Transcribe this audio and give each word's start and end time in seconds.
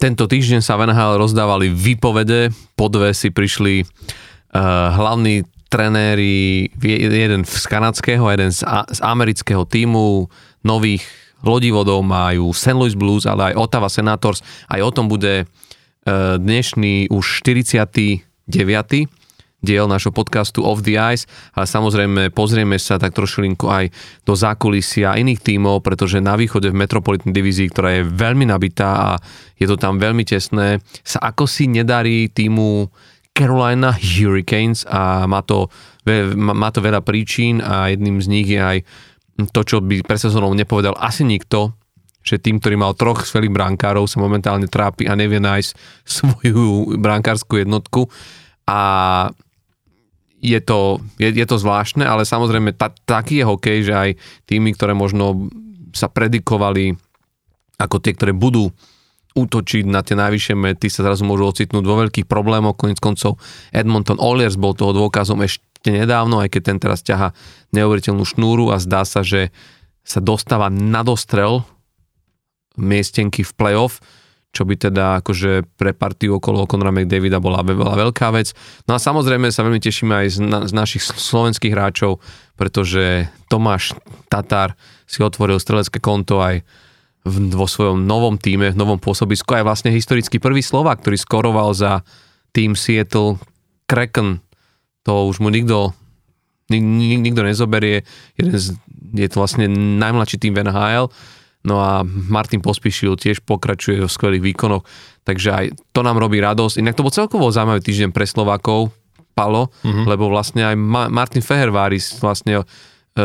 tento 0.00 0.24
týždeň 0.24 0.64
sa 0.64 0.80
v 0.80 0.88
rozdávali 1.20 1.68
výpovede, 1.68 2.48
po 2.72 2.88
dve 2.88 3.12
si 3.12 3.28
prišli 3.28 3.84
uh, 3.84 3.88
hlavní 4.96 5.44
trenéri, 5.68 6.72
jeden 6.80 7.44
z 7.44 7.64
kanadského, 7.68 8.24
jeden 8.32 8.48
z, 8.48 8.64
z 8.64 9.00
amerického 9.04 9.68
týmu, 9.68 10.26
nových 10.64 11.04
lodivodov 11.44 12.00
majú 12.00 12.56
St. 12.56 12.72
Louis 12.72 12.96
Blues, 12.96 13.28
ale 13.28 13.52
aj 13.52 13.60
Ottawa 13.60 13.92
Senators. 13.92 14.40
Aj 14.72 14.80
o 14.80 14.88
tom 14.88 15.06
bude 15.12 15.44
uh, 15.44 16.40
dnešný 16.40 17.12
už 17.12 17.44
49 17.44 19.19
diel 19.60 19.84
našho 19.88 20.12
podcastu 20.12 20.64
Off 20.64 20.80
the 20.80 20.96
Ice, 20.96 21.28
ale 21.52 21.68
samozrejme 21.68 22.32
pozrieme 22.32 22.80
sa 22.80 22.96
tak 22.96 23.12
trošilinku 23.12 23.68
aj 23.68 23.92
do 24.24 24.32
zákulisia 24.32 25.16
iných 25.20 25.40
tímov, 25.44 25.84
pretože 25.84 26.20
na 26.24 26.36
východe 26.36 26.72
v 26.72 26.80
Metropolitnej 26.80 27.32
divízii, 27.32 27.68
ktorá 27.68 28.00
je 28.00 28.08
veľmi 28.08 28.48
nabitá 28.48 28.90
a 28.90 29.10
je 29.60 29.68
to 29.68 29.76
tam 29.76 30.00
veľmi 30.00 30.24
tesné, 30.24 30.80
sa 31.04 31.20
ako 31.20 31.44
si 31.44 31.68
nedarí 31.68 32.32
týmu 32.32 32.88
Carolina 33.36 33.94
Hurricanes 33.94 34.84
a 34.88 35.24
má 35.28 35.44
to, 35.44 35.68
má 36.36 36.68
to 36.72 36.80
veľa 36.82 37.00
príčin 37.04 37.62
a 37.62 37.88
jedným 37.92 38.18
z 38.20 38.26
nich 38.26 38.48
je 38.48 38.60
aj 38.60 38.78
to, 39.48 39.60
čo 39.64 39.76
by 39.80 40.04
pre 40.04 40.20
sezónou 40.20 40.52
nepovedal 40.52 40.92
asi 41.00 41.24
nikto, 41.24 41.72
že 42.20 42.36
tým, 42.36 42.60
ktorý 42.60 42.76
mal 42.76 42.92
troch 42.92 43.24
skvelých 43.24 43.54
brankárov, 43.54 44.04
sa 44.04 44.20
momentálne 44.20 44.68
trápi 44.68 45.08
a 45.08 45.16
nevie 45.16 45.40
nájsť 45.40 45.70
svoju 46.20 47.00
brankárskú 47.00 47.64
jednotku. 47.64 48.12
A 48.68 48.80
je 50.40 50.60
to, 50.64 51.04
je, 51.20 51.28
je 51.30 51.46
to 51.46 51.56
zvláštne, 51.60 52.02
ale 52.02 52.24
samozrejme 52.24 52.72
ta, 52.72 52.88
taký 53.04 53.44
je 53.44 53.48
hokej, 53.48 53.78
že 53.84 53.94
aj 53.94 54.10
týmy, 54.48 54.72
ktoré 54.72 54.96
možno 54.96 55.52
sa 55.92 56.08
predikovali 56.08 56.96
ako 57.76 57.96
tie, 58.00 58.12
ktoré 58.16 58.32
budú 58.32 58.72
útočiť 59.36 59.86
na 59.86 60.02
tie 60.02 60.18
najvyššie 60.18 60.54
mety, 60.58 60.90
sa 60.90 61.06
zrazu 61.06 61.22
môžu 61.22 61.46
ocitnúť 61.46 61.84
vo 61.86 62.02
veľkých 62.02 62.26
problémoch. 62.26 62.74
Konec 62.74 62.98
koncov 62.98 63.38
Edmonton 63.70 64.18
Oilers 64.18 64.58
bol 64.58 64.74
toho 64.74 64.90
dôkazom 64.90 65.40
ešte 65.46 65.88
nedávno, 65.88 66.42
aj 66.42 66.50
keď 66.50 66.62
ten 66.66 66.78
teraz 66.82 67.00
ťaha 67.06 67.30
neuveriteľnú 67.70 68.26
šnúru 68.26 68.74
a 68.74 68.82
zdá 68.82 69.06
sa, 69.06 69.22
že 69.22 69.54
sa 70.02 70.18
dostáva 70.18 70.66
na 70.68 71.06
dostrel 71.06 71.62
miestenky 72.74 73.46
v 73.46 73.52
playoff 73.54 74.02
čo 74.50 74.66
by 74.66 74.74
teda 74.74 75.22
akože 75.22 75.78
pre 75.78 75.94
partiu 75.94 76.42
okolo 76.42 76.66
Conora 76.66 76.90
McDavida 76.90 77.38
bola, 77.38 77.62
bola 77.62 77.94
veľká 77.94 78.34
vec. 78.34 78.50
No 78.90 78.98
a 78.98 79.02
samozrejme 79.02 79.46
sa 79.54 79.62
veľmi 79.62 79.78
tešíme 79.78 80.10
aj 80.10 80.26
z, 80.26 80.38
na, 80.42 80.58
z 80.66 80.72
našich 80.74 81.06
slovenských 81.06 81.70
hráčov, 81.70 82.18
pretože 82.58 83.30
Tomáš 83.46 83.94
Tatar 84.26 84.74
si 85.06 85.22
otvoril 85.22 85.62
strelecké 85.62 86.02
konto 86.02 86.42
aj 86.42 86.66
v, 87.22 87.34
vo 87.54 87.66
svojom 87.70 88.02
novom 88.02 88.34
týme, 88.42 88.74
v 88.74 88.80
novom 88.80 88.98
pôsobisku, 88.98 89.54
aj 89.54 89.66
vlastne 89.66 89.94
historický 89.94 90.42
prvý 90.42 90.66
Slovak, 90.66 91.06
ktorý 91.06 91.14
skoroval 91.14 91.70
za 91.70 92.02
tým 92.50 92.74
Seattle 92.74 93.38
Kraken. 93.86 94.42
To 95.06 95.30
už 95.30 95.38
mu 95.38 95.54
nikto, 95.54 95.94
nik, 96.74 97.22
nikto 97.22 97.46
nezoberie. 97.46 98.02
Jeden 98.34 98.58
z, 98.58 98.74
je 99.14 99.28
to 99.30 99.38
vlastne 99.38 99.70
najmladší 100.02 100.42
tým 100.42 100.58
v 100.58 100.66
NHL 100.66 101.06
No 101.60 101.76
a 101.76 102.00
Martin 102.06 102.64
Pospíšil 102.64 103.20
tiež 103.20 103.44
pokračuje 103.44 104.00
vo 104.00 104.08
skvelých 104.08 104.54
výkonoch, 104.54 104.84
takže 105.28 105.48
aj 105.52 105.64
to 105.92 106.00
nám 106.00 106.16
robí 106.16 106.40
radosť. 106.40 106.80
Inak 106.80 106.96
to 106.96 107.04
bol 107.04 107.12
celkovo 107.12 107.52
zaujímavý 107.52 107.84
týždeň 107.84 108.10
pre 108.16 108.24
Slovákov, 108.24 108.96
Palo, 109.36 109.68
mm-hmm. 109.84 110.04
lebo 110.08 110.32
vlastne 110.32 110.64
aj 110.64 110.76
Ma- 110.76 111.12
Martin 111.12 111.44
Feherváris 111.44 112.16
vlastne 112.18 112.60
e, 112.60 112.64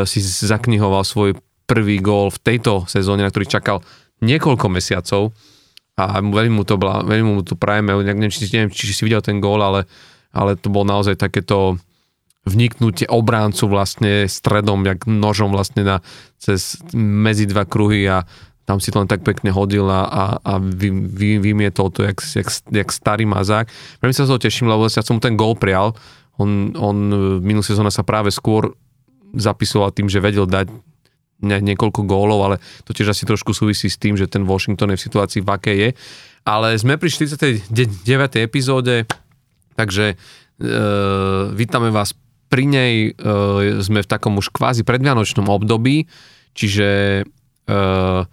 si 0.04 0.20
zaknihoval 0.22 1.08
svoj 1.08 1.40
prvý 1.66 1.98
gól 2.04 2.30
v 2.30 2.40
tejto 2.44 2.86
sezóne, 2.86 3.26
na 3.26 3.32
ktorý 3.32 3.48
čakal 3.50 3.82
niekoľko 4.22 4.68
mesiacov 4.70 5.34
a 5.96 6.20
veľmi 6.20 6.54
mu 6.60 6.64
to, 6.68 6.76
veľmi 6.80 7.40
mu 7.40 7.42
to 7.42 7.56
prajeme, 7.56 7.96
neviem, 8.04 8.32
či, 8.32 8.48
neviem, 8.52 8.72
či 8.72 8.92
si 8.92 9.04
videl 9.08 9.24
ten 9.24 9.40
gól, 9.40 9.64
ale, 9.64 9.88
ale 10.36 10.60
to 10.60 10.68
bol 10.68 10.84
naozaj 10.84 11.16
takéto 11.16 11.80
vniknutie 12.46 13.10
obráncu 13.10 13.66
vlastne 13.66 14.30
stredom, 14.30 14.86
jak 14.86 15.10
nožom 15.10 15.50
vlastne 15.50 15.82
na, 15.82 15.98
cez 16.38 16.78
medzi 16.94 17.50
dva 17.50 17.66
kruhy 17.66 18.06
a 18.06 18.24
tam 18.66 18.82
si 18.82 18.90
to 18.90 19.02
len 19.02 19.10
tak 19.10 19.22
pekne 19.22 19.54
hodil 19.54 19.86
a, 19.86 20.06
a, 20.06 20.24
a 20.42 20.54
vy, 20.58 20.90
vy, 20.90 21.38
vymietol 21.38 21.94
to 21.94 22.02
jak, 22.02 22.18
jak, 22.22 22.50
jak 22.50 22.90
starý 22.90 23.26
mazák. 23.30 23.70
Veľmi 24.02 24.14
sa 24.14 24.26
z 24.26 24.30
toho 24.34 24.42
teším, 24.42 24.70
lebo 24.70 24.90
ja 24.90 25.06
som 25.06 25.18
mu 25.18 25.22
ten 25.22 25.38
gol 25.38 25.54
prial. 25.54 25.94
On, 26.42 26.74
on 26.74 26.98
minulú 27.46 27.62
sezóna 27.62 27.94
sa 27.94 28.02
práve 28.02 28.34
skôr 28.34 28.74
zapisoval 29.38 29.94
tým, 29.94 30.10
že 30.10 30.18
vedel 30.18 30.50
dať 30.50 30.70
niekoľko 31.46 32.02
gólov, 32.10 32.40
ale 32.42 32.56
to 32.88 32.96
tiež 32.96 33.14
asi 33.14 33.28
trošku 33.28 33.54
súvisí 33.54 33.86
s 33.86 34.02
tým, 34.02 34.18
že 34.18 34.26
ten 34.26 34.48
Washington 34.48 34.96
je 34.96 34.98
v 34.98 35.06
situácii, 35.06 35.42
v 35.46 35.50
akej 35.50 35.78
je. 35.78 35.90
Ale 36.46 36.74
sme 36.78 36.98
pri 36.98 37.10
49. 37.14 37.70
epizóde, 38.42 39.06
takže 39.78 40.14
e, 40.14 40.16
vítame 41.54 41.94
vás 41.94 42.18
pri 42.56 42.64
nej 42.72 42.94
uh, 43.12 43.84
sme 43.84 44.00
v 44.00 44.08
takom 44.08 44.40
už 44.40 44.56
kvázi 44.56 44.88
predvianočnom 44.88 45.52
období, 45.52 46.08
čiže 46.56 46.88
uh, 47.28 48.24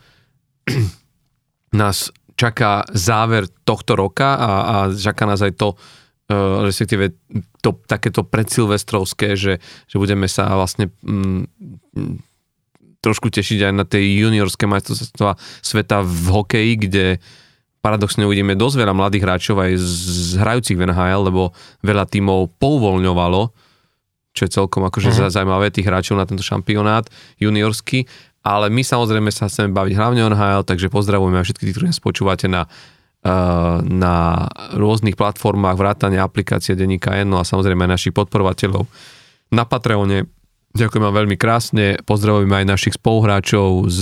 nás 1.83 2.15
čaká 2.39 2.87
záver 2.95 3.51
tohto 3.67 3.99
roka 3.99 4.39
a, 4.39 4.51
a 4.63 4.77
čaká 4.95 5.27
nás 5.27 5.43
aj 5.43 5.59
to, 5.59 5.75
uh, 5.75 6.63
respektíve 6.63 7.19
to, 7.59 7.75
takéto 7.91 8.23
predsilvestrovské, 8.23 9.35
že, 9.35 9.59
že 9.91 9.97
budeme 9.99 10.31
sa 10.31 10.55
vlastne 10.55 10.95
mm, 11.03 11.43
trošku 13.03 13.27
tešiť 13.27 13.67
aj 13.67 13.73
na 13.75 13.83
tej 13.83 14.23
juniorské 14.23 14.71
majstrovstvá 14.71 15.35
sveta 15.67 16.07
v 16.07 16.25
hokeji, 16.31 16.73
kde 16.79 17.07
paradoxne 17.83 18.23
uvidíme 18.23 18.55
dosť 18.55 18.87
veľa 18.87 18.95
mladých 18.95 19.27
hráčov 19.27 19.59
aj 19.59 19.73
z 19.83 20.39
hrajúcich 20.39 20.79
v 20.79 20.87
NHL, 20.87 21.27
lebo 21.27 21.51
veľa 21.83 22.07
tímov 22.07 22.55
pouvoľňovalo 22.63 23.62
čo 24.33 24.49
je 24.49 24.51
celkom 24.51 24.83
akože 24.89 25.13
uh-huh. 25.13 25.29
zaujímavé 25.33 25.69
tých 25.69 25.87
hráčov 25.87 26.17
na 26.17 26.25
tento 26.25 26.45
šampionát 26.45 27.05
juniorský, 27.37 28.09
ale 28.43 28.73
my 28.73 28.83
samozrejme 28.83 29.31
sa 29.31 29.47
chceme 29.47 29.71
baviť 29.71 29.95
hlavne 29.95 30.21
o 30.27 30.31
NHL, 30.33 30.67
takže 30.67 30.91
pozdravujeme 30.91 31.39
aj 31.39 31.47
všetkých, 31.47 31.71
ktorí 31.71 31.85
nás 31.93 32.03
počúvate 32.03 32.51
na, 32.51 32.67
uh, 32.67 33.79
na 33.87 34.49
rôznych 34.75 35.15
platformách, 35.15 35.79
vrátane 35.79 36.19
aplikácie 36.19 36.75
Deníka 36.75 37.15
N, 37.23 37.31
no 37.31 37.39
a 37.39 37.47
samozrejme 37.47 37.87
aj 37.87 37.93
našich 37.95 38.15
podporovateľov 38.17 38.89
na 39.55 39.63
Patreone. 39.63 40.27
Ďakujem 40.73 41.05
vám 41.05 41.17
veľmi 41.23 41.37
krásne, 41.37 42.01
pozdravujeme 42.09 42.65
aj 42.65 42.67
našich 42.67 42.95
spoluhráčov 42.97 43.93
z 43.93 44.01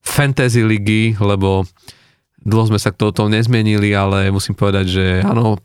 Fantasy 0.00 0.64
ligy, 0.64 1.18
lebo 1.20 1.68
dlho 2.40 2.72
sme 2.72 2.80
sa 2.80 2.94
k 2.94 3.12
tomu 3.12 3.28
nezmenili, 3.28 3.92
ale 3.92 4.32
musím 4.32 4.56
povedať, 4.56 4.86
že 4.88 5.04
áno, 5.20 5.60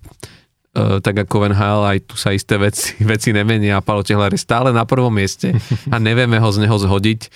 tak 0.75 1.15
ako 1.15 1.47
Van 1.47 1.55
Hal, 1.55 1.81
aj 1.87 1.97
tu 2.11 2.19
sa 2.19 2.35
isté 2.35 2.59
veci, 2.59 2.99
veci 3.11 3.31
nemenia 3.31 3.79
a 3.79 3.85
Paolo 3.85 4.03
Tehler 4.03 4.35
je 4.35 4.41
stále 4.43 4.75
na 4.75 4.83
prvom 4.83 5.11
mieste 5.11 5.55
a 5.87 5.95
nevieme 5.97 6.35
ho 6.35 6.49
z 6.51 6.67
neho 6.67 6.75
zhodiť. 6.75 7.31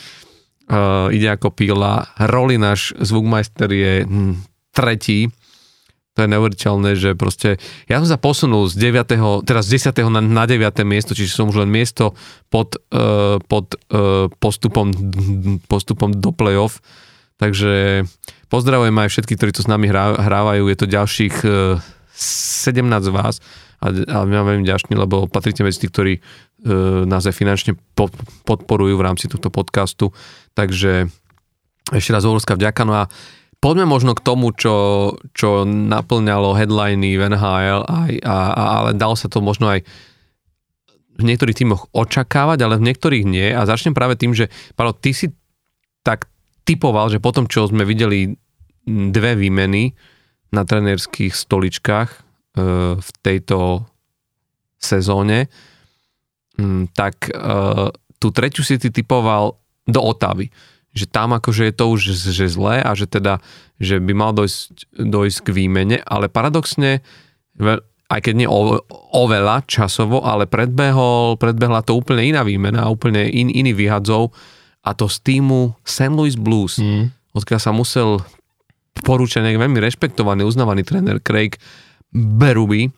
Uh, 0.70 1.10
ide 1.10 1.34
ako 1.34 1.50
píla. 1.50 2.14
Roli 2.30 2.62
náš 2.62 2.94
zvukmajster 3.02 3.74
je 3.74 3.94
hm, 4.06 4.34
tretí. 4.70 5.34
To 6.14 6.28
je 6.28 6.36
neuveriteľné, 6.36 6.92
že 6.94 7.16
proste... 7.18 7.58
Ja 7.90 7.98
som 8.04 8.06
sa 8.06 8.22
posunul 8.22 8.70
z 8.70 8.92
9. 8.92 9.48
teraz 9.48 9.66
z 9.66 9.90
10. 9.90 10.14
na, 10.14 10.22
na 10.22 10.46
9. 10.46 10.70
miesto, 10.86 11.18
čiže 11.18 11.34
som 11.34 11.50
už 11.50 11.66
len 11.66 11.72
miesto 11.74 12.14
pod, 12.54 12.78
uh, 12.94 13.42
pod 13.50 13.82
uh, 13.90 14.30
postupom, 14.38 14.94
postupom 15.66 16.14
do 16.14 16.30
play-off. 16.36 16.84
Takže 17.40 18.04
pozdravujem 18.52 18.94
aj 18.94 19.10
všetky, 19.10 19.34
ktorí 19.40 19.56
tu 19.56 19.64
s 19.64 19.72
nami 19.72 19.88
hrávajú. 19.90 20.70
Je 20.70 20.78
to 20.78 20.86
ďalších 20.86 21.36
uh, 21.48 21.80
17 22.20 22.84
z 23.08 23.12
vás 23.16 23.36
a, 23.80 23.88
a 23.96 24.18
vám 24.28 24.46
veľmi 24.52 24.68
ďační, 24.68 25.00
lebo 25.00 25.32
patríte 25.32 25.64
medzi 25.64 25.88
tých, 25.88 25.94
ktorí 25.96 26.14
e, 26.20 26.22
nás 27.08 27.24
aj 27.24 27.36
finančne 27.36 27.80
pod, 27.96 28.12
podporujú 28.44 29.00
v 29.00 29.06
rámci 29.08 29.32
tohto 29.32 29.48
podcastu. 29.48 30.12
Takže 30.52 31.08
ešte 31.96 32.12
raz 32.12 32.28
obrovská 32.28 32.60
vďaka. 32.60 32.82
No 32.84 32.94
a 33.00 33.04
poďme 33.64 33.88
možno 33.88 34.12
k 34.14 34.22
tomu, 34.22 34.52
čo, 34.52 35.16
čo 35.32 35.64
naplňalo 35.64 36.60
headliny 36.60 37.16
v 37.16 37.24
NHL, 37.32 37.82
aj, 37.88 38.12
a, 38.28 38.36
a, 38.52 38.64
ale 38.84 38.90
dalo 39.00 39.16
sa 39.16 39.32
to 39.32 39.40
možno 39.40 39.72
aj 39.72 39.88
v 41.20 41.24
niektorých 41.28 41.60
týmoch 41.64 41.92
očakávať, 41.92 42.60
ale 42.64 42.80
v 42.80 42.88
niektorých 42.92 43.24
nie. 43.28 43.52
A 43.52 43.68
začnem 43.68 43.96
práve 43.96 44.16
tým, 44.16 44.32
že 44.32 44.48
Paolo, 44.76 44.96
ty 44.96 45.12
si 45.12 45.32
tak 46.04 46.32
typoval, 46.64 47.12
že 47.12 47.20
potom, 47.20 47.48
čo 47.48 47.68
sme 47.68 47.84
videli 47.84 48.32
dve 48.88 49.36
výmeny, 49.36 49.92
na 50.50 50.66
trenerských 50.66 51.34
stoličkách 51.34 52.10
e, 52.10 52.20
v 52.98 53.10
tejto 53.22 53.86
sezóne, 54.80 55.52
mm, 56.58 56.96
tak 56.96 57.30
e, 57.30 57.32
tú 58.18 58.28
treťu 58.34 58.62
si 58.66 58.76
ty 58.82 58.90
typoval 58.90 59.60
do 59.86 60.02
Otavy. 60.02 60.50
Že 60.94 61.06
tam 61.14 61.38
akože 61.38 61.70
je 61.70 61.74
to 61.74 61.86
už 61.94 62.00
že 62.18 62.48
zlé 62.50 62.82
a 62.82 62.92
že 62.98 63.06
teda, 63.06 63.40
že 63.78 64.02
by 64.02 64.14
mal 64.18 64.32
dojsť, 64.34 64.98
dojsť 64.98 65.40
k 65.46 65.50
výmene, 65.54 65.98
ale 66.02 66.34
paradoxne, 66.34 67.06
aj 68.10 68.20
keď 68.26 68.34
nie 68.34 68.50
o, 68.50 68.82
oveľa 69.14 69.70
časovo, 69.70 70.26
ale 70.26 70.50
predbehol, 70.50 71.38
predbehla 71.38 71.86
to 71.86 71.94
úplne 71.94 72.26
iná 72.26 72.42
výmena, 72.42 72.90
úplne 72.90 73.30
in, 73.30 73.54
iný 73.54 73.78
vyhadzov 73.78 74.34
a 74.82 74.98
to 74.98 75.06
z 75.06 75.22
týmu 75.22 75.78
St. 75.86 76.10
Louis 76.10 76.34
Blues, 76.34 76.82
mm. 76.82 77.38
odkiaľ 77.38 77.62
sa 77.62 77.70
musel 77.70 78.18
porúčený, 79.04 79.56
veľmi 79.56 79.80
rešpektovaný, 79.80 80.46
uznávaný 80.46 80.86
tréner 80.86 81.18
Craig 81.24 81.58
Beruby. 82.14 82.90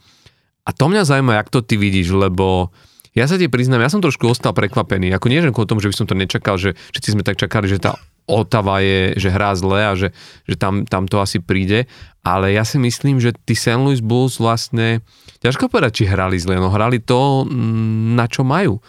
A 0.66 0.70
to 0.72 0.88
mňa 0.88 1.04
zaujíma, 1.08 1.40
jak 1.42 1.50
to 1.50 1.66
ty 1.66 1.76
vidíš, 1.76 2.14
lebo 2.14 2.70
ja 3.12 3.28
sa 3.28 3.36
ti 3.36 3.52
priznám, 3.52 3.84
ja 3.84 3.92
som 3.92 4.00
trošku 4.00 4.24
ostal 4.24 4.56
prekvapený. 4.56 5.12
Ako 5.12 5.28
nie, 5.28 5.44
že 5.44 5.52
o 5.52 5.68
tom, 5.68 5.84
že 5.84 5.92
by 5.92 5.96
som 5.96 6.08
to 6.08 6.16
nečakal, 6.16 6.56
že 6.56 6.80
všetci 6.96 7.10
sme 7.18 7.28
tak 7.28 7.36
čakali, 7.36 7.68
že 7.68 7.82
tá 7.82 8.00
Otava 8.30 8.80
je, 8.80 9.18
že 9.20 9.34
hrá 9.34 9.52
zle 9.58 9.82
a 9.82 9.92
že, 9.98 10.16
že 10.48 10.56
tam, 10.56 10.88
tam 10.88 11.10
to 11.10 11.20
asi 11.20 11.44
príde. 11.44 11.90
Ale 12.24 12.56
ja 12.56 12.64
si 12.64 12.80
myslím, 12.80 13.20
že 13.20 13.36
tí 13.36 13.58
St. 13.58 13.82
Louis 13.82 14.00
Bulls 14.00 14.40
vlastne, 14.40 15.04
ťažko 15.44 15.68
povedať, 15.68 15.92
či 16.02 16.04
hrali 16.08 16.40
zle, 16.40 16.56
no 16.56 16.72
hrali 16.72 17.04
to, 17.04 17.44
mm, 17.44 18.16
na 18.16 18.30
čo 18.32 18.48
majú. 18.48 18.80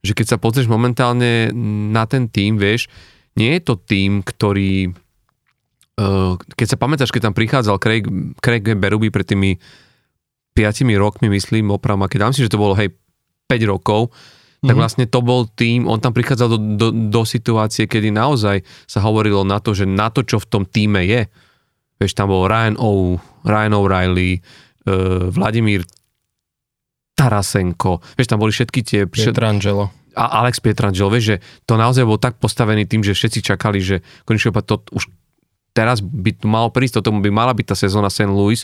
Že 0.00 0.12
keď 0.16 0.26
sa 0.30 0.38
pozrieš 0.40 0.70
momentálne 0.70 1.52
na 1.92 2.08
ten 2.08 2.30
tým, 2.30 2.56
vieš, 2.56 2.88
nie 3.36 3.58
je 3.58 3.62
to 3.68 3.74
tým, 3.76 4.24
ktorý 4.24 4.94
keď 6.54 6.66
sa 6.66 6.78
pamätáš, 6.78 7.10
keď 7.10 7.30
tam 7.30 7.34
prichádzal 7.34 7.76
Craig, 7.82 8.06
Craig 8.38 8.62
Berube 8.78 9.10
pred 9.10 9.26
tými 9.26 9.58
5 10.54 10.86
rokmi, 10.98 11.30
myslím, 11.30 11.74
opravom, 11.74 12.06
a 12.06 12.10
keď 12.10 12.18
dám 12.28 12.34
si, 12.34 12.42
že 12.42 12.50
to 12.50 12.58
bolo, 12.58 12.74
hej, 12.78 12.94
5 13.46 13.70
rokov, 13.70 14.10
tak 14.58 14.74
mm-hmm. 14.74 14.78
vlastne 14.78 15.06
to 15.06 15.22
bol 15.22 15.46
tým, 15.46 15.86
on 15.86 16.02
tam 16.02 16.10
prichádzal 16.10 16.48
do, 16.50 16.58
do, 16.74 16.88
do 16.90 17.22
situácie, 17.22 17.86
kedy 17.86 18.10
naozaj 18.10 18.66
sa 18.90 18.98
hovorilo 19.06 19.46
na 19.46 19.62
to, 19.62 19.70
že 19.70 19.86
na 19.86 20.10
to, 20.10 20.26
čo 20.26 20.42
v 20.42 20.46
tom 20.50 20.62
týme 20.66 21.06
je, 21.06 21.30
vieš, 22.02 22.18
tam 22.18 22.34
bol 22.34 22.50
Ryan 22.50 22.74
O, 22.74 23.22
Ryan 23.46 23.74
O'Reilly, 23.78 24.38
uh, 24.38 25.30
Vladimír 25.30 25.86
Tarasenko, 27.14 28.02
vieš, 28.18 28.26
tam 28.26 28.42
boli 28.42 28.50
všetky 28.50 28.80
tie... 28.82 29.00
Pietrangelo. 29.06 29.94
A 30.18 30.42
Alex 30.42 30.58
Pietrangelo, 30.58 31.06
vieš, 31.14 31.24
že 31.34 31.36
to 31.62 31.78
naozaj 31.78 32.02
bol 32.02 32.18
tak 32.18 32.42
postavený 32.42 32.90
tým, 32.90 33.06
že 33.06 33.14
všetci 33.14 33.46
čakali, 33.46 33.78
že 33.78 34.02
konečne 34.26 34.50
to 34.66 34.82
už 34.90 35.06
teraz 35.72 36.02
by 36.02 36.30
tu 36.34 36.46
malo 36.46 36.68
prísť, 36.72 37.04
tomu 37.04 37.22
by 37.22 37.30
mala 37.32 37.52
byť 37.54 37.66
tá 37.72 37.76
sezóna 37.76 38.10
St. 38.12 38.30
Louis, 38.30 38.62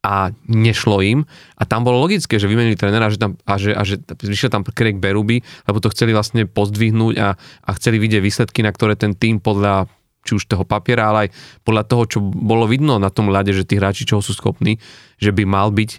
a 0.00 0.32
nešlo 0.48 1.04
im. 1.04 1.28
A 1.60 1.68
tam 1.68 1.84
bolo 1.84 2.00
logické, 2.00 2.40
že 2.40 2.48
vymenili 2.48 2.76
trénera 2.76 3.12
že 3.12 3.20
tam, 3.20 3.36
a, 3.44 3.60
že, 3.60 3.76
a 3.76 3.84
že 3.84 4.00
vyšiel 4.08 4.48
tam 4.48 4.64
Craig 4.64 4.96
Beruby, 4.96 5.44
lebo 5.68 5.76
to 5.76 5.92
chceli 5.92 6.16
vlastne 6.16 6.48
pozdvihnúť 6.48 7.14
a, 7.20 7.36
a 7.36 7.70
chceli 7.76 8.00
vidieť 8.00 8.24
výsledky, 8.24 8.64
na 8.64 8.72
ktoré 8.72 8.96
ten 8.96 9.12
tým 9.12 9.44
podľa 9.44 9.92
či 10.20 10.36
už 10.36 10.52
toho 10.52 10.68
papiera, 10.68 11.08
ale 11.08 11.18
aj 11.28 11.30
podľa 11.64 11.84
toho, 11.88 12.02
čo 12.04 12.18
bolo 12.20 12.68
vidno 12.68 13.00
na 13.00 13.08
tom 13.08 13.32
ľade, 13.32 13.56
že 13.56 13.64
tí 13.64 13.80
hráči 13.80 14.04
čo 14.04 14.20
sú 14.20 14.36
schopní, 14.36 14.76
že 15.16 15.32
by 15.32 15.48
mal 15.48 15.72
byť. 15.72 15.90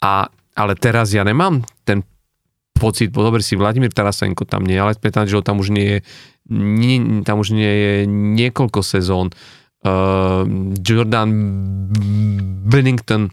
A, 0.00 0.32
ale 0.56 0.72
teraz 0.76 1.12
ja 1.12 1.20
nemám 1.20 1.64
ten 1.84 2.00
pocit, 2.72 3.12
dobre 3.12 3.44
si 3.44 3.60
Vladimír 3.60 3.92
Tarasenko 3.92 4.48
tam 4.48 4.64
nie, 4.64 4.78
ale 4.78 4.96
že 4.96 5.44
tam 5.44 5.60
už 5.60 5.68
nie 5.68 5.84
je 5.84 5.98
nie, 6.48 7.20
tam 7.28 7.44
už 7.44 7.52
nie 7.52 7.68
je 7.68 7.94
niekoľko 8.08 8.80
sezón 8.80 9.36
Jordan 10.82 11.30
Bennington 12.66 13.30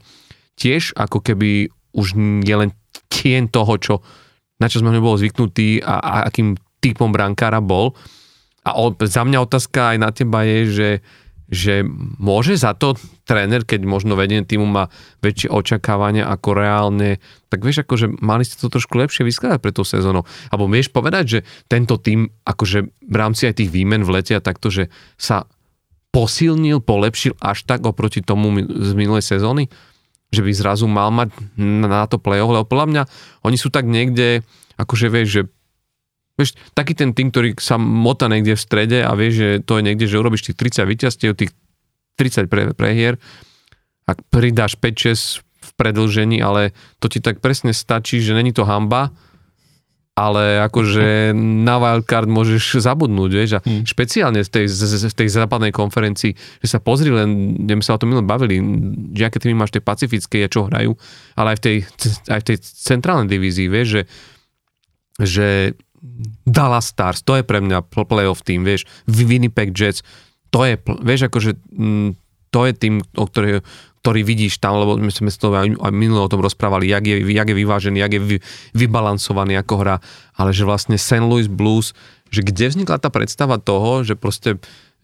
tiež 0.56 0.96
ako 0.96 1.20
keby 1.20 1.68
už 1.96 2.16
je 2.44 2.56
len 2.56 2.70
tieň 3.10 3.50
toho, 3.50 3.74
čo, 3.80 3.96
na 4.60 4.68
čo 4.70 4.84
sme 4.84 4.94
neboli 4.94 5.26
zvyknutí 5.26 5.82
a, 5.82 6.00
a 6.00 6.16
akým 6.28 6.56
typom 6.84 7.10
brankára 7.10 7.64
bol. 7.64 7.96
A 8.66 8.78
o, 8.78 8.94
za 8.94 9.24
mňa 9.24 9.40
otázka 9.42 9.96
aj 9.96 9.98
na 10.02 10.10
teba 10.14 10.46
je, 10.46 10.60
že, 10.70 10.90
že 11.50 11.74
môže 12.18 12.58
za 12.58 12.74
to 12.74 12.98
tréner, 13.26 13.66
keď 13.66 13.86
možno 13.86 14.14
vedenie 14.18 14.46
týmu 14.46 14.66
má 14.66 14.90
väčšie 15.22 15.50
očakávania 15.50 16.30
ako 16.30 16.50
reálne, 16.58 17.22
tak 17.50 17.66
vieš, 17.66 17.86
akože 17.86 18.22
mali 18.22 18.46
ste 18.46 18.58
to 18.58 18.70
trošku 18.70 18.98
lepšie 18.98 19.26
vyskladať 19.26 19.60
pre 19.62 19.74
tú 19.74 19.86
sezónu. 19.86 20.26
Alebo 20.50 20.70
vieš 20.70 20.94
povedať, 20.94 21.26
že 21.26 21.40
tento 21.70 21.98
tým, 21.98 22.30
akože 22.46 22.80
v 22.86 23.16
rámci 23.16 23.50
aj 23.50 23.62
tých 23.62 23.74
výmen 23.74 24.06
v 24.06 24.14
lete 24.22 24.34
a 24.38 24.44
takto, 24.44 24.70
že 24.70 24.94
sa 25.18 25.46
posilnil, 26.16 26.80
polepšil 26.80 27.36
až 27.44 27.68
tak 27.68 27.84
oproti 27.84 28.24
tomu 28.24 28.56
z 28.64 28.92
minulej 28.96 29.20
sezóny? 29.20 29.68
Že 30.32 30.42
by 30.48 30.52
zrazu 30.56 30.88
mal 30.88 31.12
mať 31.12 31.36
na 31.60 32.08
to 32.08 32.16
play-off, 32.16 32.56
lebo 32.56 32.64
podľa 32.64 32.88
mňa 32.88 33.04
oni 33.44 33.58
sú 33.60 33.68
tak 33.68 33.84
niekde, 33.84 34.48
akože 34.80 35.12
vieš, 35.12 35.28
že 35.28 35.42
vieš, 36.40 36.56
taký 36.72 36.96
ten 36.96 37.12
tým, 37.12 37.36
ktorý 37.36 37.60
sa 37.60 37.76
mota 37.76 38.32
niekde 38.32 38.56
v 38.56 38.64
strede 38.64 39.00
a 39.04 39.12
vieš, 39.12 39.34
že 39.36 39.50
to 39.68 39.80
je 39.80 39.84
niekde, 39.92 40.08
že 40.08 40.20
urobíš 40.20 40.52
tých 40.52 40.60
30 40.80 40.88
vyťastiev, 40.88 41.32
tých 41.36 41.52
30 42.16 42.48
pre, 42.48 42.72
prehier, 42.72 43.20
ak 44.08 44.24
pridáš 44.32 44.80
5-6 44.80 45.44
v 45.44 45.72
predlžení, 45.76 46.40
ale 46.40 46.72
to 47.04 47.12
ti 47.12 47.20
tak 47.20 47.44
presne 47.44 47.76
stačí, 47.76 48.24
že 48.24 48.38
není 48.38 48.56
to 48.56 48.64
hamba, 48.64 49.12
ale 50.16 50.64
akože 50.64 51.36
na 51.36 51.76
wildcard 51.76 52.32
môžeš 52.32 52.80
zabudnúť, 52.80 53.32
vieš, 53.36 53.52
a 53.56 53.62
hmm. 53.62 53.84
špeciálne 53.84 54.48
v 54.48 54.50
tej, 54.50 54.66
v 55.12 55.16
tej 55.16 55.28
západnej 55.28 55.76
konferencii, 55.76 56.32
že 56.64 56.68
sa 56.72 56.80
pozri 56.80 57.12
len, 57.12 57.60
kde 57.68 57.84
sa 57.84 58.00
o 58.00 58.00
tom 58.00 58.16
minulé 58.16 58.24
bavili, 58.24 58.64
že 59.12 59.28
aké 59.28 59.44
tými 59.44 59.60
máš 59.60 59.76
tej 59.76 59.84
pacifickej 59.84 60.48
a 60.48 60.52
čo 60.52 60.72
hrajú, 60.72 60.96
ale 61.36 61.48
aj 61.52 61.58
v 61.60 61.64
tej, 61.68 61.78
aj 62.32 62.40
v 62.40 62.48
tej 62.48 62.58
centrálnej 62.64 63.28
divízii, 63.28 63.68
vieš, 63.68 63.88
že, 63.92 64.02
že 65.20 65.48
Dallas 66.48 66.96
Stars, 66.96 67.20
to 67.20 67.36
je 67.36 67.44
pre 67.44 67.60
mňa 67.60 67.84
playoff 67.92 68.40
tým, 68.40 68.64
vieš, 68.64 68.88
Winnipeg 69.12 69.76
Jets, 69.76 70.00
to 70.48 70.64
je, 70.64 70.80
vieš, 71.04 71.28
akože 71.28 71.60
mm, 71.76 72.25
to 72.56 72.64
je 72.64 72.72
tým, 72.72 73.04
o 73.20 73.28
ktorý, 73.28 73.60
ktorý 74.00 74.22
vidíš 74.24 74.64
tam, 74.64 74.80
lebo 74.80 74.96
my 74.96 75.12
sme 75.12 75.28
to 75.28 75.52
aj 75.52 75.92
minule 75.92 76.24
o 76.24 76.32
tom 76.32 76.40
rozprávali, 76.40 76.88
jak 76.88 77.04
je, 77.04 77.20
jak 77.36 77.52
je 77.52 77.58
vyvážený, 77.60 77.98
jak 78.00 78.14
je 78.16 78.22
vy, 78.24 78.38
vybalansovaný 78.72 79.60
ako 79.60 79.84
hra, 79.84 79.98
ale 80.40 80.56
že 80.56 80.64
vlastne 80.64 80.96
St. 80.96 81.20
Louis 81.20 81.52
Blues, 81.52 81.92
že 82.32 82.40
kde 82.40 82.72
vznikla 82.72 83.04
tá 83.04 83.12
predstava 83.12 83.60
toho, 83.60 84.08
že 84.08 84.16
proste 84.16 84.56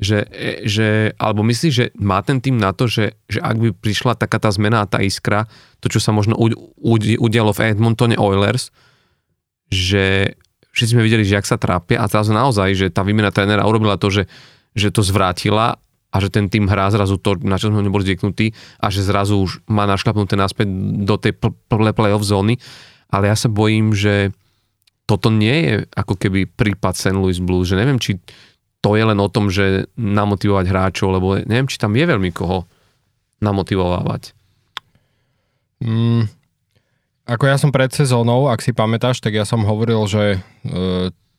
že, 0.01 0.25
že, 0.65 1.13
alebo 1.21 1.45
myslíš, 1.45 1.74
že 1.77 1.86
má 2.01 2.25
ten 2.25 2.42
tým 2.42 2.57
na 2.57 2.74
to, 2.74 2.89
že, 2.89 3.21
že 3.30 3.38
ak 3.38 3.53
by 3.62 3.69
prišla 3.69 4.18
taká 4.18 4.42
tá 4.42 4.50
zmena 4.50 4.81
a 4.81 4.89
tá 4.89 4.98
iskra, 4.98 5.45
to, 5.77 5.94
čo 5.94 6.01
sa 6.01 6.09
možno 6.09 6.33
udialo 7.21 7.53
v 7.53 7.62
Edmontone 7.69 8.18
Oilers, 8.18 8.74
že 9.69 10.33
všetci 10.74 10.98
sme 10.98 11.06
videli, 11.06 11.21
že 11.21 11.38
jak 11.38 11.45
sa 11.45 11.62
trápia 11.62 12.01
a 12.01 12.09
zrazu 12.09 12.33
naozaj, 12.33 12.74
že 12.74 12.88
tá 12.89 13.06
výmena 13.06 13.30
trénera 13.30 13.62
urobila 13.62 13.94
to, 14.01 14.09
že, 14.09 14.25
že 14.74 14.89
to 14.89 15.06
zvrátila 15.06 15.77
a 16.12 16.16
že 16.19 16.28
ten 16.28 16.52
tým 16.52 16.68
hrá 16.68 16.92
zrazu 16.92 17.16
to, 17.16 17.40
na 17.40 17.56
čo 17.56 17.72
sme 17.72 17.88
neboli 17.88 18.04
zvyknutí 18.04 18.52
a 18.84 18.91
že 18.91 19.08
zrazu 19.08 19.39
už 19.39 19.63
má 19.72 19.88
našklapnuté 19.88 20.36
naspäť 20.36 20.68
do 21.08 21.15
tej 21.15 21.39
play 21.39 21.96
playoff 21.96 22.27
zóny. 22.27 22.60
Ale 23.08 23.32
ja 23.32 23.36
sa 23.36 23.48
bojím, 23.48 23.96
že 23.96 24.36
toto 25.08 25.32
nie 25.32 25.56
je 25.68 25.74
ako 25.96 26.15
keby 26.20 26.48
prípad 26.51 26.96
St. 26.96 27.15
Louis 27.15 27.39
Blues, 27.39 27.68
že 27.68 27.80
neviem, 27.80 28.00
či 28.00 28.20
to 28.84 28.96
je 28.96 29.03
len 29.03 29.20
o 29.20 29.27
tom, 29.32 29.48
že 29.48 29.88
namotivovať 29.96 30.65
hráčov, 30.68 31.15
lebo 31.15 31.39
neviem, 31.44 31.68
či 31.68 31.80
tam 31.80 31.96
je 31.96 32.06
veľmi 32.08 32.32
koho 32.32 32.68
namotivovávať. 33.39 34.36
Mm, 35.82 36.30
ako 37.25 37.44
ja 37.48 37.58
som 37.58 37.74
pred 37.74 37.89
sezónou, 37.89 38.51
ak 38.51 38.62
si 38.62 38.75
pamätáš, 38.75 39.24
tak 39.24 39.38
ja 39.38 39.48
som 39.48 39.65
hovoril, 39.65 40.06
že 40.06 40.24
e, 40.38 40.39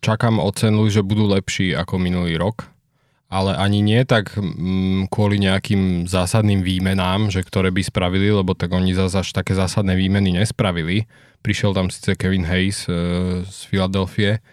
čakám 0.03 0.43
od 0.43 0.57
že 0.91 1.03
budú 1.05 1.31
lepší 1.31 1.77
ako 1.77 1.99
minulý 2.01 2.37
rok 2.41 2.72
ale 3.33 3.57
ani 3.57 3.81
nie 3.81 4.05
tak 4.05 4.37
kvôli 5.09 5.41
nejakým 5.41 6.05
zásadným 6.05 6.61
výmenám, 6.61 7.33
že 7.33 7.41
ktoré 7.41 7.73
by 7.73 7.81
spravili, 7.81 8.29
lebo 8.29 8.53
tak 8.53 8.77
oni 8.77 8.93
zase 8.93 9.25
až 9.25 9.33
také 9.33 9.57
zásadné 9.57 9.97
výmeny 9.97 10.37
nespravili. 10.37 11.09
Prišiel 11.41 11.73
tam 11.73 11.89
síce 11.89 12.13
Kevin 12.13 12.45
Hayes 12.45 12.85
e, 12.87 12.93
z 13.49 13.59
Filadelfie, 13.73 14.45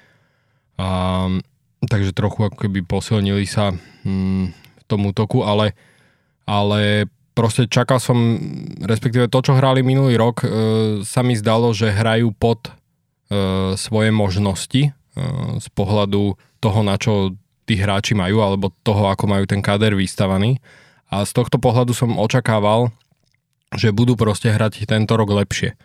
takže 1.83 2.15
trochu 2.15 2.47
ako 2.47 2.55
keby 2.55 2.87
posilnili 2.87 3.43
sa 3.43 3.75
mm, 4.07 4.43
v 4.55 4.83
tom 4.87 5.11
útoku, 5.11 5.43
ale, 5.43 5.75
ale 6.47 7.11
proste 7.35 7.67
čakal 7.71 8.03
som, 8.03 8.39
respektíve 8.83 9.31
to, 9.31 9.39
čo 9.39 9.55
hrali 9.55 9.79
minulý 9.79 10.19
rok, 10.19 10.43
e, 10.43 10.47
sa 11.07 11.23
mi 11.23 11.35
zdalo, 11.35 11.71
že 11.71 11.91
hrajú 11.91 12.35
pod 12.35 12.67
e, 12.67 12.71
svoje 13.79 14.11
možnosti 14.11 14.81
e, 14.87 14.91
z 15.59 15.67
pohľadu 15.71 16.35
toho, 16.59 16.79
na 16.83 16.99
čo 16.99 17.35
tí 17.69 17.77
hráči 17.77 18.17
majú, 18.17 18.41
alebo 18.41 18.73
toho, 18.81 19.13
ako 19.13 19.29
majú 19.29 19.45
ten 19.45 19.61
kader 19.61 19.93
vystavaný. 19.93 20.57
A 21.13 21.21
z 21.21 21.37
tohto 21.37 21.61
pohľadu 21.61 21.93
som 21.93 22.17
očakával, 22.17 22.89
že 23.77 23.93
budú 23.93 24.17
proste 24.17 24.49
hrať 24.49 24.89
tento 24.89 25.13
rok 25.13 25.29
lepšie. 25.29 25.77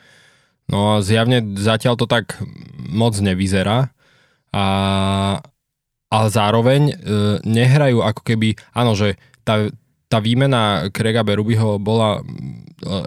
No 0.72 0.96
a 0.96 1.04
zjavne 1.04 1.44
zatiaľ 1.60 2.00
to 2.00 2.08
tak 2.08 2.40
moc 2.88 3.12
nevyzerá. 3.20 3.92
A, 4.56 4.64
ale 6.08 6.26
zároveň 6.32 6.82
e, 6.88 6.94
nehrajú 7.44 8.00
ako 8.00 8.22
keby, 8.24 8.56
áno, 8.72 8.96
že 8.96 9.20
tá, 9.44 9.68
tá 10.08 10.24
výmena 10.24 10.88
Krega 10.88 11.20
Berubyho 11.20 11.76
bola, 11.76 12.20
e, 12.20 12.22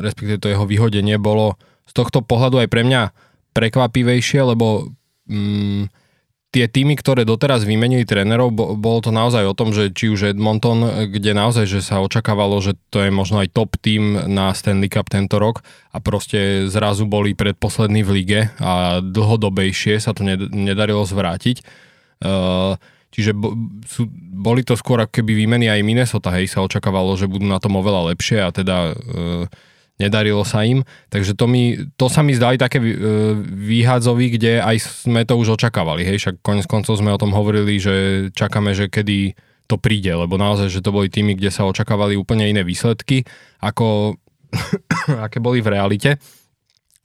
respektíve 0.05 0.37
to 0.37 0.53
jeho 0.53 0.69
vyhodenie 0.69 1.17
bolo 1.17 1.57
z 1.89 1.93
tohto 1.97 2.21
pohľadu 2.21 2.61
aj 2.61 2.69
pre 2.69 2.85
mňa 2.85 3.01
prekvapivejšie, 3.57 4.53
lebo 4.53 4.93
mm, 5.25 5.89
tie 6.57 6.65
týmy, 6.65 6.97
ktoré 6.97 7.21
doteraz 7.21 7.61
vymenili 7.69 8.01
trénerov, 8.01 8.49
bolo 8.57 8.99
to 9.05 9.13
naozaj 9.13 9.45
o 9.45 9.53
tom, 9.53 9.77
že 9.77 9.93
či 9.93 10.09
už 10.09 10.33
Edmonton, 10.33 11.05
kde 11.13 11.37
naozaj, 11.37 11.69
že 11.69 11.85
sa 11.85 12.01
očakávalo, 12.01 12.57
že 12.65 12.73
to 12.89 13.05
je 13.05 13.13
možno 13.13 13.45
aj 13.45 13.53
top 13.53 13.77
tým 13.77 14.25
na 14.25 14.49
Stanley 14.57 14.89
Cup 14.89 15.05
tento 15.05 15.37
rok 15.37 15.61
a 15.93 16.01
proste 16.01 16.65
zrazu 16.65 17.05
boli 17.05 17.37
predposlední 17.37 18.01
v 18.01 18.09
lige 18.09 18.41
a 18.57 19.05
dlhodobejšie 19.05 20.01
sa 20.01 20.17
to 20.17 20.25
nedarilo 20.49 21.05
zvrátiť. 21.05 21.61
Uh, 22.25 22.73
Čiže 23.07 23.31
bo, 23.33 23.55
boli 24.35 24.61
to 24.67 24.75
skôr 24.75 25.01
ako 25.01 25.23
keby 25.23 25.33
výmeny 25.33 25.71
aj 25.71 25.81
Minnesota, 25.81 26.29
hej, 26.37 26.51
sa 26.51 26.61
očakávalo, 26.61 27.15
že 27.15 27.25
budú 27.25 27.47
na 27.47 27.57
tom 27.57 27.79
oveľa 27.79 28.13
lepšie 28.13 28.43
a 28.43 28.51
teda 28.51 28.93
e, 28.93 28.95
nedarilo 29.97 30.45
sa 30.45 30.61
im. 30.63 30.85
Takže 31.09 31.33
to, 31.33 31.45
mi, 31.49 31.77
to 31.97 32.07
sa 32.07 32.21
mi 32.21 32.37
zdali 32.37 32.61
také 32.61 32.77
e, 32.77 32.93
výhadzovy, 33.43 34.37
kde 34.37 34.61
aj 34.61 35.05
sme 35.05 35.25
to 35.25 35.37
už 35.37 35.57
očakávali, 35.57 36.05
hej, 36.05 36.17
však 36.21 36.35
konec 36.45 36.65
koncov 36.69 36.97
sme 36.97 37.13
o 37.13 37.21
tom 37.21 37.33
hovorili, 37.33 37.81
že 37.81 38.29
čakáme, 38.33 38.77
že 38.77 38.89
kedy 38.89 39.33
to 39.67 39.75
príde, 39.75 40.09
lebo 40.09 40.39
naozaj, 40.39 40.71
že 40.71 40.79
to 40.79 40.95
boli 40.95 41.11
týmy, 41.11 41.35
kde 41.35 41.51
sa 41.51 41.67
očakávali 41.67 42.15
úplne 42.15 42.47
iné 42.47 42.63
výsledky, 42.63 43.27
ako 43.59 44.15
aké 45.27 45.43
boli 45.43 45.59
v 45.59 45.75
realite. 45.75 46.21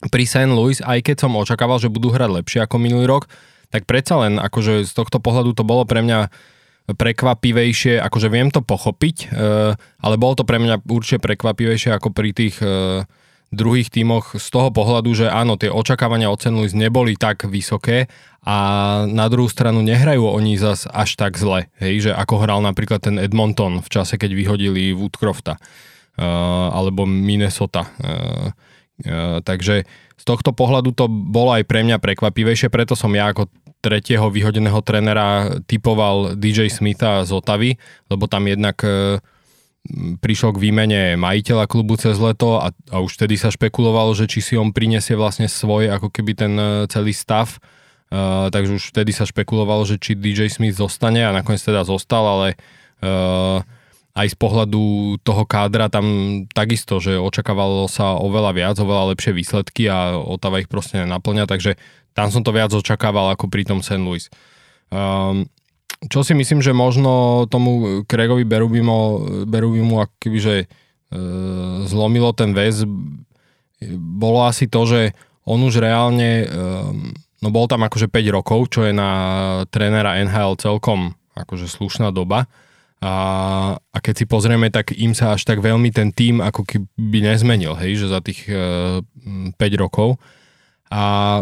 Pri 0.03 0.23
St. 0.23 0.51
Louis, 0.51 0.79
aj 0.79 0.99
keď 1.03 1.27
som 1.27 1.35
očakával, 1.35 1.79
že 1.79 1.91
budú 1.91 2.11
hrať 2.11 2.43
lepšie 2.43 2.59
ako 2.63 2.75
minulý 2.79 3.07
rok, 3.07 3.27
tak 3.73 3.89
predsa 3.89 4.21
len 4.21 4.37
akože 4.37 4.85
z 4.85 4.91
tohto 4.93 5.17
pohľadu 5.17 5.57
to 5.57 5.65
bolo 5.65 5.83
pre 5.83 6.05
mňa 6.05 6.29
prekvapivejšie, 6.83 7.95
akože 8.03 8.27
viem 8.27 8.51
to 8.51 8.59
pochopiť, 8.59 9.31
e, 9.31 9.75
ale 9.79 10.15
bolo 10.19 10.35
to 10.35 10.43
pre 10.43 10.59
mňa 10.59 10.83
určite 10.83 11.23
prekvapivejšie 11.23 11.95
ako 11.95 12.11
pri 12.11 12.35
tých 12.35 12.59
e, 12.59 13.07
druhých 13.55 13.87
tímoch 13.87 14.35
z 14.35 14.47
toho 14.51 14.73
pohľadu, 14.73 15.15
že 15.15 15.31
áno, 15.31 15.55
tie 15.55 15.71
očakávania 15.71 16.27
od 16.27 16.41
St. 16.41 16.51
Louis 16.51 16.73
neboli 16.75 17.15
tak 17.15 17.47
vysoké 17.47 18.11
a 18.43 18.55
na 19.07 19.31
druhú 19.31 19.47
stranu 19.47 19.79
nehrajú 19.79 20.27
oni 20.27 20.59
zas 20.59 20.83
až 20.89 21.15
tak 21.15 21.39
zle, 21.39 21.71
hej, 21.79 22.09
že 22.09 22.11
ako 22.11 22.43
hral 22.43 22.59
napríklad 22.59 22.99
ten 22.99 23.15
Edmonton 23.15 23.79
v 23.79 23.87
čase, 23.87 24.19
keď 24.19 24.35
vyhodili 24.35 24.91
Woodcrofta 24.91 25.55
uh, 25.55 26.67
alebo 26.73 27.07
Minnesota. 27.07 27.87
Takže 29.47 29.87
z 30.19 30.23
tohto 30.23 30.53
pohľadu 30.53 30.93
to 30.93 31.09
bolo 31.09 31.57
aj 31.57 31.65
pre 31.65 31.81
mňa 31.81 31.97
prekvapivejšie, 31.97 32.69
preto 32.69 32.93
som 32.93 33.11
ja 33.11 33.33
ako 33.33 33.49
tretieho 33.83 34.31
vyhodeného 34.31 34.79
trenera 34.79 35.59
typoval 35.67 36.39
DJ 36.39 36.71
Smitha 36.71 37.27
z 37.27 37.35
Otavy, 37.35 37.75
lebo 38.07 38.31
tam 38.31 38.47
jednak 38.47 38.79
e, 38.79 39.19
prišiel 40.23 40.55
k 40.55 40.61
výmene 40.63 41.01
majiteľa 41.19 41.67
klubu 41.67 41.99
cez 41.99 42.15
leto 42.15 42.63
a, 42.63 42.71
a 42.71 42.97
už 43.03 43.19
vtedy 43.19 43.35
sa 43.35 43.51
špekulovalo, 43.51 44.15
že 44.15 44.31
či 44.31 44.39
si 44.39 44.53
on 44.55 44.71
prinesie 44.71 45.19
vlastne 45.19 45.51
svoj 45.51 45.91
ako 45.91 46.07
keby 46.07 46.31
ten 46.31 46.55
e, 46.55 46.87
celý 46.87 47.11
stav. 47.11 47.59
Uh, 48.13 48.53
takže 48.53 48.77
už 48.77 48.93
vtedy 48.93 49.09
sa 49.09 49.25
špekulovalo, 49.25 49.89
že 49.89 49.97
či 49.97 50.13
DJ 50.13 50.45
Smith 50.45 50.77
zostane 50.77 51.25
a 51.25 51.33
nakoniec 51.33 51.65
teda 51.65 51.81
zostal, 51.81 52.21
ale 52.21 52.47
uh, 53.01 53.65
aj 54.13 54.27
z 54.29 54.37
pohľadu 54.37 55.17
toho 55.25 55.43
kádra 55.49 55.89
tam 55.89 56.05
takisto, 56.53 57.01
že 57.01 57.17
očakávalo 57.17 57.89
sa 57.89 58.13
oveľa 58.13 58.53
viac, 58.53 58.75
oveľa 58.77 59.17
lepšie 59.17 59.33
výsledky 59.33 59.89
a 59.89 60.13
Otava 60.13 60.61
ich 60.61 60.69
proste 60.69 61.01
nenaplňa, 61.01 61.49
takže 61.49 61.81
tam 62.13 62.29
som 62.29 62.45
to 62.45 62.53
viac 62.53 62.73
očakával 62.73 63.33
ako 63.33 63.49
pri 63.49 63.65
tom 63.65 63.81
St. 63.81 64.01
Louis. 64.01 64.29
Um, 64.93 65.49
čo 66.09 66.25
si 66.25 66.35
myslím, 66.35 66.59
že 66.59 66.75
možno 66.75 67.45
tomu 67.47 68.03
Craigovi 68.03 68.43
Berubimu, 68.43 68.99
Berubimu 69.47 70.03
že 70.35 70.55
e, 70.63 70.67
zlomilo 71.87 72.35
ten 72.35 72.51
väz, 72.51 72.83
bolo 73.95 74.43
asi 74.43 74.67
to, 74.67 74.83
že 74.83 75.01
on 75.47 75.63
už 75.63 75.79
reálne, 75.79 76.43
e, 76.43 76.47
no 77.39 77.47
bol 77.51 77.67
tam 77.71 77.87
akože 77.87 78.11
5 78.11 78.35
rokov, 78.35 78.59
čo 78.75 78.83
je 78.83 78.91
na 78.95 79.11
trénera 79.71 80.19
NHL 80.23 80.59
celkom 80.59 81.15
akože 81.35 81.71
slušná 81.71 82.11
doba. 82.11 82.51
A, 83.03 83.13
a 83.75 83.97
keď 83.99 84.23
si 84.23 84.25
pozrieme, 84.27 84.71
tak 84.71 84.95
im 84.95 85.11
sa 85.11 85.35
až 85.35 85.43
tak 85.43 85.59
veľmi 85.59 85.91
ten 85.91 86.15
tým 86.15 86.39
ako 86.39 86.63
keby 86.63 87.19
nezmenil, 87.19 87.75
hej, 87.75 87.99
že 87.99 88.07
za 88.07 88.23
tých 88.23 88.47
e, 88.47 89.03
5 89.55 89.55
rokov. 89.75 90.15
A 90.87 91.41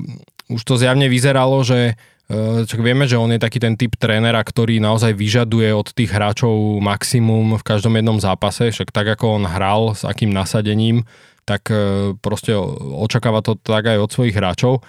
už 0.51 0.62
to 0.67 0.75
zjavne 0.75 1.08
vyzeralo, 1.08 1.63
že 1.63 1.96
e, 2.29 2.63
Čak 2.67 2.84
vieme, 2.84 3.08
že 3.08 3.15
on 3.15 3.31
je 3.31 3.39
taký 3.39 3.63
ten 3.63 3.79
typ 3.79 3.96
trénera, 3.96 4.43
ktorý 4.43 4.84
naozaj 4.84 5.15
vyžaduje 5.15 5.72
od 5.72 5.88
tých 5.96 6.12
hráčov 6.12 6.84
maximum 6.84 7.55
v 7.55 7.63
každom 7.63 7.96
jednom 7.96 8.20
zápase, 8.20 8.72
však 8.72 8.91
tak 8.91 9.08
ako 9.15 9.41
on 9.41 9.43
hral, 9.48 9.96
s 9.96 10.03
akým 10.03 10.31
nasadením, 10.31 11.08
tak 11.48 11.72
e, 11.72 12.13
proste 12.20 12.55
očakáva 13.00 13.39
to 13.39 13.55
tak 13.55 13.88
aj 13.88 13.98
od 14.00 14.12
svojich 14.12 14.36
hráčov. 14.36 14.84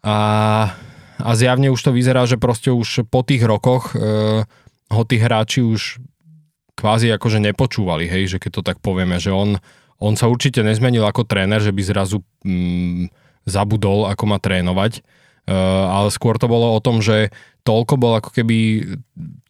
A, 0.00 0.18
a 1.20 1.30
zjavne 1.36 1.68
už 1.68 1.80
to 1.80 1.92
vyzerá, 1.92 2.24
že 2.24 2.40
proste 2.40 2.72
už 2.72 3.04
po 3.12 3.20
tých 3.20 3.44
rokoch 3.44 3.92
e, 3.92 4.44
ho 4.90 5.02
tí 5.04 5.16
hráči 5.20 5.60
už 5.60 6.00
kvázi 6.80 7.12
akože 7.12 7.44
nepočúvali, 7.44 8.08
hej, 8.08 8.36
že 8.36 8.38
keď 8.40 8.50
to 8.56 8.62
tak 8.64 8.78
povieme, 8.80 9.20
že 9.20 9.28
on, 9.28 9.60
on 10.00 10.16
sa 10.16 10.32
určite 10.32 10.64
nezmenil 10.64 11.04
ako 11.04 11.28
tréner, 11.28 11.60
že 11.60 11.76
by 11.76 11.82
zrazu 11.84 12.24
mm, 12.40 13.12
zabudol, 13.50 14.06
ako 14.06 14.24
má 14.30 14.38
trénovať. 14.38 15.02
Uh, 15.50 15.90
ale 15.90 16.14
skôr 16.14 16.38
to 16.38 16.46
bolo 16.46 16.78
o 16.78 16.80
tom, 16.80 17.02
že 17.02 17.34
toľko 17.66 17.94
bol 17.98 18.14
ako 18.16 18.30
keby 18.30 18.86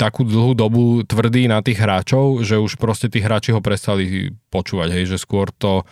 takú 0.01 0.25
dlhú 0.25 0.57
dobu 0.57 1.05
tvrdý 1.05 1.45
na 1.47 1.61
tých 1.61 1.79
hráčov, 1.79 2.41
že 2.41 2.57
už 2.57 2.81
proste 2.81 3.13
tí 3.13 3.21
hráči 3.21 3.53
ho 3.53 3.61
prestali 3.61 4.33
počúvať, 4.49 4.97
hej, 4.97 5.05
že 5.15 5.17
skôr 5.21 5.53
to, 5.53 5.85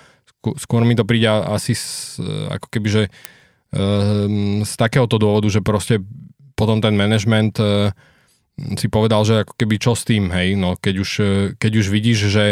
skôr 0.56 0.82
mi 0.88 0.96
to 0.96 1.04
príde 1.04 1.28
asi 1.28 1.76
z, 1.76 2.18
ako 2.48 2.66
keby, 2.72 2.88
že 2.88 3.02
uh, 3.06 4.26
z 4.64 4.72
takéhoto 4.80 5.20
dôvodu, 5.20 5.52
že 5.52 5.60
proste 5.60 6.00
potom 6.56 6.80
ten 6.80 6.96
management 6.96 7.60
uh, 7.60 7.92
si 8.80 8.88
povedal, 8.90 9.22
že 9.28 9.44
ako 9.44 9.54
keby 9.54 9.76
čo 9.76 9.92
s 9.92 10.02
tým, 10.08 10.32
hej, 10.32 10.56
no 10.56 10.74
keď 10.74 10.94
už, 10.98 11.10
keď 11.62 11.72
už 11.78 11.86
vidíš, 11.94 12.18
že 12.26 12.46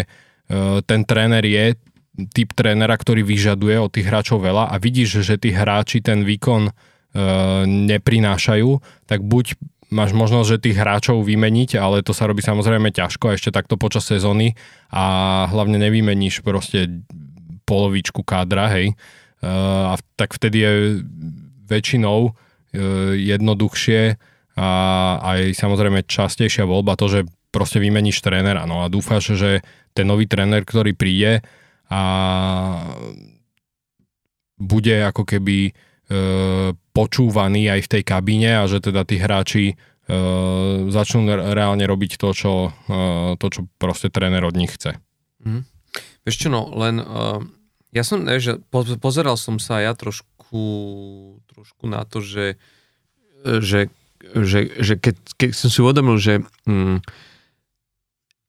ten 0.87 1.03
tréner 1.03 1.43
je 1.43 1.75
typ 2.17 2.57
trénera, 2.57 2.97
ktorý 2.97 3.21
vyžaduje 3.23 3.77
od 3.77 3.93
tých 3.93 4.09
hráčov 4.09 4.41
veľa 4.41 4.73
a 4.73 4.75
vidíš, 4.81 5.21
že 5.21 5.37
tí 5.37 5.53
hráči 5.53 6.01
ten 6.01 6.25
výkon 6.25 6.69
e, 6.69 6.73
neprinášajú, 7.67 8.71
tak 9.05 9.21
buď 9.21 9.61
máš 9.93 10.17
možnosť, 10.17 10.49
že 10.49 10.65
tých 10.65 10.77
hráčov 10.81 11.23
vymeniť, 11.23 11.79
ale 11.79 12.03
to 12.03 12.11
sa 12.11 12.27
robí 12.27 12.43
samozrejme 12.43 12.91
ťažko 12.91 13.37
ešte 13.37 13.55
takto 13.55 13.79
počas 13.79 14.09
sezóny 14.09 14.59
a 14.91 15.47
hlavne 15.53 15.79
nevymeníš 15.79 16.43
proste 16.43 17.05
polovičku 17.69 18.25
kádra, 18.25 18.73
hej. 18.73 18.93
E, 18.93 19.49
a 19.93 19.95
tak 20.17 20.33
vtedy 20.35 20.57
je 20.65 20.73
väčšinou 21.69 22.31
e, 22.31 22.31
jednoduchšie 23.21 24.17
a 24.57 24.71
aj 25.21 25.53
samozrejme 25.53 26.09
častejšia 26.09 26.65
voľba 26.65 26.97
to, 26.97 27.13
že 27.13 27.21
proste 27.53 27.77
vymeníš 27.77 28.25
trénera. 28.25 28.65
No 28.65 28.85
a 28.85 28.89
dúfaš, 28.89 29.37
že 29.37 29.61
ten 29.93 30.09
nový 30.09 30.25
tréner, 30.25 30.65
ktorý 30.65 30.97
príde, 30.97 31.45
a 31.91 32.03
bude 34.57 34.97
ako 35.05 35.23
keby 35.29 35.71
e, 35.71 35.73
počúvaný 36.97 37.63
aj 37.71 37.81
v 37.87 37.91
tej 37.93 38.03
kabíne 38.03 38.65
a 38.65 38.65
že 38.65 38.81
teda 38.81 39.05
tí 39.05 39.21
hráči 39.21 39.65
e, 39.73 39.75
začnú 40.89 41.29
reálne 41.53 41.85
robiť 41.85 42.17
to, 42.17 42.29
čo, 42.33 42.53
e, 42.89 43.01
to, 43.37 43.47
čo 43.53 43.61
proste 43.77 44.09
tréner 44.09 44.43
od 44.43 44.57
nich 44.57 44.73
chce. 44.73 44.97
Mm. 45.45 45.63
Vieš 46.27 46.37
čo, 46.43 46.49
no, 46.51 46.67
len 46.75 46.99
uh, 46.99 47.39
ja 47.95 48.03
som, 48.03 48.21
ne, 48.21 48.37
že 48.43 48.59
po, 48.69 48.85
pozeral 48.99 49.39
som 49.39 49.57
sa 49.63 49.81
ja 49.81 49.95
trošku, 49.95 50.61
trošku 51.49 51.85
na 51.87 52.03
to, 52.03 52.19
že, 52.21 52.59
že, 53.47 53.89
že, 54.35 54.61
že 54.77 54.95
keď, 54.99 55.17
keď 55.39 55.51
som 55.55 55.71
si 55.71 55.79
uvedomil, 55.81 56.19
že 56.19 56.43
mm, 56.67 57.01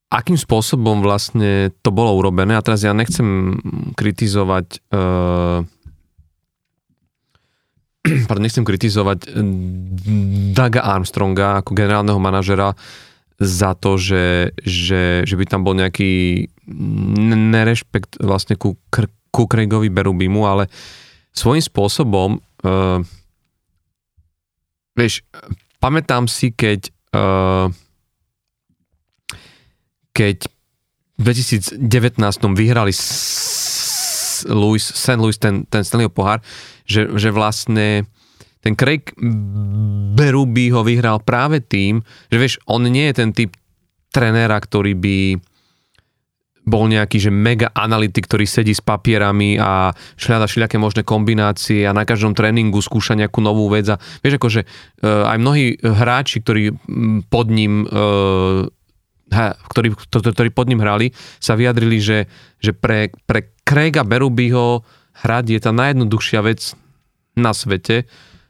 akým 0.07 0.39
spôsobom 0.39 1.03
vlastne 1.03 1.71
to 1.83 1.89
bolo 1.91 2.15
urobené? 2.15 2.55
A 2.55 2.63
teraz 2.63 2.83
ja 2.83 2.95
nechcem 2.95 3.59
kritizovať 3.95 4.79
uh, 4.95 5.67
pardon, 8.27 8.43
nechcem 8.43 8.63
kritizovať 8.63 9.27
Daga 10.55 10.81
Armstronga 10.87 11.59
ako 11.59 11.75
generálneho 11.75 12.19
manažera 12.19 12.71
za 13.37 13.77
to, 13.77 14.01
že, 14.01 14.57
že, 14.65 15.21
že 15.21 15.35
by 15.37 15.45
tam 15.45 15.61
bol 15.61 15.77
nejaký 15.77 16.45
nerešpekt 17.53 18.17
vlastne 18.17 18.57
ku, 18.57 18.73
ku 19.29 19.43
Craigovi 19.45 19.93
Berubimu, 19.93 20.49
ale 20.49 20.73
svojím 21.37 21.61
spôsobom 21.61 22.41
uh, 22.41 22.99
vieš, 24.97 25.21
pamätám 25.77 26.25
si, 26.25 26.49
keď 26.49 26.89
uh, 27.13 27.69
keď 30.17 30.49
v 31.17 31.21
2019 31.21 31.77
vyhrali 32.57 32.93
Louis, 34.49 34.81
St. 34.81 35.17
Louis 35.17 35.37
ten, 35.37 35.65
ten 35.69 35.85
Stanleyho 35.85 36.13
pohár, 36.13 36.41
že, 36.85 37.05
že 37.17 37.29
vlastne 37.29 38.09
ten 38.61 38.73
Craig 38.73 39.13
Berube 40.17 40.73
ho 40.73 40.81
vyhral 40.81 41.21
práve 41.21 41.61
tým, 41.61 42.01
že 42.33 42.37
vieš, 42.41 42.53
on 42.65 42.85
nie 42.89 43.13
je 43.13 43.17
ten 43.17 43.29
typ 43.33 43.53
trenéra, 44.09 44.57
ktorý 44.57 44.97
by 44.97 45.17
bol 46.67 46.83
nejaký, 46.91 47.17
že 47.23 47.31
mega 47.31 47.71
analytik, 47.71 48.27
ktorý 48.27 48.43
sedí 48.43 48.75
s 48.75 48.83
papierami 48.83 49.55
a 49.55 49.95
šľada 50.19 50.51
všelijaké 50.51 50.75
možné 50.75 51.07
kombinácie 51.07 51.87
a 51.87 51.95
na 51.95 52.03
každom 52.03 52.35
tréningu 52.35 52.83
skúša 52.83 53.15
nejakú 53.15 53.39
novú 53.39 53.71
vec 53.71 53.87
a 53.87 53.95
vieš, 54.19 54.35
akože 54.35 54.61
uh, 54.67 55.31
aj 55.31 55.37
mnohí 55.39 55.79
hráči, 55.79 56.43
ktorí 56.43 56.75
pod 57.31 57.47
ním 57.47 57.87
uh, 57.87 58.67
ktorí, 59.31 59.93
ktorí 60.11 60.49
pod 60.55 60.67
ním 60.71 60.81
hrali, 60.81 61.11
sa 61.37 61.59
vyjadrili, 61.59 61.99
že, 61.99 62.19
že 62.63 62.71
pre, 62.71 63.11
pre 63.27 63.51
Craiga 63.67 64.07
Berubyho 64.07 64.83
hrať 65.23 65.45
je 65.51 65.59
tá 65.59 65.71
najjednoduchšia 65.75 66.39
vec 66.45 66.73
na 67.35 67.51
svete, 67.51 68.07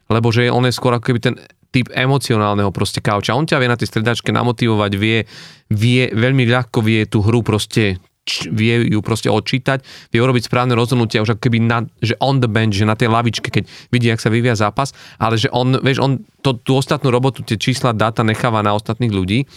lebo 0.07 0.31
že 0.31 0.53
on 0.53 0.63
je 0.67 0.75
skôr 0.75 0.95
ako 0.95 1.11
keby 1.11 1.19
ten, 1.19 1.35
typ 1.71 1.91
emocionálneho 1.91 2.71
proste 2.71 3.03
kauča. 3.03 3.35
On 3.35 3.45
ťa 3.45 3.59
vie 3.59 3.69
na 3.69 3.77
tej 3.79 3.91
stredačke 3.91 4.31
namotivovať, 4.31 4.91
vie, 4.95 5.27
vie, 5.69 6.09
veľmi 6.09 6.47
ľahko 6.47 6.79
vie 6.79 7.05
tú 7.05 7.21
hru 7.21 7.43
proste 7.43 7.99
vie 8.27 8.91
ju 8.91 8.99
proste 8.99 9.31
odčítať, 9.31 10.11
vie 10.11 10.19
urobiť 10.19 10.51
správne 10.51 10.75
rozhodnutia, 10.75 11.23
už 11.23 11.39
ako 11.39 11.47
keby 11.47 11.63
na, 11.63 11.87
že 12.03 12.19
on 12.19 12.43
the 12.43 12.51
bench, 12.51 12.75
že 12.75 12.83
na 12.83 12.99
tej 12.99 13.07
lavičke, 13.07 13.47
keď 13.47 13.63
vidí, 13.87 14.11
jak 14.11 14.19
sa 14.19 14.27
vyvíja 14.27 14.59
zápas, 14.59 14.91
ale 15.15 15.39
že 15.39 15.47
on, 15.55 15.79
vieš, 15.79 16.03
on 16.03 16.19
to, 16.43 16.59
tú 16.59 16.75
ostatnú 16.75 17.07
robotu, 17.07 17.39
tie 17.47 17.55
čísla, 17.55 17.95
dáta 17.95 18.27
necháva 18.27 18.59
na 18.59 18.75
ostatných 18.75 19.15
ľudí, 19.15 19.47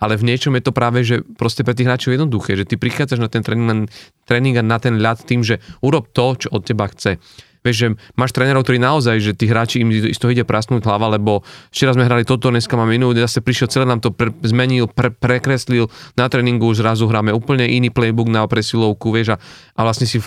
ale 0.00 0.16
v 0.16 0.26
niečom 0.32 0.56
je 0.56 0.64
to 0.64 0.72
práve, 0.72 1.04
že 1.04 1.20
proste 1.36 1.60
pre 1.62 1.76
tých 1.76 1.86
hráčov 1.86 2.16
jednoduché, 2.16 2.56
že 2.56 2.64
ty 2.64 2.80
prichádzaš 2.80 3.20
na 3.20 3.28
ten 3.28 3.44
tréning, 3.44 3.86
tréning 4.24 4.56
a 4.56 4.64
na 4.64 4.80
ten 4.80 4.96
ľad 4.96 5.22
tým, 5.28 5.44
že 5.44 5.60
urob 5.84 6.08
to, 6.10 6.40
čo 6.40 6.48
od 6.50 6.64
teba 6.64 6.88
chce. 6.88 7.20
Vieš, 7.60 7.76
že 7.76 7.88
máš 8.16 8.32
trénerov, 8.32 8.64
ktorí 8.64 8.80
naozaj, 8.80 9.20
že 9.20 9.32
tí 9.36 9.44
hráči 9.44 9.84
im 9.84 9.92
isto 9.92 10.32
ide 10.32 10.48
prasnúť 10.48 10.80
hlava, 10.88 11.12
lebo 11.12 11.44
včera 11.68 11.92
sme 11.92 12.08
hrali 12.08 12.24
toto, 12.24 12.48
dneska 12.48 12.72
máme 12.72 12.96
inú, 12.96 13.12
zase 13.12 13.44
prišiel 13.44 13.68
celé 13.68 13.84
nám 13.84 14.00
to 14.00 14.16
pre, 14.16 14.32
zmenil, 14.40 14.88
pre, 14.88 15.12
prekreslil, 15.12 15.92
na 16.16 16.32
tréningu 16.32 16.72
zrazu 16.72 17.04
hráme 17.04 17.36
úplne 17.36 17.68
iný 17.68 17.92
playbook 17.92 18.32
na 18.32 18.48
presilovku, 18.48 19.12
vieš, 19.12 19.36
a, 19.36 19.38
a 19.76 19.80
vlastne 19.84 20.08
si 20.08 20.24
v 20.24 20.26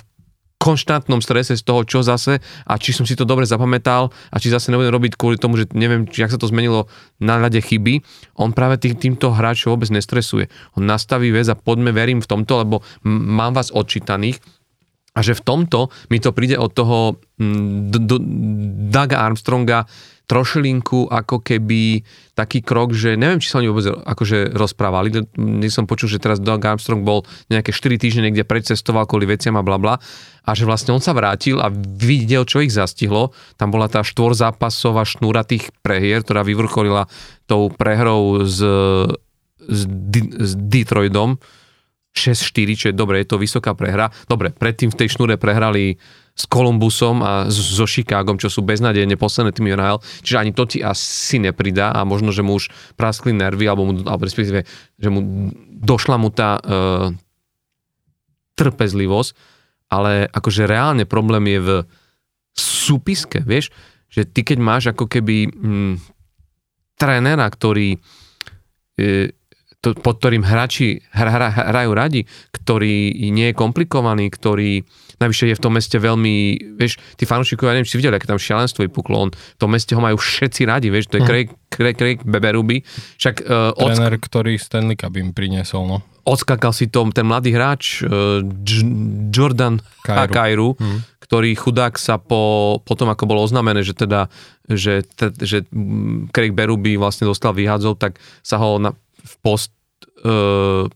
konštantnom 0.63 1.20
strese 1.20 1.60
z 1.60 1.63
toho, 1.67 1.84
čo 1.84 2.00
zase 2.00 2.39
a 2.63 2.79
či 2.79 2.96
som 2.96 3.03
si 3.03 3.20
to 3.20 3.27
dobre 3.27 3.43
zapamätal 3.43 4.15
a 4.32 4.39
či 4.39 4.48
zase 4.48 4.72
nebudem 4.72 4.96
robiť 4.96 5.20
kvôli 5.20 5.36
tomu, 5.36 5.60
že 5.60 5.67
neviem, 5.75 6.08
či, 6.08 6.24
ak 6.24 6.32
sa 6.32 6.39
to 6.39 6.48
zmenilo 6.48 6.88
na 7.20 7.36
ľade 7.36 7.60
chyby. 7.60 8.00
On 8.39 8.55
práve 8.55 8.79
tým, 8.79 8.96
týmto 8.96 9.36
hráčov 9.36 9.75
vôbec 9.75 9.91
nestresuje. 9.91 10.48
On 10.79 10.84
nastaví 10.88 11.36
vec 11.36 11.51
a 11.51 11.60
poďme, 11.60 11.91
verím 11.91 12.24
v 12.24 12.29
tomto, 12.32 12.63
lebo 12.63 12.75
mám 13.03 13.51
vás 13.51 13.75
odčítaných 13.75 14.39
a 15.13 15.20
že 15.22 15.36
v 15.38 15.46
tomto 15.46 15.91
mi 16.10 16.24
to 16.24 16.32
príde 16.32 16.55
od 16.58 16.72
toho 16.72 17.20
Daga 18.89 19.22
Armstronga 19.22 19.86
trošilinku 20.24 21.12
ako 21.12 21.44
keby 21.44 22.01
taký 22.34 22.63
krok, 22.63 22.96
že 22.96 23.20
neviem, 23.20 23.44
či 23.44 23.51
sa 23.51 23.60
oni 23.60 23.70
vôbec 23.70 23.92
akože 23.92 24.56
rozprávali. 24.56 25.27
Nie 25.38 25.70
som 25.70 25.84
počul, 25.84 26.08
že 26.08 26.24
teraz 26.24 26.39
Doug 26.39 26.63
Armstrong 26.63 27.03
bol 27.03 27.27
nejaké 27.51 27.75
4 27.75 28.00
týždne 28.00 28.32
niekde 28.32 28.48
predcestoval 28.48 29.03
kvôli 29.06 29.27
veciam 29.27 29.60
a 29.60 29.65
bla 29.65 29.75
bla 29.75 29.96
a 30.44 30.51
že 30.56 30.68
vlastne 30.68 30.96
on 30.96 31.03
sa 31.03 31.15
vrátil 31.15 31.60
a 31.60 31.72
videl, 32.00 32.44
čo 32.48 32.63
ich 32.63 32.72
zastihlo. 32.72 33.36
Tam 33.56 33.72
bola 33.72 33.88
tá 33.92 34.03
štvorzápasová 34.03 35.03
šnúra 35.08 35.48
tých 35.48 35.72
prehier, 35.84 36.24
ktorá 36.24 36.44
vyvrcholila 36.44 37.08
tou 37.48 37.72
prehrou 37.72 38.44
s, 38.44 38.60
s, 39.60 39.82
s 40.39 40.51
Detroitom 40.56 41.39
6-4, 42.13 42.77
čo 42.77 42.86
je 42.94 42.96
dobre, 42.96 43.25
je 43.25 43.27
to 43.34 43.42
vysoká 43.42 43.74
prehra. 43.74 44.13
Dobre, 44.30 44.53
predtým 44.53 44.94
v 44.94 44.98
tej 45.03 45.18
šnúre 45.18 45.42
prehrali 45.42 45.98
s 46.33 46.49
Kolumbusom 46.49 47.21
a 47.21 47.45
so 47.53 47.85
Chicagom, 47.85 48.41
čo 48.41 48.49
sú 48.49 48.65
beznadejne 48.65 49.13
posledné 49.21 49.53
tými 49.53 49.77
NHL, 49.77 50.01
čiže 50.25 50.41
ani 50.41 50.51
to 50.51 50.65
ti 50.65 50.81
asi 50.81 51.37
nepridá 51.37 51.93
a 51.93 52.01
možno, 52.01 52.33
že 52.33 52.41
mu 52.41 52.57
už 52.57 52.73
praskli 52.97 53.37
nervy, 53.37 53.69
alebo, 53.69 53.85
mu, 53.85 53.93
alebo 54.01 54.25
respektíve, 54.25 54.65
že 54.97 55.09
mu 55.13 55.53
došla 55.77 56.17
mu 56.17 56.33
tá 56.33 56.57
uh, 56.57 57.13
trpezlivosť, 58.57 59.31
ale 59.93 60.25
akože 60.25 60.65
reálne 60.65 61.05
problém 61.05 61.53
je 61.53 61.59
v 61.61 61.69
súpiske, 62.57 63.45
vieš, 63.45 63.69
že 64.09 64.25
ty 64.25 64.41
keď 64.41 64.57
máš 64.57 64.83
ako 64.89 65.05
keby 65.05 65.53
mm, 65.53 65.93
trénera, 66.97 67.45
ktorý 67.45 68.01
uh, 68.01 69.29
to, 69.83 69.93
pod 69.99 70.17
ktorým 70.17 70.47
hráči 70.47 71.03
hra, 71.11 71.29
hra, 71.29 71.49
hrajú 71.51 71.91
radi, 71.91 72.21
ktorý 72.55 73.11
nie 73.29 73.51
je 73.51 73.59
komplikovaný, 73.59 74.31
ktorý 74.31 74.87
navyše 75.20 75.50
je 75.51 75.55
v 75.58 75.62
tom 75.62 75.74
meste 75.75 75.98
veľmi, 75.98 76.35
vieš, 76.77 76.98
tí 77.18 77.27
fanúšikovia, 77.27 77.77
neviem, 77.77 77.90
či 77.90 78.00
videli, 78.00 78.16
aké 78.16 78.29
tam 78.29 78.42
šialenstvo 78.42 78.85
vypuklo, 78.87 79.29
on 79.29 79.29
v 79.33 79.59
tom 79.59 79.70
meste 79.74 79.94
ho 79.94 80.01
majú 80.01 80.18
všetci 80.18 80.61
radi, 80.66 80.94
vieš, 80.94 81.11
to 81.11 81.20
je 81.20 81.24
hm. 81.24 81.29
Craig, 81.29 81.48
Craig, 81.70 81.98
Craig 81.98 82.20
Beberuby. 82.22 82.85
Však, 83.20 83.46
uh, 83.46 83.74
Tréner, 83.74 84.14
odsk- 84.18 84.25
ktorý 84.29 84.53
Stanley 84.57 84.98
Cup 84.98 85.14
im 85.18 85.33
priniesol, 85.33 85.90
no. 85.90 85.98
Odskakal 86.24 86.72
si 86.72 86.87
to 86.87 87.03
ten 87.11 87.27
mladý 87.27 87.51
hráč 87.51 88.00
uh, 88.07 88.40
Jordan 89.27 89.83
Kairu, 90.07 90.31
Kairu 90.31 90.70
hmm. 90.79 91.00
ktorý 91.20 91.51
chudák 91.51 92.00
sa 92.00 92.16
po, 92.16 92.79
po 92.79 92.94
tom, 92.96 93.11
ako 93.11 93.27
bolo 93.27 93.44
oznámené, 93.44 93.83
že 93.83 93.92
teda, 93.92 94.31
že, 94.72 95.03
te, 95.03 95.35
že 95.44 95.68
Craig 96.31 96.55
Beruby 96.55 96.96
vlastne 96.96 97.27
dostal 97.27 97.51
vyhádzov, 97.51 98.00
tak 98.00 98.24
sa 98.40 98.55
ho 98.55 98.79
na, 98.79 98.96
v 99.24 99.35
post 99.44 99.75
e, 100.24 100.87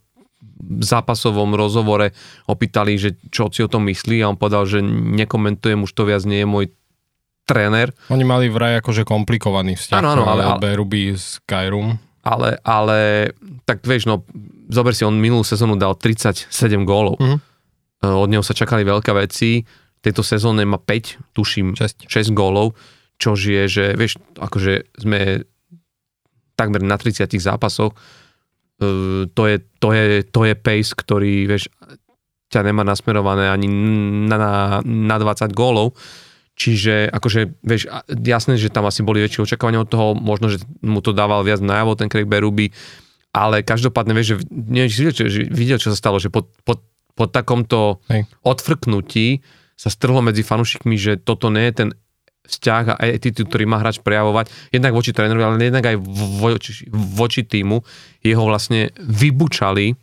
zápasovom 0.82 1.54
rozhovore 1.54 2.12
opýtali, 2.50 2.98
že 2.98 3.15
čo 3.30 3.50
si 3.54 3.62
o 3.62 3.72
tom 3.72 3.86
myslí 3.88 4.22
a 4.22 4.30
on 4.34 4.38
povedal, 4.39 4.65
že 4.65 4.82
nekomentujem, 4.86 5.86
už 5.86 5.91
to 5.93 6.04
viac 6.10 6.26
nie 6.26 6.43
je 6.43 6.50
môj 6.50 6.65
tréner. 7.48 7.96
Oni 8.12 8.28
mali 8.28 8.52
vraj 8.52 8.84
akože 8.84 9.08
komplikovaný 9.08 9.80
vzťah. 9.80 9.98
Áno, 10.04 10.10
áno, 10.20 10.24
ale... 10.28 10.43
ale 10.43 10.76
Ruby 10.76 11.15
z 11.15 11.39
Skyrum. 11.39 11.96
Ale, 12.28 12.60
ale, 12.67 13.32
tak 13.63 13.88
vieš, 13.88 14.04
no, 14.04 14.28
zober 14.67 14.91
si, 14.91 15.08
on 15.08 15.15
minulú 15.15 15.48
sezónu 15.48 15.80
dal 15.80 15.96
37 15.96 16.52
gólov. 16.84 17.15
Uh-huh. 17.24 17.39
Od 18.04 18.28
neho 18.28 18.43
sa 18.43 18.52
čakali 18.52 18.84
veľké 18.84 19.15
veci. 19.15 19.63
V 19.63 20.02
tejto 20.04 20.28
sezóne 20.28 20.67
má 20.67 20.76
5, 20.76 21.32
tuším, 21.32 21.80
6, 21.80 22.12
6 22.12 22.36
gólov, 22.36 22.76
čož 23.15 23.39
je, 23.48 23.63
že 23.72 23.86
vieš, 23.96 24.20
akože 24.36 24.91
sme 25.00 25.48
takmer 26.60 26.84
na 26.84 27.00
30 27.00 27.32
zápasoch. 27.39 27.96
To, 28.78 29.44
je, 29.50 29.58
to, 29.82 29.90
je, 29.90 30.22
to 30.30 30.42
je 30.46 30.54
pace, 30.54 30.94
ktorý, 30.94 31.50
vieš, 31.50 31.74
ťa 32.54 32.62
nemá 32.62 32.86
nasmerované 32.86 33.50
ani 33.50 33.68
na, 34.30 34.80
na 34.86 35.16
20 35.18 35.50
gólov. 35.52 35.98
Čiže 36.58 37.13
akože, 37.13 37.62
vieš, 37.62 37.86
jasné, 38.10 38.58
že 38.58 38.74
tam 38.74 38.90
asi 38.90 39.06
boli 39.06 39.22
väčšie 39.22 39.46
očakávania 39.46 39.86
od 39.86 39.90
toho, 39.94 40.18
možno, 40.18 40.50
že 40.50 40.62
mu 40.82 41.06
to 41.06 41.13
dával 41.13 41.46
viac 41.46 41.62
najavo 41.62 41.94
ten 41.94 42.10
Craig 42.10 42.26
Beruby, 42.26 42.74
ale 43.30 43.62
každopádne, 43.62 44.18
vieš, 44.18 44.28
že 44.34 44.36
neviem, 44.50 44.90
či 44.90 44.98
videl, 45.06 45.13
čo, 45.13 45.24
videl, 45.54 45.78
čo 45.78 45.94
sa 45.94 45.98
stalo, 45.98 46.18
že 46.18 46.34
po, 46.34 46.50
po, 46.66 46.82
po 47.13 47.30
takomto 47.30 48.02
Hej. 48.10 48.26
odfrknutí 48.42 49.46
sa 49.78 49.94
strhlo 49.94 50.26
medzi 50.26 50.42
fanúšikmi, 50.42 50.98
že 50.98 51.22
toto 51.22 51.54
nie 51.54 51.70
je 51.70 51.74
ten 51.86 51.90
vzťah 52.48 52.84
a 52.96 53.04
attitude, 53.04 53.48
ktorý 53.52 53.68
má 53.68 53.84
hráč 53.84 54.00
prejavovať, 54.00 54.72
jednak 54.72 54.96
voči 54.96 55.12
trénerovi, 55.12 55.44
ale 55.44 55.68
jednak 55.68 55.86
aj 55.86 55.98
voči, 56.40 56.72
voči 56.92 57.44
týmu. 57.44 57.84
Jeho 58.24 58.44
vlastne 58.48 58.96
vybučali 58.98 59.94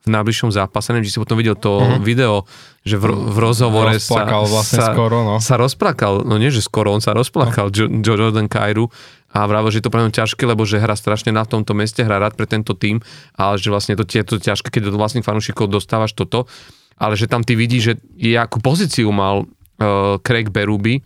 v 0.00 0.08
najbližšom 0.08 0.48
zápase, 0.48 0.96
neviem, 0.96 1.04
či 1.04 1.12
si 1.12 1.20
potom 1.20 1.36
videl 1.36 1.60
to 1.60 1.76
mm-hmm. 1.76 2.00
video, 2.00 2.48
že 2.88 2.96
v, 2.96 3.12
v 3.12 3.36
rozhovore 3.36 3.92
sa, 4.00 4.24
vlastne 4.24 4.80
sa, 4.80 4.96
skoro, 4.96 5.20
no. 5.20 5.36
sa 5.44 5.60
rozplakal, 5.60 6.24
no 6.24 6.40
nie, 6.40 6.48
že 6.48 6.64
skoro, 6.64 6.96
on 6.96 7.04
sa 7.04 7.12
rozplakal, 7.12 7.68
no. 7.68 8.00
Joe 8.00 8.16
Jordan 8.16 8.48
Kairu 8.48 8.88
a 9.30 9.44
vravil, 9.44 9.76
že 9.76 9.78
je 9.78 9.84
to 9.84 9.92
pre 9.92 10.00
ťažké, 10.00 10.42
lebo 10.48 10.64
že 10.64 10.80
hra 10.80 10.96
strašne 10.96 11.36
na 11.36 11.44
tomto 11.44 11.76
meste, 11.76 12.00
hra 12.00 12.16
rád 12.16 12.32
pre 12.32 12.48
tento 12.48 12.72
tým, 12.72 13.04
ale 13.36 13.60
že 13.60 13.68
vlastne 13.68 13.92
to 13.92 14.08
je 14.08 14.24
to 14.24 14.40
ťažké, 14.40 14.72
keď 14.72 14.88
do 14.88 14.96
vlastných 14.96 15.26
fanúšikov 15.26 15.68
dostávaš 15.68 16.16
toto, 16.16 16.48
ale 16.96 17.14
že 17.20 17.28
tam 17.28 17.44
ty 17.44 17.52
vidíš, 17.52 17.82
že 17.84 17.94
je 18.16 18.34
akú 18.40 18.58
pozíciu 18.64 19.12
mal 19.12 19.44
uh, 19.44 20.16
Craig 20.24 20.48
Beruby, 20.48 21.04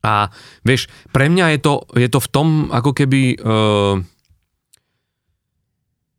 a 0.00 0.32
vieš, 0.64 0.88
pre 1.12 1.28
mňa 1.28 1.56
je 1.56 1.58
to, 1.60 1.74
je 1.96 2.08
to 2.08 2.20
v 2.24 2.28
tom 2.32 2.48
ako 2.72 2.96
keby 2.96 3.36
uh, 3.36 4.00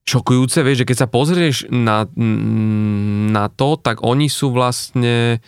šokujúce, 0.05 0.61
vieš, 0.61 0.85
že 0.85 0.89
keď 0.89 0.97
sa 0.97 1.07
pozrieš 1.09 1.65
na, 1.69 2.05
na 3.31 3.45
to, 3.49 3.77
tak 3.81 4.05
oni 4.05 4.29
sú 4.29 4.53
vlastne 4.53 5.41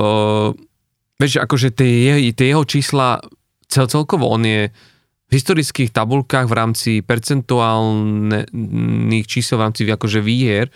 uh, 0.00 0.48
vieš, 1.20 1.38
akože 1.38 1.76
tie, 1.76 2.32
tie 2.32 2.46
jeho 2.50 2.64
čísla 2.64 3.20
cel, 3.70 3.88
celkovo 3.88 4.28
on 4.28 4.44
je 4.44 4.68
v 5.32 5.32
historických 5.32 5.96
tabulkách 5.96 6.44
v 6.44 6.58
rámci 6.58 7.00
percentuálnych 7.00 9.24
čísel 9.24 9.56
v 9.56 9.64
rámci 9.64 9.88
akože 9.88 10.20
výher 10.20 10.68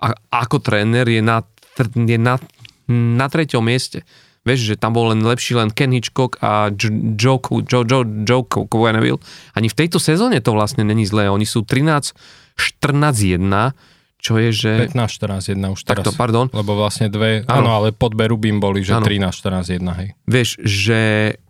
a 0.00 0.16
ako 0.32 0.64
tréner 0.64 1.04
je 1.04 1.20
na, 1.20 1.44
je 1.92 2.16
na, 2.16 2.40
na 2.88 3.26
treťom 3.28 3.60
mieste. 3.60 4.00
Vieš, 4.42 4.74
že 4.74 4.74
tam 4.74 4.98
bol 4.98 5.14
len 5.14 5.22
lepší 5.22 5.54
len 5.54 5.70
Ken 5.70 5.94
Hitchcock 5.94 6.34
a 6.42 6.74
Joe, 6.74 7.38
Joe, 7.62 7.86
Joe, 7.86 8.02
Joe 8.26 8.42
Quenneville. 8.42 9.22
Ani 9.54 9.70
v 9.70 9.76
tejto 9.78 10.02
sezóne 10.02 10.42
to 10.42 10.50
vlastne 10.50 10.82
není 10.82 11.06
zlé. 11.06 11.30
Oni 11.30 11.46
sú 11.46 11.62
13, 11.62 12.10
14, 12.58 13.38
1, 13.38 14.18
čo 14.22 14.38
je, 14.38 14.50
že... 14.54 14.72
15, 14.90 15.18
14, 15.50 15.58
1 15.58 15.74
už 15.74 15.80
teraz. 15.82 16.02
Takto, 16.02 16.10
pardon. 16.14 16.46
Lebo 16.50 16.78
vlastne 16.78 17.10
dve, 17.10 17.42
áno, 17.46 17.70
ale 17.74 17.90
pod 17.90 18.14
Berubím 18.14 18.62
boli, 18.62 18.86
že 18.86 18.98
ano. 18.98 19.06
13, 19.06 19.34
14, 19.34 19.82
1, 19.82 19.98
hej. 19.98 20.08
Vieš, 20.30 20.50
že, 20.62 21.02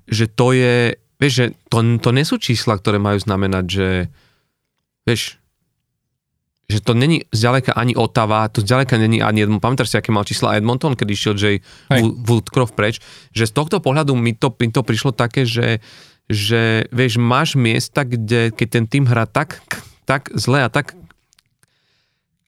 že 0.09 0.24
to 0.28 0.57
je, 0.57 0.96
vieš, 1.20 1.33
že 1.33 1.46
to, 1.68 1.85
to 2.00 2.11
nie 2.16 2.24
sú 2.24 2.40
čísla, 2.40 2.81
ktoré 2.81 2.96
majú 2.96 3.20
znamenať, 3.20 3.64
že, 3.68 3.88
vieš, 5.05 5.41
že 6.72 6.80
to 6.80 6.96
není 6.96 7.28
zďaleka 7.28 7.76
ani 7.76 7.92
Otava, 7.92 8.48
to 8.48 8.64
zďaleka 8.64 8.96
není 8.96 9.20
ani 9.20 9.44
Edmonton. 9.44 9.61
Pamätáš 9.61 9.92
si, 9.92 10.00
aké 10.00 10.08
mal 10.08 10.24
čísla 10.24 10.56
Edmonton, 10.56 10.96
keď 10.96 11.08
išiel 11.12 11.35
Jay 11.37 11.61
Woodcroft 12.24 12.72
preč? 12.72 13.04
Že 13.37 13.44
z 13.48 13.52
tohto 13.52 13.76
pohľadu 13.85 14.16
mi 14.16 14.32
to, 14.32 14.48
mi 14.56 14.72
to 14.72 14.80
prišlo 14.80 15.12
také, 15.12 15.44
že, 15.44 15.85
že 16.32 16.88
vieš, 16.88 17.20
máš 17.20 17.61
miesta, 17.61 18.08
kde 18.08 18.48
keď 18.56 18.68
ten 18.80 18.85
tým 18.88 19.04
hrá 19.04 19.28
tak, 19.28 19.61
tak 20.08 20.32
zle 20.32 20.64
a 20.64 20.72
tak 20.72 20.96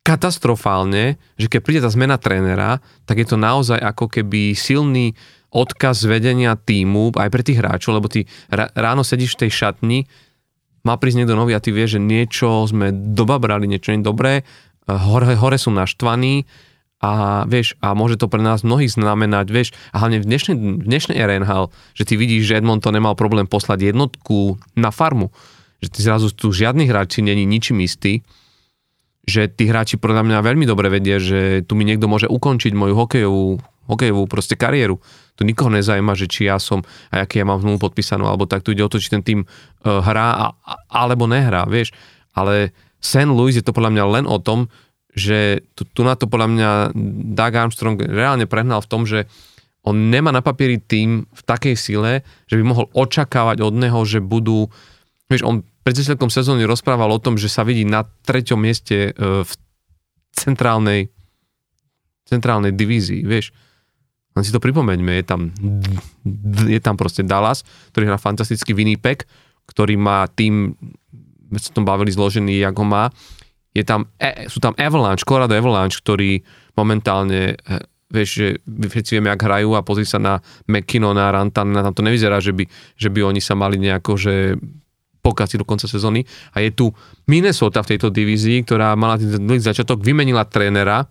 katastrofálne, 0.05 1.17
že 1.41 1.49
keď 1.49 1.61
príde 1.65 1.81
tá 1.81 1.89
zmena 1.89 2.21
trénera, 2.21 2.85
tak 3.09 3.25
je 3.25 3.27
to 3.29 3.41
naozaj 3.41 3.81
ako 3.81 4.09
keby 4.13 4.53
silný 4.53 5.17
odkaz 5.55 6.05
vedenia 6.05 6.59
týmu 6.59 7.15
aj 7.15 7.31
pre 7.31 7.47
tých 7.47 7.63
hráčov, 7.63 7.97
lebo 7.97 8.11
ty 8.11 8.27
ráno 8.53 9.07
sedíš 9.07 9.39
v 9.39 9.47
tej 9.47 9.51
šatni 9.55 9.99
má 10.85 11.01
prísť 11.01 11.25
niekto 11.25 11.35
nový 11.35 11.57
a 11.57 11.65
ty 11.65 11.73
vieš, 11.73 11.97
že 11.97 12.01
niečo 12.05 12.69
sme 12.69 12.93
dobabrali, 12.93 13.65
niečo 13.65 13.97
nie 13.97 14.05
dobré, 14.05 14.45
hore, 14.85 15.33
hore 15.35 15.57
sú 15.57 15.73
naštvaní 15.73 16.45
a 17.01 17.45
vieš, 17.45 17.77
a 17.85 17.93
môže 17.93 18.17
to 18.17 18.29
pre 18.33 18.41
nás 18.41 18.65
mnohých 18.65 18.97
znamenať, 18.97 19.47
vieš, 19.53 19.69
a 19.93 20.01
hlavne 20.01 20.25
v 20.25 20.29
dnešnej, 20.29 20.57
v 20.57 20.85
dnešnej 20.89 21.17
RNHL, 21.21 21.69
že 21.97 22.05
ty 22.09 22.15
vidíš, 22.17 22.49
že 22.49 22.57
Edmonton 22.61 22.97
nemal 22.97 23.17
problém 23.17 23.45
poslať 23.45 23.93
jednotku 23.93 24.57
na 24.77 24.89
farmu, 24.89 25.29
že 25.85 25.93
ty 25.93 26.01
zrazu 26.01 26.33
tu 26.33 26.53
žiadny 26.53 26.89
hráči 26.89 27.21
není 27.21 27.45
ničím 27.45 27.85
istý, 27.85 28.25
že 29.25 29.49
tí 29.49 29.69
hráči 29.69 29.97
podľa 29.97 30.25
mňa 30.25 30.39
veľmi 30.45 30.65
dobre 30.69 30.93
vedia, 30.93 31.17
že 31.17 31.65
tu 31.65 31.77
mi 31.77 31.89
niekto 31.89 32.09
môže 32.09 32.29
ukončiť 32.29 32.73
moju 32.77 32.93
hokejovú, 32.97 33.49
hokejovú 33.89 34.25
proste 34.27 34.55
kariéru. 34.55 35.01
Tu 35.35 35.43
nikoho 35.43 35.73
nezajíma, 35.73 36.15
že 36.15 36.31
či 36.31 36.47
ja 36.47 36.61
som 36.61 36.83
a 37.11 37.25
aký 37.25 37.43
ja 37.43 37.47
mám 37.49 37.61
zmluvu 37.61 37.91
podpísanú, 37.91 38.25
alebo 38.29 38.47
tak 38.49 38.63
tu 38.63 38.73
ide 38.73 38.85
o 38.85 38.91
to, 38.91 39.03
či 39.03 39.11
ten 39.11 39.25
tým 39.25 39.45
uh, 39.45 40.01
hrá 40.01 40.29
a, 40.39 40.47
alebo 40.89 41.27
nehrá, 41.27 41.67
vieš. 41.67 41.93
Ale 42.35 42.75
St. 43.03 43.31
Louis 43.31 43.55
je 43.55 43.65
to 43.65 43.75
podľa 43.75 43.93
mňa 43.93 44.05
len 44.21 44.25
o 44.25 44.39
tom, 44.41 44.73
že 45.15 45.63
tu, 45.79 45.87
tu 45.87 46.03
na 46.03 46.19
to 46.19 46.27
podľa 46.27 46.49
mňa 46.51 46.71
Doug 47.37 47.55
Armstrong 47.55 47.97
reálne 48.03 48.51
prehnal 48.51 48.83
v 48.83 48.91
tom, 48.91 49.07
že 49.07 49.31
on 49.85 50.09
nemá 50.09 50.33
na 50.33 50.41
papieri 50.41 50.81
tým 50.81 51.29
v 51.29 51.43
takej 51.45 51.77
sile, 51.77 52.25
že 52.49 52.57
by 52.57 52.65
mohol 52.65 52.87
očakávať 52.97 53.61
od 53.61 53.75
neho, 53.77 54.01
že 54.09 54.19
budú, 54.25 54.73
vieš, 55.29 55.45
on 55.45 55.63
pred 55.85 55.95
začiatkom 55.95 56.33
sezóny 56.33 56.65
rozprával 56.65 57.13
o 57.13 57.21
tom, 57.21 57.37
že 57.37 57.53
sa 57.53 57.63
vidí 57.63 57.85
na 57.85 58.03
treťom 58.03 58.57
mieste 58.57 59.13
e, 59.13 59.45
v 59.45 59.53
centrálnej 60.33 61.13
centrálnej 62.25 62.73
divízii, 62.73 63.23
vieš. 63.25 63.53
Len 64.35 64.43
si 64.43 64.51
to 64.51 64.59
pripomeňme, 64.59 65.15
je 65.15 65.25
tam, 65.25 65.41
je 66.67 66.81
tam 66.83 66.99
proste 66.99 67.23
Dallas, 67.23 67.63
ktorý 67.95 68.11
hrá 68.11 68.19
fantastický 68.19 68.75
Winnipeg, 68.75 69.31
ktorý 69.71 69.95
má 69.95 70.27
tým, 70.27 70.75
sme 71.55 71.59
sa 71.63 71.71
tom 71.71 71.87
bavili, 71.87 72.11
zložený, 72.11 72.67
ako 72.67 72.83
má 72.83 73.15
je 73.75 73.83
tam, 73.83 74.07
e, 74.23 74.47
sú 74.47 74.63
tam 74.63 74.73
Avalanche, 74.79 75.27
Colorado 75.27 75.59
Avalanche, 75.59 75.99
ktorí 75.99 76.47
momentálne 76.79 77.59
e, 77.59 77.75
vieš, 78.07 78.31
že 78.39 78.47
všetci 78.63 79.19
vieme, 79.19 79.35
ak 79.35 79.43
hrajú 79.43 79.75
a 79.75 79.83
pozri 79.83 80.07
sa 80.07 80.23
na 80.23 80.39
na 80.71 81.27
Rantan, 81.35 81.75
tam 81.75 81.95
to 81.95 82.07
nevyzerá, 82.07 82.39
že 82.39 82.55
by, 82.55 82.65
že 82.95 83.11
by 83.11 83.27
oni 83.27 83.43
sa 83.43 83.59
mali 83.59 83.75
nejako, 83.83 84.15
že 84.15 84.35
pokaziť 85.25 85.59
do 85.59 85.67
konca 85.67 85.91
sezóny. 85.91 86.23
A 86.55 86.63
je 86.63 86.71
tu 86.71 86.95
Minnesota 87.27 87.83
v 87.83 87.97
tejto 87.97 88.15
divízii, 88.15 88.63
ktorá 88.63 88.95
mala 88.95 89.19
ten 89.19 89.59
začiatok, 89.59 90.05
vymenila 90.05 90.47
trénera 90.47 91.11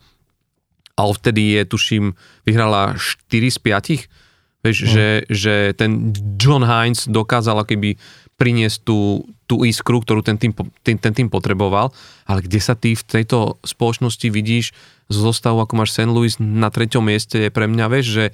a 0.93 1.01
vtedy 1.10 1.58
je, 1.58 1.62
tuším, 1.65 2.06
vyhrala 2.45 2.93
4 2.97 3.49
z 3.49 3.58
5. 3.60 4.63
Vieš, 4.63 4.77
mm. 4.79 4.88
že, 4.88 5.08
že 5.27 5.53
ten 5.75 6.15
John 6.39 6.63
Hines 6.63 7.10
dokázal 7.10 7.65
keby 7.67 7.99
priniesť 8.38 8.86
tú, 8.86 9.27
tú 9.45 9.62
iskru, 9.67 10.01
ktorú 10.01 10.25
ten 10.25 10.39
tým, 10.39 10.53
ten, 10.82 10.97
ten 10.97 11.13
tým 11.13 11.29
potreboval, 11.29 11.93
ale 12.25 12.39
kde 12.41 12.60
sa 12.60 12.73
ty 12.73 12.97
v 12.97 13.03
tejto 13.03 13.62
spoločnosti 13.62 14.27
vidíš 14.29 14.73
zo 15.12 15.29
zostavu, 15.29 15.62
ako 15.62 15.73
máš 15.77 15.93
St. 15.93 16.10
Louis 16.10 16.34
na 16.41 16.73
treťom 16.73 17.03
mieste, 17.03 17.47
je 17.47 17.51
pre 17.53 17.69
mňa, 17.69 17.86
vieš, 17.91 18.08
že... 18.10 18.25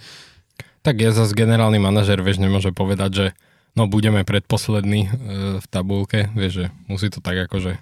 Tak 0.79 0.95
ja 1.03 1.11
zase 1.11 1.35
generálny 1.35 1.81
manažer, 1.81 2.23
vieš, 2.23 2.39
nemôže 2.39 2.71
povedať, 2.71 3.11
že 3.11 3.25
no 3.75 3.91
budeme 3.91 4.23
predposlední 4.23 5.01
e, 5.05 5.09
v 5.59 5.65
tabulke, 5.67 6.31
vieš, 6.31 6.63
že 6.63 6.65
musí 6.87 7.11
to 7.11 7.19
tak 7.19 7.35
akože 7.49 7.75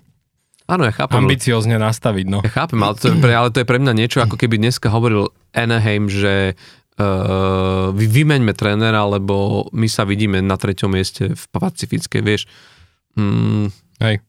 Áno, 0.67 0.83
ja 0.83 0.91
chápem. 0.91 1.23
Ambiciozne 1.23 1.79
nastaviť, 1.79 2.25
no. 2.27 2.43
Ja 2.43 2.51
chápem, 2.51 2.79
ale 2.83 2.99
to, 2.99 3.07
je 3.11 3.17
pre, 3.23 3.31
ale 3.31 3.49
to 3.55 3.63
je 3.63 3.67
pre 3.67 3.79
mňa 3.79 3.93
niečo, 3.95 4.19
ako 4.19 4.35
keby 4.35 4.59
dneska 4.59 4.91
hovoril 4.91 5.31
Anaheim, 5.55 6.11
že 6.11 6.59
uh, 6.99 7.95
vymeňme 7.95 8.51
trénera, 8.51 9.07
lebo 9.07 9.67
my 9.71 9.87
sa 9.87 10.03
vidíme 10.03 10.43
na 10.43 10.59
treťom 10.59 10.91
mieste 10.91 11.31
v 11.31 11.43
Pacifickej, 11.55 12.19
vieš. 12.19 12.51
Mm. 13.15 13.71
Hej. 14.03 14.19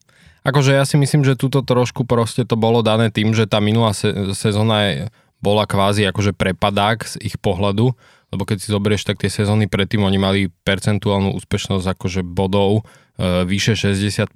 Akože 0.46 0.79
ja 0.79 0.87
si 0.87 0.94
myslím, 0.94 1.27
že 1.27 1.35
túto 1.35 1.61
trošku 1.66 2.07
proste 2.07 2.46
to 2.46 2.55
bolo 2.55 2.87
dané 2.87 3.11
tým, 3.11 3.35
že 3.35 3.51
tá 3.51 3.59
minulá 3.59 3.90
se- 3.90 4.33
sezóna 4.38 4.77
je, 4.87 4.94
bola 5.42 5.66
kvázi 5.66 6.07
akože 6.07 6.38
prepadák 6.38 7.03
z 7.03 7.14
ich 7.20 7.37
pohľadu, 7.37 7.92
lebo 8.29 8.42
keď 8.46 8.62
si 8.62 8.68
zoberieš, 8.70 9.09
tak 9.09 9.20
tie 9.20 9.33
sezóny 9.33 9.66
predtým 9.66 10.07
oni 10.07 10.18
mali 10.20 10.40
percentuálnu 10.64 11.35
úspešnosť 11.35 11.87
akože 11.98 12.22
bodov 12.22 12.87
vyše 13.18 13.74
60% 13.74 14.31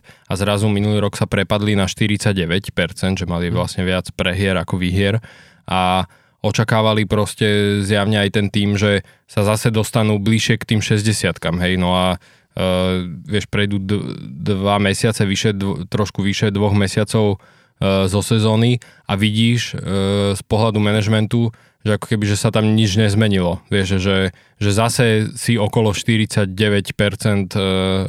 a 0.00 0.32
zrazu 0.40 0.64
minulý 0.72 1.04
rok 1.04 1.20
sa 1.20 1.28
prepadli 1.28 1.76
na 1.76 1.84
49%, 1.84 2.72
že 3.20 3.26
mali 3.28 3.52
mhm. 3.52 3.54
vlastne 3.54 3.84
viac 3.84 4.08
prehier 4.16 4.56
ako 4.56 4.80
výhier 4.80 5.20
a 5.68 6.08
očakávali 6.42 7.06
proste 7.06 7.78
zjavne 7.86 8.18
aj 8.18 8.30
ten 8.34 8.46
tým, 8.50 8.74
že 8.74 9.06
sa 9.30 9.46
zase 9.46 9.70
dostanú 9.70 10.18
bližšie 10.18 10.58
k 10.58 10.74
tým 10.74 10.80
60 10.82 11.38
hej, 11.38 11.74
no 11.78 11.94
a 11.94 12.18
uh, 12.18 13.06
vieš, 13.22 13.46
prejdú 13.46 13.78
d- 13.78 14.02
dva 14.42 14.82
mesiace, 14.82 15.22
vyše, 15.22 15.54
dv- 15.54 15.86
trošku 15.86 16.18
vyše 16.18 16.50
dvoch 16.50 16.74
mesiacov 16.74 17.38
uh, 17.38 18.10
zo 18.10 18.20
sezóny 18.26 18.82
a 19.06 19.14
vidíš 19.14 19.78
uh, 19.78 20.34
z 20.34 20.42
pohľadu 20.50 20.82
manažmentu, 20.82 21.54
že 21.82 21.98
ako 21.98 22.06
keby, 22.14 22.24
že 22.30 22.38
sa 22.38 22.54
tam 22.54 22.78
nič 22.78 22.94
nezmenilo. 22.94 23.58
Vieš, 23.66 23.98
že, 23.98 24.30
že 24.62 24.70
zase 24.70 25.34
si 25.34 25.58
okolo 25.58 25.90
49% 25.90 26.48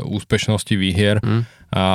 úspešnosti 0.05 0.73
výhier 0.77 1.17
mm. 1.19 1.41
a 1.73 1.85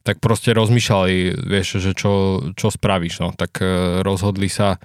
tak 0.00 0.16
proste 0.20 0.56
rozmýšľali, 0.56 1.44
vieš, 1.44 1.80
že 1.80 1.92
čo, 1.92 2.44
čo 2.56 2.72
spravíš, 2.72 3.20
no. 3.20 3.28
Tak 3.36 3.60
rozhodli 4.00 4.48
sa 4.48 4.80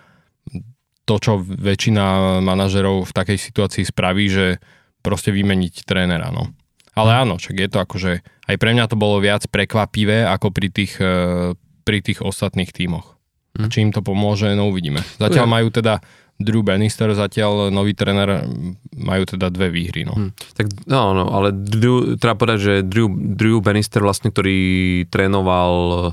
to, 1.06 1.16
čo 1.22 1.40
väčšina 1.40 2.40
manažerov 2.42 3.08
v 3.08 3.16
takej 3.16 3.38
situácii 3.40 3.86
spraví, 3.86 4.26
že 4.28 4.60
proste 5.06 5.30
vymeniť 5.30 5.86
trénera, 5.86 6.34
no. 6.34 6.52
Ale 6.98 7.12
mhm. 7.14 7.20
áno, 7.22 7.34
však 7.38 7.56
je 7.60 7.70
to 7.70 7.78
akože, 7.80 8.12
aj 8.50 8.56
pre 8.58 8.72
mňa 8.74 8.86
to 8.90 8.98
bolo 8.98 9.22
viac 9.22 9.46
prekvapivé 9.48 10.26
ako 10.26 10.50
pri 10.50 10.68
tých, 10.74 10.98
e, 10.98 11.54
pri 11.86 11.98
tých 12.02 12.26
ostatných 12.26 12.72
tímoch. 12.74 13.15
Hmm. 13.56 13.72
Či 13.72 13.88
im 13.88 13.92
to 13.96 14.04
pomôže, 14.04 14.52
no 14.54 14.68
uvidíme. 14.68 15.00
Zatiaľ 15.16 15.48
majú 15.48 15.68
teda 15.72 16.04
Drew 16.36 16.60
Bannister, 16.60 17.08
zatiaľ 17.16 17.72
nový 17.72 17.96
tréner, 17.96 18.44
majú 18.92 19.24
teda 19.24 19.48
dve 19.48 19.72
výhry. 19.72 20.04
No. 20.04 20.14
Hmm. 20.16 20.32
Tak 20.36 20.68
no, 20.84 21.16
no, 21.16 21.32
ale 21.32 21.56
Drew, 21.56 22.20
treba 22.20 22.36
povedať, 22.36 22.60
že 22.60 22.74
Drew, 22.84 23.08
Drew 23.16 23.64
Bannister 23.64 24.04
vlastne, 24.04 24.36
ktorý 24.36 24.60
trénoval 25.08 26.12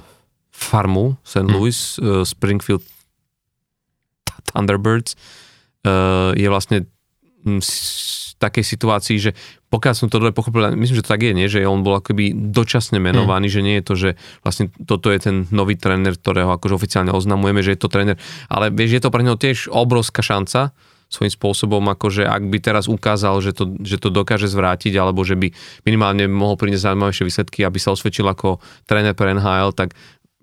farmu 0.54 1.18
St. 1.26 1.48
Louis, 1.50 1.74
hmm. 1.74 2.22
Springfield 2.22 2.86
Thunderbirds 4.52 5.18
uh, 5.86 6.30
je 6.38 6.46
vlastne 6.46 6.86
v 7.42 7.58
takej 8.38 8.64
situácii, 8.66 9.18
že 9.18 9.30
pokiaľ 9.72 9.94
som 9.96 10.12
to 10.12 10.20
dobre 10.20 10.36
pochopil, 10.36 10.76
myslím, 10.76 11.00
že 11.00 11.04
to 11.08 11.16
tak 11.16 11.24
je, 11.24 11.32
nie? 11.32 11.48
že 11.48 11.64
on 11.64 11.80
bol 11.80 11.96
akoby 11.96 12.36
dočasne 12.36 13.00
menovaný, 13.00 13.48
mm. 13.48 13.54
že 13.56 13.60
nie 13.64 13.74
je 13.80 13.84
to, 13.88 13.94
že 13.96 14.10
vlastne 14.44 14.68
toto 14.84 15.08
je 15.08 15.16
ten 15.16 15.36
nový 15.48 15.80
tréner, 15.80 16.12
ktorého 16.12 16.52
akože 16.60 16.76
oficiálne 16.76 17.08
oznamujeme, 17.08 17.64
že 17.64 17.72
je 17.72 17.80
to 17.80 17.88
tréner, 17.88 18.20
ale 18.52 18.68
vieš, 18.68 19.00
je 19.00 19.02
to 19.02 19.08
pre 19.08 19.24
neho 19.24 19.40
tiež 19.40 19.72
obrovská 19.72 20.20
šanca, 20.20 20.76
svojím 21.12 21.32
spôsobom, 21.32 21.84
akože 21.92 22.24
ak 22.24 22.48
by 22.48 22.58
teraz 22.60 22.88
ukázal, 22.88 23.36
že 23.44 23.52
to, 23.52 23.76
že 23.84 24.00
to 24.00 24.08
dokáže 24.08 24.48
zvrátiť, 24.48 24.96
alebo 24.96 25.20
že 25.28 25.36
by 25.36 25.52
minimálne 25.84 26.24
mohol 26.24 26.56
priniesť 26.56 26.88
zaujímavejšie 26.88 27.28
výsledky, 27.28 27.60
aby 27.68 27.76
sa 27.76 27.92
osvedčil 27.92 28.24
ako 28.24 28.64
tréner 28.88 29.12
pre 29.12 29.36
NHL, 29.36 29.76
tak 29.76 29.92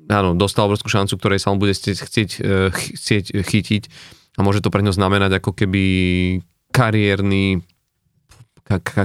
áno, 0.06 0.38
dostal 0.38 0.70
obrovskú 0.70 0.86
šancu, 0.90 1.18
ktorej 1.18 1.42
sa 1.42 1.50
on 1.50 1.58
bude 1.58 1.74
chcieť, 1.74 1.98
chcieť, 1.98 2.30
eh, 2.46 2.70
chcieť 2.70 3.26
chytiť 3.42 3.84
a 4.38 4.46
môže 4.46 4.62
to 4.62 4.70
pre 4.70 4.86
ňo 4.86 4.94
znamenať 4.94 5.42
ako 5.42 5.58
keby 5.58 5.84
kariérny 6.70 7.60
ka- 7.60 7.79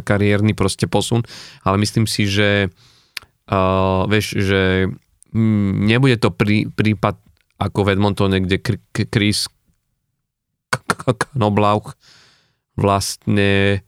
kariérny 0.05 0.53
proste 0.53 0.85
posun, 0.85 1.24
ale 1.64 1.81
myslím 1.81 2.05
si, 2.05 2.29
že 2.29 2.68
uh, 3.48 4.05
vieš, 4.05 4.37
že 4.37 4.92
nebude 5.88 6.20
to 6.20 6.29
prí, 6.31 6.68
prípad 6.68 7.16
ako 7.59 7.81
v 7.88 7.90
Edmontone, 7.96 8.38
kde 8.44 8.61
Chris 9.09 9.48
Knoblauch 11.35 11.96
vlastne 12.77 13.83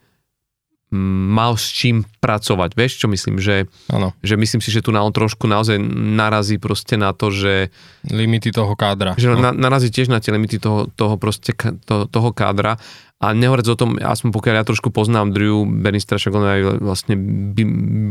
mal 0.94 1.59
s 1.59 1.66
čím 1.66 2.07
pracovať. 2.22 2.79
Vieš, 2.79 3.03
čo 3.03 3.07
myslím? 3.11 3.42
Že, 3.42 3.66
ano. 3.90 4.14
že 4.22 4.38
myslím 4.38 4.62
si, 4.62 4.70
že 4.70 4.87
tu 4.87 4.94
na 4.94 5.03
on 5.03 5.11
trošku 5.11 5.51
naozaj 5.51 5.83
narazí 5.92 6.62
proste 6.62 6.94
na 6.94 7.11
to, 7.11 7.35
že... 7.35 7.75
Limity 8.07 8.55
toho 8.55 8.79
kádra. 8.79 9.18
Že 9.18 9.35
no. 9.35 9.51
na, 9.51 9.51
narazí 9.51 9.90
tiež 9.90 10.07
na 10.07 10.22
tie 10.22 10.31
limity 10.31 10.62
toho, 10.62 10.87
toho 10.94 11.18
proste 11.18 11.51
to, 11.59 12.07
toho 12.07 12.31
kádra. 12.31 12.79
A 13.18 13.35
nehovoriac 13.35 13.66
o 13.66 13.81
tom, 13.81 13.99
aspoň 13.99 14.31
pokiaľ 14.31 14.55
ja 14.62 14.64
trošku 14.68 14.94
poznám 14.94 15.35
Drew 15.35 15.66
Bannister, 15.66 16.22
však 16.22 16.37
on 16.37 16.44
aj 16.46 16.61
vlastne 16.79 17.18
by, 17.51 17.62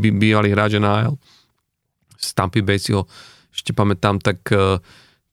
by, 0.04 0.10
bývalý 0.12 0.52
hráč 0.52 0.76
NHL 0.76 1.16
z 2.26 2.30
Tampa 2.34 2.62
Bay 2.66 2.82
si 2.82 2.96
ho 2.96 3.06
ešte 3.54 3.72
pamätám, 3.72 4.20
tak, 4.20 4.42
eh, 4.52 4.82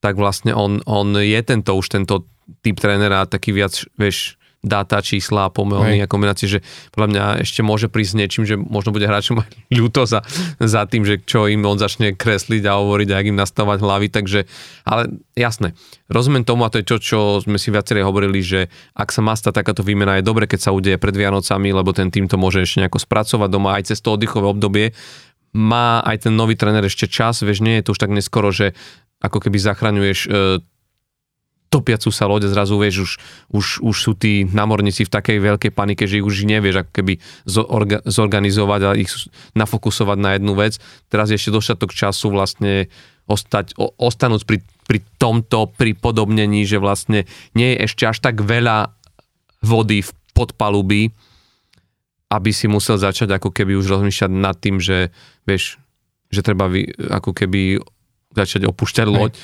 tak 0.05 0.15
vlastne 0.21 0.55
on, 0.55 0.85
on 0.85 1.17
je 1.19 1.41
tento 1.43 1.75
už 1.75 1.89
tento 1.89 2.29
typ 2.61 2.77
trénera, 2.79 3.27
taký 3.27 3.55
viac, 3.55 3.73
vieš, 3.97 4.37
dáta, 4.63 5.03
čísla 5.03 5.51
a 5.51 5.53
pomelný 5.53 6.07
a 6.07 6.07
kombinácie, 6.07 6.47
že 6.47 6.63
podľa 6.95 7.09
mňa 7.11 7.25
ešte 7.43 7.67
môže 7.67 7.91
prísť 7.91 8.15
niečím, 8.15 8.47
že 8.47 8.55
možno 8.55 8.95
bude 8.95 9.11
hráčom 9.11 9.43
aj 9.43 9.51
ľúto 9.75 10.07
za, 10.07 10.23
za 10.63 10.87
tým, 10.87 11.03
že 11.03 11.19
čo 11.19 11.51
im 11.51 11.67
on 11.67 11.83
začne 11.83 12.15
kresliť 12.15 12.63
a 12.71 12.79
hovoriť 12.79 13.09
a 13.11 13.27
im 13.27 13.35
nastavať 13.35 13.83
hlavy, 13.83 14.07
takže, 14.15 14.47
ale 14.87 15.19
jasné, 15.35 15.75
rozumiem 16.07 16.47
tomu 16.47 16.63
a 16.63 16.71
to 16.71 16.79
je 16.79 16.87
čo, 16.87 16.97
čo 17.03 17.19
sme 17.43 17.59
si 17.59 17.75
viacerí 17.75 18.07
hovorili, 18.07 18.39
že 18.39 18.71
ak 18.95 19.11
sa 19.11 19.19
má 19.19 19.35
stať 19.35 19.59
takáto 19.59 19.83
výmena, 19.83 20.23
je 20.23 20.31
dobre, 20.31 20.47
keď 20.47 20.71
sa 20.71 20.71
udeje 20.71 20.95
pred 20.95 21.19
Vianocami, 21.19 21.75
lebo 21.75 21.91
ten 21.91 22.15
tým 22.15 22.31
to 22.31 22.39
môže 22.39 22.63
ešte 22.63 22.87
nejako 22.87 23.03
spracovať 23.03 23.51
doma 23.51 23.75
aj 23.83 23.91
cez 23.91 23.99
to 23.99 24.15
oddychové 24.15 24.47
obdobie, 24.47 24.95
má 25.53 26.01
aj 26.07 26.31
ten 26.31 26.33
nový 26.39 26.55
tréner 26.55 26.87
ešte 26.87 27.11
čas, 27.11 27.43
vieš, 27.43 27.67
nie 27.67 27.83
je 27.83 27.91
to 27.91 27.93
už 27.93 28.01
tak 28.01 28.15
neskoro, 28.15 28.55
že 28.55 28.79
ako 29.23 29.39
keby 29.39 29.59
zachraňuješ 29.59 30.21
e, 30.27 30.29
topiacu 31.73 32.13
sa 32.13 32.29
loď 32.29 32.53
zrazu, 32.53 32.77
vieš, 32.77 32.97
už, 33.01 33.13
už, 33.57 33.67
už 33.81 33.97
sú 33.97 34.13
tí 34.13 34.45
námorníci 34.45 35.09
v 35.09 35.15
takej 35.17 35.39
veľkej 35.41 35.73
panike, 35.73 36.05
že 36.05 36.21
ich 36.21 36.27
už 36.29 36.45
nevieš 36.45 36.85
ako 36.85 36.93
keby 36.93 37.13
zorga, 37.49 38.05
zorganizovať 38.05 38.81
a 38.85 38.91
ich 39.01 39.09
nafokusovať 39.57 40.19
na 40.21 40.37
jednu 40.37 40.53
vec. 40.53 40.77
Teraz 41.09 41.33
je 41.33 41.41
ešte 41.41 41.57
dostatok 41.57 41.97
času 41.97 42.29
vlastne 42.29 42.93
ostať, 43.25 43.81
o, 43.81 43.97
ostanúť 43.97 44.45
pri, 44.45 44.61
pri 44.85 45.01
tomto 45.17 45.73
pripodobnení, 45.73 46.69
že 46.69 46.77
vlastne 46.77 47.25
nie 47.57 47.73
je 47.73 47.89
ešte 47.89 48.05
až 48.05 48.21
tak 48.21 48.45
veľa 48.45 48.93
vody 49.65 50.05
v 50.05 50.11
podpaluby, 50.37 51.03
aby 52.29 52.51
si 52.53 52.69
musel 52.69 53.01
začať 53.01 53.33
ako 53.41 53.53
keby 53.53 53.77
už 53.81 53.89
rozmýšľať 53.89 54.31
nad 54.33 54.57
tým, 54.57 54.81
že 54.81 55.13
vieš, 55.49 55.81
že 56.33 56.41
treba 56.41 56.69
vy, 56.69 56.89
ako 57.13 57.33
keby 57.37 57.81
začať 58.33 58.65
opúšťať 58.65 59.07
loď. 59.09 59.37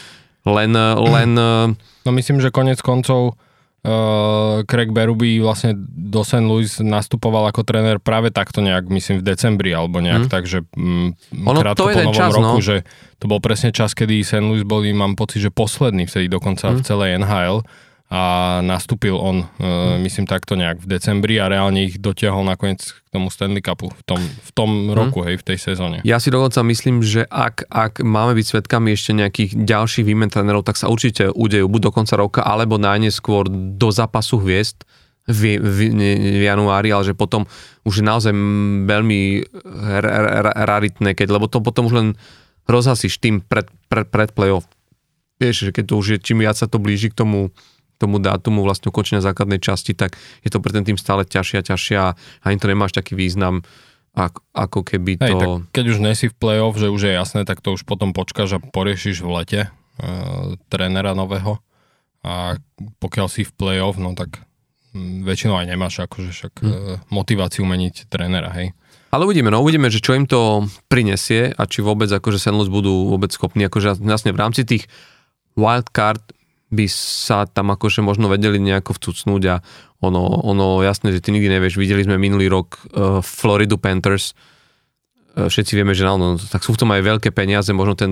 Len, 0.57 0.73
len... 1.13 1.31
No 2.07 2.17
myslím, 2.17 2.41
že 2.41 2.49
konec 2.49 2.81
koncov 2.81 3.37
uh, 3.85 4.65
Craig 4.65 4.91
Berube 4.91 5.39
vlastne 5.45 5.77
do 5.77 6.25
St. 6.25 6.41
Louis 6.41 6.69
nastupoval 6.81 7.53
ako 7.53 7.69
tréner 7.69 8.01
práve 8.01 8.33
takto 8.33 8.65
nejak, 8.65 8.89
myslím 8.89 9.21
v 9.21 9.25
decembri 9.29 9.71
alebo 9.77 10.01
nejak, 10.01 10.27
mm. 10.27 10.31
takže 10.33 10.65
um, 10.73 11.13
ono, 11.45 11.61
krátko 11.61 11.93
to 11.93 11.95
po 11.95 12.01
novom 12.01 12.17
čas, 12.17 12.33
roku, 12.33 12.59
no. 12.59 12.65
že 12.65 12.77
to 13.21 13.27
bol 13.29 13.45
presne 13.45 13.71
čas, 13.71 13.93
kedy 13.93 14.25
St. 14.25 14.41
Louis 14.41 14.65
boli, 14.65 14.97
mám 14.97 15.15
pocit, 15.21 15.45
že 15.45 15.51
posledný 15.53 16.09
vtedy 16.09 16.33
dokonca 16.33 16.73
mm. 16.73 16.75
v 16.75 16.81
celej 16.81 17.09
NHL 17.21 17.57
a 18.09 18.21
nastúpil 18.65 19.13
on, 19.13 19.45
uh, 19.45 20.01
myslím 20.01 20.25
takto 20.25 20.57
nejak 20.57 20.81
v 20.81 20.97
decembri 20.97 21.37
a 21.37 21.53
reálne 21.53 21.93
ich 21.93 22.01
dotiahol 22.01 22.41
nakoniec 22.41 22.81
k 22.81 23.09
tomu 23.13 23.29
Stanley 23.29 23.61
Cupu 23.61 23.93
v 23.93 24.03
tom, 24.09 24.21
v 24.21 24.51
tom 24.57 24.71
hmm. 24.73 24.97
roku, 24.97 25.21
hej, 25.29 25.37
v 25.37 25.45
tej 25.45 25.59
sezóne. 25.61 26.01
Ja 26.09 26.17
si 26.17 26.33
dokonca 26.33 26.65
myslím, 26.65 27.05
že 27.05 27.29
ak, 27.29 27.69
ak 27.69 28.01
máme 28.01 28.33
byť 28.33 28.47
svetkami 28.49 28.97
ešte 28.97 29.13
nejakých 29.13 29.61
ďalších 29.61 30.09
výmen 30.09 30.33
trénerov, 30.33 30.65
tak 30.65 30.81
sa 30.81 30.89
určite 30.89 31.29
udejú 31.29 31.69
buď 31.69 31.81
do 31.85 31.91
konca 31.93 32.17
roka, 32.17 32.41
alebo 32.41 32.81
najneskôr 32.81 33.45
do 33.77 33.89
zápasu 33.93 34.41
hviezd 34.41 34.89
v, 35.29 35.61
v, 35.61 35.79
v 36.41 36.43
januári, 36.49 36.89
ale 36.89 37.05
že 37.05 37.13
potom 37.13 37.45
už 37.85 38.01
je 38.01 38.05
naozaj 38.09 38.33
veľmi 38.89 39.45
raritné, 40.65 41.13
keď, 41.13 41.29
lebo 41.29 41.45
to 41.45 41.61
potom 41.61 41.85
už 41.85 41.95
len 42.01 42.09
rozhasíš 42.65 43.21
tým 43.21 43.45
pred, 43.45 43.69
pred, 43.93 44.09
pred 44.09 44.33
playoff. 44.33 44.65
Vieš, 45.37 45.69
že 45.69 45.71
keď 45.77 45.85
to 45.93 45.95
už 46.01 46.07
je, 46.17 46.19
čím 46.25 46.41
viac 46.41 46.57
sa 46.57 46.65
to 46.65 46.81
blíži 46.81 47.13
k 47.13 47.19
tomu 47.21 47.53
tomu 47.99 48.23
dátumu 48.23 48.63
vlastne 48.63 48.89
ukončenia 48.89 49.21
základnej 49.21 49.59
časti, 49.59 49.93
tak 49.93 50.15
je 50.47 50.51
to 50.51 50.63
pre 50.63 50.71
ten 50.71 50.87
tým 50.87 50.95
stále 50.95 51.27
ťažšie 51.27 51.57
a 51.59 51.67
ťažšie 51.67 51.97
a 51.99 52.09
ani 52.47 52.57
to 52.57 52.71
nemáš 52.71 52.95
taký 52.95 53.19
význam, 53.19 53.67
ako, 54.15 54.41
ako 54.55 54.81
keby 54.87 55.19
to... 55.19 55.27
Hej, 55.27 55.35
tak 55.35 55.49
keď 55.75 55.85
už 55.91 55.99
nesi 55.99 56.27
v 56.31 56.35
play-off, 56.39 56.79
že 56.79 56.89
už 56.89 57.03
je 57.11 57.13
jasné, 57.13 57.43
tak 57.43 57.59
to 57.61 57.75
už 57.75 57.83
potom 57.83 58.15
počkáš 58.15 58.57
a 58.57 58.63
poriešiš 58.63 59.23
v 59.23 59.29
lete 59.35 59.61
uh, 59.69 60.55
trénera 60.71 61.13
nového 61.19 61.59
a 62.23 62.59
pokiaľ 62.99 63.27
si 63.31 63.47
v 63.47 63.53
play-off, 63.55 63.99
no 63.99 64.15
tak 64.15 64.43
hm, 64.95 65.27
väčšinou 65.27 65.59
aj 65.59 65.67
nemáš 65.71 66.03
akože 66.03 66.31
však 66.35 66.53
hmm. 66.63 67.11
motiváciu 67.11 67.63
meniť 67.67 68.11
trénera, 68.11 68.51
hej. 68.55 68.75
Ale 69.09 69.25
uvidíme, 69.25 69.49
no 69.49 69.65
uvidíme, 69.65 69.89
že 69.89 70.05
čo 70.05 70.13
im 70.13 70.29
to 70.29 70.69
prinesie 70.93 71.57
a 71.57 71.65
či 71.65 71.81
vôbec 71.81 72.13
akože 72.13 72.37
Senlos 72.37 72.69
budú 72.69 73.09
vôbec 73.09 73.33
schopní, 73.33 73.65
akože 73.65 73.97
vlastne 74.05 74.37
v 74.37 74.41
rámci 74.45 74.69
tých 74.69 74.85
wildcard 75.57 76.21
by 76.69 76.87
sa 76.93 77.49
tam 77.49 77.73
akože 77.73 78.05
možno 78.05 78.29
vedeli 78.29 78.61
nejako 78.61 78.97
vcucnúť 78.97 79.43
a 79.49 79.57
ono, 80.05 80.21
ono 80.45 80.85
jasné, 80.85 81.11
že 81.17 81.25
ty 81.25 81.33
nikdy 81.33 81.49
nevieš, 81.49 81.81
videli 81.81 82.05
sme 82.05 82.21
minulý 82.21 82.47
rok 82.53 82.79
uh, 82.93 83.25
Floridu 83.25 83.81
Panthers, 83.81 84.37
uh, 85.35 85.49
všetci 85.49 85.73
vieme, 85.75 85.97
že 85.97 86.05
no, 86.05 86.37
tak 86.37 86.61
sú 86.63 86.77
v 86.77 86.81
tom 86.85 86.93
aj 86.93 87.03
veľké 87.03 87.33
peniaze, 87.33 87.73
možno 87.73 87.97
ten 87.97 88.11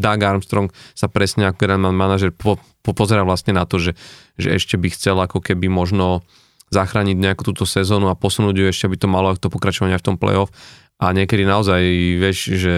Doug 0.00 0.20
Armstrong 0.24 0.72
sa 0.96 1.06
presne 1.06 1.52
ako 1.52 1.60
generálny 1.60 1.94
manažer 1.94 2.30
po, 2.32 2.56
po, 2.80 2.96
pozera 2.96 3.22
vlastne 3.22 3.52
na 3.52 3.68
to, 3.68 3.76
že, 3.76 3.92
že 4.40 4.56
ešte 4.56 4.80
by 4.80 4.88
chcel 4.90 5.20
ako 5.20 5.44
keby 5.44 5.68
možno 5.68 6.24
zachrániť 6.72 7.16
nejakú 7.20 7.44
túto 7.44 7.68
sezónu 7.68 8.08
a 8.10 8.18
posunúť 8.18 8.54
ju 8.56 8.64
ešte, 8.66 8.90
aby 8.90 8.96
to 8.98 9.06
malo 9.06 9.36
to 9.36 9.52
pokračovanie 9.52 9.94
v 9.94 10.06
tom 10.10 10.16
playoff. 10.18 10.50
A 10.98 11.10
niekedy 11.14 11.46
naozaj 11.46 11.82
vieš, 12.18 12.54
že 12.54 12.74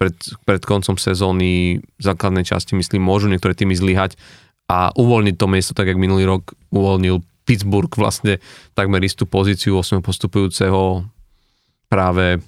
pred, 0.00 0.16
pred 0.48 0.62
koncom 0.64 0.96
sezóny 0.96 1.84
základnej 2.00 2.48
časti, 2.48 2.72
myslím, 2.72 3.04
môžu 3.04 3.28
niektoré 3.28 3.52
týmy 3.52 3.76
zlyhať 3.76 4.16
a 4.64 4.96
uvoľniť 4.96 5.36
to 5.36 5.46
miesto, 5.46 5.76
tak 5.76 5.92
jak 5.92 6.00
minulý 6.00 6.24
rok 6.24 6.56
uvoľnil 6.72 7.20
Pittsburgh 7.44 7.92
vlastne 7.92 8.40
takmer 8.72 9.04
istú 9.04 9.28
pozíciu 9.28 9.76
8 9.76 10.00
postupujúceho 10.00 11.04
práve 11.92 12.40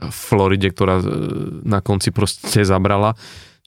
v 0.00 0.14
Floride, 0.14 0.72
ktorá 0.72 1.02
e, 1.02 1.06
na 1.66 1.84
konci 1.84 2.08
proste 2.14 2.64
zabrala. 2.64 3.18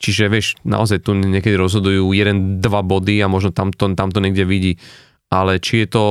Čiže 0.02 0.28
vieš, 0.28 0.48
naozaj 0.66 1.06
tu 1.06 1.14
niekedy 1.14 1.56
rozhodujú 1.56 2.12
1-2 2.12 2.60
body 2.64 3.22
a 3.24 3.32
možno 3.32 3.54
tamto, 3.54 3.88
tamto 3.94 4.20
niekde 4.20 4.44
vidí. 4.44 4.76
Ale 5.32 5.62
či 5.62 5.86
je 5.86 5.88
to 5.92 6.04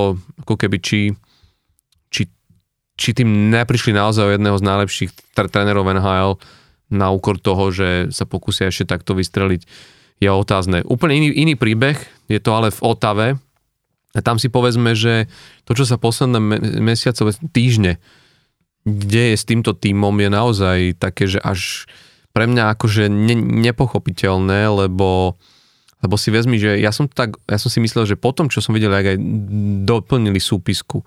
ako 0.44 0.54
keby, 0.57 0.80
či, 0.80 1.12
či, 2.09 2.28
či 2.96 3.09
tým 3.12 3.52
neprišli 3.52 3.92
naozaj 3.92 4.37
jedného 4.37 4.57
z 4.57 4.64
najlepších 4.64 5.11
trénerov 5.37 5.88
NHL, 5.88 6.40
na 6.92 7.09
úkor 7.12 7.40
toho, 7.40 7.73
že 7.73 8.12
sa 8.12 8.29
pokúsia 8.29 8.68
ešte 8.68 8.88
takto 8.88 9.16
vystreliť, 9.16 9.62
je 10.23 10.29
otázne. 10.31 10.87
Úplne 10.87 11.14
iný, 11.16 11.29
iný 11.35 11.55
príbeh, 11.59 11.99
je 12.31 12.40
to 12.40 12.51
ale 12.55 12.70
v 12.70 12.81
Otave. 12.85 13.29
A 14.14 14.23
tam 14.23 14.38
si 14.38 14.47
povedzme, 14.47 14.94
že 14.94 15.27
to, 15.66 15.75
čo 15.75 15.83
sa 15.83 15.99
posledné 15.99 16.38
mesiacové 16.79 17.35
týždne 17.51 17.99
deje 18.87 19.35
s 19.35 19.49
týmto 19.49 19.75
týmom, 19.75 20.14
je 20.20 20.31
naozaj 20.31 20.79
také, 21.03 21.27
že 21.27 21.42
až 21.42 21.90
pre 22.31 22.47
mňa 22.47 22.79
akože 22.79 23.11
ne, 23.11 23.35
nepochopiteľné, 23.64 24.70
lebo, 24.70 25.40
lebo 25.99 26.14
si 26.14 26.31
vezmi, 26.31 26.61
že 26.62 26.79
ja 26.79 26.94
som, 26.94 27.11
tak, 27.11 27.40
ja 27.49 27.59
som 27.59 27.73
si 27.73 27.83
myslel, 27.83 28.07
že 28.07 28.20
potom, 28.20 28.47
čo 28.47 28.62
som 28.62 28.77
videl, 28.77 28.92
ak 28.92 29.16
aj 29.16 29.18
doplnili 29.83 30.38
súpisku, 30.38 31.03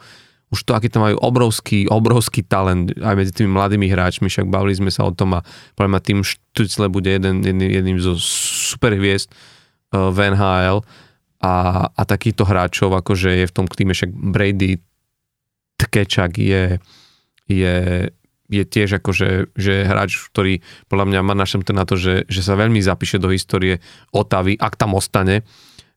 už 0.48 0.64
to, 0.64 0.72
aký 0.72 0.88
tam 0.88 1.04
majú 1.04 1.20
obrovský, 1.20 1.92
obrovský 1.92 2.40
talent 2.48 2.96
aj 2.96 3.16
medzi 3.20 3.32
tými 3.36 3.52
mladými 3.52 3.92
hráčmi, 3.92 4.32
však 4.32 4.48
bavili 4.48 4.80
sme 4.80 4.92
sa 4.92 5.04
o 5.04 5.12
tom 5.12 5.36
a 5.36 5.44
poviem 5.76 5.92
ma 5.92 6.00
tým 6.00 6.24
Štucle 6.24 6.88
bude 6.88 7.12
jeden, 7.12 7.44
jedným, 7.44 7.68
jedným 7.68 7.98
zo 8.00 8.16
super 8.20 8.96
hviezd 8.96 9.28
uh, 9.92 10.08
v 10.08 10.32
NHL 10.32 10.88
a, 11.44 11.54
a 11.92 12.02
takýchto 12.08 12.48
hráčov, 12.48 12.96
akože 12.96 13.44
je 13.44 13.46
v 13.46 13.56
tom 13.56 13.68
týme 13.68 13.92
však 13.92 14.10
Brady 14.10 14.80
Tkečak 15.78 16.42
je, 16.42 16.82
je, 17.46 17.76
je 18.50 18.64
tiež 18.66 18.98
akože 18.98 19.54
že 19.54 19.74
hráč, 19.86 20.18
ktorý 20.34 20.64
podľa 20.90 21.06
mňa 21.12 21.20
má 21.22 21.38
našem 21.38 21.62
na 21.76 21.86
to, 21.86 22.00
že, 22.00 22.26
že 22.26 22.42
sa 22.42 22.58
veľmi 22.58 22.82
zapíše 22.82 23.22
do 23.22 23.30
histórie 23.30 23.84
Otavy, 24.10 24.58
ak 24.58 24.74
tam 24.80 24.98
ostane 24.98 25.46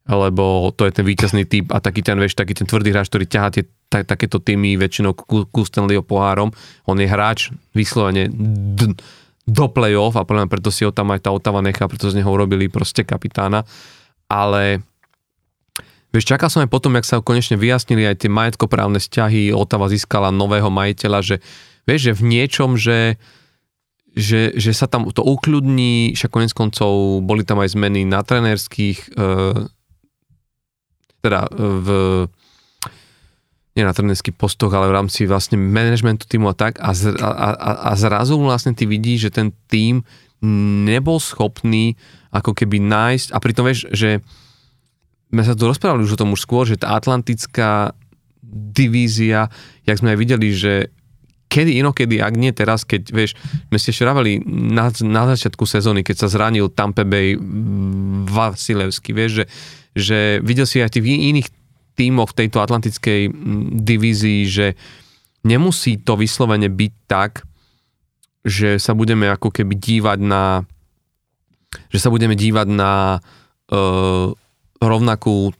lebo 0.08 0.72
to 0.72 0.88
je 0.88 0.92
ten 0.96 1.04
víťazný 1.04 1.44
typ 1.44 1.68
a 1.74 1.82
taký 1.82 2.00
ten, 2.00 2.16
vieš, 2.16 2.38
taký 2.38 2.56
ten 2.56 2.64
tvrdý 2.64 2.94
hráč, 2.94 3.12
ktorý 3.12 3.26
ťahá 3.28 3.48
tie, 3.52 3.68
tak, 3.92 4.08
takéto 4.08 4.40
týmy 4.40 4.80
väčšinou 4.80 5.12
ku, 5.12 5.44
ku 5.44 5.60
pohárom. 6.06 6.54
On 6.88 6.96
je 6.96 7.06
hráč 7.06 7.52
vyslovene 7.76 8.32
d- 8.32 8.96
do 9.50 9.66
play-off 9.68 10.16
a 10.16 10.24
podľa 10.24 10.48
preto 10.48 10.70
si 10.70 10.86
ho 10.86 10.94
tam 10.94 11.12
aj 11.12 11.26
tá 11.26 11.30
Otava 11.34 11.60
nechá, 11.60 11.90
preto 11.90 12.08
z 12.08 12.16
neho 12.16 12.30
urobili 12.30 12.70
proste 12.70 13.02
kapitána. 13.02 13.66
Ale 14.30 14.82
Vieš, 16.10 16.26
čakal 16.26 16.50
som 16.50 16.66
aj 16.66 16.70
potom, 16.74 16.98
jak 16.98 17.06
sa 17.06 17.22
konečne 17.22 17.54
vyjasnili 17.54 18.02
aj 18.02 18.26
tie 18.26 18.30
majetkoprávne 18.30 18.98
vzťahy, 18.98 19.54
Otava 19.54 19.86
získala 19.86 20.34
nového 20.34 20.66
majiteľa, 20.66 21.22
že 21.22 21.36
vieš, 21.86 22.10
že 22.10 22.12
v 22.18 22.22
niečom, 22.26 22.74
že, 22.74 23.14
že, 24.18 24.50
že 24.58 24.74
sa 24.74 24.90
tam 24.90 25.06
to 25.14 25.22
ukľudní, 25.22 26.18
však 26.18 26.34
konec 26.34 26.50
koncov 26.50 27.22
boli 27.22 27.46
tam 27.46 27.62
aj 27.62 27.78
zmeny 27.78 28.02
na 28.02 28.26
trenerských 28.26 28.98
e, 29.06 29.08
teda 31.20 31.46
e, 31.46 31.50
v 31.56 31.88
nie 33.78 33.86
na 33.86 33.94
trenerských 33.94 34.34
postoch, 34.34 34.74
ale 34.74 34.90
v 34.90 34.96
rámci 34.98 35.30
vlastne 35.30 35.54
managementu 35.54 36.26
týmu 36.26 36.50
a 36.50 36.54
tak 36.58 36.82
a, 36.82 36.90
z, 36.90 37.14
a, 37.22 37.30
a, 37.30 37.70
a 37.86 37.92
zrazu 37.94 38.34
vlastne 38.42 38.74
ty 38.74 38.82
vidíš, 38.82 39.30
že 39.30 39.34
ten 39.40 39.48
tým 39.70 40.02
nebol 40.90 41.22
schopný 41.22 41.94
ako 42.34 42.50
keby 42.56 42.82
nájsť 42.82 43.28
a 43.30 43.38
pritom 43.38 43.64
vieš, 43.68 43.86
že 43.94 44.18
sme 45.30 45.42
sa 45.46 45.54
tu 45.54 45.70
rozprávali 45.70 46.02
už 46.02 46.18
o 46.18 46.20
tom 46.20 46.34
už 46.34 46.42
skôr, 46.42 46.66
že 46.66 46.82
tá 46.82 46.98
atlantická 46.98 47.94
divízia, 48.50 49.46
jak 49.86 49.98
sme 50.02 50.12
aj 50.12 50.18
videli, 50.18 50.50
že 50.50 50.90
kedy 51.50 51.82
inokedy, 51.82 52.22
ak 52.22 52.34
nie 52.38 52.54
teraz, 52.54 52.86
keď, 52.86 53.10
vieš, 53.10 53.34
my 53.74 53.76
ste 53.82 53.90
ešte 53.90 54.06
na, 54.46 54.86
na 55.02 55.22
začiatku 55.34 55.66
sezóny, 55.66 56.06
keď 56.06 56.22
sa 56.22 56.28
zranil 56.30 56.70
Tampa 56.70 57.02
Bay 57.02 57.34
Vasilevsky, 58.30 59.10
vieš, 59.10 59.42
že 59.42 59.46
že 59.94 60.38
videl 60.42 60.66
si 60.66 60.78
aj 60.78 60.94
tých 60.94 61.06
iných 61.06 61.48
tímoch 61.98 62.32
v 62.32 62.38
tejto 62.44 62.62
atlantickej 62.62 63.34
divízii, 63.82 64.42
že 64.46 64.66
nemusí 65.42 65.98
to 66.00 66.14
vyslovene 66.14 66.70
byť 66.70 66.92
tak, 67.10 67.44
že 68.46 68.80
sa 68.80 68.96
budeme 68.96 69.28
ako 69.28 69.52
keby 69.52 69.74
dívať 69.76 70.18
na 70.22 70.64
že 71.92 72.02
sa 72.02 72.10
budeme 72.10 72.34
dívať 72.34 72.66
na 72.66 73.22
uh, 73.70 74.26
rovnakú 74.82 75.54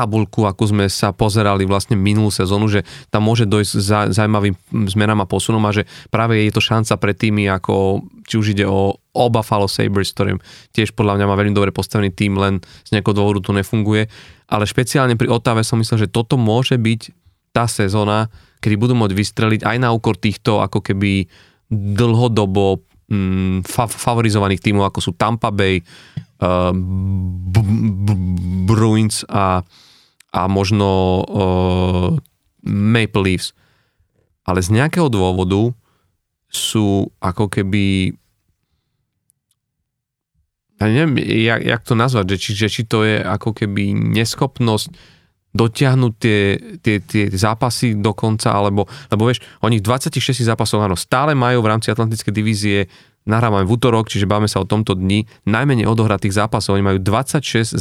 tabulku, 0.00 0.48
ako 0.48 0.72
sme 0.72 0.88
sa 0.88 1.12
pozerali 1.12 1.68
vlastne 1.68 2.00
minulú 2.00 2.32
sezónu, 2.32 2.72
že 2.72 2.80
tam 3.12 3.28
môže 3.28 3.44
dojsť 3.44 3.72
za, 3.76 4.00
zaujímavým 4.08 4.56
zmenám 4.88 5.20
a 5.20 5.28
posunom 5.28 5.60
a 5.68 5.76
že 5.76 5.84
práve 6.08 6.40
je 6.40 6.52
to 6.56 6.64
šanca 6.64 6.96
pre 6.96 7.12
týmy 7.12 7.52
ako, 7.52 8.00
či 8.24 8.34
už 8.40 8.46
ide 8.56 8.64
o, 8.64 8.96
o 8.96 9.24
Buffalo 9.28 9.68
Sabres, 9.68 10.16
ktorým 10.16 10.40
tiež 10.72 10.96
podľa 10.96 11.20
mňa 11.20 11.26
má 11.28 11.36
veľmi 11.36 11.52
dobre 11.52 11.70
postavený 11.76 12.16
tým, 12.16 12.40
len 12.40 12.64
z 12.88 12.96
nejakého 12.96 13.12
dôvodu 13.12 13.44
to 13.44 13.52
nefunguje. 13.52 14.08
Ale 14.48 14.64
špeciálne 14.64 15.20
pri 15.20 15.28
Otave 15.28 15.60
som 15.60 15.76
myslel, 15.76 16.08
že 16.08 16.12
toto 16.12 16.40
môže 16.40 16.80
byť 16.80 17.12
tá 17.52 17.68
sezóna, 17.68 18.32
kedy 18.64 18.74
budú 18.80 18.94
môcť 18.96 19.14
vystreliť 19.14 19.60
aj 19.66 19.76
na 19.78 19.92
úkor 19.92 20.16
týchto 20.16 20.64
ako 20.64 20.80
keby 20.80 21.28
dlhodobo 21.70 22.82
mm, 23.10 23.66
fa- 23.66 23.90
favorizovaných 23.90 24.62
tímov, 24.62 24.88
ako 24.88 24.98
sú 25.02 25.12
Tampa 25.18 25.50
Bay, 25.50 25.82
uh, 25.82 26.72
B- 26.74 27.66
B- 28.06 28.20
Bruins 28.70 29.26
a, 29.26 29.62
a 30.30 30.46
možno 30.46 30.88
uh, 31.26 32.10
Maple 32.66 33.22
Leafs. 33.22 33.52
Ale 34.46 34.62
z 34.62 34.74
nejakého 34.74 35.10
dôvodu 35.10 35.74
sú 36.50 37.10
ako 37.22 37.46
keby 37.46 38.14
ja 40.80 40.88
neviem, 40.88 41.20
jak, 41.20 41.60
jak 41.60 41.82
to 41.84 41.92
nazvať, 41.92 42.24
že 42.34 42.36
či, 42.40 42.50
že 42.56 42.68
či 42.72 42.82
to 42.88 43.04
je 43.04 43.20
ako 43.20 43.52
keby 43.52 43.92
neschopnosť 43.92 44.88
dotiahnuť 45.52 46.12
tie, 46.16 46.40
tie, 46.80 46.96
tie 47.04 47.24
zápasy 47.28 47.98
do 47.98 48.16
konca, 48.16 48.54
alebo, 48.54 48.88
lebo 49.12 49.22
vieš, 49.28 49.44
oni 49.60 49.82
v 49.82 49.84
26 49.84 50.40
zápasov 50.46 50.80
áno, 50.80 50.96
stále 50.96 51.36
majú 51.36 51.60
v 51.60 51.70
rámci 51.74 51.92
Atlantickej 51.92 52.32
divízie 52.32 52.78
nahrávame 53.28 53.68
v 53.68 53.74
útorok, 53.76 54.08
čiže 54.08 54.24
báme 54.24 54.48
sa 54.48 54.62
o 54.62 54.66
tomto 54.68 54.96
dni, 54.96 55.28
najmenej 55.44 55.84
odohratých 55.84 56.32
zápasov, 56.32 56.78
oni 56.78 56.86
majú 56.86 56.98
26 57.02 57.76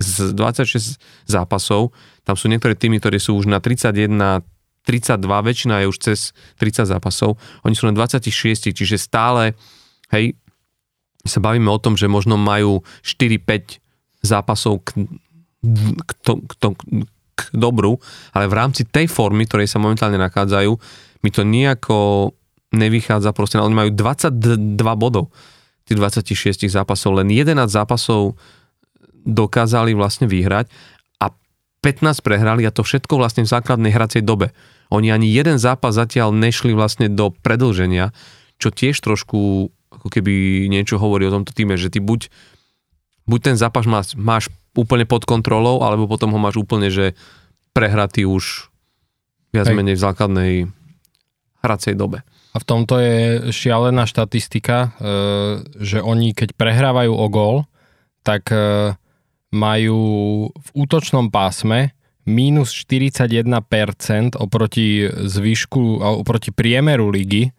z, 0.00 0.30
z 0.30 0.32
26 0.34 0.96
zápasov, 1.28 1.92
tam 2.24 2.34
sú 2.34 2.48
niektoré 2.48 2.72
týmy, 2.74 2.98
ktoré 2.98 3.20
sú 3.20 3.36
už 3.36 3.46
na 3.46 3.60
31, 3.60 4.40
32, 4.88 5.20
väčšina 5.20 5.84
je 5.84 5.86
už 5.92 5.98
cez 6.00 6.18
30 6.56 6.88
zápasov, 6.88 7.36
oni 7.62 7.76
sú 7.76 7.84
na 7.86 7.94
26, 7.94 8.72
čiže 8.72 8.96
stále, 8.96 9.54
hej, 10.10 10.34
sa 11.20 11.38
bavíme 11.38 11.68
o 11.68 11.76
tom, 11.76 12.00
že 12.00 12.08
možno 12.08 12.40
majú 12.40 12.80
4-5 13.04 14.24
zápasov 14.24 14.80
k 14.88 15.04
k, 15.60 16.10
to, 16.24 16.32
k, 16.40 16.52
to, 16.56 16.68
k 17.36 17.40
dobru, 17.52 18.00
ale 18.32 18.48
v 18.48 18.54
rámci 18.56 18.88
tej 18.88 19.08
formy, 19.08 19.44
ktorej 19.44 19.68
sa 19.68 19.80
momentálne 19.80 20.16
nachádzajú, 20.16 20.72
mi 21.20 21.30
to 21.30 21.44
nejako 21.44 22.32
nevychádza 22.72 23.36
proste, 23.36 23.60
oni 23.60 23.76
majú 23.76 23.90
22 23.92 24.80
bodov 24.96 25.28
tých 25.84 25.98
26 25.98 26.70
zápasov, 26.70 27.20
len 27.20 27.28
11 27.28 27.66
zápasov 27.66 28.38
dokázali 29.24 29.92
vlastne 29.96 30.26
vyhrať 30.30 30.70
a 31.20 31.32
15 31.84 32.24
prehrali 32.24 32.64
a 32.64 32.74
to 32.74 32.84
všetko 32.84 33.20
vlastne 33.20 33.44
v 33.44 33.52
základnej 33.52 33.92
hracej 33.92 34.24
dobe. 34.24 34.52
Oni 34.90 35.12
ani 35.14 35.30
jeden 35.30 35.56
zápas 35.60 35.94
zatiaľ 35.94 36.34
nešli 36.34 36.74
vlastne 36.74 37.06
do 37.06 37.30
predlženia, 37.30 38.10
čo 38.58 38.74
tiež 38.74 38.98
trošku 38.98 39.70
ako 39.90 40.08
keby 40.08 40.66
niečo 40.70 40.96
hovorí 40.96 41.26
o 41.28 41.34
tomto 41.34 41.52
týme, 41.52 41.74
že 41.76 41.92
ty 41.92 41.98
buď, 41.98 42.30
buď 43.26 43.40
ten 43.52 43.56
zápas 43.58 43.84
máš, 43.84 44.16
máš 44.16 44.48
úplne 44.72 45.04
pod 45.04 45.26
kontrolou, 45.26 45.82
alebo 45.82 46.06
potom 46.06 46.30
ho 46.30 46.40
máš 46.40 46.62
úplne, 46.62 46.88
že 46.88 47.18
prehratý 47.74 48.24
už 48.26 48.70
viac 49.50 49.66
Hej. 49.66 49.76
menej 49.76 49.94
v 49.98 50.04
základnej 50.04 50.52
hracej 51.60 51.98
dobe. 51.98 52.22
A 52.50 52.56
v 52.58 52.66
tomto 52.66 52.98
je 52.98 53.50
šialená 53.54 54.10
štatistika, 54.10 54.78
e, 54.78 55.10
že 55.78 56.02
oni 56.02 56.34
keď 56.34 56.54
prehrávajú 56.58 57.12
o 57.14 57.26
gól, 57.30 57.56
tak 58.26 58.50
e, 58.50 58.94
majú 59.50 60.00
v 60.54 60.68
útočnom 60.74 61.28
pásme 61.28 61.94
minus 62.28 62.70
41% 62.86 64.38
oproti 64.38 65.10
zvyšku, 65.10 65.82
oproti 66.22 66.54
priemeru 66.54 67.10
ligy, 67.10 67.48
e, 67.48 67.52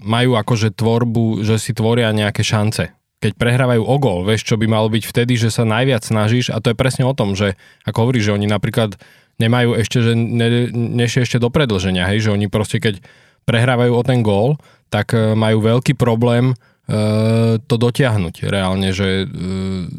majú 0.00 0.30
akože 0.40 0.72
tvorbu, 0.72 1.44
že 1.44 1.60
si 1.60 1.76
tvoria 1.76 2.08
nejaké 2.14 2.40
šance. 2.40 2.94
Keď 3.18 3.32
prehrávajú 3.34 3.82
o 3.82 3.96
gol, 3.98 4.22
vieš, 4.22 4.46
čo 4.46 4.54
by 4.56 4.70
malo 4.70 4.88
byť 4.88 5.04
vtedy, 5.04 5.34
že 5.34 5.50
sa 5.50 5.66
najviac 5.66 6.06
snažíš 6.06 6.54
a 6.54 6.62
to 6.62 6.72
je 6.72 6.78
presne 6.78 7.04
o 7.04 7.12
tom, 7.12 7.34
že 7.34 7.58
ako 7.84 8.08
hovoríš, 8.08 8.30
že 8.30 8.34
oni 8.38 8.46
napríklad 8.46 8.96
nemajú 9.42 9.74
ešte, 9.74 9.98
že 10.00 10.12
ne, 10.14 10.70
nešli 10.72 11.26
ešte 11.26 11.42
do 11.42 11.50
predlženia, 11.50 12.06
hej, 12.08 12.30
že 12.30 12.34
oni 12.34 12.46
proste 12.46 12.78
keď 12.78 13.02
prehrávajú 13.42 13.92
o 13.92 14.02
ten 14.06 14.22
gól, 14.22 14.56
tak 14.88 15.12
e, 15.12 15.34
majú 15.34 15.60
veľký 15.60 15.98
problém 15.98 16.56
to 17.68 17.74
dotiahnuť 17.76 18.48
reálne, 18.48 18.96
že 18.96 19.24
e, 19.24 19.26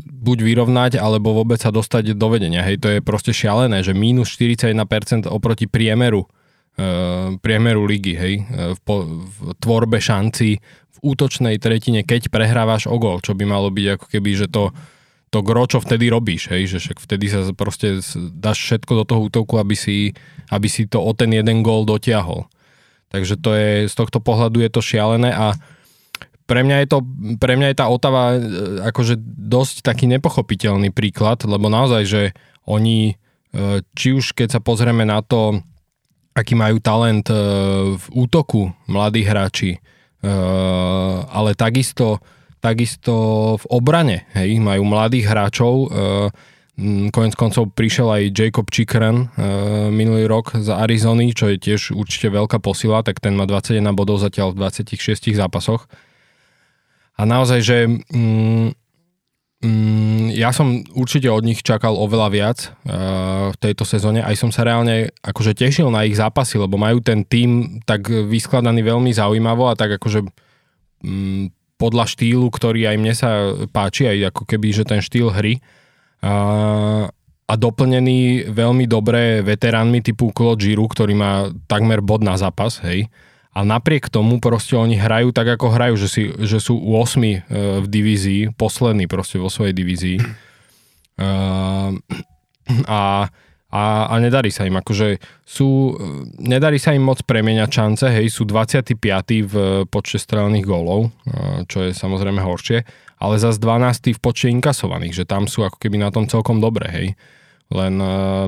buď 0.10 0.38
vyrovnať, 0.42 0.98
alebo 0.98 1.38
vôbec 1.38 1.62
sa 1.62 1.70
dostať 1.70 2.18
do 2.18 2.28
vedenia. 2.34 2.66
Hej, 2.66 2.82
to 2.82 2.90
je 2.90 3.00
proste 3.06 3.30
šialené, 3.30 3.86
že 3.86 3.94
mínus 3.94 4.34
41% 4.34 5.30
oproti 5.30 5.70
priemeru 5.70 6.26
priemeru 7.44 7.84
ligy, 7.84 8.16
hej, 8.16 8.36
v, 8.48 8.80
po, 8.88 9.04
v 9.04 9.52
tvorbe 9.60 10.00
šanci 10.00 10.64
útočnej 11.04 11.60
tretine, 11.60 12.04
keď 12.04 12.32
prehrávaš 12.32 12.88
o 12.88 12.96
gol, 13.00 13.24
čo 13.24 13.36
by 13.36 13.44
malo 13.48 13.72
byť 13.72 13.86
ako 14.00 14.06
keby, 14.08 14.32
že 14.36 14.48
to, 14.52 14.72
to 15.32 15.40
gro, 15.44 15.64
čo 15.68 15.80
vtedy 15.80 16.12
robíš, 16.12 16.52
hej, 16.52 16.68
že 16.68 16.78
však 16.80 16.98
vtedy 17.00 17.26
sa 17.32 17.42
proste 17.56 18.04
dáš 18.36 18.58
všetko 18.64 18.92
do 18.96 19.04
toho 19.08 19.22
útoku, 19.32 19.60
aby 19.60 19.76
si, 19.76 20.16
aby 20.52 20.68
si 20.68 20.88
to 20.88 21.00
o 21.00 21.12
ten 21.16 21.32
jeden 21.32 21.64
gól 21.64 21.88
dotiahol. 21.88 22.48
Takže 23.10 23.42
to 23.42 23.50
je, 23.58 23.70
z 23.90 23.96
tohto 23.96 24.22
pohľadu 24.22 24.62
je 24.62 24.70
to 24.70 24.82
šialené 24.86 25.34
a 25.34 25.58
pre 26.50 26.66
mňa 26.66 26.78
je, 26.82 26.88
to, 26.90 26.98
pre 27.38 27.54
mňa 27.54 27.68
je 27.72 27.78
tá 27.78 27.86
Otava 27.86 28.34
e, 28.34 28.40
akože 28.90 29.22
dosť 29.38 29.86
taký 29.86 30.10
nepochopiteľný 30.10 30.90
príklad, 30.90 31.46
lebo 31.46 31.70
naozaj, 31.70 32.04
že 32.10 32.22
oni, 32.66 33.14
e, 33.54 33.86
či 33.94 34.18
už 34.18 34.34
keď 34.34 34.58
sa 34.58 34.62
pozrieme 34.66 35.06
na 35.06 35.22
to, 35.22 35.62
aký 36.34 36.58
majú 36.58 36.82
talent 36.82 37.30
e, 37.30 37.38
v 37.94 38.06
útoku 38.18 38.74
mladí 38.90 39.22
hráči, 39.22 39.78
ale 41.32 41.56
takisto, 41.56 42.20
takisto 42.60 43.16
v 43.56 43.66
obrane, 43.72 44.28
hej, 44.36 44.60
majú 44.60 44.84
mladých 44.84 45.32
hráčov, 45.32 45.88
Konec 47.12 47.36
koncov 47.36 47.76
prišiel 47.76 48.08
aj 48.08 48.24
Jacob 48.32 48.68
Chikren 48.72 49.28
uh, 49.28 49.92
minulý 49.92 50.32
rok 50.32 50.56
z 50.56 50.72
Arizony, 50.72 51.36
čo 51.36 51.52
je 51.52 51.60
tiež 51.60 51.92
určite 51.92 52.32
veľká 52.32 52.64
posila, 52.64 53.04
tak 53.04 53.20
ten 53.20 53.36
má 53.36 53.44
21 53.44 53.84
bodov 53.92 54.24
zatiaľ 54.24 54.56
v 54.56 54.64
26 54.64 55.36
zápasoch. 55.36 55.92
A 57.20 57.28
naozaj, 57.28 57.60
že 57.60 57.78
mm, 57.88 58.80
Mm, 59.60 60.32
ja 60.40 60.56
som 60.56 60.88
určite 60.96 61.28
od 61.28 61.44
nich 61.44 61.60
čakal 61.60 61.92
oveľa 61.92 62.28
viac 62.32 62.72
uh, 62.88 63.52
v 63.52 63.58
tejto 63.60 63.84
sezóne. 63.84 64.24
Aj 64.24 64.32
som 64.32 64.56
sa 64.56 64.64
reálne 64.64 65.12
akože 65.20 65.52
tešil 65.52 65.92
na 65.92 66.08
ich 66.08 66.16
zápasy, 66.16 66.56
lebo 66.56 66.80
majú 66.80 67.04
ten 67.04 67.28
tým 67.28 67.84
tak 67.84 68.08
vyskladaný 68.08 68.88
veľmi 68.88 69.12
zaujímavo 69.12 69.68
a 69.68 69.76
tak 69.76 70.00
akože 70.00 70.24
um, 71.04 71.52
podľa 71.76 72.08
štýlu, 72.08 72.48
ktorý 72.48 72.88
aj 72.88 72.98
mne 73.04 73.12
sa 73.12 73.52
páči, 73.68 74.08
aj 74.08 74.32
ako 74.32 74.48
keby, 74.48 74.68
že 74.72 74.88
ten 74.88 75.04
štýl 75.04 75.28
hry. 75.28 75.60
Uh, 76.24 77.12
a 77.50 77.54
doplnený 77.60 78.48
veľmi 78.56 78.88
dobré 78.88 79.44
veteránmi 79.44 80.00
typu 80.00 80.32
Claude 80.32 80.64
Giroux, 80.64 80.88
ktorý 80.88 81.20
má 81.20 81.52
takmer 81.68 82.00
bod 82.00 82.24
na 82.24 82.40
zápas, 82.40 82.80
hej. 82.88 83.12
A 83.60 83.68
napriek 83.68 84.08
tomu 84.08 84.40
proste 84.40 84.80
oni 84.80 84.96
hrajú 84.96 85.36
tak, 85.36 85.60
ako 85.60 85.76
hrajú, 85.76 86.00
že, 86.00 86.08
si, 86.08 86.24
že 86.32 86.64
sú 86.64 86.80
8 86.80 86.96
e, 87.20 87.38
v 87.84 87.88
divízii, 87.92 88.56
poslední 88.56 89.04
proste 89.12 89.36
vo 89.36 89.52
svojej 89.52 89.76
divízii. 89.76 90.18
Uh, 91.20 92.00
a, 92.88 93.28
a, 93.68 93.84
a 94.08 94.14
nedarí 94.24 94.48
sa 94.56 94.64
im, 94.64 94.80
akože 94.80 95.20
sú, 95.44 95.92
nedarí 96.40 96.80
sa 96.80 96.96
im 96.96 97.04
moc 97.04 97.20
premieňať 97.28 97.68
šance, 97.68 98.08
hej, 98.08 98.32
sú 98.32 98.48
25. 98.48 98.96
v 99.44 99.56
počte 99.92 100.24
strelených 100.24 100.64
gólov, 100.64 101.12
čo 101.68 101.84
je 101.84 101.92
samozrejme 101.92 102.40
horšie, 102.40 102.88
ale 103.20 103.36
zase 103.36 103.60
12. 103.60 104.16
v 104.16 104.20
počte 104.24 104.48
inkasovaných, 104.48 105.12
že 105.12 105.26
tam 105.28 105.52
sú 105.52 105.68
ako 105.68 105.76
keby 105.76 106.00
na 106.00 106.08
tom 106.08 106.24
celkom 106.32 106.64
dobre, 106.64 106.88
hej. 106.88 107.08
Len 107.76 108.00
uh, 108.00 108.48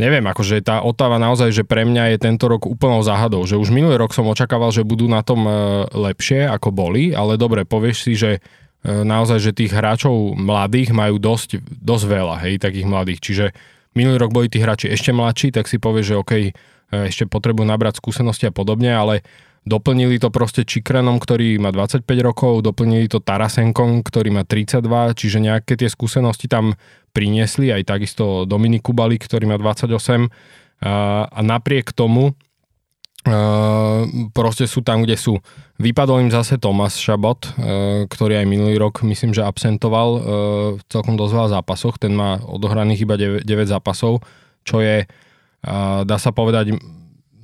neviem, 0.00 0.24
akože 0.24 0.64
tá 0.64 0.80
Otava 0.80 1.20
naozaj, 1.20 1.52
že 1.52 1.64
pre 1.68 1.84
mňa 1.84 2.16
je 2.16 2.18
tento 2.24 2.48
rok 2.48 2.64
úplnou 2.64 3.04
záhadou, 3.04 3.44
že 3.44 3.60
už 3.60 3.68
minulý 3.68 4.00
rok 4.00 4.16
som 4.16 4.24
očakával, 4.24 4.72
že 4.72 4.86
budú 4.86 5.04
na 5.04 5.20
tom 5.20 5.44
e, 5.44 5.52
lepšie 5.92 6.48
ako 6.48 6.72
boli, 6.72 7.12
ale 7.12 7.36
dobre, 7.36 7.68
povieš 7.68 7.96
si, 8.08 8.12
že 8.16 8.30
e, 8.36 8.40
naozaj, 8.88 9.38
že 9.38 9.52
tých 9.52 9.76
hráčov 9.76 10.40
mladých 10.40 10.96
majú 10.96 11.20
dosť, 11.20 11.60
dosť 11.60 12.04
veľa, 12.08 12.36
hej, 12.48 12.56
takých 12.56 12.88
mladých, 12.88 13.20
čiže 13.20 13.44
minulý 13.92 14.16
rok 14.16 14.32
boli 14.32 14.48
tí 14.48 14.56
hráči 14.58 14.88
ešte 14.88 15.12
mladší, 15.12 15.52
tak 15.52 15.68
si 15.68 15.76
povieš, 15.76 16.06
že 16.08 16.16
OK, 16.16 16.32
e, 16.32 16.50
ešte 16.90 17.28
potrebujú 17.28 17.68
nabrať 17.68 18.00
skúsenosti 18.00 18.48
a 18.48 18.56
podobne, 18.56 18.88
ale 18.88 19.20
Doplnili 19.60 20.16
to 20.16 20.32
proste 20.32 20.64
Čikrenom, 20.64 21.20
ktorý 21.20 21.60
má 21.60 21.68
25 21.68 22.04
rokov, 22.24 22.64
doplnili 22.64 23.12
to 23.12 23.20
Tarasenkom, 23.20 24.00
ktorý 24.00 24.32
má 24.32 24.42
32, 24.48 25.12
čiže 25.12 25.38
nejaké 25.38 25.76
tie 25.76 25.88
skúsenosti 25.92 26.48
tam 26.48 26.74
priniesli, 27.12 27.68
aj 27.68 27.84
takisto 27.84 28.48
Dominik 28.48 28.86
Kubalik, 28.86 29.20
ktorý 29.20 29.52
má 29.52 29.60
28. 29.60 30.30
A, 30.80 31.40
napriek 31.44 31.92
tomu 31.92 32.32
proste 34.32 34.64
sú 34.64 34.80
tam, 34.80 35.04
kde 35.04 35.12
sú. 35.20 35.36
Vypadol 35.76 36.24
im 36.24 36.32
zase 36.32 36.56
Tomas 36.56 36.96
Šabot, 36.96 37.52
ktorý 38.08 38.40
aj 38.40 38.48
minulý 38.48 38.80
rok 38.80 39.04
myslím, 39.04 39.36
že 39.36 39.44
absentoval 39.44 40.08
v 40.80 40.82
celkom 40.88 41.20
dosť 41.20 41.32
veľa 41.36 41.48
zápasoch. 41.60 42.00
Ten 42.00 42.16
má 42.16 42.40
odohraných 42.40 43.04
iba 43.04 43.20
9, 43.20 43.44
9 43.44 43.72
zápasov, 43.76 44.24
čo 44.64 44.80
je, 44.80 45.04
dá 46.08 46.16
sa 46.16 46.32
povedať, 46.32 46.80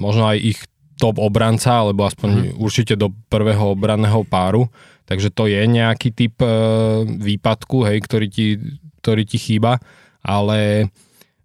možno 0.00 0.32
aj 0.32 0.40
ich 0.40 0.64
top 0.97 1.20
obranca, 1.20 1.84
alebo 1.84 2.09
aspoň 2.09 2.30
hmm. 2.30 2.53
určite 2.61 2.97
do 2.97 3.12
prvého 3.28 3.76
obranného 3.76 4.24
páru. 4.24 4.68
Takže 5.07 5.30
to 5.30 5.47
je 5.47 5.62
nejaký 5.64 6.11
typ 6.11 6.40
uh, 6.42 7.07
výpadku, 7.07 7.86
hej, 7.86 8.03
ktorý 8.03 8.26
ti, 8.26 8.59
ktorý 9.01 9.22
ti 9.24 9.38
chýba, 9.38 9.78
ale 10.24 10.90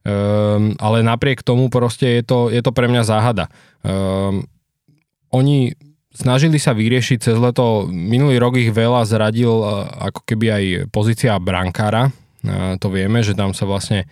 Um, 0.02 0.74
ale 0.82 1.06
napriek 1.06 1.46
tomu 1.46 1.70
proste 1.70 2.10
je 2.10 2.24
to, 2.26 2.50
je 2.50 2.58
to 2.66 2.74
pre 2.74 2.90
mňa 2.90 3.06
záhada. 3.06 3.54
Um, 3.86 4.50
oni 5.30 5.78
snažili 6.10 6.58
sa 6.58 6.74
vyriešiť 6.74 7.22
cez 7.22 7.38
leto, 7.38 7.86
minulý 7.86 8.42
rok 8.42 8.58
ich 8.58 8.74
veľa 8.74 9.06
zradil 9.06 9.62
uh, 9.62 9.86
ako 10.10 10.26
keby 10.26 10.46
aj 10.50 10.64
pozícia 10.90 11.38
brankára, 11.38 12.10
uh, 12.10 12.82
to 12.82 12.90
vieme, 12.90 13.22
že 13.22 13.38
tam 13.38 13.54
sa 13.54 13.70
vlastne 13.70 14.10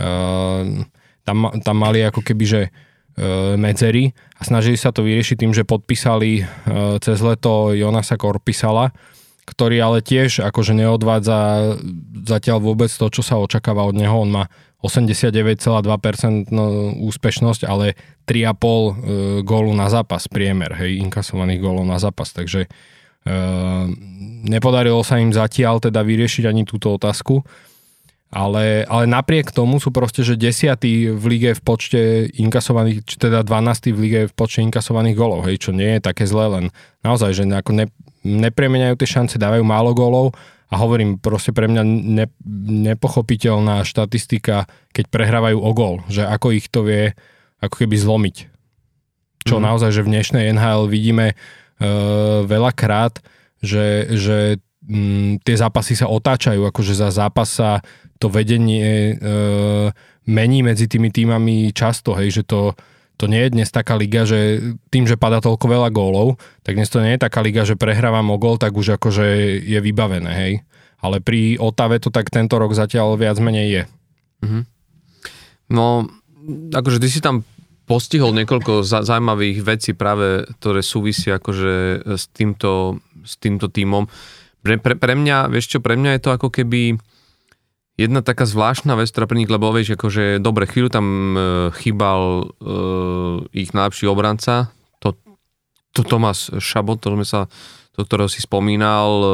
uh, 0.00 0.64
tam, 1.28 1.36
tam 1.60 1.76
mali 1.76 2.00
ako 2.00 2.24
keby, 2.24 2.44
že 2.48 2.60
medzery 3.56 4.12
a 4.36 4.44
snažili 4.44 4.76
sa 4.76 4.92
to 4.92 5.00
vyriešiť 5.00 5.40
tým, 5.40 5.56
že 5.56 5.64
podpísali 5.64 6.44
uh, 6.44 7.00
cez 7.00 7.16
leto 7.24 7.72
Jonasa 7.72 8.20
Korpisala, 8.20 8.92
ktorý 9.46 9.78
ale 9.78 9.98
tiež 10.02 10.42
akože 10.42 10.74
neodvádza 10.74 11.38
zatiaľ 12.26 12.58
vôbec 12.60 12.90
to, 12.90 13.06
čo 13.08 13.22
sa 13.22 13.38
očakáva 13.38 13.86
od 13.86 13.94
neho. 13.94 14.26
On 14.26 14.28
má 14.28 14.44
89,2% 14.82 16.50
no, 16.50 16.92
úspešnosť, 17.06 17.62
ale 17.64 17.94
3,5 18.26 18.52
e, 18.52 18.92
gólu 19.46 19.72
na 19.72 19.86
zápas 19.86 20.26
priemer, 20.26 20.74
hej, 20.76 20.98
inkasovaných 21.00 21.62
gólov 21.62 21.86
na 21.86 22.02
zápas, 22.02 22.34
takže 22.34 22.66
e, 22.66 22.68
nepodarilo 24.50 25.00
sa 25.06 25.22
im 25.22 25.30
zatiaľ 25.30 25.78
teda 25.78 26.02
vyriešiť 26.02 26.44
ani 26.44 26.66
túto 26.66 26.92
otázku, 26.92 27.46
ale, 28.30 28.82
ale 28.90 29.04
napriek 29.06 29.54
tomu 29.54 29.78
sú 29.78 29.94
proste, 29.94 30.26
že 30.26 30.34
desiatý 30.34 31.14
v 31.14 31.24
lige 31.30 31.50
v 31.54 31.62
počte 31.62 32.00
inkasovaných, 32.34 33.06
či 33.06 33.16
teda 33.22 33.46
12. 33.46 33.94
v 33.94 33.98
lige 34.02 34.20
v 34.26 34.34
počte 34.34 34.66
inkasovaných 34.66 35.16
gólov, 35.16 35.46
hej, 35.46 35.62
čo 35.62 35.70
nie 35.70 35.96
je 35.98 36.00
také 36.02 36.26
zlé, 36.26 36.50
len 36.50 36.64
naozaj, 37.06 37.32
že 37.32 37.44
ne, 37.46 37.86
nepremeniajú 38.26 38.98
tie 38.98 39.08
šance, 39.08 39.38
dávajú 39.38 39.62
málo 39.62 39.94
gólov 39.94 40.34
a 40.66 40.74
hovorím, 40.74 41.22
proste 41.22 41.54
pre 41.54 41.70
mňa 41.70 41.82
ne, 41.86 42.26
nepochopiteľná 42.90 43.86
štatistika, 43.86 44.66
keď 44.90 45.04
prehrávajú 45.14 45.58
o 45.62 45.70
gol, 45.70 46.02
že 46.10 46.26
ako 46.26 46.50
ich 46.50 46.66
to 46.66 46.82
vie 46.82 47.14
ako 47.62 47.86
keby 47.86 47.94
zlomiť. 47.94 48.36
Čo 49.46 49.62
mm. 49.62 49.62
naozaj, 49.62 49.90
že 49.94 50.02
v 50.02 50.12
dnešnej 50.18 50.50
NHL 50.50 50.90
vidíme 50.90 51.38
uh, 51.38 52.42
veľakrát, 52.42 53.22
že, 53.62 54.10
že 54.18 54.58
m, 54.86 54.94
mm, 54.94 55.32
tie 55.42 55.56
zápasy 55.58 55.98
sa 55.98 56.06
otáčajú, 56.08 56.62
akože 56.66 56.94
za 56.94 57.10
zápas 57.10 57.50
sa 57.50 57.84
to 58.16 58.32
vedenie 58.32 59.18
uh, 59.18 59.92
mení 60.24 60.64
medzi 60.64 60.88
tými 60.88 61.12
týmami 61.12 61.70
často, 61.76 62.16
hej, 62.16 62.40
že 62.40 62.44
to 62.46 62.72
to 63.16 63.32
nie 63.32 63.48
je 63.48 63.54
dnes 63.56 63.68
taká 63.72 63.96
liga, 63.96 64.28
že 64.28 64.60
tým, 64.92 65.08
že 65.08 65.16
pada 65.16 65.40
toľko 65.40 65.66
veľa 65.72 65.88
gólov, 65.88 66.36
tak 66.60 66.76
dnes 66.76 66.92
to 66.92 67.00
nie 67.00 67.16
je 67.16 67.24
taká 67.24 67.40
liga, 67.40 67.64
že 67.64 67.72
prehrávam 67.72 68.28
o 68.28 68.36
gól, 68.36 68.60
tak 68.60 68.76
už 68.76 69.00
akože 69.00 69.56
je 69.64 69.78
vybavené, 69.80 70.32
hej. 70.36 70.52
Ale 71.00 71.24
pri 71.24 71.56
Otave 71.56 71.96
to 71.96 72.12
tak 72.12 72.28
tento 72.28 72.60
rok 72.60 72.76
zatiaľ 72.76 73.16
viac 73.16 73.40
menej 73.40 73.68
je. 73.72 73.82
Mm-hmm. 74.44 74.62
No, 75.72 76.04
akože 76.76 77.00
ty 77.00 77.08
si 77.08 77.24
tam 77.24 77.40
postihol 77.88 78.36
niekoľko 78.36 78.84
zaujímavých 78.84 79.64
vecí 79.64 79.90
práve, 79.96 80.44
ktoré 80.60 80.84
súvisia 80.84 81.40
akože 81.40 82.04
s 82.04 82.24
týmto, 82.36 83.00
s 83.24 83.40
týmto 83.40 83.72
tímom. 83.72 84.04
Pre, 84.66 84.74
pre, 84.82 84.94
pre 84.98 85.14
mňa, 85.14 85.46
vieš 85.46 85.70
čo, 85.70 85.78
pre 85.78 85.94
mňa 85.94 86.18
je 86.18 86.22
to 86.26 86.30
ako 86.34 86.50
keby 86.50 86.98
Jedna 87.96 88.20
taká 88.20 88.44
zvláštna 88.44 88.92
vec, 88.92 89.08
ktorá 89.08 89.24
pre 89.24 89.40
nich, 89.40 89.48
lebo 89.48 89.72
vieš, 89.72 89.96
akože 89.96 90.36
dobre, 90.36 90.68
chvíľu 90.68 90.92
tam 90.92 91.06
e, 91.08 91.40
chýbal 91.80 92.44
e, 92.44 92.46
ich 93.56 93.72
najlepší 93.72 94.04
obranca, 94.04 94.68
to, 95.00 95.16
to 95.96 96.04
Tomas 96.04 96.52
Šabot, 96.60 97.00
to 97.00 97.16
sme 97.16 97.24
sa 97.24 97.48
to, 97.96 98.04
ktorého 98.04 98.28
si 98.28 98.44
spomínal, 98.44 99.08
e, 99.08 99.28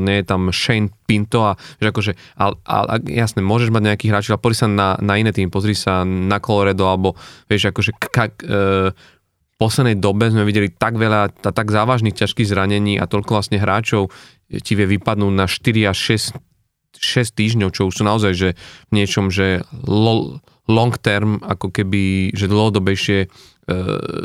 nie 0.00 0.24
je 0.24 0.32
tam 0.32 0.48
Shane 0.48 0.88
Pinto 1.04 1.44
a 1.44 1.60
že 1.76 1.92
akože, 1.92 2.12
ale, 2.40 2.56
ale 2.64 3.04
jasné, 3.04 3.44
môžeš 3.44 3.68
mať 3.68 3.84
nejakých 3.84 4.10
hráčov, 4.16 4.32
ale 4.32 4.44
pozri 4.48 4.58
sa 4.64 4.68
na, 4.72 4.96
na 5.04 5.20
iné 5.20 5.36
tým, 5.36 5.52
pozri 5.52 5.76
sa 5.76 6.08
na 6.08 6.40
Colorado, 6.40 6.88
alebo 6.88 7.20
vieš, 7.52 7.68
akože 7.68 8.00
k, 8.00 8.32
e, 8.48 8.96
v 8.96 9.54
poslednej 9.60 10.00
dobe 10.00 10.32
sme 10.32 10.48
videli 10.48 10.72
tak 10.72 10.96
veľa, 10.96 11.36
tak 11.52 11.68
závažných 11.68 12.16
ťažkých 12.16 12.48
zranení 12.48 12.96
a 12.96 13.04
toľko 13.04 13.40
vlastne 13.40 13.60
hráčov 13.60 14.08
ti 14.50 14.72
vie 14.78 14.86
vypadnúť 14.98 15.32
na 15.34 15.46
4 15.50 15.90
až 15.90 15.98
6 16.32 16.56
6 16.96 17.36
týždňov, 17.36 17.70
čo 17.76 17.88
už 17.88 18.00
sú 18.00 18.02
naozaj 18.08 18.32
že 18.32 18.48
v 18.88 18.92
niečom, 18.96 19.28
že 19.28 19.60
lo, 19.84 20.40
long 20.66 20.94
term, 20.98 21.38
ako 21.44 21.70
keby, 21.70 22.34
že 22.34 22.50
dlhodobejšie 22.50 23.18
e, 23.22 23.28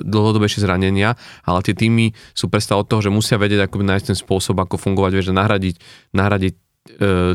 dlhodobejšie 0.05 0.63
zranenia, 0.65 1.19
ale 1.45 1.59
tie 1.61 1.75
týmy 1.77 2.15
sú 2.33 2.49
predstav 2.49 2.81
od 2.81 2.87
toho, 2.89 3.05
že 3.05 3.13
musia 3.13 3.37
vedieť 3.37 3.69
ako 3.69 3.85
nájsť 3.85 4.05
ten 4.13 4.17
spôsob, 4.17 4.57
ako 4.57 4.81
fungovať, 4.81 5.11
vieš, 5.13 5.27
nahradiť, 5.33 5.75
nahradiť 6.15 6.53
e, 6.55 6.59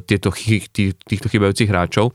tieto, 0.03 0.29
tých, 0.35 0.73
týchto 1.07 1.29
chybajúcich 1.31 1.71
hráčov. 1.71 2.11
E, 2.11 2.13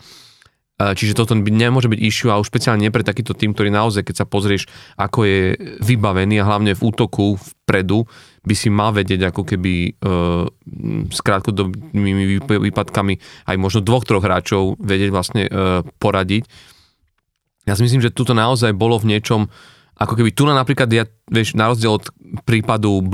čiže 0.97 1.15
toto 1.15 1.31
nemôže 1.37 1.87
byť 1.87 1.99
issue 2.03 2.29
a 2.33 2.39
už 2.41 2.51
špeciálne 2.51 2.83
nie 2.83 2.91
pre 2.93 3.07
takýto 3.07 3.31
tým, 3.31 3.55
ktorý 3.55 3.71
naozaj, 3.71 4.03
keď 4.03 4.15
sa 4.23 4.25
pozrieš, 4.27 4.67
ako 4.99 5.23
je 5.23 5.41
vybavený 5.79 6.43
a 6.43 6.47
hlavne 6.47 6.75
v 6.75 6.81
útoku 6.83 7.39
vpredu, 7.39 8.03
by 8.41 8.55
si 8.57 8.73
mal 8.73 8.89
vedieť 8.89 9.29
ako 9.29 9.45
keby 9.45 10.01
uh, 10.01 10.49
s 11.13 11.19
krátkodobými 11.21 12.41
výpadkami 12.41 13.13
aj 13.45 13.55
možno 13.61 13.85
dvoch, 13.85 14.01
troch 14.01 14.25
hráčov 14.25 14.81
vedieť 14.81 15.09
vlastne 15.13 15.45
uh, 15.45 15.85
poradiť. 16.01 16.49
Ja 17.69 17.77
si 17.77 17.85
myslím, 17.85 18.01
že 18.01 18.09
tuto 18.09 18.33
naozaj 18.33 18.73
bolo 18.73 18.97
v 18.97 19.13
niečom, 19.13 19.45
ako 19.93 20.17
keby 20.17 20.33
tu 20.33 20.49
napríklad, 20.49 20.89
ja, 20.89 21.05
vieš, 21.29 21.53
na 21.53 21.69
rozdiel 21.69 22.01
od 22.01 22.09
prípadu 22.41 23.05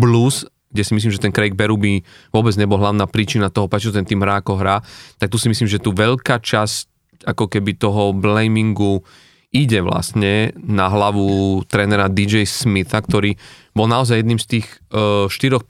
Blues, 0.00 0.48
kde 0.72 0.82
si 0.88 0.96
myslím, 0.96 1.12
že 1.12 1.20
ten 1.20 1.36
Craig 1.36 1.52
Berube 1.52 2.00
vôbec 2.32 2.56
nebol 2.56 2.80
hlavná 2.80 3.04
príčina 3.04 3.52
toho, 3.52 3.68
prečo 3.68 3.92
ten 3.92 4.08
tým 4.08 4.24
hrá 4.24 4.40
ako 4.40 4.56
hrá, 4.56 4.80
tak 5.20 5.28
tu 5.28 5.36
si 5.36 5.52
myslím, 5.52 5.68
že 5.68 5.76
tu 5.76 5.92
veľká 5.92 6.40
časť 6.40 6.88
ako 7.28 7.44
keby 7.52 7.76
toho 7.76 8.16
blamingu 8.16 9.04
ide 9.52 9.84
vlastne 9.84 10.56
na 10.56 10.88
hlavu 10.88 11.60
trénera 11.68 12.08
DJ 12.08 12.48
Smitha, 12.48 13.04
ktorý 13.04 13.36
bol 13.76 13.84
naozaj 13.84 14.24
jedným 14.24 14.40
z 14.40 14.58
tých 14.58 14.66
uh, 14.96 15.28
4-5 15.28 15.68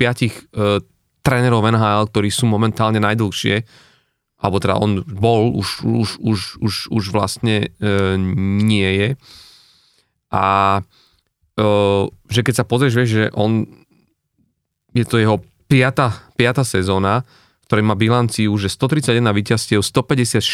uh, 0.54 0.78
trénerov 1.26 1.66
NHL, 1.66 2.06
ktorí 2.10 2.30
sú 2.30 2.46
momentálne 2.46 3.02
najdlhšie, 3.02 3.66
alebo 4.42 4.56
teda 4.58 4.78
on 4.78 5.02
bol, 5.06 5.54
už, 5.54 5.82
už, 5.82 6.08
už, 6.22 6.38
už, 6.62 6.74
už 6.94 7.04
vlastne 7.10 7.74
uh, 7.82 8.14
nie 8.62 8.86
je. 8.86 9.08
A 10.30 10.46
uh, 11.58 12.04
že 12.30 12.40
keď 12.46 12.54
sa 12.62 12.64
pozrieš, 12.66 12.94
vieš, 12.94 13.10
že 13.10 13.24
on 13.34 13.66
je 14.94 15.04
to 15.06 15.18
jeho 15.18 15.42
piata, 15.66 16.30
piata 16.38 16.62
sezóna, 16.62 17.26
ktorý 17.72 17.88
má 17.88 17.96
bilanciu, 17.96 18.52
že 18.60 18.68
131 18.68 19.32
víťazstiev, 19.32 19.80
154 19.80 20.44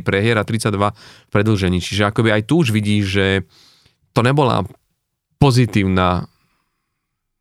prehier 0.00 0.40
a 0.40 0.48
32 0.48 0.96
predlžení. 1.28 1.84
Čiže 1.84 2.08
akoby 2.08 2.32
aj 2.32 2.48
tu 2.48 2.64
už 2.64 2.72
vidíš, 2.72 3.04
že 3.04 3.26
to 4.16 4.24
nebola 4.24 4.64
pozitívna 5.36 6.24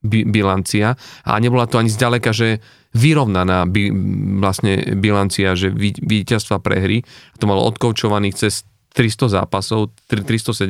bilancia 0.03 0.99
a 1.23 1.39
nebola 1.39 1.71
to 1.71 1.79
ani 1.79 1.87
zďaleka, 1.87 2.35
že 2.35 2.59
vyrovnaná 2.91 3.63
by, 3.63 3.95
vlastne 4.43 4.91
bilancia, 4.99 5.55
že 5.55 5.71
víťazstva 6.03 6.59
prehry. 6.59 7.07
To 7.39 7.47
malo 7.47 7.63
odkoučovaných 7.71 8.35
cez 8.35 8.67
300 8.91 9.39
zápasov, 9.39 9.95
317, 10.11 10.67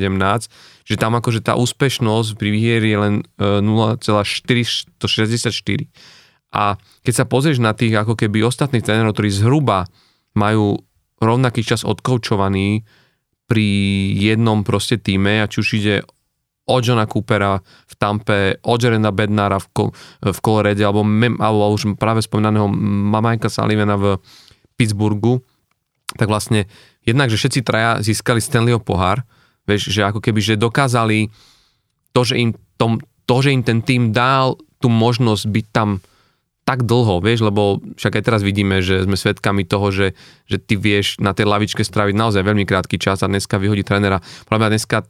že 0.86 0.94
tam 0.94 1.18
akože 1.18 1.42
tá 1.42 1.58
úspešnosť 1.58 2.38
pri 2.38 2.48
výhieri 2.54 2.88
je 2.94 2.98
len 3.02 3.14
0,464 3.34 5.10
e, 5.10 5.86
a 6.54 6.78
keď 7.02 7.12
sa 7.12 7.26
pozrieš 7.26 7.58
na 7.58 7.74
tých 7.74 7.98
ako 7.98 8.14
keby 8.14 8.46
ostatných 8.46 8.86
trénerov, 8.86 9.18
ktorí 9.18 9.30
zhruba 9.34 9.90
majú 10.38 10.78
rovnaký 11.18 11.66
čas 11.66 11.82
odkoučovaný 11.82 12.86
pri 13.50 13.66
jednom 14.14 14.62
proste 14.62 14.96
týme, 14.96 15.42
a 15.42 15.50
či 15.50 15.60
už 15.60 15.68
ide 15.82 15.96
o 16.64 16.80
Johna 16.80 17.04
Coopera 17.04 17.60
v 17.60 17.94
Tampe, 17.98 18.56
o 18.64 18.74
Jerenda 18.80 19.12
Bednára 19.12 19.60
v, 19.60 19.92
v 20.24 20.38
Colorade, 20.40 20.80
alebo, 20.80 21.04
alebo 21.42 21.74
už 21.74 21.98
práve 22.00 22.24
spomínaného 22.24 22.70
Mamajka 22.70 23.52
Sullivana 23.52 24.00
v 24.00 24.16
Pittsburghu, 24.78 25.44
tak 26.16 26.30
vlastne 26.30 26.70
jednak, 27.04 27.28
že 27.28 27.36
všetci 27.36 27.60
traja 27.66 28.00
získali 28.00 28.40
Stanleyho 28.40 28.80
pohár, 28.80 29.26
vieš, 29.68 29.92
že 29.92 30.06
ako 30.06 30.24
keby, 30.24 30.40
že 30.40 30.54
dokázali 30.56 31.28
to, 32.16 32.20
že 32.24 32.40
im, 32.40 32.50
tom, 32.80 33.02
to, 33.28 33.36
že 33.44 33.52
im 33.52 33.62
ten 33.66 33.84
tým 33.84 34.14
dal 34.14 34.56
tú 34.80 34.88
možnosť 34.88 35.44
byť 35.50 35.66
tam 35.74 36.00
tak 36.64 36.88
dlho, 36.88 37.20
vieš, 37.20 37.44
lebo 37.44 37.84
však 38.00 38.20
aj 38.20 38.24
teraz 38.24 38.40
vidíme, 38.40 38.80
že 38.80 39.04
sme 39.04 39.20
svedkami 39.20 39.68
toho, 39.68 39.92
že, 39.92 40.16
že 40.48 40.56
ty 40.56 40.80
vieš 40.80 41.20
na 41.20 41.36
tej 41.36 41.44
lavičke 41.44 41.84
straviť 41.84 42.16
naozaj 42.16 42.40
veľmi 42.40 42.64
krátky 42.64 42.96
čas 42.96 43.20
a 43.20 43.28
dneska 43.28 43.60
vyhodí 43.60 43.84
trénera. 43.84 44.24
Podľa 44.48 44.72
dneska 44.72 45.04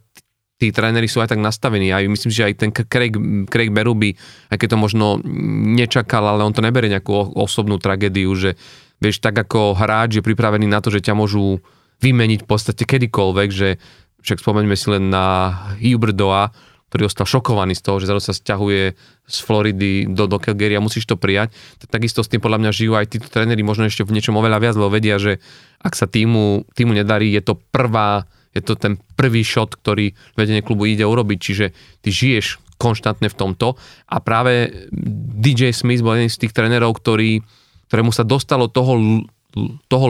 tí 0.59 0.75
tréneri 0.75 1.07
sú 1.07 1.23
aj 1.23 1.31
tak 1.31 1.39
nastavení. 1.39 1.95
Aj 1.95 2.03
myslím, 2.03 2.31
že 2.31 2.47
aj 2.47 2.53
ten 2.59 2.71
Craig, 2.75 3.15
Craig 3.47 3.71
Berube, 3.71 4.19
aj 4.51 4.57
keď 4.59 4.75
to 4.75 4.77
možno 4.79 5.07
nečakal, 5.79 6.27
ale 6.27 6.43
on 6.43 6.51
to 6.51 6.63
neberie 6.63 6.91
nejakú 6.91 7.35
osobnú 7.35 7.79
tragédiu, 7.79 8.31
že 8.35 8.59
vieš, 8.99 9.19
tak 9.19 9.35
ako 9.35 9.75
hráč 9.75 10.19
je 10.19 10.27
pripravený 10.27 10.67
na 10.67 10.79
to, 10.79 10.91
že 10.91 11.03
ťa 11.03 11.15
môžu 11.15 11.59
vymeniť 12.03 12.43
v 12.43 12.47
podstate 12.47 12.83
kedykoľvek, 12.83 13.49
že 13.51 13.79
však 14.23 14.41
spomeňme 14.41 14.75
si 14.75 14.87
len 14.91 15.07
na 15.07 15.55
Huberdoa, 15.79 16.51
ktorý 16.95 17.11
ostal 17.11 17.27
šokovaný 17.27 17.75
z 17.75 17.83
toho, 17.83 17.99
že 17.99 18.07
zase 18.07 18.31
sa 18.31 18.33
stiahuje 18.39 18.95
z 19.27 19.37
Floridy 19.43 20.07
do, 20.07 20.31
do 20.31 20.39
Calgary 20.39 20.79
a 20.79 20.79
musíš 20.79 21.03
to 21.03 21.19
prijať. 21.19 21.51
Tak 21.83 21.91
takisto 21.91 22.23
s 22.23 22.31
tým 22.31 22.39
podľa 22.39 22.63
mňa 22.63 22.71
žijú 22.71 22.95
aj 22.95 23.11
títo 23.11 23.27
tréneri 23.27 23.67
možno 23.67 23.83
ešte 23.83 24.07
v 24.07 24.15
niečom 24.15 24.31
oveľa 24.39 24.63
viac, 24.63 24.79
lebo 24.79 24.87
vedia, 24.87 25.19
že 25.19 25.43
ak 25.83 25.91
sa 25.91 26.07
týmu, 26.07 26.63
týmu 26.71 26.95
nedarí, 26.95 27.35
je 27.35 27.43
to 27.43 27.59
prvá 27.59 28.23
je 28.55 28.63
to 28.63 28.79
ten 28.79 28.95
prvý 29.19 29.43
shot, 29.43 29.75
ktorý 29.75 30.15
vedenie 30.39 30.63
klubu 30.63 30.87
ide 30.87 31.03
urobiť, 31.03 31.37
čiže 31.43 31.65
ty 31.99 32.09
žiješ 32.09 32.63
konštantne 32.79 33.27
v 33.27 33.35
tomto 33.35 33.75
a 34.07 34.15
práve 34.23 34.87
DJ 35.35 35.75
Smith 35.75 35.99
bol 35.99 36.15
jeden 36.15 36.31
z 36.31 36.47
tých 36.47 36.55
trénerov, 36.55 36.95
ktorý, 36.95 37.43
ktorému 37.91 38.15
sa 38.15 38.23
dostalo 38.23 38.71
toho, 38.71 38.95
toho 39.91 40.07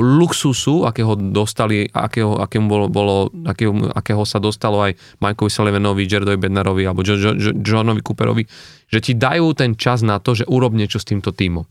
luxusu, 0.00 0.88
akého 0.88 1.12
dostali, 1.20 1.84
akého, 1.92 2.40
akému 2.40 2.64
bolo, 2.64 2.86
bolo 2.88 3.16
akého, 3.44 3.92
akého 3.92 4.24
sa 4.24 4.40
dostalo 4.40 4.80
aj 4.80 4.96
Mikeovi 5.20 5.52
Sullivanovi, 5.52 6.08
Jaredovi 6.08 6.40
Bednarovi 6.40 6.88
alebo 6.88 7.04
jo, 7.04 7.20
jo, 7.20 7.36
jo, 7.36 7.52
Johnovi 7.60 8.00
Cooperovi, 8.00 8.48
že 8.88 8.98
ti 9.04 9.12
dajú 9.12 9.52
ten 9.52 9.76
čas 9.76 10.00
na 10.00 10.16
to, 10.16 10.32
že 10.32 10.48
urob 10.48 10.72
niečo 10.72 10.96
s 10.96 11.04
týmto 11.04 11.36
týmom. 11.36 11.68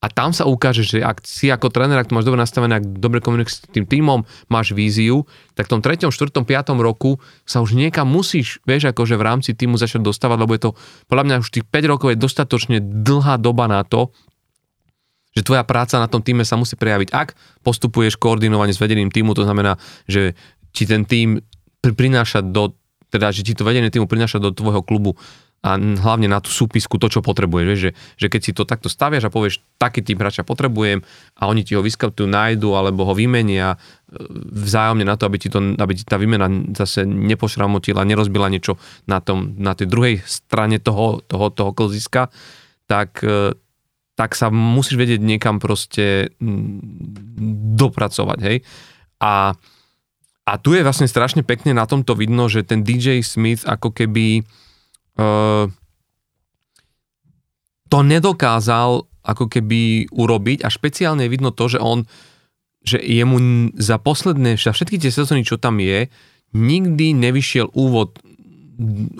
A 0.00 0.08
tam 0.08 0.32
sa 0.32 0.48
ukáže, 0.48 0.80
že 0.80 1.04
ak 1.04 1.28
si 1.28 1.52
ako 1.52 1.68
tréner, 1.68 2.00
ak 2.00 2.08
to 2.08 2.16
máš 2.16 2.24
dobre 2.24 2.40
nastavené, 2.40 2.80
ak 2.80 2.96
dobre 2.96 3.20
komunikuješ 3.20 3.68
s 3.68 3.68
tým 3.68 3.84
týmom, 3.84 4.24
máš 4.48 4.72
víziu, 4.72 5.28
tak 5.52 5.68
v 5.68 5.76
tom 5.76 5.80
3., 5.84 6.08
4., 6.08 6.40
5. 6.40 6.48
roku 6.80 7.20
sa 7.44 7.60
už 7.60 7.76
niekam 7.76 8.08
musíš, 8.08 8.64
vieš, 8.64 8.88
akože 8.88 9.20
v 9.20 9.26
rámci 9.28 9.52
týmu 9.52 9.76
začať 9.76 10.00
dostávať, 10.00 10.38
lebo 10.40 10.56
je 10.56 10.62
to, 10.64 10.70
podľa 11.12 11.24
mňa 11.28 11.34
už 11.44 11.52
tých 11.52 11.68
5 11.68 11.92
rokov 11.92 12.16
je 12.16 12.18
dostatočne 12.24 12.76
dlhá 12.80 13.36
doba 13.36 13.68
na 13.68 13.84
to, 13.84 14.08
že 15.30 15.46
tvoja 15.46 15.62
práca 15.62 16.02
na 16.02 16.10
tom 16.10 16.20
týme 16.22 16.42
sa 16.42 16.58
musí 16.58 16.74
prejaviť. 16.74 17.14
Ak 17.14 17.38
postupuješ 17.62 18.18
koordinovane 18.18 18.74
s 18.74 18.82
vedením 18.82 19.14
týmu, 19.14 19.34
to 19.34 19.46
znamená, 19.46 19.78
že 20.10 20.34
ti 20.74 20.86
ten 20.86 21.06
tým 21.06 21.38
prináša 21.82 22.42
do, 22.42 22.74
teda, 23.14 23.30
že 23.30 23.46
ti 23.46 23.54
to 23.54 23.62
vedenie 23.62 23.90
týmu 23.90 24.10
prináša 24.10 24.42
do 24.42 24.50
tvojho 24.50 24.82
klubu 24.82 25.14
a 25.60 25.76
hlavne 25.76 26.24
na 26.24 26.40
tú 26.40 26.48
súpisku 26.48 26.96
to, 26.96 27.12
čo 27.12 27.20
potrebuješ. 27.20 27.66
Že, 27.76 27.90
že 28.16 28.26
keď 28.32 28.40
si 28.40 28.52
to 28.56 28.64
takto 28.64 28.88
staviaš 28.88 29.28
a 29.28 29.34
povieš, 29.34 29.60
taký 29.76 30.00
tým 30.00 30.16
hráča 30.16 30.40
potrebujem 30.40 31.04
a 31.36 31.42
oni 31.52 31.68
ti 31.68 31.76
ho 31.76 31.84
vyskautujú, 31.84 32.24
nájdu 32.24 32.72
alebo 32.72 33.04
ho 33.04 33.12
vymenia 33.12 33.76
e, 33.76 33.78
vzájomne 34.56 35.04
na 35.04 35.20
to, 35.20 35.28
aby 35.28 35.36
ti, 35.36 35.52
to, 35.52 35.60
aby 35.76 35.92
ti 35.92 36.08
tá 36.08 36.16
výmena 36.16 36.48
zase 36.72 37.04
nepošramotila, 37.04 38.08
nerozbila 38.08 38.48
niečo 38.48 38.80
na, 39.04 39.20
tom, 39.20 39.52
na 39.60 39.76
tej 39.76 39.92
druhej 39.92 40.24
strane 40.24 40.80
toho, 40.80 41.20
toho, 41.28 41.52
toho 41.52 41.76
klziska, 41.76 42.32
tak, 42.88 43.20
e, 43.20 43.52
tak 44.20 44.36
sa 44.36 44.52
musíš 44.52 45.00
vedieť 45.00 45.24
niekam 45.24 45.56
proste 45.56 46.36
dopracovať. 47.80 48.38
Hej? 48.44 48.56
A, 49.16 49.56
a 50.44 50.52
tu 50.60 50.76
je 50.76 50.84
vlastne 50.84 51.08
strašne 51.08 51.40
pekne 51.40 51.72
na 51.72 51.88
tomto 51.88 52.12
vidno, 52.12 52.44
že 52.52 52.60
ten 52.60 52.84
DJ 52.84 53.24
Smith 53.24 53.64
ako 53.64 53.96
keby 53.96 54.44
uh, 55.16 55.72
to 57.88 57.98
nedokázal 58.04 59.08
ako 59.24 59.48
keby 59.48 60.12
urobiť 60.12 60.64
a 60.64 60.68
špeciálne 60.68 61.24
je 61.24 61.32
vidno 61.32 61.48
to, 61.48 61.72
že 61.72 61.80
on, 61.80 62.04
že 62.84 63.00
jemu 63.00 63.72
za 63.80 63.96
posledné, 63.96 64.60
za 64.60 64.76
všetky 64.76 65.00
tie 65.00 65.08
sezóny, 65.08 65.48
čo 65.48 65.56
tam 65.56 65.80
je, 65.80 66.12
nikdy 66.52 67.16
nevyšiel 67.16 67.72
úvod 67.72 68.20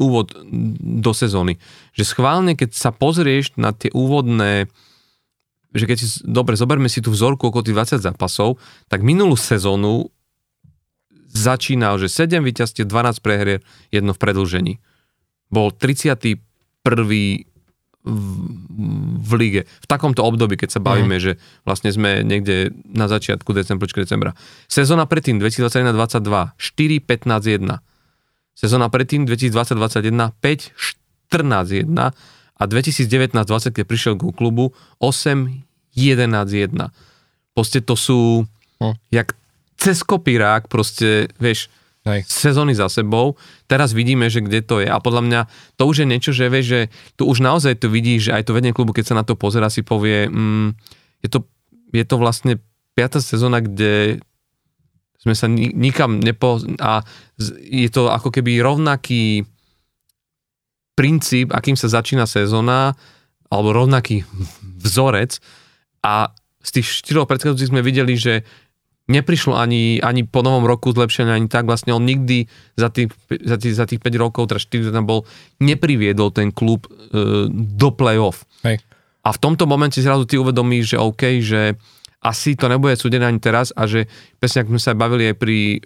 úvod 0.01 0.32
do 0.80 1.12
sezóny. 1.12 1.61
Že 1.92 2.05
schválne, 2.09 2.53
keď 2.57 2.72
sa 2.72 2.96
pozrieš 2.96 3.53
na 3.61 3.76
tie 3.76 3.92
úvodné 3.92 4.72
že 5.70 5.86
keď 5.86 5.96
si, 6.02 6.06
dobre, 6.26 6.58
zoberme 6.58 6.90
si 6.90 6.98
tú 6.98 7.14
vzorku 7.14 7.50
okolo 7.50 7.62
tých 7.62 7.98
20 7.98 8.02
zápasov, 8.02 8.58
tak 8.90 9.06
minulú 9.06 9.38
sezónu 9.38 10.10
začínal, 11.30 11.94
že 12.02 12.10
7 12.10 12.42
víťazstiev, 12.42 12.90
12 12.90 13.22
prehrier, 13.22 13.62
jedno 13.94 14.10
v 14.10 14.18
predlžení 14.18 14.74
bol 15.50 15.74
31. 15.74 16.38
V, 18.00 18.16
v 19.20 19.32
lige. 19.36 19.68
V 19.68 19.86
takomto 19.86 20.24
období, 20.24 20.56
keď 20.56 20.72
sa 20.72 20.80
bavíme, 20.80 21.20
mm. 21.20 21.22
že 21.22 21.32
vlastne 21.68 21.92
sme 21.92 22.24
niekde 22.24 22.72
na 22.88 23.12
začiatku 23.12 23.52
decembra, 23.52 23.84
decembra. 23.92 24.32
Sezóna 24.72 25.04
predtým 25.04 25.36
2021-22 25.36 26.56
4-15-1. 26.56 27.76
Sezóna 28.56 28.88
predtým 28.88 29.28
2020-21 29.28 30.32
5-14-1 30.32 31.92
a 32.61 32.68
2019-20, 32.68 33.72
keď 33.72 33.84
prišiel 33.88 34.14
k 34.20 34.28
klubu 34.36 34.76
8-11-1. 35.00 36.92
Proste 37.56 37.80
to 37.80 37.96
sú 37.96 38.44
mm. 38.76 38.94
jak 39.08 39.32
cez 39.80 40.04
kopírák, 40.04 40.68
proste, 40.68 41.32
vieš, 41.40 41.72
Hej. 42.04 42.28
sezóny 42.28 42.76
za 42.76 42.92
sebou. 42.92 43.40
Teraz 43.64 43.96
vidíme, 43.96 44.28
že 44.28 44.44
kde 44.44 44.61
to 44.61 44.84
je. 44.84 44.88
A 44.92 45.00
podľa 45.00 45.22
mňa 45.24 45.40
to 45.80 45.88
už 45.88 46.04
je 46.04 46.06
niečo, 46.06 46.30
že 46.36 46.52
vieš, 46.52 46.66
že 46.68 46.80
tu 47.16 47.24
už 47.24 47.40
naozaj 47.40 47.80
to 47.80 47.88
vidíš, 47.88 48.28
že 48.28 48.34
aj 48.36 48.44
to 48.44 48.52
vedenie 48.52 48.76
klubu, 48.76 48.92
keď 48.92 49.12
sa 49.12 49.16
na 49.16 49.24
to 49.24 49.40
pozera, 49.40 49.72
si 49.72 49.80
povie, 49.80 50.28
mm, 50.28 50.76
je, 51.24 51.28
to, 51.32 51.48
je 51.96 52.04
to 52.04 52.16
vlastne 52.20 52.61
piata 52.92 53.24
sezóna, 53.24 53.64
kde 53.64 54.20
sme 55.20 55.36
sa 55.36 55.48
nikam 55.52 56.20
nepo... 56.20 56.61
A 56.80 57.04
je 57.61 57.88
to 57.92 58.08
ako 58.08 58.32
keby 58.32 58.61
rovnaký 58.61 59.44
princíp, 60.95 61.53
akým 61.55 61.74
sa 61.78 61.88
začína 61.88 62.28
sezóna, 62.28 62.95
alebo 63.51 63.74
rovnaký 63.74 64.22
vzorec. 64.78 65.43
A 66.07 66.32
z 66.61 66.70
tých 66.80 66.86
štyroch 67.03 67.26
predchádzajúcich 67.26 67.72
sme 67.72 67.84
videli, 67.84 68.14
že 68.14 68.47
neprišlo 69.11 69.59
ani, 69.59 69.99
ani 69.99 70.22
po 70.22 70.47
novom 70.47 70.62
roku 70.70 70.95
zlepšenia, 70.95 71.34
ani 71.34 71.51
tak. 71.51 71.66
Vlastne 71.66 71.91
on 71.91 72.07
nikdy 72.07 72.47
za 72.78 72.95
tých, 72.95 73.11
za 73.26 73.59
tých, 73.59 73.74
za 73.74 73.84
tých 73.91 73.99
5 73.99 74.22
rokov, 74.22 74.47
teda 74.55 74.62
4 74.62 74.95
tam 74.95 75.05
bol, 75.05 75.26
nepriviedol 75.59 76.30
ten 76.30 76.55
klub 76.55 76.86
e, 76.86 77.51
do 77.51 77.88
play-off. 77.91 78.47
Hej. 78.62 78.78
A 79.26 79.28
v 79.34 79.38
tomto 79.43 79.66
momente 79.66 79.99
zrazu 79.99 80.24
ty 80.24 80.38
uvedomíš, 80.38 80.95
že 80.95 80.99
OK, 81.03 81.22
že 81.43 81.74
asi 82.22 82.55
to 82.55 82.70
nebude 82.70 82.95
súdené 82.95 83.26
ani 83.26 83.41
teraz 83.41 83.72
a 83.74 83.88
že 83.88 84.07
presne 84.36 84.64
ako 84.64 84.76
sme 84.76 84.80
sa 84.80 84.93
bavili 84.97 85.32
aj 85.32 85.36
pri 85.36 85.59
e, 85.76 85.78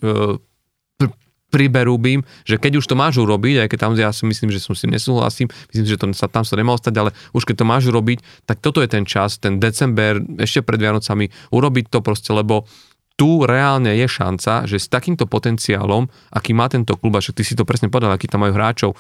pri 1.55 1.71
Berubím, 1.71 2.27
že 2.43 2.59
keď 2.59 2.83
už 2.83 2.91
to 2.91 2.99
máš 2.99 3.23
urobiť, 3.23 3.63
aj 3.63 3.69
keď 3.71 3.79
tam 3.79 3.95
ja 3.95 4.11
si 4.11 4.27
myslím, 4.27 4.51
že 4.51 4.59
som 4.59 4.75
si 4.75 4.91
nesúhlasím, 4.91 5.47
myslím, 5.71 5.87
že 5.87 5.95
to 5.95 6.11
sa 6.11 6.27
tam 6.27 6.43
sa 6.43 6.59
nemalo 6.59 6.83
stať, 6.83 6.95
ale 6.99 7.11
už 7.31 7.47
keď 7.47 7.63
to 7.63 7.71
máš 7.71 7.87
urobiť, 7.87 8.19
tak 8.43 8.59
toto 8.59 8.83
je 8.83 8.91
ten 8.91 9.07
čas, 9.07 9.39
ten 9.39 9.63
december, 9.63 10.19
ešte 10.43 10.67
pred 10.67 10.83
Vianocami, 10.83 11.31
urobiť 11.55 11.95
to 11.95 12.03
proste, 12.03 12.35
lebo 12.35 12.67
tu 13.15 13.47
reálne 13.47 13.95
je 13.95 14.11
šanca, 14.11 14.67
že 14.67 14.83
s 14.83 14.91
takýmto 14.91 15.31
potenciálom, 15.31 16.11
aký 16.35 16.51
má 16.51 16.67
tento 16.67 16.99
klub, 16.99 17.15
a 17.15 17.23
že 17.23 17.31
ty 17.31 17.47
si 17.47 17.55
to 17.55 17.63
presne 17.63 17.87
povedal, 17.87 18.11
aký 18.11 18.27
tam 18.27 18.43
majú 18.43 18.59
hráčov, 18.59 18.99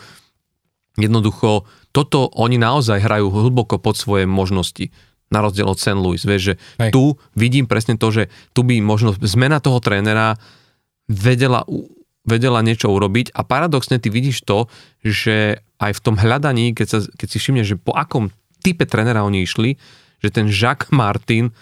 jednoducho, 0.95 1.67
toto 1.91 2.31
oni 2.39 2.55
naozaj 2.55 3.03
hrajú 3.03 3.35
hlboko 3.35 3.83
pod 3.83 3.99
svoje 3.99 4.31
možnosti 4.31 4.95
na 5.35 5.43
rozdiel 5.43 5.67
od 5.67 5.75
St. 5.75 5.99
Louis. 5.99 6.23
Vieš, 6.23 6.43
že 6.43 6.55
Hej. 6.79 6.91
tu 6.95 7.19
vidím 7.35 7.67
presne 7.67 7.99
to, 7.99 8.15
že 8.15 8.31
tu 8.55 8.63
by 8.63 8.79
možno 8.79 9.19
zmena 9.19 9.59
toho 9.59 9.83
trénera 9.83 10.39
vedela, 11.11 11.67
vedela 12.25 12.65
niečo 12.65 12.89
urobiť 12.89 13.37
a 13.37 13.45
paradoxne 13.45 14.01
ty 14.01 14.09
vidíš 14.09 14.49
to, 14.49 14.67
že 15.05 15.61
aj 15.81 15.93
v 15.93 16.03
tom 16.03 16.17
hľadaní, 16.17 16.73
keď, 16.73 16.87
sa, 16.89 16.99
keď 17.05 17.29
si 17.29 17.37
všimneš, 17.39 17.77
že 17.77 17.81
po 17.81 17.93
akom 17.93 18.33
type 18.65 18.89
trénera 18.89 19.25
oni 19.29 19.45
išli, 19.45 19.77
že 20.25 20.33
ten 20.33 20.49
Jacques 20.49 20.89
Martin 20.89 21.53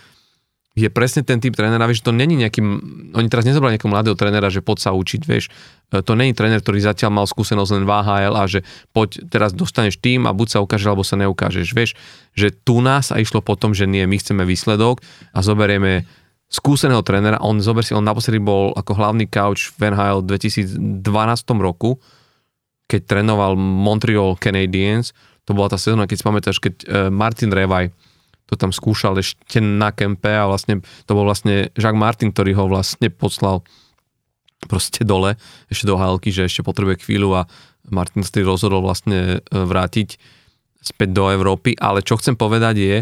je 0.72 0.88
presne 0.88 1.20
ten 1.20 1.36
typ 1.36 1.52
trénera, 1.52 1.84
vieš, 1.84 2.00
to 2.00 2.16
není 2.16 2.32
nejaký, 2.32 2.64
oni 3.12 3.28
teraz 3.28 3.44
nezobrali 3.44 3.76
nejakého 3.76 3.92
mladého 3.92 4.16
trénera, 4.16 4.48
že 4.48 4.64
poď 4.64 4.88
sa 4.88 4.90
učiť, 4.96 5.20
vieš, 5.28 5.52
e, 5.92 6.00
to 6.00 6.16
není 6.16 6.32
tréner, 6.32 6.64
ktorý 6.64 6.80
zatiaľ 6.80 7.12
mal 7.12 7.26
skúsenosť 7.28 7.70
len 7.76 7.84
v 7.84 7.92
AHL 7.92 8.34
a 8.40 8.48
že 8.48 8.64
poď, 8.96 9.20
teraz 9.28 9.52
dostaneš 9.52 10.00
tým 10.00 10.24
a 10.24 10.32
buď 10.32 10.56
sa 10.56 10.58
ukáže, 10.64 10.88
alebo 10.88 11.04
sa 11.04 11.20
neukážeš, 11.20 11.76
vieš, 11.76 11.92
že 12.32 12.48
tu 12.48 12.80
nás 12.80 13.12
a 13.12 13.20
išlo 13.20 13.44
potom, 13.44 13.76
že 13.76 13.84
nie, 13.84 14.08
my 14.08 14.16
chceme 14.16 14.48
výsledok 14.48 15.04
a 15.36 15.44
zoberieme 15.44 16.08
skúseného 16.52 17.00
trénera, 17.00 17.40
on, 17.40 17.56
zober 17.64 17.80
si, 17.80 17.96
on 17.96 18.04
naposledy 18.04 18.36
bol 18.36 18.76
ako 18.76 18.92
hlavný 18.92 19.24
couch 19.24 19.72
v 19.80 19.88
NHL 19.88 20.20
v 20.20 20.36
2012 21.00 21.00
roku, 21.64 21.96
keď 22.84 23.08
trénoval 23.08 23.56
Montreal 23.56 24.36
Canadiens, 24.36 25.16
to 25.48 25.56
bola 25.56 25.72
tá 25.72 25.80
sezóna, 25.80 26.04
keď 26.04 26.16
si 26.20 26.24
pamätáš, 26.28 26.58
keď 26.60 26.74
e, 26.84 26.86
Martin 27.08 27.48
Revaj, 27.48 27.88
to 28.46 28.54
tam 28.60 28.68
skúšal 28.68 29.16
ešte 29.16 29.64
na 29.64 29.96
kempe 29.96 30.28
a 30.28 30.44
vlastne 30.44 30.84
to 31.08 31.16
bol 31.16 31.24
vlastne 31.24 31.72
Jacques 31.72 31.96
Martin, 31.96 32.36
ktorý 32.36 32.52
ho 32.52 32.64
vlastne 32.68 33.08
poslal 33.08 33.64
proste 34.68 35.08
dole, 35.08 35.40
ešte 35.72 35.88
do 35.88 35.96
hálky, 35.96 36.28
že 36.30 36.46
ešte 36.46 36.60
potrebuje 36.62 37.00
chvíľu 37.02 37.42
a 37.42 37.48
Martin 37.88 38.22
si 38.22 38.44
rozhodol 38.44 38.84
vlastne 38.84 39.40
e, 39.40 39.56
vrátiť 39.56 40.20
späť 40.84 41.16
do 41.16 41.32
Európy, 41.32 41.74
ale 41.80 42.04
čo 42.04 42.20
chcem 42.20 42.36
povedať 42.36 42.76
je, 42.76 42.96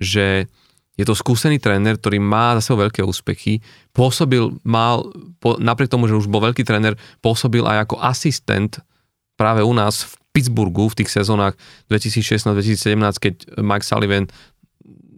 že 0.00 0.26
je 0.96 1.04
to 1.04 1.12
skúsený 1.12 1.60
tréner, 1.60 2.00
ktorý 2.00 2.16
má 2.16 2.56
za 2.56 2.72
sebou 2.72 2.88
veľké 2.88 3.04
úspechy. 3.04 3.60
Pôsobil, 3.92 4.48
mal, 4.64 5.04
po, 5.38 5.60
napriek 5.60 5.92
tomu, 5.92 6.08
že 6.08 6.16
už 6.16 6.32
bol 6.32 6.40
veľký 6.40 6.64
tréner, 6.64 6.96
pôsobil 7.20 7.60
aj 7.68 7.84
ako 7.84 7.96
asistent 8.00 8.80
práve 9.36 9.60
u 9.60 9.72
nás 9.76 10.08
v 10.08 10.12
Pittsburghu 10.32 10.88
v 10.88 11.04
tých 11.04 11.12
sezónach 11.12 11.56
2016-2017, 11.92 12.96
keď 13.20 13.34
Mike 13.60 13.84
Sullivan 13.84 14.24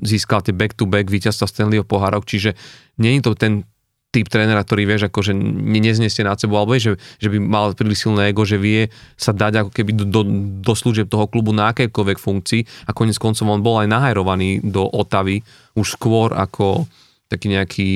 získal 0.03 0.43
tie 0.43 0.55
back-to-back 0.55 1.11
víťazstva 1.11 1.47
Stanleyho 1.47 1.87
pohárok, 1.87 2.26
čiže 2.26 2.55
nie 2.99 3.18
je 3.18 3.22
to 3.22 3.33
ten 3.39 3.66
typ 4.09 4.25
trénera, 4.33 4.65
ktorý 4.65 4.89
vieš, 4.89 5.13
že 5.13 5.37
neznesie 5.37 6.25
nad 6.25 6.41
sebou, 6.41 6.57
alebo 6.57 6.73
vie, 6.73 6.81
že, 6.81 6.93
že 7.21 7.29
by 7.29 7.39
mal 7.45 7.77
príliš 7.77 8.09
silné 8.09 8.33
ego, 8.33 8.49
že 8.49 8.57
vie 8.57 8.89
sa 9.21 9.37
dať 9.37 9.65
ako 9.65 9.71
keby 9.71 9.93
do, 9.93 10.05
do, 10.09 10.23
do 10.65 10.73
služieb 10.73 11.13
toho 11.13 11.29
klubu 11.29 11.53
na 11.53 11.77
akejkoľvek 11.77 12.17
funkcii 12.17 12.89
a 12.89 12.97
konec 12.97 13.21
koncov 13.21 13.45
on 13.53 13.61
bol 13.61 13.77
aj 13.77 13.93
nahajrovaný 13.93 14.65
do 14.65 14.89
Otavy 14.89 15.45
už 15.77 16.01
skôr 16.01 16.33
ako 16.33 16.89
taký 17.29 17.53
nejaký 17.53 17.89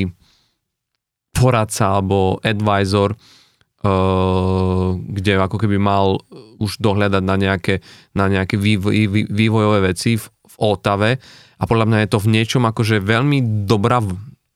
poradca 1.33 1.97
alebo 1.97 2.37
advisor, 2.45 3.17
uh, 3.17 4.93
kde 5.01 5.41
ako 5.41 5.57
keby 5.57 5.81
mal 5.81 6.21
už 6.61 6.77
dohľadať 6.77 7.23
na 7.25 7.37
nejaké, 7.41 7.81
na 8.13 8.29
nejaké 8.29 8.61
vývoj, 8.61 8.93
vývojové 9.33 9.97
veci 9.97 10.21
v, 10.21 10.29
v 10.29 10.57
Otave. 10.61 11.17
A 11.57 11.65
podľa 11.65 11.89
mňa 11.89 11.99
je 12.05 12.13
to 12.13 12.21
v 12.21 12.33
niečom 12.37 12.69
akože 12.69 13.01
veľmi 13.01 13.65
dobrá, 13.65 14.05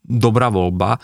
dobrá 0.05 0.53
voľba, 0.53 1.01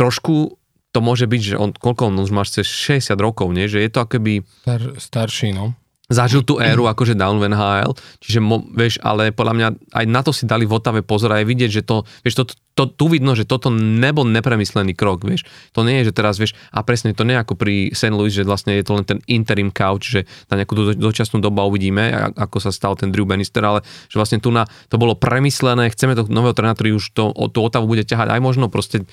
trošku 0.00 0.56
to 0.90 0.98
môže 1.04 1.28
byť, 1.28 1.42
že 1.54 1.56
on, 1.60 1.70
koľko 1.76 2.08
on 2.08 2.16
už 2.18 2.32
máš 2.32 2.56
cez 2.56 2.66
60 2.66 3.14
rokov, 3.20 3.52
nie? 3.52 3.68
Že 3.68 3.84
je 3.84 3.90
to 3.92 4.00
akoby... 4.00 4.42
Star, 4.64 4.82
starší, 4.96 5.52
no. 5.54 5.76
Zažil 6.10 6.42
tú 6.42 6.58
éru 6.58 6.90
akože 6.90 7.14
down 7.14 7.38
v 7.38 7.54
NHL, 7.54 7.94
čiže 8.18 8.42
mo, 8.42 8.58
vieš, 8.74 8.98
ale 8.98 9.30
podľa 9.30 9.54
mňa 9.54 9.68
aj 9.94 10.04
na 10.10 10.26
to 10.26 10.34
si 10.34 10.42
dali 10.42 10.66
v 10.66 10.74
Otave 10.74 11.06
pozor 11.06 11.30
aj 11.30 11.46
vidieť, 11.46 11.70
že 11.70 11.82
to, 11.86 12.02
vieš, 12.26 12.42
to, 12.42 12.44
to, 12.74 12.84
tu 12.90 13.06
vidno, 13.06 13.38
že 13.38 13.46
toto 13.46 13.70
nebol 13.70 14.26
nepremyslený 14.26 14.98
krok, 14.98 15.22
vieš. 15.22 15.46
To 15.70 15.86
nie 15.86 16.02
je, 16.02 16.10
že 16.10 16.18
teraz, 16.18 16.42
vieš, 16.42 16.58
a 16.74 16.82
presne 16.82 17.14
to 17.14 17.22
nie 17.22 17.38
ako 17.38 17.54
pri 17.54 17.94
St. 17.94 18.10
Louis, 18.10 18.34
že 18.34 18.42
vlastne 18.42 18.74
je 18.74 18.82
to 18.82 18.98
len 18.98 19.06
ten 19.06 19.22
interim 19.30 19.70
couch, 19.70 20.10
že 20.10 20.20
na 20.50 20.58
nejakú 20.58 20.74
do, 20.74 20.98
dočasnú 20.98 21.38
dobu 21.38 21.62
uvidíme, 21.62 22.34
ako 22.34 22.58
sa 22.58 22.74
stal 22.74 22.98
ten 22.98 23.14
Drew 23.14 23.22
Bannister, 23.22 23.62
ale 23.62 23.86
že 24.10 24.18
vlastne 24.18 24.42
tu 24.42 24.50
na, 24.50 24.66
to 24.90 24.98
bolo 24.98 25.14
premyslené, 25.14 25.94
chceme 25.94 26.18
to 26.18 26.26
nového 26.26 26.58
trénera, 26.58 26.74
ktorý 26.74 26.98
už 26.98 27.14
to, 27.14 27.30
tú 27.54 27.62
Otavu 27.62 27.86
bude 27.86 28.02
ťahať 28.02 28.34
aj 28.34 28.40
možno 28.42 28.66
proste 28.66 29.06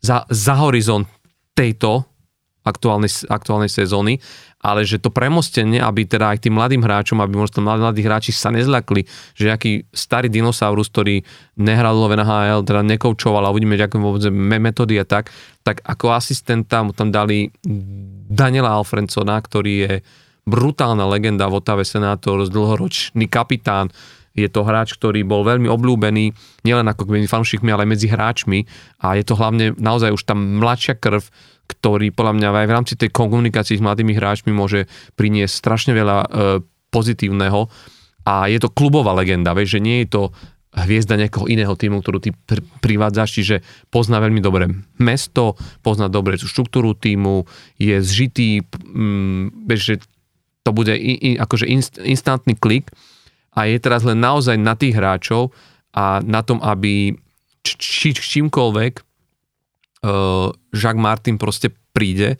za, 0.00 0.26
za 0.28 0.54
horizont 0.60 1.08
tejto 1.56 2.04
aktuálnej, 2.66 3.30
aktuálnej 3.30 3.70
sezóny, 3.70 4.18
ale 4.58 4.82
že 4.82 4.98
to 4.98 5.14
premostenie, 5.14 5.78
aby 5.78 6.02
teda 6.02 6.34
aj 6.34 6.42
tým 6.42 6.58
mladým 6.58 6.82
hráčom, 6.82 7.22
aby 7.22 7.38
možno 7.38 7.62
mladí, 7.62 7.80
mladí 7.86 8.02
hráči 8.02 8.34
sa 8.34 8.50
nezľakli, 8.50 9.06
že 9.38 9.54
aký 9.54 9.86
starý 9.94 10.26
dinosaurus, 10.26 10.90
ktorý 10.90 11.22
nehral 11.62 11.94
v 11.94 12.18
NHL, 12.18 12.66
teda 12.66 12.82
nekoučoval 12.82 13.46
a 13.46 13.52
uvidíme, 13.54 13.78
aké 13.78 13.94
vôbec 14.02 14.26
metódy 14.34 14.98
a 14.98 15.06
tak, 15.06 15.30
tak 15.62 15.86
ako 15.86 16.10
asistenta 16.10 16.82
mu 16.82 16.90
tam 16.90 17.14
dali 17.14 17.54
Daniela 18.26 18.74
Alfredsona, 18.74 19.38
ktorý 19.38 19.72
je 19.86 19.92
brutálna 20.46 21.06
legenda 21.06 21.46
v 21.46 21.62
Otave 21.62 21.86
Senátor, 21.86 22.46
dlhoročný 22.50 23.30
kapitán, 23.30 23.94
je 24.36 24.48
to 24.52 24.60
hráč, 24.62 24.92
ktorý 25.00 25.24
bol 25.24 25.42
veľmi 25.42 25.66
obľúbený, 25.66 26.24
nielen 26.62 26.86
ako 26.86 27.08
medzi 27.08 27.26
fanúšikmi, 27.26 27.72
ale 27.72 27.88
aj 27.88 27.90
medzi 27.96 28.08
hráčmi. 28.12 28.58
A 29.00 29.16
je 29.16 29.24
to 29.24 29.34
hlavne 29.34 29.72
naozaj 29.80 30.12
už 30.12 30.22
tam 30.28 30.60
mladšia 30.60 31.00
krv, 31.00 31.24
ktorý 31.66 32.12
podľa 32.12 32.32
mňa 32.36 32.48
aj 32.52 32.68
v 32.68 32.76
rámci 32.76 32.94
tej 32.94 33.10
komunikácii 33.10 33.80
s 33.80 33.82
mladými 33.82 34.14
hráčmi 34.14 34.52
môže 34.54 34.86
priniesť 35.18 35.54
strašne 35.56 35.92
veľa 35.96 36.16
e, 36.22 36.26
pozitívneho. 36.92 37.66
A 38.26 38.46
je 38.52 38.58
to 38.60 38.70
klubová 38.70 39.16
legenda, 39.16 39.56
vieš, 39.56 39.78
že 39.78 39.84
nie 39.84 40.04
je 40.04 40.08
to 40.12 40.22
hviezda 40.76 41.16
nejakého 41.16 41.48
iného 41.48 41.72
týmu, 41.72 42.04
ktorú 42.04 42.20
ty 42.20 42.36
pr- 42.36 42.60
privádzaš, 42.84 43.30
čiže 43.40 43.56
pozná 43.88 44.20
veľmi 44.20 44.44
dobre 44.44 44.68
mesto, 45.00 45.56
pozná 45.80 46.12
dobre 46.12 46.36
tú 46.36 46.44
štruktúru 46.44 46.92
týmu, 46.92 47.48
je 47.80 47.96
zžitý, 48.04 48.60
mm, 48.60 49.64
vieš, 49.64 49.82
že 49.88 49.94
to 50.66 50.70
bude 50.76 50.92
i, 50.92 51.14
i, 51.16 51.30
akože 51.38 51.64
inst, 51.64 51.96
instantný 51.96 52.58
klik 52.58 52.92
a 53.56 53.60
je 53.64 53.78
teraz 53.80 54.04
len 54.04 54.20
naozaj 54.20 54.60
na 54.60 54.76
tých 54.76 54.92
hráčov 54.92 55.50
a 55.96 56.20
na 56.20 56.44
tom, 56.44 56.60
aby 56.60 57.16
či, 57.64 58.12
čímkoľvek 58.12 58.92
uh, 59.00 60.52
Jacques 60.76 61.00
Martin 61.00 61.40
proste 61.40 61.72
príde, 61.96 62.36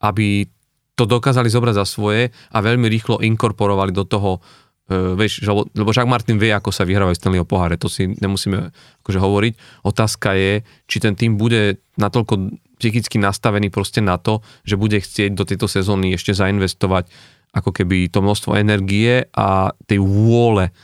aby 0.00 0.48
to 0.96 1.04
dokázali 1.04 1.52
zobrať 1.52 1.74
za 1.76 1.86
svoje 1.86 2.32
a 2.32 2.58
veľmi 2.64 2.88
rýchlo 2.88 3.20
inkorporovali 3.20 3.92
do 3.92 4.08
toho 4.08 4.40
uh, 4.40 5.12
vieš, 5.14 5.44
lebo, 5.44 5.68
lebo 5.76 5.92
Jacques 5.92 6.10
Martin 6.10 6.40
vie, 6.40 6.50
ako 6.50 6.72
sa 6.72 6.88
vyhrávajú 6.88 7.14
Stanleyho 7.14 7.46
poháre, 7.46 7.76
to 7.76 7.92
si 7.92 8.08
nemusíme 8.08 8.72
akože 9.04 9.20
hovoriť. 9.20 9.84
Otázka 9.84 10.32
je, 10.32 10.64
či 10.88 10.96
ten 10.98 11.12
tým 11.12 11.36
bude 11.36 11.84
natoľko 12.00 12.56
psychicky 12.80 13.22
nastavený 13.22 13.70
proste 13.70 14.02
na 14.02 14.18
to, 14.18 14.42
že 14.66 14.80
bude 14.80 14.98
chcieť 14.98 15.36
do 15.36 15.46
tejto 15.46 15.70
sezóny 15.70 16.16
ešte 16.18 16.34
zainvestovať 16.34 17.06
ako 17.54 17.70
keby 17.70 18.10
to 18.10 18.18
množstvo 18.18 18.58
energie 18.58 19.30
a 19.30 19.70
tej 19.86 20.02
vôle, 20.02 20.74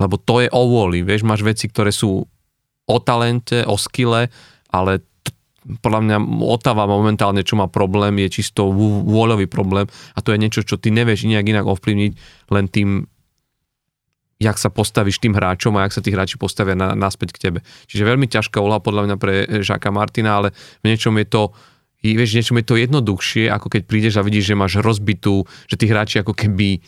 lebo 0.00 0.16
to 0.16 0.40
je 0.40 0.48
o 0.48 0.62
vôli, 0.64 1.04
vieš, 1.04 1.28
máš 1.28 1.44
veci, 1.44 1.68
ktoré 1.68 1.92
sú 1.92 2.24
o 2.86 2.96
talente, 3.02 3.66
o 3.68 3.76
skille, 3.76 4.32
ale 4.72 4.92
t- 5.20 5.34
podľa 5.82 6.00
mňa 6.08 6.16
Otava 6.46 6.88
momentálne, 6.88 7.44
čo 7.44 7.60
má 7.60 7.68
problém, 7.68 8.16
je 8.24 8.40
čisto 8.40 8.72
vôľový 9.04 9.44
problém 9.50 9.84
a 10.16 10.18
to 10.24 10.32
je 10.32 10.40
niečo, 10.40 10.64
čo 10.64 10.80
ty 10.80 10.88
nevieš 10.88 11.28
nejak 11.28 11.46
inak 11.46 11.66
ovplyvniť 11.68 12.12
len 12.54 12.64
tým, 12.72 13.04
jak 14.40 14.56
sa 14.56 14.72
postavíš 14.72 15.20
tým 15.20 15.36
hráčom 15.36 15.76
a 15.76 15.84
jak 15.88 15.96
sa 15.96 16.04
tí 16.04 16.12
hráči 16.12 16.36
postavia 16.40 16.76
na, 16.76 16.92
naspäť 16.96 17.36
k 17.36 17.42
tebe. 17.50 17.58
Čiže 17.88 18.08
veľmi 18.08 18.28
ťažká 18.28 18.60
úloha 18.60 18.80
podľa 18.80 19.02
mňa 19.10 19.16
pre 19.16 19.34
Žáka 19.64 19.92
Martina, 19.92 20.40
ale 20.40 20.48
v 20.80 20.92
niečom 20.92 21.16
je 21.20 21.26
to 21.28 21.42
vieš, 22.02 22.36
niečo 22.36 22.52
je 22.56 22.66
to 22.66 22.76
jednoduchšie, 22.76 23.48
ako 23.48 23.72
keď 23.72 23.82
prídeš 23.88 24.14
a 24.20 24.26
vidíš, 24.26 24.52
že 24.52 24.58
máš 24.58 24.74
rozbitú, 24.82 25.48
že 25.66 25.78
tí 25.80 25.88
hráči 25.88 26.20
ako 26.20 26.36
keby 26.36 26.84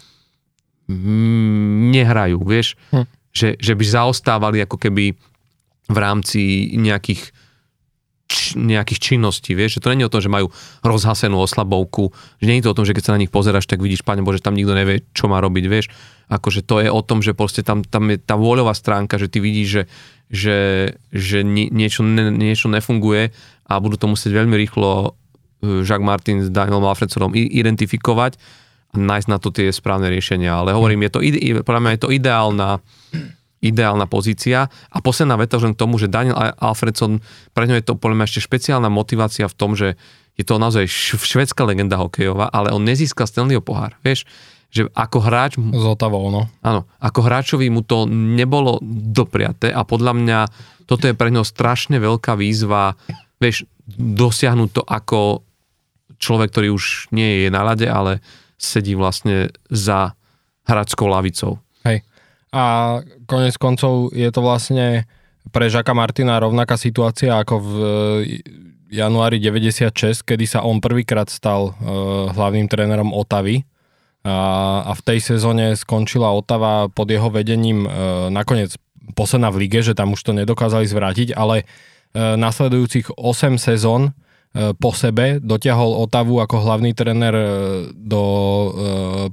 nehrajú, 0.88 2.40
vieš, 2.44 2.80
hm. 2.92 3.04
že, 3.32 3.60
že 3.60 3.72
by 3.76 3.84
zaostávali 3.84 4.64
ako 4.64 4.76
keby 4.80 5.16
v 5.88 5.96
rámci 5.96 6.72
nejakých 6.76 7.32
nejakých 8.60 9.00
činností, 9.00 9.56
vieš, 9.56 9.80
že 9.80 9.82
to 9.82 9.88
je 9.88 10.04
o 10.04 10.12
tom, 10.12 10.20
že 10.20 10.28
majú 10.28 10.52
rozhasenú 10.84 11.40
oslabovku, 11.40 12.12
že 12.44 12.52
je 12.52 12.60
to 12.60 12.72
o 12.72 12.76
tom, 12.76 12.84
že 12.84 12.92
keď 12.92 13.04
sa 13.08 13.14
na 13.16 13.24
nich 13.24 13.32
pozeráš, 13.32 13.64
tak 13.64 13.80
vidíš, 13.80 14.04
pane 14.04 14.20
Bože, 14.20 14.44
tam 14.44 14.52
nikto 14.52 14.76
nevie, 14.76 15.00
čo 15.16 15.32
má 15.32 15.40
robiť, 15.40 15.64
vieš, 15.64 15.88
akože 16.28 16.60
to 16.60 16.84
je 16.84 16.88
o 16.92 17.00
tom, 17.00 17.24
že 17.24 17.32
proste 17.32 17.64
tam, 17.64 17.80
tam 17.80 18.12
je 18.12 18.20
tá 18.20 18.36
vôľová 18.36 18.76
stránka, 18.76 19.16
že 19.16 19.32
ty 19.32 19.40
vidíš, 19.40 19.68
že, 19.68 19.82
že, 20.28 20.58
že 21.08 21.38
niečo, 21.72 22.04
ne, 22.04 22.28
niečo 22.28 22.68
nefunguje 22.68 23.32
a 23.68 23.72
budú 23.78 24.00
to 24.00 24.08
musieť 24.08 24.32
veľmi 24.32 24.56
rýchlo 24.56 25.12
uh, 25.12 25.84
Jacques 25.84 26.04
Martin 26.04 26.40
s 26.40 26.48
Danielom 26.48 26.88
Alfredsonom 26.88 27.36
identifikovať 27.36 28.40
a 28.88 28.96
nájsť 28.96 29.28
na 29.28 29.36
to 29.36 29.52
tie 29.52 29.68
správne 29.68 30.08
riešenia. 30.08 30.64
Ale 30.64 30.72
hovorím, 30.72 31.04
je 31.06 31.12
to, 31.12 31.18
podľa 31.60 31.82
mňa 31.84 31.92
je 31.92 32.02
to 32.02 32.08
ideálna, 32.08 32.80
ideálna 33.60 34.08
pozícia. 34.08 34.72
A 34.88 34.96
posledná 35.04 35.36
veta 35.36 35.60
len 35.60 35.76
k 35.76 35.80
tomu, 35.84 36.00
že 36.00 36.08
Daniel 36.08 36.40
Alfredson, 36.56 37.20
pre 37.52 37.68
ňo 37.68 37.76
je 37.76 37.84
to 37.84 38.00
podľa 38.00 38.16
mňa 38.16 38.26
ešte 38.32 38.40
špeciálna 38.48 38.88
motivácia 38.88 39.44
v 39.44 39.56
tom, 39.56 39.76
že 39.76 40.00
je 40.40 40.44
to 40.46 40.56
naozaj 40.56 40.88
švedská 41.18 41.66
legenda 41.66 42.00
hokejová, 42.00 42.48
ale 42.48 42.70
on 42.72 42.86
nezískal 42.86 43.28
Stanleyho 43.28 43.60
pohár. 43.60 43.98
Vieš, 44.06 44.24
že 44.70 44.86
ako 44.94 45.18
hráč... 45.20 45.58
Otavou, 45.58 46.30
no. 46.30 46.46
Áno, 46.62 46.86
ako 47.02 47.20
hráčovi 47.26 47.66
mu 47.72 47.82
to 47.82 48.06
nebolo 48.08 48.78
dopriaté 48.84 49.72
a 49.74 49.82
podľa 49.82 50.12
mňa 50.14 50.38
toto 50.88 51.04
je 51.04 51.12
pre 51.12 51.28
ňo 51.28 51.44
strašne 51.44 52.00
veľká 52.00 52.38
výzva, 52.38 52.96
vieš, 53.38 53.64
dosiahnuť 53.98 54.70
to 54.70 54.82
ako 54.84 55.42
človek, 56.18 56.50
ktorý 56.50 56.74
už 56.74 57.14
nie 57.14 57.46
je 57.46 57.48
na 57.50 57.62
lade, 57.62 57.86
ale 57.86 58.20
sedí 58.58 58.98
vlastne 58.98 59.54
za 59.70 60.18
hráčskou 60.66 61.06
lavicou. 61.06 61.62
Hej. 61.86 62.02
A 62.50 62.98
konec 63.30 63.54
koncov 63.56 64.10
je 64.12 64.28
to 64.28 64.40
vlastne 64.42 65.06
pre 65.48 65.70
Žaka 65.70 65.94
Martina 65.96 66.36
rovnaká 66.42 66.76
situácia 66.76 67.38
ako 67.38 67.54
v 67.62 67.72
januári 68.88 69.40
96, 69.40 70.24
kedy 70.24 70.44
sa 70.48 70.64
on 70.64 70.80
prvýkrát 70.80 71.28
stal 71.28 71.72
uh, 71.72 71.74
hlavným 72.32 72.68
trénerom 72.68 73.12
Otavy 73.12 73.68
a, 74.26 74.36
a 74.84 74.92
v 74.92 75.02
tej 75.04 75.18
sezóne 75.22 75.78
skončila 75.78 76.34
Otava 76.34 76.90
pod 76.90 77.08
jeho 77.08 77.30
vedením 77.30 77.86
e, 77.86 77.90
nakoniec 78.34 78.74
posledná 79.14 79.48
v 79.54 79.66
lige, 79.66 79.80
že 79.80 79.96
tam 79.96 80.12
už 80.12 80.20
to 80.20 80.32
nedokázali 80.34 80.84
zvrátiť, 80.84 81.38
ale 81.38 81.62
e, 81.62 81.64
nasledujúcich 82.16 83.14
8 83.16 83.60
sezón 83.60 84.10
e, 84.10 84.72
po 84.76 84.90
sebe 84.96 85.42
dotiahol 85.42 86.04
Otavu 86.04 86.40
ako 86.40 86.56
hlavný 86.64 86.96
tréner 86.96 87.34
e, 87.34 87.46
do 87.92 88.22
e, 88.24 88.68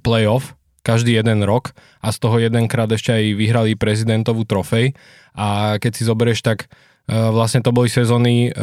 playoff 0.01 0.55
každý 0.85 1.17
jeden 1.17 1.41
rok 1.41 1.73
a 2.05 2.13
z 2.13 2.17
toho 2.21 2.37
jedenkrát 2.37 2.85
ešte 2.93 3.09
aj 3.09 3.25
vyhrali 3.33 3.73
prezidentovú 3.73 4.45
trofej. 4.45 4.93
A 5.33 5.81
keď 5.81 5.91
si 5.97 6.05
zoberieš, 6.05 6.45
tak 6.45 6.69
e, 7.09 7.13
vlastne 7.13 7.65
to 7.65 7.73
boli 7.73 7.89
sezóny, 7.89 8.53
e, 8.53 8.61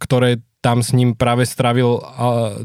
ktoré 0.00 0.40
tam 0.60 0.84
s 0.84 0.92
ním 0.92 1.16
práve 1.16 1.48
stravil 1.48 2.04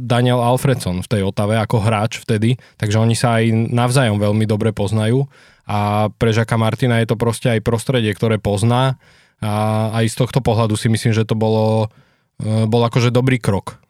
Daniel 0.04 0.44
Alfredson 0.44 1.00
v 1.00 1.08
tej 1.08 1.22
Otave 1.24 1.56
ako 1.56 1.80
hráč 1.80 2.20
vtedy, 2.20 2.60
takže 2.76 3.00
oni 3.00 3.16
sa 3.16 3.40
aj 3.40 3.72
navzájom 3.72 4.20
veľmi 4.20 4.44
dobre 4.44 4.76
poznajú. 4.76 5.32
A 5.64 6.12
pre 6.12 6.36
Žaka 6.36 6.60
Martina 6.60 7.00
je 7.00 7.08
to 7.08 7.16
proste 7.16 7.56
aj 7.56 7.64
prostredie, 7.64 8.12
ktoré 8.12 8.36
pozná 8.36 9.00
A 9.44 9.92
aj 10.00 10.06
z 10.12 10.16
tohto 10.16 10.40
pohľadu 10.40 10.80
si 10.80 10.88
myslím, 10.88 11.12
že 11.12 11.28
to 11.28 11.36
bolo, 11.36 11.92
bol 12.42 12.82
akože 12.88 13.12
dobrý 13.12 13.40
krok, 13.40 13.84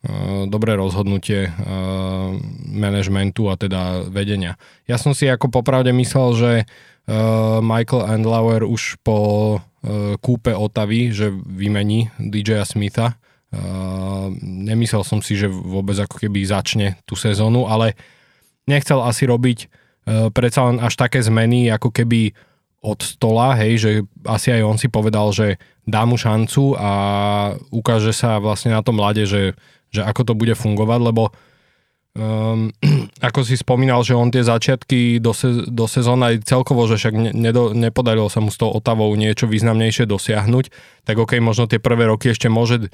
dobré 0.49 0.73
rozhodnutie 0.77 1.53
manažmentu 2.69 3.49
a 3.49 3.55
teda 3.55 4.09
vedenia. 4.09 4.57
Ja 4.89 4.97
som 4.97 5.13
si 5.13 5.29
ako 5.29 5.53
popravde 5.53 5.93
myslel, 5.93 6.27
že 6.35 6.51
Michael 7.61 8.09
Andlauer 8.09 8.65
už 8.65 8.97
po 9.05 9.61
kúpe 10.19 10.57
Otavy, 10.57 11.13
že 11.13 11.29
vymení 11.29 12.09
DJ 12.17 12.65
Smitha. 12.65 13.21
Nemyslel 14.41 15.05
som 15.05 15.21
si, 15.21 15.37
že 15.37 15.45
vôbec 15.45 15.95
ako 16.01 16.25
keby 16.25 16.41
začne 16.43 16.97
tú 17.05 17.13
sezónu, 17.13 17.69
ale 17.69 17.93
nechcel 18.65 18.99
asi 19.05 19.29
robiť 19.29 19.69
predsa 20.33 20.73
len 20.73 20.81
až 20.81 20.97
také 20.97 21.21
zmeny, 21.21 21.69
ako 21.69 21.93
keby 21.93 22.33
od 22.85 23.01
stola, 23.01 23.57
hej, 23.57 23.73
že 23.81 23.91
asi 24.21 24.53
aj 24.53 24.61
on 24.61 24.77
si 24.77 24.85
povedal, 24.85 25.33
že 25.33 25.57
dá 25.89 26.05
mu 26.05 26.21
šancu 26.21 26.77
a 26.77 26.91
ukáže 27.73 28.13
sa 28.13 28.37
vlastne 28.37 28.77
na 28.77 28.85
tom 28.85 29.01
mlade, 29.01 29.25
že, 29.25 29.57
že 29.89 30.05
ako 30.05 30.21
to 30.21 30.33
bude 30.37 30.53
fungovať, 30.53 30.99
lebo 31.01 31.33
um, 32.13 32.69
ako 33.27 33.41
si 33.41 33.57
spomínal, 33.57 34.05
že 34.05 34.13
on 34.13 34.29
tie 34.29 34.45
začiatky 34.45 35.17
do, 35.17 35.33
se, 35.33 35.65
do 35.65 35.89
sezóna 35.89 36.29
aj 36.29 36.45
celkovo, 36.45 36.85
že 36.85 37.01
však 37.01 37.13
ne, 37.17 37.31
nedo, 37.33 37.73
nepodarilo 37.73 38.29
sa 38.29 38.37
mu 38.37 38.53
s 38.53 38.61
tou 38.61 38.69
Otavou 38.69 39.09
niečo 39.17 39.49
významnejšie 39.49 40.05
dosiahnuť, 40.05 40.65
tak 41.09 41.17
ok, 41.17 41.41
možno 41.41 41.65
tie 41.65 41.81
prvé 41.81 42.05
roky 42.05 42.29
ešte 42.29 42.53
môže 42.53 42.93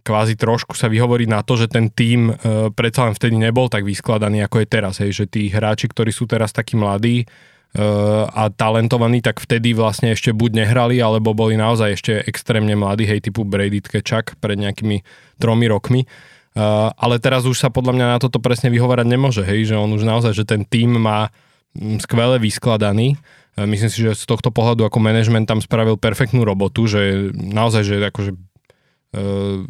kvázi 0.00 0.40
trošku 0.40 0.72
sa 0.72 0.88
vyhovoriť 0.88 1.28
na 1.28 1.44
to, 1.44 1.60
že 1.60 1.68
ten 1.68 1.92
tým 1.92 2.32
e, 2.32 2.72
predsa 2.72 3.06
len 3.06 3.14
vtedy 3.14 3.36
nebol 3.36 3.68
tak 3.68 3.84
vyskladaný, 3.84 4.40
ako 4.48 4.64
je 4.64 4.66
teraz. 4.66 4.94
Hej, 5.04 5.24
že 5.24 5.24
tí 5.28 5.52
hráči, 5.52 5.92
ktorí 5.92 6.08
sú 6.08 6.24
teraz 6.24 6.50
takí 6.50 6.80
mladí, 6.80 7.28
a 7.72 8.52
talentovaní, 8.52 9.24
tak 9.24 9.40
vtedy 9.40 9.72
vlastne 9.72 10.12
ešte 10.12 10.36
buď 10.36 10.60
nehrali, 10.60 11.00
alebo 11.00 11.32
boli 11.32 11.56
naozaj 11.56 11.88
ešte 11.96 12.12
extrémne 12.28 12.76
mladí, 12.76 13.08
hej, 13.08 13.24
typu 13.24 13.48
Brady 13.48 13.80
Tkečak 13.80 14.36
pred 14.44 14.60
nejakými 14.60 15.00
tromi 15.40 15.66
rokmi. 15.72 16.04
Uh, 16.52 16.92
ale 17.00 17.16
teraz 17.16 17.48
už 17.48 17.56
sa 17.56 17.72
podľa 17.72 17.96
mňa 17.96 18.06
na 18.12 18.18
toto 18.20 18.36
presne 18.36 18.68
vyhovárať 18.68 19.08
nemôže, 19.08 19.40
hej, 19.40 19.72
že 19.72 19.76
on 19.80 19.88
už 19.96 20.04
naozaj, 20.04 20.36
že 20.36 20.44
ten 20.44 20.68
tým 20.68 21.00
má 21.00 21.32
mm, 21.72 22.04
skvele 22.04 22.36
vyskladaný. 22.36 23.16
Uh, 23.56 23.64
myslím 23.64 23.88
si, 23.88 24.04
že 24.04 24.12
z 24.12 24.28
tohto 24.28 24.52
pohľadu 24.52 24.84
ako 24.84 25.00
management 25.00 25.48
tam 25.48 25.64
spravil 25.64 25.96
perfektnú 25.96 26.44
robotu, 26.44 26.84
že 26.84 27.32
naozaj, 27.32 27.88
že 27.88 27.96
akože 28.04 28.32
uh, 28.36 29.64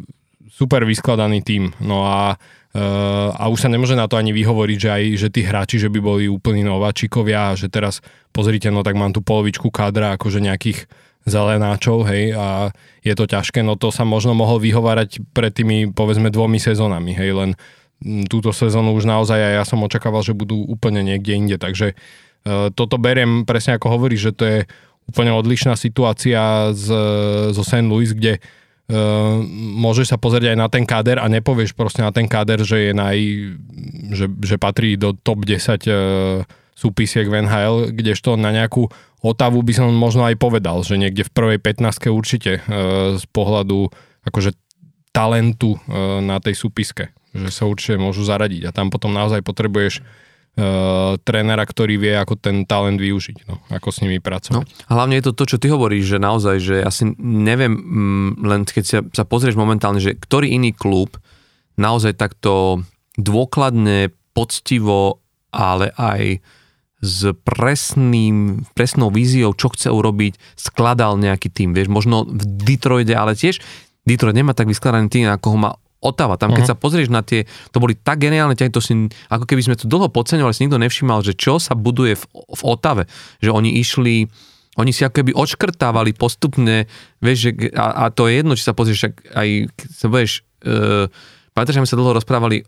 super 0.51 0.83
vyskladaný 0.83 1.39
tým. 1.39 1.71
No 1.79 2.03
a 2.03 2.35
a 3.37 3.43
už 3.53 3.59
sa 3.61 3.69
nemôže 3.69 3.93
na 3.93 4.09
to 4.09 4.17
ani 4.17 4.33
vyhovoriť, 4.33 4.77
že 4.81 4.89
aj 4.89 5.03
že 5.13 5.29
tí 5.29 5.41
hráči, 5.45 5.77
že 5.77 5.93
by 5.93 5.99
boli 6.01 6.25
úplní 6.25 6.65
nováčikovia 6.65 7.53
a 7.53 7.57
že 7.57 7.69
teraz 7.69 8.01
pozrite, 8.33 8.73
no 8.73 8.81
tak 8.81 8.97
mám 8.97 9.13
tu 9.13 9.21
polovičku 9.21 9.69
kádra 9.69 10.17
akože 10.17 10.41
nejakých 10.41 10.89
zelenáčov, 11.23 12.03
hej, 12.09 12.35
a 12.35 12.73
je 13.05 13.13
to 13.15 13.29
ťažké, 13.29 13.63
no 13.63 13.79
to 13.79 13.93
sa 13.93 14.03
možno 14.03 14.35
mohol 14.35 14.59
vyhovárať 14.59 15.23
pred 15.31 15.55
tými, 15.55 15.93
povedzme, 15.95 16.27
dvomi 16.27 16.59
sezónami, 16.59 17.15
hej, 17.15 17.31
len 17.31 17.49
túto 18.27 18.51
sezónu 18.51 18.91
už 18.91 19.07
naozaj 19.07 19.39
aj 19.39 19.53
ja 19.55 19.63
som 19.63 19.79
očakával, 19.85 20.19
že 20.25 20.35
budú 20.35 20.59
úplne 20.67 20.99
niekde 20.99 21.31
inde, 21.39 21.55
takže 21.55 21.95
uh, 22.43 22.67
toto 22.75 22.99
beriem 22.99 23.47
presne 23.47 23.79
ako 23.79 23.87
hovorí, 23.95 24.19
že 24.19 24.35
to 24.35 24.43
je 24.43 24.59
úplne 25.07 25.31
odlišná 25.31 25.79
situácia 25.79 26.71
z, 26.75 26.87
zo 27.55 27.63
St. 27.63 27.87
Louis, 27.87 28.11
kde 28.11 28.43
môžeš 29.53 30.13
sa 30.13 30.17
pozrieť 30.21 30.53
aj 30.53 30.57
na 30.59 30.67
ten 30.69 30.85
káder 30.85 31.17
a 31.17 31.25
nepovieš 31.25 31.73
proste 31.73 32.05
na 32.05 32.13
ten 32.13 32.29
káder, 32.29 32.61
že 32.61 32.89
je 32.89 32.91
naj, 32.93 33.17
že, 34.13 34.25
že 34.29 34.55
patrí 34.61 34.95
do 34.95 35.17
top 35.17 35.45
10 35.45 35.57
uh, 35.57 36.45
súpisiek 36.73 37.25
v 37.25 37.45
NHL, 37.45 37.93
kdežto 37.93 38.37
na 38.37 38.53
nejakú 38.53 38.89
Otavu 39.23 39.63
by 39.63 39.71
som 39.71 39.87
možno 39.95 40.27
aj 40.27 40.35
povedal, 40.35 40.83
že 40.83 40.99
niekde 40.99 41.23
v 41.23 41.31
prvej 41.31 41.59
15 41.63 42.11
určite 42.11 42.59
uh, 42.59 43.15
z 43.15 43.25
pohľadu 43.31 43.87
akože 44.27 44.51
talentu 45.15 45.79
uh, 45.79 46.19
na 46.19 46.43
tej 46.43 46.59
súpiske, 46.59 47.15
že 47.31 47.47
sa 47.47 47.63
určite 47.63 47.95
môžu 47.95 48.27
zaradiť 48.27 48.67
a 48.67 48.75
tam 48.75 48.91
potom 48.91 49.15
naozaj 49.15 49.39
potrebuješ 49.39 50.03
uh, 50.57 51.17
trénera, 51.21 51.63
ktorý 51.65 51.97
vie, 51.97 52.13
ako 52.13 52.37
ten 52.37 52.65
talent 52.67 53.01
využiť, 53.01 53.37
no, 53.49 53.61
ako 53.73 53.89
s 53.89 54.01
nimi 54.05 54.21
pracovať. 54.21 54.55
No, 54.55 54.61
hlavne 54.91 55.17
je 55.17 55.25
to 55.29 55.33
to, 55.33 55.43
čo 55.55 55.57
ty 55.57 55.67
hovoríš, 55.69 56.17
že 56.17 56.19
naozaj, 56.21 56.55
že 56.61 56.75
ja 56.81 56.91
si 56.93 57.09
neviem, 57.21 57.73
mm, 57.73 58.29
len 58.45 58.61
keď 58.67 58.83
sa, 58.85 58.99
sa 59.11 59.23
pozrieš 59.25 59.57
momentálne, 59.57 60.01
že 60.01 60.13
ktorý 60.13 60.53
iný 60.53 60.73
klub 60.73 61.17
naozaj 61.77 62.13
takto 62.17 62.85
dôkladne, 63.17 64.13
poctivo, 64.33 65.21
ale 65.53 65.93
aj 65.93 66.41
s 67.03 67.35
presným, 67.43 68.63
presnou 68.73 69.11
víziou, 69.11 69.51
čo 69.53 69.69
chce 69.69 69.91
urobiť, 69.91 70.39
skladal 70.55 71.19
nejaký 71.19 71.51
tým. 71.51 71.75
Vieš, 71.75 71.91
možno 71.91 72.23
v 72.25 72.43
Detroide, 72.63 73.13
ale 73.13 73.35
tiež 73.35 73.59
Detroit 74.07 74.33
nemá 74.33 74.55
tak 74.55 74.71
vyskladaný 74.71 75.11
tým, 75.11 75.27
ako 75.27 75.47
ho 75.51 75.57
má 75.59 75.71
Otava. 76.03 76.35
Tam, 76.35 76.51
keď 76.51 76.67
uh-huh. 76.67 76.75
sa 76.75 76.81
pozrieš 76.83 77.07
na 77.07 77.23
tie, 77.23 77.47
to 77.71 77.79
boli 77.79 77.95
tak 77.95 78.19
geniálne 78.19 78.59
ťahy, 78.59 78.69
to 78.69 78.83
si, 78.83 78.91
ako 79.31 79.47
keby 79.47 79.63
sme 79.63 79.79
to 79.79 79.87
dlho 79.87 80.11
podceňovali, 80.11 80.51
si 80.51 80.67
nikto 80.67 80.83
nevšimal, 80.83 81.23
že 81.23 81.33
čo 81.33 81.57
sa 81.63 81.73
buduje 81.73 82.19
v, 82.19 82.23
v 82.35 82.61
Otave. 82.67 83.07
Že 83.39 83.49
oni 83.55 83.79
išli, 83.79 84.27
oni 84.75 84.91
si 84.91 85.07
ako 85.07 85.23
keby 85.23 85.31
odškrtávali 85.31 86.11
postupne, 86.13 86.91
vieš, 87.23 87.49
že, 87.49 87.71
a, 87.73 88.05
a 88.07 88.11
to 88.11 88.27
je 88.27 88.43
jedno, 88.43 88.53
či 88.59 88.67
sa 88.67 88.75
pozrieš, 88.75 89.15
aj 89.31 89.71
keď 89.71 89.89
sa 89.95 90.07
budeš, 90.11 90.43
uh, 90.67 91.07
pamätáš, 91.55 91.79
že 91.79 91.81
sme 91.81 91.91
sa 91.91 91.99
dlho 91.99 92.19
rozprávali 92.19 92.67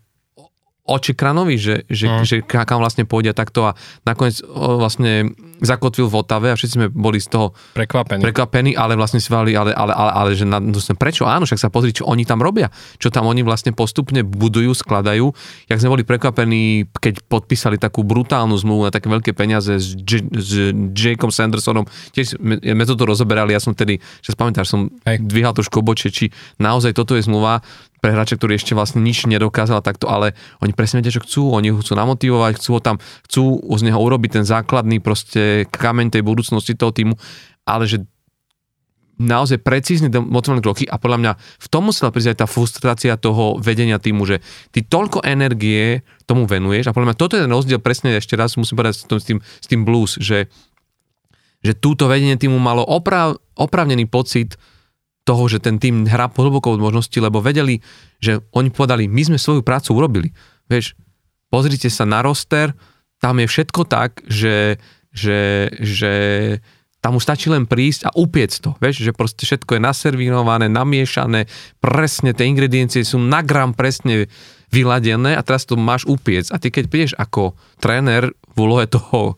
Očikranovi, 0.85 1.57
že, 1.57 1.81
že, 1.89 2.05
mm. 2.05 2.23
že 2.29 2.35
kam 2.45 2.77
vlastne 2.77 3.09
pôjde 3.09 3.33
takto 3.33 3.73
a 3.73 3.75
nakoniec 4.05 4.37
vlastne 4.45 5.33
zakotvil 5.61 6.11
v 6.11 6.15
Otave 6.19 6.47
a 6.51 6.55
všetci 6.55 6.75
sme 6.75 6.87
boli 6.91 7.19
z 7.19 7.31
toho 7.31 7.55
prekvapení, 7.75 8.21
prekvapení 8.21 8.71
ale 8.75 8.99
vlastne 8.99 9.23
si 9.23 9.31
vali, 9.31 9.55
ale, 9.55 9.71
ale, 9.71 9.95
ale, 9.95 10.11
ale 10.11 10.29
že 10.35 10.43
na, 10.43 10.59
no 10.59 10.75
prečo? 10.75 11.23
Áno, 11.23 11.47
však 11.47 11.59
sa 11.59 11.69
pozri, 11.71 11.95
čo 11.95 12.07
oni 12.07 12.27
tam 12.27 12.43
robia, 12.43 12.67
čo 12.99 13.07
tam 13.07 13.27
oni 13.27 13.45
vlastne 13.45 13.71
postupne 13.71 14.23
budujú, 14.25 14.75
skladajú. 14.75 15.31
Jak 15.71 15.79
sme 15.79 15.93
boli 15.95 16.03
prekvapení, 16.03 16.89
keď 16.91 17.23
podpísali 17.25 17.79
takú 17.79 18.03
brutálnu 18.03 18.55
zmluvu 18.59 18.87
na 18.87 18.91
také 18.91 19.07
veľké 19.07 19.31
peniaze 19.31 19.79
s, 19.79 19.95
J- 19.95 20.27
s 20.35 20.49
Jakeom 20.91 21.31
Sandersonom, 21.31 21.87
tiež 22.11 22.35
sme, 22.35 22.59
sme 22.59 22.83
toto 22.83 23.07
rozoberali, 23.07 23.55
ja 23.55 23.61
som 23.63 23.71
tedy, 23.71 23.99
že 24.19 24.35
spamätáš, 24.35 24.71
som 24.71 24.91
Hej. 25.07 25.23
dvíhal 25.23 25.55
trošku 25.55 25.79
obočie, 25.79 26.11
či 26.11 26.31
naozaj 26.59 26.91
toto 26.95 27.15
je 27.15 27.23
zmluva, 27.23 27.63
pre 28.05 28.13
hráča, 28.13 28.37
ktorý 28.37 28.61
ešte 28.61 28.77
vlastne 28.77 29.01
nič 29.01 29.25
nedokázal 29.25 29.81
takto, 29.81 30.05
ale 30.05 30.37
oni 30.61 30.77
presne 30.77 31.01
vedia, 31.01 31.09
čo 31.09 31.25
chcú, 31.25 31.57
oni 31.57 31.73
ho 31.73 31.81
chcú 31.81 31.97
namotivovať, 31.97 32.61
chcú 32.61 32.77
ho 32.77 32.81
tam, 32.85 33.01
chcú 33.25 33.65
z 33.65 33.81
neho 33.81 33.97
urobiť 33.97 34.37
ten 34.37 34.45
základný 34.45 35.01
proste 35.01 35.65
kameň 35.73 36.13
tej 36.13 36.21
budúcnosti 36.21 36.77
toho 36.77 36.93
týmu, 36.93 37.17
ale 37.65 37.89
že 37.89 38.05
naozaj 39.17 39.57
precízne 39.65 40.13
motivované 40.13 40.61
kroky 40.61 40.85
a 40.85 41.01
podľa 41.01 41.17
mňa 41.17 41.31
v 41.33 41.67
tom 41.73 41.89
musela 41.89 42.13
prísť 42.13 42.29
aj 42.35 42.37
tá 42.37 42.45
frustrácia 42.45 43.17
toho 43.17 43.57
vedenia 43.57 43.97
týmu, 43.97 44.21
že 44.29 44.37
ty 44.69 44.85
toľko 44.85 45.25
energie 45.25 46.05
tomu 46.29 46.45
venuješ 46.45 46.91
a 46.91 46.93
podľa 46.93 47.09
mňa 47.09 47.17
toto 47.17 47.33
je 47.33 47.41
ten 47.41 47.49
rozdiel 47.49 47.81
presne, 47.81 48.13
ešte 48.13 48.37
raz 48.37 48.53
musím 48.53 48.85
povedať 48.85 49.01
s 49.01 49.25
tým, 49.25 49.41
s 49.41 49.65
tým 49.65 49.81
blues, 49.81 50.21
že, 50.21 50.45
že 51.65 51.73
túto 51.73 52.05
vedenie 52.05 52.37
týmu 52.37 52.61
malo 52.61 52.85
oprav, 52.85 53.41
opravnený 53.57 54.05
pocit, 54.05 54.61
toho, 55.25 55.49
že 55.49 55.57
ten 55.57 55.81
tým 55.81 56.05
hrá 56.05 56.29
pod 56.29 56.47
hlbokou 56.47 56.77
možnosti, 56.77 57.17
lebo 57.17 57.41
vedeli, 57.41 57.81
že 58.21 58.45
oni 58.53 58.69
povedali, 58.69 59.09
my 59.09 59.33
sme 59.33 59.37
svoju 59.41 59.65
prácu 59.65 59.97
urobili. 59.97 60.29
Vieš, 60.69 60.93
pozrite 61.49 61.89
sa 61.89 62.05
na 62.05 62.21
roster, 62.21 62.77
tam 63.17 63.41
je 63.41 63.49
všetko 63.49 63.81
tak, 63.89 64.21
že, 64.29 64.77
že, 65.09 65.73
že 65.81 66.13
tam 67.01 67.17
už 67.17 67.25
stačí 67.25 67.49
len 67.49 67.65
prísť 67.65 68.09
a 68.09 68.13
upiec 68.13 68.53
to. 68.53 68.77
Vieš, 68.77 69.01
že 69.01 69.11
proste 69.17 69.45
všetko 69.45 69.77
je 69.77 69.81
naservírované, 69.81 70.69
namiešané, 70.69 71.49
presne 71.81 72.37
tie 72.37 72.45
ingrediencie 72.45 73.01
sú 73.01 73.17
na 73.17 73.41
gram 73.41 73.73
presne 73.73 74.29
vyladené 74.69 75.37
a 75.37 75.45
teraz 75.45 75.65
to 75.65 75.77
máš 75.77 76.05
upiec. 76.05 76.49
A 76.53 76.61
ty 76.61 76.69
keď 76.69 76.85
prídeš 76.89 77.13
ako 77.17 77.57
tréner 77.81 78.33
v 78.53 78.57
úlohe 78.57 78.85
toho 78.85 79.37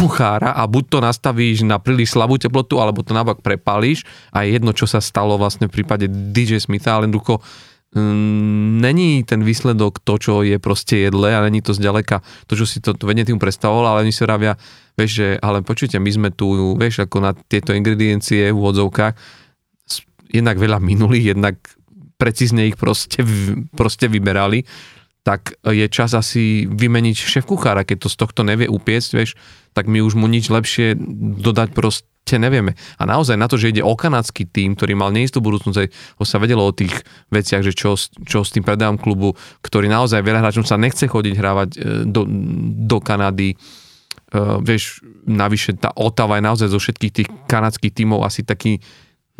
kuchára 0.00 0.56
a 0.56 0.64
buď 0.64 0.84
to 0.88 0.98
nastavíš 1.04 1.60
na 1.68 1.76
príliš 1.76 2.16
slabú 2.16 2.40
teplotu, 2.40 2.80
alebo 2.80 3.04
to 3.04 3.12
naopak 3.12 3.44
prepálíš 3.44 4.08
a 4.32 4.48
je 4.48 4.56
jedno, 4.56 4.72
čo 4.72 4.88
sa 4.88 5.04
stalo 5.04 5.36
vlastne 5.36 5.68
v 5.68 5.76
prípade 5.76 6.08
DJ 6.08 6.56
Smitha, 6.56 6.96
ale 6.96 7.04
jednoducho 7.04 7.44
mm, 7.92 8.80
není 8.80 9.20
ten 9.28 9.44
výsledok 9.44 10.00
to, 10.00 10.16
čo 10.16 10.32
je 10.40 10.56
proste 10.56 11.04
jedle 11.04 11.36
a 11.36 11.44
není 11.44 11.60
to 11.60 11.76
zďaleka 11.76 12.24
to, 12.48 12.56
čo 12.56 12.64
si 12.64 12.80
to, 12.80 12.96
to 12.96 13.04
vedne 13.04 13.28
tým 13.28 13.36
predstavoval, 13.36 13.92
ale 13.92 14.08
oni 14.08 14.12
si 14.16 14.24
ravia, 14.24 14.56
vieš, 14.96 15.10
že, 15.20 15.28
ale 15.36 15.60
počujte, 15.60 16.00
my 16.00 16.10
sme 16.10 16.28
tu, 16.32 16.74
vieš, 16.80 17.04
ako 17.04 17.20
na 17.20 17.36
tieto 17.36 17.76
ingrediencie 17.76 18.48
v 18.48 18.56
úvodzovkách 18.56 19.14
jednak 20.32 20.56
veľa 20.56 20.80
minulých, 20.80 21.36
jednak 21.36 21.60
precízne 22.16 22.64
ich 22.64 22.80
proste, 22.80 23.20
proste 23.76 24.08
vyberali 24.08 24.64
tak 25.20 25.52
je 25.68 25.84
čas 25.92 26.16
asi 26.16 26.64
vymeniť 26.64 27.12
šéf 27.12 27.44
kuchára, 27.44 27.84
keď 27.84 27.96
to 28.02 28.08
z 28.08 28.16
tohto 28.16 28.40
nevie 28.40 28.64
upiecť, 28.64 29.10
vieš, 29.12 29.36
tak 29.72 29.86
my 29.86 30.02
už 30.02 30.18
mu 30.18 30.26
nič 30.26 30.50
lepšie 30.50 30.98
dodať 31.40 31.72
proste 31.72 32.36
nevieme. 32.36 32.78
A 32.98 33.06
naozaj 33.06 33.38
na 33.38 33.46
to, 33.50 33.58
že 33.58 33.74
ide 33.74 33.82
o 33.82 33.94
kanadský 33.94 34.46
tým, 34.46 34.74
ktorý 34.78 34.94
mal 34.94 35.10
neistú 35.10 35.42
budúcnosť, 35.42 35.90
ho 36.18 36.24
sa 36.26 36.38
vedelo 36.38 36.66
o 36.66 36.74
tých 36.74 36.92
veciach, 37.30 37.62
že 37.62 37.74
čo, 37.74 37.94
čo 38.26 38.42
s 38.42 38.54
tým 38.54 38.62
predávam 38.62 38.98
klubu, 38.98 39.34
ktorý 39.62 39.90
naozaj 39.90 40.22
veľa 40.22 40.42
hráčom 40.42 40.66
sa 40.66 40.78
nechce 40.78 41.06
chodiť 41.10 41.34
hrávať 41.34 41.68
e, 41.74 41.78
do, 42.06 42.26
do 42.86 42.98
Kanady, 43.02 43.54
Uh, 44.30 44.62
vieš, 44.62 45.02
navyše 45.26 45.74
tá 45.74 45.90
Otava 45.98 46.38
je 46.38 46.46
naozaj 46.46 46.70
zo 46.70 46.78
všetkých 46.78 47.12
tých 47.18 47.28
kanadských 47.50 47.90
tímov 47.90 48.22
asi 48.22 48.46
taký 48.46 48.78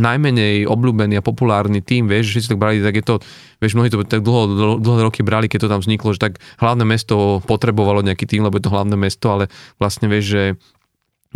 najmenej 0.00 0.64
obľúbený 0.64 1.20
a 1.20 1.26
populárny 1.26 1.84
tým, 1.84 2.08
vieš, 2.08 2.40
si 2.40 2.48
tak 2.48 2.56
brali, 2.56 2.80
tak 2.80 2.96
je 2.96 3.04
to, 3.04 3.14
vieš, 3.60 3.76
mnohí 3.76 3.92
to 3.92 4.00
tak 4.08 4.24
dlho, 4.24 4.80
dlhé 4.80 5.00
roky 5.04 5.20
brali, 5.20 5.46
keď 5.46 5.68
to 5.68 5.72
tam 5.72 5.80
vzniklo, 5.84 6.16
že 6.16 6.20
tak 6.20 6.32
hlavné 6.58 6.88
mesto 6.88 7.44
potrebovalo 7.44 8.00
nejaký 8.00 8.24
tým, 8.24 8.42
lebo 8.42 8.56
je 8.56 8.64
to 8.64 8.74
hlavné 8.74 8.96
mesto, 8.96 9.28
ale 9.28 9.52
vlastne 9.76 10.08
vieš, 10.08 10.24
že 10.32 10.42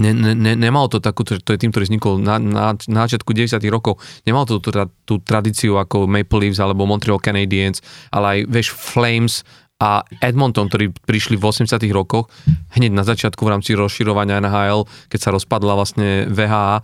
ne, 0.01 0.11
ne, 0.11 0.33
ne, 0.35 0.53
nemalo 0.59 0.91
to 0.91 0.99
takú, 0.99 1.23
to 1.23 1.39
je 1.39 1.61
tým, 1.61 1.71
ktorý 1.71 1.87
vznikol 1.87 2.19
na, 2.19 2.43
na, 2.43 2.75
na 2.75 3.01
začiatku 3.07 3.31
90 3.31 3.63
rokov, 3.71 4.03
nemalo 4.27 4.49
to 4.49 4.59
tú, 4.59 4.71
tú 5.07 5.15
tradíciu 5.23 5.79
ako 5.79 6.11
Maple 6.11 6.49
Leafs 6.49 6.59
alebo 6.59 6.89
Montreal 6.89 7.23
Canadiens, 7.23 7.79
ale 8.11 8.27
aj, 8.27 8.39
vieš, 8.51 8.75
Flames 8.75 9.47
a 9.79 10.07
Edmonton, 10.23 10.71
ktorí 10.71 10.95
prišli 11.05 11.35
v 11.35 11.45
80 11.51 11.79
rokoch, 11.91 12.31
hneď 12.79 12.95
na 12.95 13.03
začiatku 13.03 13.43
v 13.43 13.53
rámci 13.59 13.75
rozširovania 13.75 14.39
NHL, 14.43 14.87
keď 15.11 15.19
sa 15.21 15.31
rozpadla 15.35 15.75
vlastne 15.75 16.31
VHA, 16.31 16.83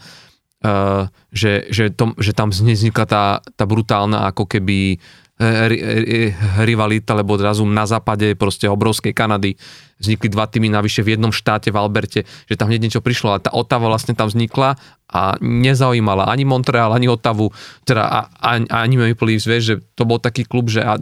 eh, 0.65 1.05
že, 1.33 1.53
že, 1.71 1.91
to, 1.93 2.13
že 2.17 2.33
tam 2.33 2.51
vznikla 2.51 3.07
tá, 3.07 3.25
tá 3.43 3.65
brutálna 3.65 4.29
ako 4.31 4.47
keby 4.47 4.97
eh, 4.97 6.33
rivalita, 6.63 7.17
lebo 7.17 7.37
odrazu 7.37 7.65
na 7.65 7.85
západe 7.85 8.37
proste 8.37 8.69
obrovskej 8.69 9.13
Kanady 9.17 9.57
vznikli 10.01 10.33
dva 10.33 10.49
týmy 10.49 10.73
navyše 10.73 11.05
v 11.05 11.17
jednom 11.17 11.31
štáte 11.31 11.69
v 11.69 11.77
Alberte, 11.77 12.25
že 12.49 12.57
tam 12.57 12.73
hneď 12.73 12.89
niečo 12.89 13.05
prišlo, 13.05 13.37
ale 13.37 13.45
tá 13.45 13.53
Otava 13.53 13.93
vlastne 13.93 14.17
tam 14.17 14.33
vznikla 14.33 14.81
a 15.13 15.37
nezaujímala 15.45 16.25
ani 16.33 16.49
Montreal, 16.49 16.97
ani 16.97 17.13
Otavu, 17.13 17.53
teda 17.85 18.33
ani, 18.41 18.65
ani 18.73 18.97
Maple 18.97 19.37
Leafs, 19.37 19.45
vieš, 19.45 19.63
že 19.65 19.75
to 19.93 20.09
bol 20.09 20.17
taký 20.17 20.49
klub, 20.49 20.73
že 20.73 20.81
a, 20.81 20.97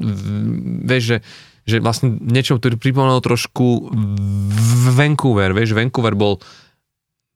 vieš, 0.83 1.05
že 1.15 1.19
že 1.69 1.85
vlastne 1.85 2.17
niečo, 2.17 2.57
ktorý 2.57 2.81
pripomínal 2.81 3.21
trošku 3.21 3.93
Vancouver, 4.97 5.53
vieš, 5.53 5.77
Vancouver 5.77 6.17
bol 6.17 6.41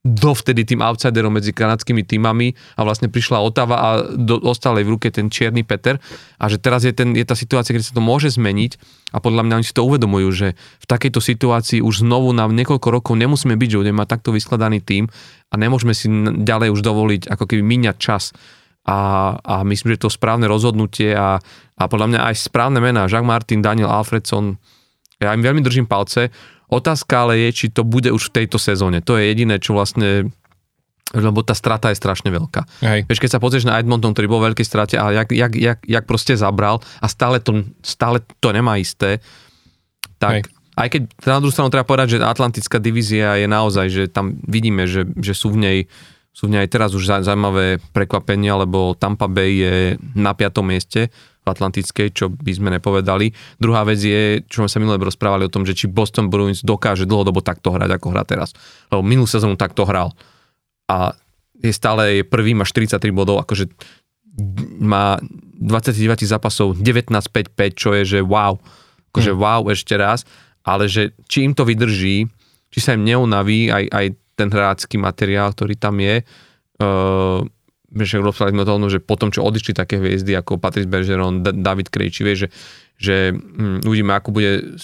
dovtedy 0.02 0.66
tým 0.66 0.82
outsiderom 0.82 1.30
medzi 1.30 1.54
kanadskými 1.54 2.02
týmami 2.02 2.58
a 2.74 2.82
vlastne 2.82 3.06
prišla 3.06 3.38
Otava 3.38 3.76
a 3.78 3.88
do, 4.10 4.42
ostal 4.42 4.74
v 4.82 4.98
ruke 4.98 5.14
ten 5.14 5.30
čierny 5.30 5.62
Peter. 5.62 6.02
A 6.42 6.50
že 6.50 6.58
teraz 6.58 6.82
je, 6.82 6.90
ten, 6.90 7.14
je 7.14 7.22
tá 7.22 7.38
situácia, 7.38 7.70
keď 7.70 7.86
sa 7.86 7.94
to 7.94 8.02
môže 8.02 8.34
zmeniť 8.34 8.82
a 9.14 9.22
podľa 9.22 9.46
mňa 9.46 9.54
oni 9.62 9.66
si 9.66 9.70
to 9.70 9.86
uvedomujú, 9.86 10.28
že 10.34 10.48
v 10.58 10.86
takejto 10.90 11.22
situácii 11.22 11.78
už 11.78 12.02
znovu 12.02 12.34
na 12.34 12.50
niekoľko 12.50 12.88
rokov 12.90 13.14
nemusíme 13.14 13.54
byť, 13.54 13.68
že 13.70 13.80
budeme 13.86 14.02
mať 14.02 14.10
takto 14.18 14.34
vyskladaný 14.34 14.82
tým 14.82 15.06
a 15.50 15.54
nemôžeme 15.54 15.94
si 15.94 16.10
ďalej 16.42 16.74
už 16.74 16.82
dovoliť 16.82 17.22
ako 17.30 17.44
keby 17.46 17.62
míňať 17.62 17.96
čas. 18.02 18.34
A, 18.82 19.38
a 19.38 19.62
myslím, 19.62 19.94
že 19.94 20.02
to 20.02 20.10
správne 20.10 20.50
rozhodnutie 20.50 21.14
a, 21.14 21.38
a 21.78 21.82
podľa 21.86 22.10
mňa 22.10 22.20
aj 22.26 22.50
správne 22.50 22.82
mená, 22.82 23.06
Jacques 23.06 23.30
Martin, 23.30 23.62
Daniel 23.62 23.94
Alfredson, 23.94 24.58
ja 25.22 25.30
im 25.30 25.46
veľmi 25.46 25.62
držím 25.62 25.86
palce. 25.86 26.34
Otázka 26.72 27.28
ale 27.28 27.36
je, 27.44 27.48
či 27.52 27.66
to 27.68 27.84
bude 27.84 28.08
už 28.08 28.32
v 28.32 28.42
tejto 28.42 28.56
sezóne. 28.56 29.04
To 29.04 29.20
je 29.20 29.28
jediné, 29.28 29.60
čo 29.60 29.76
vlastne 29.76 30.32
lebo 31.12 31.44
tá 31.44 31.52
strata 31.52 31.92
je 31.92 32.00
strašne 32.00 32.32
veľká. 32.32 32.64
Hej. 32.80 33.04
Vieš, 33.04 33.20
keď 33.20 33.30
sa 33.36 33.42
pozrieš 33.42 33.68
na 33.68 33.76
Edmonton, 33.76 34.16
ktorý 34.16 34.32
bol 34.32 34.40
v 34.40 34.48
veľkej 34.52 34.64
strate 34.64 34.96
a 34.96 35.12
jak, 35.12 35.28
jak, 35.28 35.52
jak, 35.52 35.78
jak 35.84 36.04
proste 36.08 36.40
zabral 36.40 36.80
a 37.04 37.06
stále 37.06 37.36
to, 37.36 37.68
stále 37.84 38.24
to 38.40 38.48
nemá 38.48 38.80
isté, 38.80 39.20
tak 40.16 40.48
Hej. 40.48 40.56
aj 40.80 40.88
keď 40.88 41.02
na 41.28 41.40
druhú 41.44 41.52
stranu 41.52 41.68
treba 41.68 41.84
povedať, 41.84 42.16
že 42.16 42.24
Atlantická 42.24 42.80
divízia 42.80 43.36
je 43.36 43.44
naozaj, 43.44 43.86
že 43.92 44.02
tam 44.08 44.40
vidíme, 44.48 44.88
že, 44.88 45.04
že 45.20 45.36
sú 45.36 45.52
v 45.52 45.60
nej 45.60 45.78
sú 46.32 46.48
v 46.48 46.56
nej 46.56 46.64
aj 46.64 46.72
teraz 46.72 46.96
už 46.96 47.28
zaujímavé 47.28 47.76
prekvapenia, 47.92 48.56
lebo 48.56 48.96
Tampa 48.96 49.28
Bay 49.28 49.60
je 49.60 49.76
na 50.16 50.32
piatom 50.32 50.64
mieste 50.64 51.12
v 51.42 51.46
Atlantickej, 51.50 52.08
čo 52.14 52.30
by 52.30 52.52
sme 52.54 52.68
nepovedali. 52.78 53.34
Druhá 53.58 53.82
vec 53.82 53.98
je, 53.98 54.46
čo 54.46 54.62
sme 54.62 54.70
sa 54.70 54.78
minule 54.78 54.98
rozprávali 55.02 55.46
o 55.46 55.52
tom, 55.52 55.66
že 55.66 55.74
či 55.74 55.90
Boston 55.90 56.30
Bruins 56.30 56.62
dokáže 56.62 57.02
dlhodobo 57.02 57.42
takto 57.42 57.74
hrať, 57.74 57.98
ako 57.98 58.06
hrá 58.14 58.22
teraz. 58.22 58.54
Lebo 58.94 59.02
minulú 59.02 59.26
sezónu 59.26 59.58
takto 59.58 59.82
hral. 59.82 60.14
A 60.86 61.18
je 61.58 61.72
stále 61.74 62.22
je 62.22 62.22
prvý, 62.22 62.54
má 62.54 62.62
43 62.62 62.98
bodov, 63.10 63.42
akože 63.42 63.70
má 64.82 65.18
29 65.58 66.26
zápasov, 66.26 66.78
19-5-5, 66.78 67.74
čo 67.74 67.90
je, 67.98 68.02
že 68.06 68.18
wow. 68.22 68.58
Akože 69.14 69.32
mm. 69.34 69.38
wow 69.38 69.62
ešte 69.70 69.94
raz. 69.98 70.22
Ale 70.62 70.86
že 70.86 71.10
či 71.26 71.42
im 71.42 71.58
to 71.58 71.66
vydrží, 71.66 72.26
či 72.70 72.78
sa 72.78 72.94
im 72.94 73.02
neunaví 73.02 73.68
aj, 73.70 73.84
aj 73.90 74.06
ten 74.38 74.48
hrácky 74.48 74.96
materiál, 74.96 75.50
ktorý 75.52 75.74
tam 75.74 75.98
je. 75.98 76.22
Uh, 76.78 77.44
že 77.92 78.24
rozprávali 78.24 78.56
sme 78.56 78.64
o 78.64 78.68
tom, 78.68 78.88
že 78.88 79.04
potom, 79.04 79.28
čo 79.28 79.44
odišli 79.44 79.76
také 79.76 80.00
hviezdy 80.00 80.32
ako 80.32 80.56
Patrice 80.56 80.88
Bergeron, 80.88 81.44
David 81.44 81.92
Krejči, 81.92 82.24
vie, 82.24 82.34
že, 82.34 82.48
že 82.96 83.36
hm, 83.36 83.84
uvidíme, 83.84 84.16
ako 84.16 84.28
bude 84.32 84.76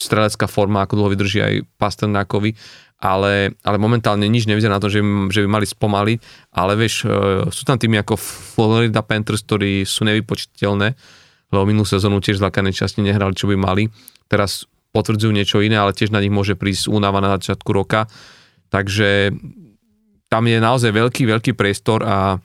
strelecká 0.00 0.48
forma, 0.48 0.86
ako 0.86 0.96
dlho 0.96 1.12
vydrží 1.12 1.38
aj 1.42 1.54
Pasternákovi, 1.76 2.56
ale, 3.00 3.56
ale 3.64 3.76
momentálne 3.80 4.28
nič 4.28 4.44
nevyzerá 4.44 4.76
na 4.76 4.82
to, 4.82 4.92
že, 4.92 5.00
že 5.32 5.44
by 5.44 5.48
mali 5.48 5.66
spomaliť, 5.68 6.18
ale 6.56 6.72
vieš, 6.76 7.04
uh, 7.04 7.48
sú 7.48 7.64
tam 7.64 7.80
tými 7.80 8.00
ako 8.00 8.16
Florida 8.16 9.00
Panthers, 9.00 9.44
ktorí 9.44 9.84
sú 9.88 10.04
nevypočiteľné, 10.04 10.88
lebo 11.50 11.62
minulú 11.64 11.88
sezónu 11.88 12.20
tiež 12.20 12.40
zlakané 12.40 12.72
časti 12.72 13.00
nehrali, 13.00 13.32
čo 13.36 13.48
by 13.48 13.56
mali. 13.56 13.88
Teraz 14.28 14.68
potvrdzujú 14.92 15.32
niečo 15.32 15.64
iné, 15.64 15.80
ale 15.80 15.96
tiež 15.96 16.12
na 16.12 16.20
nich 16.20 16.30
môže 16.30 16.54
prísť 16.54 16.92
únava 16.92 17.18
na 17.18 17.34
začiatku 17.38 17.70
roka. 17.72 18.06
Takže 18.70 19.34
tam 20.30 20.46
je 20.46 20.62
naozaj 20.62 20.94
veľký, 20.94 21.26
veľký 21.26 21.52
priestor 21.58 22.06
a 22.06 22.38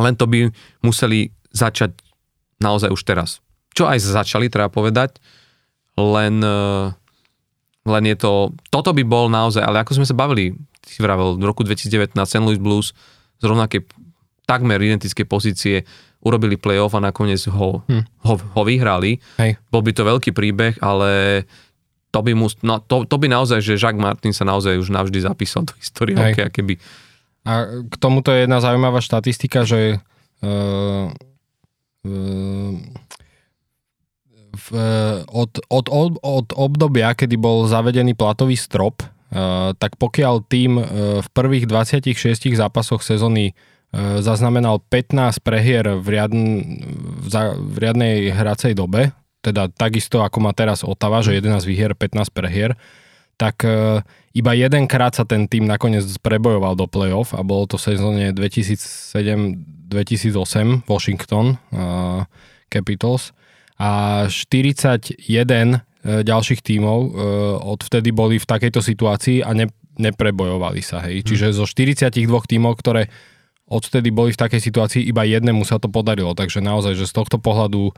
len 0.00 0.16
to 0.16 0.24
by 0.24 0.48
museli 0.80 1.28
začať 1.52 1.92
naozaj 2.56 2.88
už 2.88 3.04
teraz. 3.04 3.44
Čo 3.76 3.84
aj 3.84 4.00
začali, 4.00 4.48
treba 4.48 4.72
povedať, 4.72 5.20
len, 6.00 6.40
eh, 6.40 6.86
len 7.84 8.04
je 8.08 8.16
to, 8.16 8.56
toto 8.72 8.96
by 8.96 9.04
bol 9.04 9.28
naozaj, 9.28 9.60
ale 9.60 9.84
ako 9.84 10.00
sme 10.00 10.08
sa 10.08 10.16
bavili, 10.16 10.56
si 10.82 10.98
vravel, 11.04 11.36
v 11.36 11.44
roku 11.44 11.60
2019 11.62 12.16
St. 12.16 12.40
Louis 12.40 12.60
Blues 12.60 12.96
z 13.38 13.44
rovnakej 13.44 13.84
takmer 14.48 14.80
identické 14.80 15.28
pozície 15.28 15.84
urobili 16.22 16.54
playoff 16.54 16.94
a 16.94 17.02
nakoniec 17.02 17.42
ho, 17.50 17.82
hm. 17.84 18.04
ho, 18.24 18.34
ho 18.38 18.62
vyhrali. 18.62 19.18
Hej. 19.42 19.58
Bol 19.68 19.82
by 19.82 19.92
to 19.92 20.02
veľký 20.06 20.30
príbeh, 20.30 20.78
ale 20.78 21.42
to 22.12 22.20
by, 22.20 22.32
mus, 22.36 22.60
no, 22.60 22.76
to, 22.84 23.08
to 23.08 23.16
by 23.16 23.26
naozaj, 23.26 23.64
že 23.64 23.80
Jacques 23.80 23.98
Martin 23.98 24.36
sa 24.36 24.44
naozaj 24.44 24.76
už 24.76 24.92
navždy 24.92 25.24
zapísal 25.24 25.64
do 25.64 25.72
histórie 25.80 26.12
okay, 26.12 26.52
keby. 26.52 26.76
A 27.48 27.66
k 27.88 27.94
tomuto 27.96 28.30
je 28.30 28.44
jedna 28.44 28.60
zaujímavá 28.60 29.00
štatistika, 29.00 29.64
že 29.64 29.98
uh, 30.44 31.08
uh, 32.04 32.72
v, 34.52 34.68
od, 35.32 35.50
od, 35.72 35.86
od, 35.88 36.12
od 36.20 36.46
obdobia, 36.52 37.16
kedy 37.16 37.40
bol 37.40 37.64
zavedený 37.64 38.12
platový 38.12 38.60
strop, 38.60 39.00
uh, 39.00 39.72
tak 39.80 39.96
pokiaľ 39.96 40.44
tým 40.44 40.76
uh, 40.76 40.84
v 41.24 41.28
prvých 41.32 41.64
26 41.64 42.52
zápasoch 42.52 43.00
sezóny 43.00 43.56
uh, 43.56 44.20
zaznamenal 44.20 44.84
15 44.84 45.40
prehier 45.40 45.96
v, 45.96 46.06
riadn, 46.12 46.44
v, 47.24 47.26
za, 47.32 47.56
v 47.56 47.76
riadnej 47.80 48.36
hracej 48.36 48.76
dobe, 48.76 49.16
teda 49.42 49.66
takisto 49.74 50.22
ako 50.22 50.38
má 50.38 50.54
teraz 50.54 50.86
Otava, 50.86 51.18
že 51.20 51.34
11 51.34 51.66
výhier, 51.66 51.98
15 51.98 52.30
prehier, 52.30 52.78
tak 53.34 53.66
e, 53.66 54.06
iba 54.38 54.54
jedenkrát 54.54 55.18
sa 55.18 55.26
ten 55.26 55.50
tým 55.50 55.66
nakoniec 55.66 56.06
prebojoval 56.22 56.78
do 56.78 56.86
playoff 56.86 57.34
a 57.34 57.42
bolo 57.42 57.66
to 57.66 57.74
v 57.74 57.98
sezóne 57.98 58.30
2007-2008 58.32 60.86
Washington 60.86 61.58
uh, 61.74 62.22
Capitals 62.70 63.34
a 63.76 64.24
41 64.30 65.18
e, 65.18 65.26
ďalších 66.22 66.62
tímov 66.62 66.98
uh, 67.02 67.10
odvtedy 67.66 68.14
boli 68.14 68.38
v 68.38 68.46
takejto 68.46 68.78
situácii 68.78 69.42
a 69.42 69.50
ne, 69.58 69.66
neprebojovali 69.98 70.80
sa. 70.80 71.04
Hej. 71.04 71.22
Hmm. 71.22 71.28
Čiže 71.28 71.46
zo 71.58 71.66
42 71.66 72.24
tímov, 72.24 72.72
ktoré 72.78 73.10
odvtedy 73.66 74.12
boli 74.12 74.32
v 74.32 74.38
takej 74.38 74.60
situácii, 74.60 75.02
iba 75.02 75.24
jednému 75.24 75.64
sa 75.64 75.80
to 75.80 75.88
podarilo. 75.88 76.36
Takže 76.36 76.60
naozaj, 76.60 76.94
že 76.94 77.08
z 77.08 77.16
tohto 77.16 77.40
pohľadu 77.40 77.92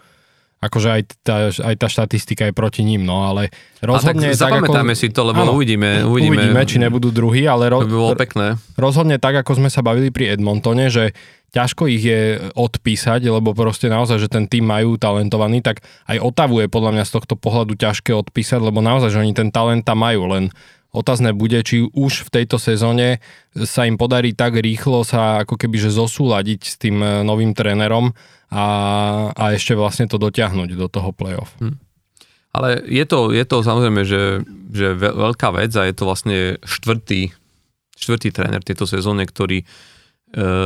akože 0.64 0.88
aj 0.88 1.02
tá, 1.20 1.36
aj 1.52 1.74
tá 1.76 1.86
štatistika 1.86 2.48
je 2.48 2.54
proti 2.56 2.80
ním, 2.80 3.04
no 3.04 3.24
ale 3.28 3.52
rozhodne... 3.84 4.32
A 4.32 4.36
tak 4.36 4.40
zapamätáme 4.40 4.92
ako, 4.96 5.00
si 5.00 5.08
to, 5.12 5.20
lebo 5.28 5.44
áno, 5.44 5.52
uvidíme, 5.52 6.02
uvidíme. 6.04 6.40
Uvidíme, 6.40 6.62
či 6.64 6.76
nebudú 6.80 7.12
druhí, 7.12 7.44
ale 7.44 7.68
ro, 7.68 7.84
to 7.84 7.90
by 7.90 7.98
bolo 7.98 8.16
pekné. 8.16 8.46
rozhodne 8.80 9.20
tak, 9.20 9.36
ako 9.44 9.60
sme 9.60 9.68
sa 9.68 9.84
bavili 9.84 10.08
pri 10.08 10.34
Edmontone, 10.34 10.88
že 10.88 11.12
ťažko 11.54 11.86
ich 11.86 12.02
je 12.02 12.50
odpísať, 12.56 13.30
lebo 13.30 13.54
proste 13.54 13.86
naozaj, 13.86 14.18
že 14.18 14.28
ten 14.32 14.50
tým 14.50 14.66
majú 14.66 14.98
talentovaný, 14.98 15.62
tak 15.62 15.86
aj 16.10 16.18
Otavu 16.18 16.64
je 16.64 16.68
podľa 16.72 16.90
mňa 16.98 17.04
z 17.06 17.12
tohto 17.14 17.34
pohľadu 17.38 17.78
ťažké 17.78 18.10
odpísať, 18.10 18.58
lebo 18.58 18.82
naozaj, 18.82 19.14
že 19.14 19.22
oni 19.22 19.32
ten 19.36 19.54
talent 19.54 19.86
tam 19.86 20.02
majú, 20.02 20.26
len 20.34 20.50
Otázne 20.94 21.34
bude, 21.34 21.58
či 21.66 21.82
už 21.82 22.30
v 22.30 22.32
tejto 22.40 22.54
sezóne 22.54 23.18
sa 23.66 23.82
im 23.82 23.98
podarí 23.98 24.30
tak 24.30 24.54
rýchlo 24.54 25.02
sa 25.02 25.42
ako 25.42 25.58
keby 25.58 25.74
že 25.82 25.90
zosúľadiť 25.90 26.60
s 26.62 26.74
tým 26.78 27.26
novým 27.26 27.50
trénerom 27.50 28.14
a, 28.54 28.66
a 29.34 29.44
ešte 29.50 29.74
vlastne 29.74 30.06
to 30.06 30.14
dotiahnuť 30.14 30.78
do 30.78 30.86
toho 30.86 31.10
playoff. 31.10 31.50
Hm. 31.58 31.74
Ale 32.54 32.86
je 32.86 33.02
to, 33.02 33.34
je 33.34 33.42
to 33.42 33.66
samozrejme, 33.66 34.06
že, 34.06 34.46
že 34.70 34.94
veľká 34.94 35.50
vec 35.58 35.74
a 35.74 35.90
je 35.90 35.94
to 35.94 36.06
vlastne 36.06 36.38
štvrtý, 36.62 37.34
štvrtý 37.98 38.30
tréner 38.30 38.62
tejto 38.62 38.86
sezóne, 38.86 39.26
ktorý 39.26 39.66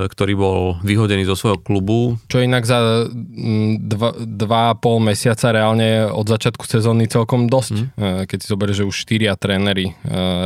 ktorý 0.08 0.34
bol 0.34 0.60
vyhodený 0.80 1.28
zo 1.28 1.36
svojho 1.36 1.60
klubu. 1.60 2.16
Čo 2.32 2.40
inak 2.40 2.64
za 2.64 3.04
mm, 3.08 3.84
dva, 3.84 4.10
dva 4.16 4.62
a 4.72 4.74
pol 4.74 4.98
mesiaca 5.04 5.52
reálne 5.52 6.08
od 6.08 6.24
začiatku 6.24 6.64
sezóny 6.64 7.04
celkom 7.06 7.46
dosť, 7.46 7.76
mm. 7.76 8.24
keď 8.24 8.38
si 8.40 8.46
zoberieš, 8.48 8.78
že 8.82 8.88
už 8.88 8.96
štyria 8.96 9.36
tréneri 9.36 9.92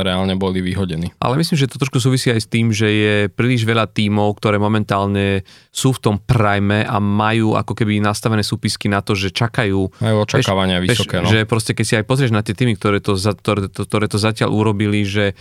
reálne 0.03 0.35
boli 0.35 0.59
vyhodení. 0.59 1.15
Ale 1.23 1.39
myslím, 1.39 1.55
že 1.55 1.71
to 1.71 1.79
trošku 1.79 2.03
súvisí 2.03 2.29
aj 2.29 2.43
s 2.43 2.47
tým, 2.51 2.75
že 2.75 2.87
je 2.87 3.15
príliš 3.31 3.63
veľa 3.63 3.87
tímov, 3.89 4.35
ktoré 4.37 4.59
momentálne 4.59 5.47
sú 5.71 5.95
v 5.95 5.99
tom 6.03 6.15
prime 6.19 6.83
a 6.83 6.99
majú 6.99 7.55
ako 7.55 7.73
keby 7.73 8.03
nastavené 8.03 8.43
súpisky 8.43 8.91
na 8.91 8.99
to, 8.99 9.15
že 9.15 9.31
čakajú. 9.31 10.03
Majú 10.03 10.17
očakávania 10.27 10.83
vieš, 10.83 11.03
vysoké. 11.03 11.23
no. 11.23 11.31
Že 11.31 11.47
proste 11.47 11.71
keď 11.71 11.85
si 11.87 11.93
aj 11.95 12.05
pozrieš 12.05 12.31
na 12.35 12.43
tie 12.43 12.53
týmy, 12.53 12.75
ktoré 12.75 12.99
to, 12.99 13.15
ktoré 13.15 13.71
to, 13.71 13.87
ktoré 13.87 14.05
to 14.11 14.19
zatiaľ 14.19 14.51
urobili, 14.51 15.07
že 15.07 15.33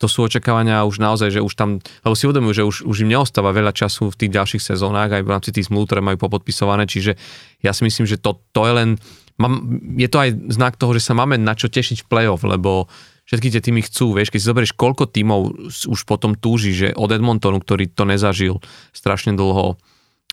to 0.00 0.08
sú 0.08 0.24
očakávania 0.24 0.88
už 0.88 0.96
naozaj, 0.96 1.36
že 1.36 1.44
už 1.44 1.52
tam, 1.52 1.84
lebo 2.00 2.14
si 2.16 2.24
uvedomujú, 2.24 2.54
že 2.56 2.64
už, 2.64 2.76
už 2.88 2.96
im 3.04 3.12
neostáva 3.12 3.52
veľa 3.52 3.76
času 3.76 4.08
v 4.08 4.16
tých 4.16 4.32
ďalších 4.32 4.62
sezónach, 4.72 5.12
aj 5.12 5.20
v 5.20 5.32
rámci 5.36 5.52
tých 5.52 5.68
zmluv, 5.68 5.84
ktoré 5.84 6.00
majú 6.00 6.16
popodpisované, 6.16 6.88
čiže 6.88 7.20
ja 7.60 7.76
si 7.76 7.84
myslím, 7.84 8.08
že 8.08 8.16
to, 8.16 8.40
to 8.56 8.64
je 8.64 8.72
len, 8.72 8.88
mám, 9.36 9.60
je 10.00 10.08
to 10.08 10.18
aj 10.24 10.30
znak 10.56 10.80
toho, 10.80 10.96
že 10.96 11.04
sa 11.04 11.12
máme 11.12 11.36
na 11.36 11.52
čo 11.52 11.68
tešiť 11.68 12.02
v 12.02 12.08
play-off, 12.08 12.40
lebo 12.48 12.88
všetky 13.28 13.52
tie 13.52 13.60
týmy 13.60 13.84
chcú, 13.84 14.16
vieš, 14.16 14.32
keď 14.32 14.40
si 14.40 14.50
zoberieš, 14.50 14.72
koľko 14.74 15.04
tímov 15.12 15.68
už 15.68 16.00
potom 16.08 16.32
túži, 16.32 16.72
že 16.72 16.88
od 16.96 17.12
Edmontonu, 17.12 17.60
ktorý 17.60 17.92
to 17.92 18.08
nezažil 18.08 18.58
strašne 18.96 19.36
dlho, 19.36 19.76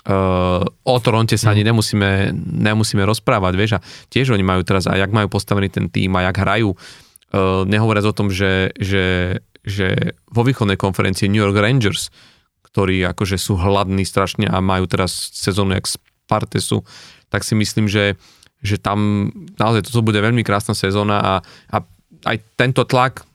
Uh, 0.07 0.63
o 0.87 0.95
Toronte 1.03 1.35
sa 1.35 1.51
ani 1.51 1.67
mhm. 1.67 1.69
nemusíme, 1.75 2.09
nemusíme 2.63 3.03
rozprávať, 3.03 3.53
vieš, 3.59 3.71
a 3.75 3.83
tiež 4.07 4.31
oni 4.31 4.39
majú 4.39 4.63
teraz, 4.63 4.87
a 4.87 4.95
jak 4.95 5.11
majú 5.11 5.27
postavený 5.27 5.67
ten 5.67 5.91
tým 5.91 6.15
a 6.15 6.31
jak 6.31 6.47
hrajú, 6.47 6.71
uh, 6.71 7.67
nehovoriac 7.67 8.07
o 8.07 8.15
tom, 8.15 8.31
že, 8.31 8.71
že 8.79 9.35
že 9.67 10.15
vo 10.31 10.47
východnej 10.47 10.79
konferencii 10.79 11.27
New 11.27 11.43
York 11.43 11.59
Rangers, 11.59 12.07
ktorí 12.71 13.03
akože 13.03 13.35
sú 13.35 13.59
hladní 13.59 14.07
strašne 14.07 14.47
a 14.47 14.63
majú 14.63 14.87
teraz 14.87 15.11
sezónu 15.35 15.75
jak 15.75 15.91
Spartesu, 15.91 16.87
tak 17.27 17.43
si 17.43 17.59
myslím, 17.59 17.91
že, 17.91 18.15
že 18.63 18.79
tam 18.79 19.29
naozaj 19.59 19.91
toto 19.91 20.07
bude 20.07 20.23
veľmi 20.23 20.47
krásna 20.47 20.71
sezóna 20.71 21.19
a, 21.19 21.33
a 21.67 21.77
aj 22.23 22.37
tento 22.55 22.87
tlak 22.87 23.27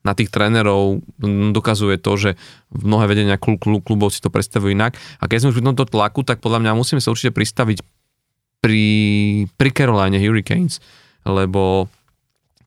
na 0.00 0.16
tých 0.16 0.32
trénerov 0.32 1.04
dokazuje 1.52 2.00
to, 2.00 2.12
že 2.16 2.30
mnohé 2.72 3.04
vedenia 3.04 3.36
klub, 3.36 3.60
klub, 3.60 3.84
klubov 3.84 4.16
si 4.16 4.24
to 4.24 4.32
predstavujú 4.32 4.72
inak. 4.72 4.96
A 5.20 5.28
keď 5.28 5.44
sme 5.44 5.52
už 5.52 5.60
v 5.60 5.66
tomto 5.72 5.84
tlaku, 5.84 6.24
tak 6.24 6.40
podľa 6.40 6.64
mňa 6.64 6.72
musíme 6.72 7.04
sa 7.04 7.12
určite 7.12 7.36
pristaviť 7.36 7.84
pri, 8.64 8.84
pri 9.60 9.70
Caroline 9.76 10.16
Hurricanes, 10.16 10.80
lebo 11.28 11.92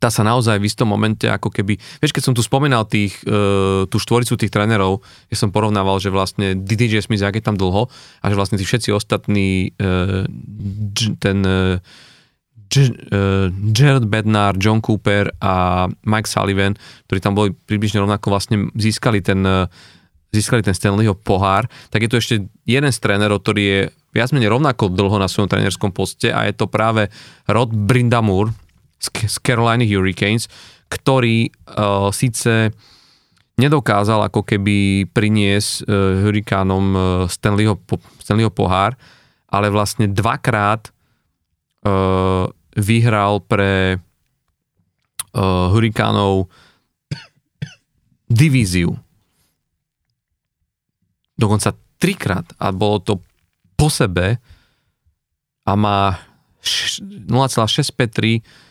tá 0.04 0.12
sa 0.12 0.28
naozaj 0.28 0.60
v 0.60 0.68
istom 0.68 0.92
momente 0.92 1.24
ako 1.32 1.48
keby, 1.48 1.80
vieš, 2.04 2.12
keď 2.12 2.24
som 2.28 2.36
tu 2.36 2.44
spomínal 2.44 2.84
tých, 2.84 3.16
uh, 3.24 3.88
tú 3.88 3.96
štvoricu 4.04 4.36
tých 4.36 4.52
trénerov, 4.52 5.00
ja 5.32 5.38
som 5.40 5.56
porovnával, 5.56 6.04
že 6.04 6.12
vlastne 6.12 6.60
DJ 6.60 7.00
Smith, 7.00 7.24
jak 7.24 7.40
tam 7.40 7.56
dlho 7.56 7.88
a 8.20 8.26
že 8.28 8.36
vlastne 8.36 8.60
tí 8.60 8.68
všetci 8.68 8.92
ostatní, 8.92 9.72
uh, 9.80 10.28
ten 11.24 11.38
uh, 11.48 11.80
Jared 13.70 14.10
Bednar, 14.10 14.58
John 14.58 14.82
Cooper 14.82 15.30
a 15.40 15.86
Mike 16.04 16.28
Sullivan, 16.28 16.74
ktorí 17.06 17.20
tam 17.22 17.38
boli 17.38 17.54
približne 17.54 18.02
rovnako 18.02 18.34
vlastne 18.34 18.74
získali 18.74 19.22
ten, 19.22 19.46
získali 20.34 20.66
ten 20.66 20.74
Stanleyho 20.74 21.14
pohár, 21.14 21.70
tak 21.94 22.02
je 22.02 22.10
to 22.10 22.18
ešte 22.18 22.36
jeden 22.66 22.90
z 22.90 22.98
trénerov, 22.98 23.46
ktorý 23.46 23.62
je 23.62 23.82
viac 24.10 24.34
menej 24.34 24.50
rovnako 24.50 24.90
dlho 24.90 25.22
na 25.22 25.30
svojom 25.30 25.54
trénerskom 25.54 25.94
poste 25.94 26.34
a 26.34 26.50
je 26.50 26.54
to 26.58 26.66
práve 26.66 27.14
Rod 27.46 27.70
Brindamur, 27.70 28.50
z 29.12 29.36
Carolina 29.44 29.84
Hurricanes, 29.84 30.48
ktorý 30.88 31.50
uh, 31.50 32.14
síce 32.14 32.72
nedokázal 33.58 34.30
ako 34.30 34.46
keby 34.46 35.10
priniesť 35.12 35.84
uh, 35.84 35.86
Hurrikánom 36.26 36.86
uh, 36.94 37.02
Stanleyho, 37.30 37.78
Stanleyho 38.22 38.52
pohár, 38.54 38.96
ale 39.50 39.70
vlastne 39.70 40.08
dvakrát 40.10 40.90
uh, 41.86 42.50
vyhral 42.74 43.42
pre 43.46 43.98
uh, 43.98 44.00
Hurrikánov 45.70 46.50
divíziu. 48.26 48.98
Dokonca 51.38 51.78
trikrát 52.02 52.50
a 52.58 52.74
bolo 52.74 52.98
to 53.02 53.14
po 53.78 53.90
sebe 53.94 54.42
a 55.64 55.72
má 55.78 56.18
0,653 56.64 58.63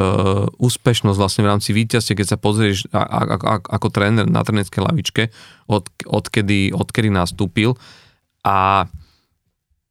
uh, 0.00 0.48
úspešnosť 0.56 1.18
vlastne 1.20 1.44
v 1.44 1.50
rámci 1.52 1.76
víťazstva, 1.76 2.16
keď 2.16 2.26
sa 2.26 2.38
pozrieš 2.40 2.88
a, 2.90 3.04
a, 3.04 3.56
ako 3.60 3.86
tréner 3.92 4.24
na 4.24 4.40
trénerskej 4.40 4.80
lavičke, 4.80 5.22
od, 5.68 5.84
odkedy, 6.08 6.72
odkedy 6.72 7.12
nastúpil. 7.12 7.76
A 8.40 8.88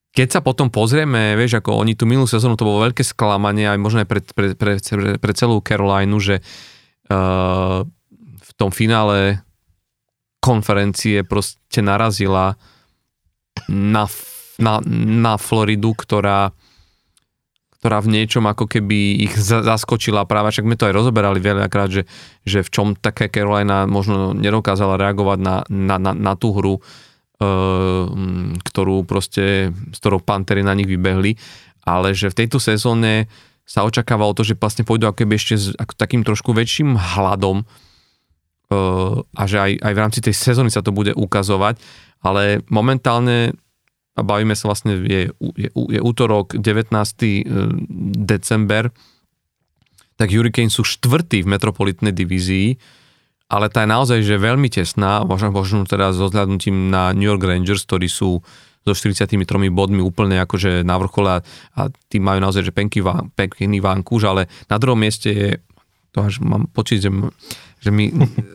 keď 0.10 0.28
sa 0.34 0.42
potom 0.42 0.74
pozrieme, 0.74 1.38
vieš, 1.38 1.62
ako 1.62 1.86
oni 1.86 1.94
tú 1.94 2.10
minulú 2.10 2.26
sezónu, 2.26 2.58
to 2.58 2.66
bolo 2.66 2.90
veľké 2.90 3.06
sklamanie 3.06 3.70
aj 3.70 3.78
možno 3.78 4.02
aj 4.02 4.10
pre, 4.10 4.20
pre, 4.26 4.48
pre, 4.58 4.74
pre 5.22 5.32
celú 5.38 5.62
Carolinu, 5.62 6.18
že 6.18 6.42
uh, 6.42 7.86
v 8.42 8.52
tom 8.58 8.74
finále 8.74 9.46
konferencie 10.42 11.22
proste 11.22 11.86
narazila 11.86 12.58
na, 13.70 14.10
na, 14.58 14.82
na 14.90 15.34
Floridu, 15.38 15.94
ktorá 15.94 16.56
ktorá 17.80 18.04
v 18.04 18.12
niečom 18.12 18.44
ako 18.44 18.68
keby 18.68 19.24
ich 19.24 19.34
zaskočila 19.40 20.28
práve, 20.28 20.52
však 20.52 20.68
sme 20.68 20.76
to 20.76 20.92
aj 20.92 20.94
rozoberali 21.00 21.40
veľakrát, 21.40 21.88
že, 21.88 22.04
že 22.44 22.60
v 22.60 22.70
čom 22.70 22.88
také 23.00 23.32
Carolina 23.32 23.88
možno 23.88 24.36
nedokázala 24.36 25.00
reagovať 25.00 25.40
na, 25.40 25.56
na, 25.72 25.96
na, 25.96 26.12
na 26.12 26.34
tú 26.36 26.52
hru, 26.52 26.76
e, 26.76 26.82
ktorú 28.60 29.08
proste, 29.08 29.72
s 29.72 29.98
ktorou 30.04 30.20
Pantery 30.20 30.60
na 30.60 30.76
nich 30.76 30.92
vybehli, 30.92 31.40
ale 31.88 32.12
že 32.12 32.28
v 32.28 32.44
tejto 32.44 32.60
sezóne 32.60 33.32
sa 33.64 33.88
očakávalo 33.88 34.36
to, 34.36 34.44
že 34.44 34.60
vlastne 34.60 34.84
pôjdu 34.84 35.08
ako 35.08 35.24
keby 35.24 35.40
ešte 35.40 35.56
s 35.56 35.66
ako 35.80 35.94
takým 35.96 36.28
trošku 36.28 36.52
väčším 36.52 37.00
hladom 37.00 37.64
e, 37.64 37.66
a 39.24 39.44
že 39.48 39.56
aj, 39.56 39.72
aj 39.80 39.94
v 39.96 40.02
rámci 40.04 40.20
tej 40.20 40.36
sezóny 40.36 40.68
sa 40.68 40.84
to 40.84 40.92
bude 40.92 41.16
ukazovať, 41.16 41.80
ale 42.20 42.60
momentálne 42.68 43.56
a 44.20 44.28
bavíme 44.28 44.54
sa 44.54 44.68
vlastne, 44.68 45.00
je, 45.00 45.32
je, 45.56 45.70
je 45.72 46.00
útorok 46.04 46.60
19. 46.60 46.92
E, 46.92 47.44
december, 48.20 48.92
tak 50.20 50.36
Hurricanes 50.36 50.76
sú 50.76 50.84
štvrtý 50.84 51.48
v 51.48 51.52
metropolitnej 51.56 52.12
divízii, 52.12 52.76
ale 53.50 53.72
tá 53.72 53.88
je 53.88 53.90
naozaj 53.90 54.20
že 54.22 54.36
veľmi 54.36 54.68
tesná, 54.68 55.24
možno, 55.24 55.56
možno 55.56 55.88
teraz 55.88 56.20
so 56.20 56.28
vzhľadnutím 56.28 56.92
na 56.92 57.16
New 57.16 57.26
York 57.26 57.42
Rangers, 57.42 57.88
ktorí 57.88 58.12
sú 58.12 58.44
so 58.84 58.94
43 58.96 59.40
bodmi 59.72 60.00
úplne 60.00 60.40
akože 60.44 60.84
na 60.88 60.96
vrchole 61.00 61.30
a, 61.30 61.40
a 61.76 61.82
tí 62.08 62.20
majú 62.22 62.40
naozaj 62.40 62.68
že 62.68 62.74
penky, 62.76 63.04
pekný 63.36 63.80
vankúš, 63.84 64.28
ale 64.28 64.48
na 64.72 64.78
druhom 64.80 65.00
mieste 65.00 65.30
je, 65.32 65.50
to 66.12 66.24
až 66.24 66.40
mám 66.44 66.68
pocit, 66.72 67.04
že, 67.04 67.12
že, 67.80 67.92
mi, 67.92 68.12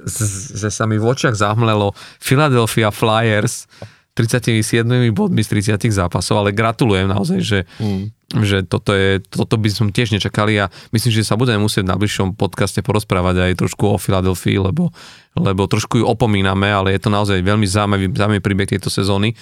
že 0.61 0.69
sa 0.69 0.85
mi 0.89 0.97
v 0.97 1.07
očiach 1.07 1.37
zahmlelo 1.37 1.93
Philadelphia 2.21 2.89
Flyers, 2.93 3.69
37 4.15 4.87
bodmi 5.11 5.43
z 5.43 5.75
30 5.75 5.91
zápasov, 5.91 6.47
ale 6.47 6.55
gratulujem 6.55 7.11
naozaj, 7.11 7.39
že, 7.43 7.61
mm. 7.83 8.15
že 8.47 8.62
toto, 8.62 8.95
je, 8.95 9.19
toto 9.19 9.59
by 9.59 9.67
som 9.67 9.91
tiež 9.91 10.15
nečakali 10.15 10.55
a 10.62 10.71
myslím, 10.95 11.11
že 11.11 11.27
sa 11.27 11.35
budeme 11.35 11.59
musieť 11.59 11.83
na 11.83 11.99
bližšom 11.99 12.39
podcaste 12.39 12.79
porozprávať 12.87 13.51
aj 13.51 13.59
trošku 13.59 13.91
o 13.91 13.99
Filadelfii, 13.99 14.62
lebo, 14.62 14.95
lebo 15.35 15.67
trošku 15.67 15.99
ju 15.99 16.07
opomíname, 16.07 16.71
ale 16.71 16.95
je 16.95 17.03
to 17.03 17.11
naozaj 17.11 17.43
veľmi 17.43 17.67
zaujímavý, 17.67 18.07
zaujímavý 18.15 18.43
príbeh 18.43 18.71
tejto 18.71 18.87
sezóny. 18.87 19.35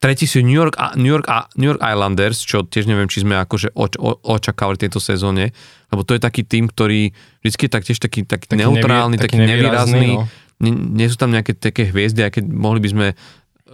Tretí 0.00 0.24
sú 0.24 0.40
New 0.40 0.56
York, 0.56 0.78
New, 0.96 1.10
York, 1.12 1.26
New 1.58 1.68
York 1.68 1.82
Islanders, 1.82 2.38
čo 2.46 2.64
tiež 2.64 2.88
neviem, 2.88 3.10
či 3.10 3.26
sme 3.26 3.36
akože 3.44 3.76
oč, 3.76 3.98
o, 4.00 4.14
očakávali 4.24 4.80
tejto 4.80 5.04
sezóne, 5.04 5.52
lebo 5.92 6.00
to 6.06 6.16
je 6.16 6.22
taký 6.22 6.48
tým, 6.48 6.70
ktorý 6.70 7.12
vždy 7.44 7.66
je 7.66 7.68
taktiež 7.68 7.98
taký, 8.00 8.24
taký, 8.24 8.46
taký 8.46 8.62
neutrálny, 8.62 9.18
nevý, 9.18 9.24
taký, 9.26 9.36
taký 9.36 9.50
nevýrazný. 9.52 10.10
No. 10.16 10.24
Nie, 10.58 10.72
nie 10.74 11.06
sú 11.10 11.18
tam 11.18 11.34
nejaké 11.34 11.54
také 11.54 11.90
hviezdy, 11.90 12.24
keď 12.30 12.46
mohli 12.46 12.78
by 12.78 12.88
sme 12.88 13.06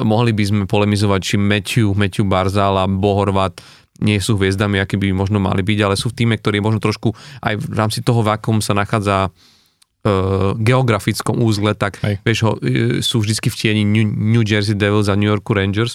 mohli 0.03 0.35
by 0.35 0.45
sme 0.45 0.63
polemizovať, 0.65 1.21
či 1.23 1.35
Matthew, 1.39 1.95
Matthew 1.95 2.27
Barzal 2.27 2.75
a 2.81 2.87
Bohorvat 2.89 3.63
nie 4.03 4.19
sú 4.19 4.35
hviezdami, 4.35 4.83
aké 4.83 4.99
by 4.99 5.15
možno 5.15 5.39
mali 5.39 5.63
byť, 5.63 5.79
ale 5.87 5.95
sú 5.95 6.11
v 6.11 6.19
týme, 6.19 6.35
ktorý 6.35 6.59
možno 6.59 6.83
trošku 6.83 7.15
aj 7.47 7.55
v 7.63 7.75
rámci 7.79 8.03
toho, 8.03 8.27
v 8.27 8.35
akom 8.35 8.59
sa 8.59 8.75
nachádza 8.75 9.31
uh, 9.31 10.59
geografickom 10.59 11.39
úzle, 11.39 11.79
tak 11.79 12.03
Hej. 12.03 12.19
vieš, 12.27 12.39
ho, 12.43 12.53
uh, 12.59 12.99
sú 12.99 13.23
vždycky 13.23 13.55
v 13.55 13.57
tieni 13.57 13.83
New, 13.87 14.07
New 14.11 14.43
Jersey 14.43 14.75
Devils 14.75 15.07
a 15.07 15.15
New 15.15 15.31
York 15.31 15.47
Rangers, 15.47 15.95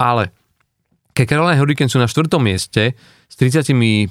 ale 0.00 0.32
keď 1.12 1.36
Carolina 1.36 1.60
Hurricanes 1.60 1.92
sú 1.94 2.00
na 2.00 2.10
štvrtom 2.10 2.42
mieste 2.42 2.96
s 3.28 3.34
35 3.38 4.08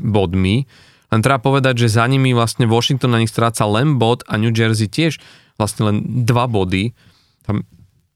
bodmi, 0.00 0.64
len 1.12 1.20
treba 1.22 1.38
povedať, 1.38 1.86
že 1.86 1.98
za 1.98 2.06
nimi 2.08 2.34
vlastne 2.34 2.66
Washington 2.66 3.14
na 3.14 3.22
nich 3.22 3.30
stráca 3.30 3.62
len 3.68 4.00
bod 4.00 4.26
a 4.26 4.38
New 4.38 4.50
Jersey 4.50 4.90
tiež 4.90 5.22
vlastne 5.54 5.88
len 5.92 5.96
dva 6.26 6.50
body. 6.50 6.92
Tam 7.46 7.62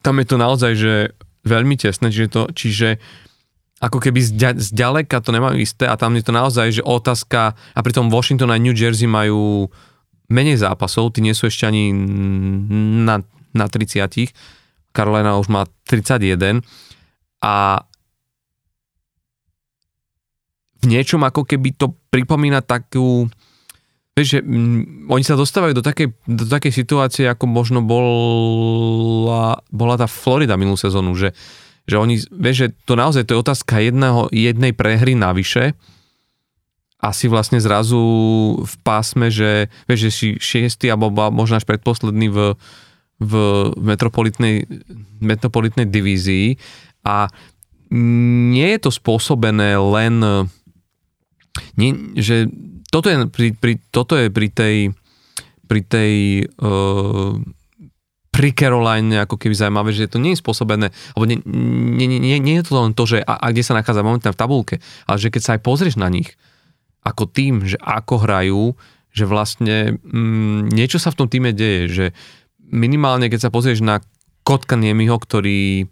tam 0.01 0.21
je 0.21 0.25
to 0.27 0.37
naozaj, 0.37 0.71
že 0.77 0.93
veľmi 1.45 1.77
tesné, 1.77 2.13
čiže, 2.13 2.29
to, 2.29 2.41
čiže 2.53 2.89
ako 3.81 3.97
keby 3.97 4.21
zďaleka 4.61 5.21
to 5.25 5.33
nemajú 5.33 5.57
isté 5.57 5.89
a 5.89 5.97
tam 5.97 6.13
je 6.13 6.23
to 6.25 6.33
naozaj, 6.33 6.67
že 6.69 6.85
otázka 6.85 7.57
a 7.57 7.79
pritom 7.81 8.13
Washington 8.13 8.53
a 8.53 8.61
New 8.61 8.77
Jersey 8.77 9.09
majú 9.09 9.69
menej 10.29 10.61
zápasov, 10.61 11.17
tí 11.17 11.25
nie 11.25 11.33
sú 11.33 11.49
ešte 11.49 11.65
ani 11.65 11.89
na, 13.01 13.25
na 13.51 13.65
30 13.65 13.97
Carolina 14.91 15.39
už 15.39 15.47
má 15.47 15.65
31 15.87 16.61
a 17.41 17.83
v 20.81 20.85
niečom 20.85 21.21
ako 21.23 21.45
keby 21.45 21.77
to 21.77 21.93
pripomína 22.09 22.59
takú, 22.65 23.29
vieš, 24.15 24.37
že 24.37 24.39
mm, 24.43 25.07
oni 25.07 25.23
sa 25.23 25.39
dostávajú 25.39 25.73
do 25.77 25.83
takej, 25.83 26.11
do 26.27 26.45
takej 26.45 26.73
situácie, 26.73 27.25
ako 27.27 27.47
možno 27.47 27.79
bola, 27.79 29.59
bola 29.71 29.95
tá 29.95 30.07
Florida 30.07 30.59
minulú 30.59 30.75
sezónu, 30.75 31.15
že, 31.15 31.31
že 31.87 31.95
oni, 31.95 32.19
vieš, 32.29 32.55
že 32.55 32.67
to 32.83 32.99
naozaj 32.99 33.23
to 33.23 33.33
je 33.35 33.43
otázka 33.43 33.79
jedného, 33.79 34.27
jednej 34.29 34.75
prehry 34.75 35.15
navyše, 35.15 35.73
asi 37.01 37.25
vlastne 37.25 37.57
zrazu 37.57 37.97
v 38.61 38.75
pásme, 38.85 39.33
že 39.33 39.73
vieš, 39.89 39.99
že 40.05 40.11
si 40.13 40.27
šiestý 40.37 40.93
alebo 40.93 41.09
možno 41.33 41.57
až 41.57 41.65
predposledný 41.65 42.29
v, 42.29 42.39
v 43.17 43.33
metropolitnej, 43.81 44.69
metropolitnej 45.17 45.89
divízii. 45.89 46.61
A 47.01 47.25
nie 47.97 48.69
je 48.77 48.79
to 48.85 48.93
spôsobené 48.93 49.81
len 49.81 50.21
nie, 51.73 51.91
že 52.21 52.47
toto 52.91 53.07
je 53.07 53.25
pri, 53.31 53.55
pri, 53.55 53.73
toto 53.89 54.19
je 54.19 54.27
pri 54.27 54.47
tej 54.51 54.75
pri 55.65 55.81
tej 55.87 56.13
uh, 56.59 57.39
pri 58.31 58.49
Caroline 58.55 59.23
ako 59.23 59.35
keby 59.35 59.55
zaujímavé, 59.55 59.91
že 59.91 60.11
to 60.11 60.19
nie 60.19 60.35
je 60.35 60.43
spôsobené, 60.43 60.91
alebo 61.15 61.25
nie, 61.27 61.39
nie, 61.47 62.07
nie, 62.07 62.39
nie 62.39 62.55
je 62.59 62.65
to 62.67 62.79
len 62.79 62.95
to, 62.95 63.03
že 63.03 63.19
a, 63.23 63.39
a 63.39 63.51
kde 63.51 63.63
sa 63.63 63.75
nachádza 63.75 64.03
momentálne 64.03 64.35
v 64.35 64.41
tabulke, 64.41 64.75
ale 65.07 65.17
že 65.19 65.31
keď 65.31 65.41
sa 65.43 65.51
aj 65.55 65.61
pozrieš 65.63 65.95
na 65.99 66.07
nich, 66.07 66.35
ako 67.03 67.27
tým, 67.27 67.67
že 67.67 67.75
ako 67.79 68.23
hrajú, 68.23 68.63
že 69.11 69.27
vlastne 69.27 69.99
mm, 69.99 70.71
niečo 70.71 70.95
sa 70.99 71.11
v 71.11 71.19
tom 71.23 71.27
týme 71.27 71.51
deje, 71.51 71.81
že 71.91 72.05
minimálne 72.59 73.27
keď 73.27 73.47
sa 73.47 73.53
pozrieš 73.53 73.83
na 73.83 73.99
Kotka 74.47 74.79
Niemiho, 74.79 75.19
ktorý 75.19 75.91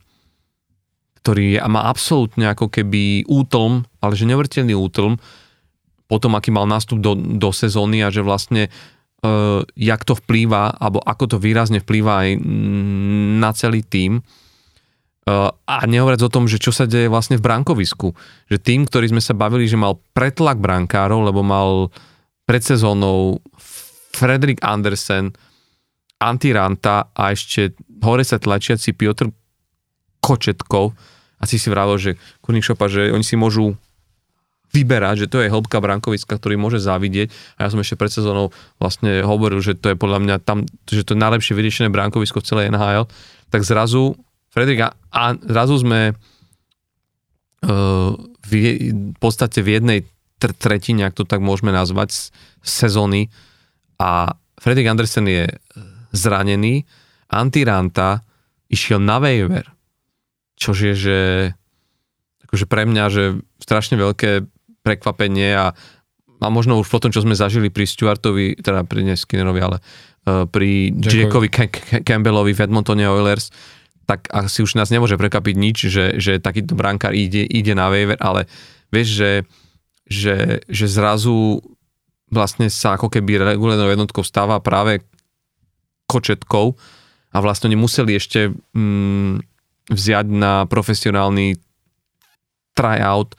ktorý 1.19 1.59
má 1.67 1.91
absolútne 1.91 2.47
ako 2.47 2.71
keby 2.71 3.27
útlm, 3.27 3.83
ale 3.99 4.15
že 4.15 4.23
nevrteľný 4.23 4.71
útlm, 4.71 5.19
potom 6.09 6.33
aký 6.33 6.49
mal 6.49 6.65
nástup 6.65 6.97
do, 6.97 7.13
do 7.13 7.53
sezóny 7.53 8.01
a 8.01 8.09
že 8.09 8.25
vlastne 8.25 8.73
uh, 9.21 9.61
jak 9.77 10.01
to 10.01 10.17
vplýva, 10.17 10.73
alebo 10.73 10.97
ako 11.05 11.37
to 11.37 11.37
výrazne 11.37 11.79
vplýva 11.85 12.25
aj 12.25 12.29
na 13.37 13.53
celý 13.53 13.85
tým. 13.85 14.25
Uh, 15.29 15.53
a 15.69 15.85
nehovoriac 15.85 16.25
o 16.25 16.33
tom, 16.33 16.49
že 16.49 16.57
čo 16.57 16.73
sa 16.73 16.89
deje 16.89 17.05
vlastne 17.05 17.37
v 17.37 17.45
brankovisku. 17.45 18.17
Že 18.49 18.57
tým, 18.57 18.81
ktorý 18.89 19.13
sme 19.13 19.21
sa 19.21 19.37
bavili, 19.37 19.69
že 19.69 19.77
mal 19.77 20.01
pretlak 20.17 20.57
brankárov, 20.57 21.29
lebo 21.29 21.45
mal 21.45 21.93
pred 22.49 22.65
sezónou 22.65 23.37
Fredrik 24.17 24.65
Andersen, 24.65 25.29
Antiranta 26.19 27.13
a 27.13 27.31
ešte 27.31 27.77
hore 28.01 28.25
sa 28.25 28.41
tlačiaci 28.41 28.97
Piotr 28.97 29.29
Kočetkov. 30.19 30.97
Asi 31.39 31.55
si 31.55 31.71
vravil, 31.71 31.95
že 31.95 32.11
Kurník 32.43 32.65
Šopa, 32.65 32.91
že 32.91 33.13
oni 33.13 33.23
si 33.23 33.39
môžu 33.39 33.79
vyberať, 34.69 35.25
že 35.25 35.29
to 35.31 35.41
je 35.41 35.49
hĺbka 35.49 35.81
brankoviska, 35.81 36.37
ktorý 36.37 36.55
môže 36.61 36.77
závidieť. 36.77 37.33
A 37.57 37.65
ja 37.65 37.69
som 37.73 37.81
ešte 37.81 37.97
pred 37.97 38.13
sezónou 38.13 38.53
vlastne 38.77 39.25
hovoril, 39.25 39.61
že 39.65 39.73
to 39.73 39.93
je 39.93 39.97
podľa 39.97 40.19
mňa 40.21 40.35
tam, 40.45 40.69
že 40.85 41.01
to 41.01 41.17
je 41.17 41.23
najlepšie 41.23 41.57
vyriešené 41.57 41.89
brankovisko 41.89 42.41
v 42.41 42.47
celej 42.47 42.65
NHL. 42.69 43.09
Tak 43.49 43.65
zrazu, 43.65 44.13
Fredrik, 44.53 44.93
a 44.93 45.23
zrazu 45.41 45.81
sme 45.81 46.13
uh, 46.13 48.11
v, 48.45 48.51
v 48.93 49.17
podstate 49.17 49.65
v 49.65 49.69
jednej 49.81 49.99
tr- 50.37 50.53
tretine, 50.53 51.09
ak 51.09 51.17
to 51.17 51.25
tak 51.25 51.41
môžeme 51.41 51.73
nazvať, 51.73 52.13
z 52.13 52.21
sezóny 52.61 53.33
a 53.97 54.37
Fredrik 54.59 54.91
Andersen 54.91 55.25
je 55.25 55.47
zranený, 56.11 56.85
Antiranta 57.29 58.25
išiel 58.69 59.01
na 59.01 59.21
waiver, 59.21 59.65
čož 60.57 60.93
je, 60.93 60.95
že 60.97 61.17
akože 62.49 62.65
pre 62.65 62.83
mňa, 62.89 63.05
že 63.13 63.23
strašne 63.61 63.95
veľké 64.01 64.49
prekvapenie 64.81 65.55
a, 65.55 65.71
a 66.39 66.47
možno 66.47 66.79
už 66.79 66.87
potom, 66.87 67.11
čo 67.11 67.23
sme 67.23 67.35
zažili 67.35 67.67
pri 67.71 67.85
Stuartovi, 67.85 68.59
teda 68.59 68.87
pri 68.87 69.03
nie 69.03 69.15
Skinnerovi, 69.15 69.59
ale 69.59 69.77
uh, 69.79 70.47
pri 70.47 70.95
Jackovi. 70.95 71.51
Campbellovi 72.07 72.51
v 72.55 72.63
Edmontone 72.63 73.05
Oilers, 73.07 73.51
tak 74.09 74.25
asi 74.33 74.65
už 74.65 74.73
nás 74.73 74.89
nemôže 74.89 75.21
prekapiť 75.21 75.55
nič, 75.55 75.77
že, 75.85 76.05
že 76.17 76.41
takýto 76.41 76.73
brankár 76.73 77.13
ide, 77.13 77.45
ide 77.45 77.77
na 77.77 77.93
waiver, 77.93 78.17
ale 78.17 78.49
vieš, 78.89 79.21
že, 79.21 79.31
že, 80.09 80.35
že 80.65 80.85
zrazu 80.89 81.61
vlastne 82.33 82.73
sa 82.73 82.97
ako 82.97 83.09
keby 83.13 83.37
regulárnou 83.37 83.89
jednotkou 83.89 84.25
stáva 84.25 84.57
práve 84.61 85.05
kočetkou 86.09 86.73
a 87.29 87.37
vlastne 87.37 87.69
oni 87.69 87.77
museli 87.77 88.17
ešte 88.17 88.49
mm, 88.49 89.45
vziať 89.93 90.27
na 90.29 90.65
profesionálny 90.65 91.57
tryout 92.73 93.37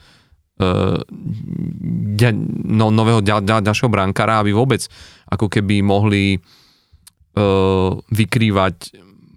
no, 2.69 2.85
nového 2.93 3.19
ďal, 3.25 3.41
ďal, 3.41 3.65
ďalšieho 3.65 3.89
brankára, 3.91 4.39
aby 4.39 4.53
vôbec 4.53 4.85
ako 5.27 5.49
keby 5.49 5.81
mohli 5.81 6.37
uh, 6.37 7.91
vykrývať 7.97 8.75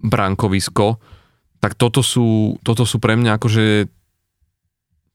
brankovisko, 0.05 1.01
tak 1.57 1.73
toto 1.75 2.05
sú, 2.05 2.61
toto 2.61 2.85
sú 2.85 3.01
pre 3.01 3.17
mňa 3.17 3.41
akože 3.41 3.65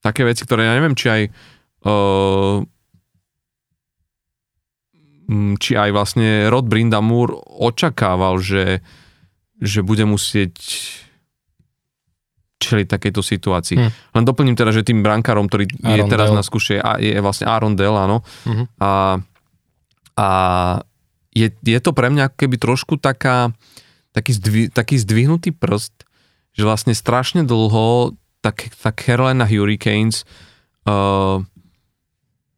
také 0.02 0.26
veci, 0.26 0.42
ktoré 0.42 0.66
ja 0.66 0.74
neviem, 0.74 0.98
či 0.98 1.06
aj 1.06 1.22
uh, 1.86 2.58
či 5.62 5.78
aj 5.78 5.90
vlastne 5.94 6.50
Rod 6.50 6.66
Brindamur 6.66 7.38
očakával, 7.46 8.42
že, 8.42 8.82
že 9.62 9.86
bude 9.86 10.02
musieť 10.02 10.58
čeliť 12.60 12.86
takejto 12.86 13.24
situácii. 13.24 13.76
Hmm. 13.80 13.90
Len 13.90 14.24
doplním 14.28 14.54
teda, 14.54 14.70
že 14.70 14.84
tým 14.84 15.00
brankárom, 15.00 15.48
ktorý 15.48 15.64
Aaron 15.80 15.96
je 15.96 16.02
teraz 16.12 16.28
Dale. 16.28 16.38
na 16.38 16.44
skúše, 16.44 16.76
je 17.00 17.18
vlastne 17.24 17.48
Aaron 17.48 17.72
Dell, 17.74 17.96
áno. 17.96 18.20
Uh-huh. 18.44 18.68
A, 18.76 18.90
a 20.20 20.28
je, 21.32 21.48
je 21.64 21.80
to 21.80 21.96
pre 21.96 22.12
mňa 22.12 22.36
keby 22.36 22.60
trošku 22.60 23.00
taká, 23.00 23.56
taký, 24.12 24.36
zdvi, 24.36 24.62
taký 24.68 25.00
zdvihnutý 25.00 25.56
prst, 25.56 26.04
že 26.52 26.62
vlastne 26.68 26.92
strašne 26.92 27.48
dlho 27.48 28.12
tak, 28.44 28.68
tak 28.76 29.00
Carolina 29.00 29.48
Hurricanes 29.48 30.28
uh, 30.88 31.40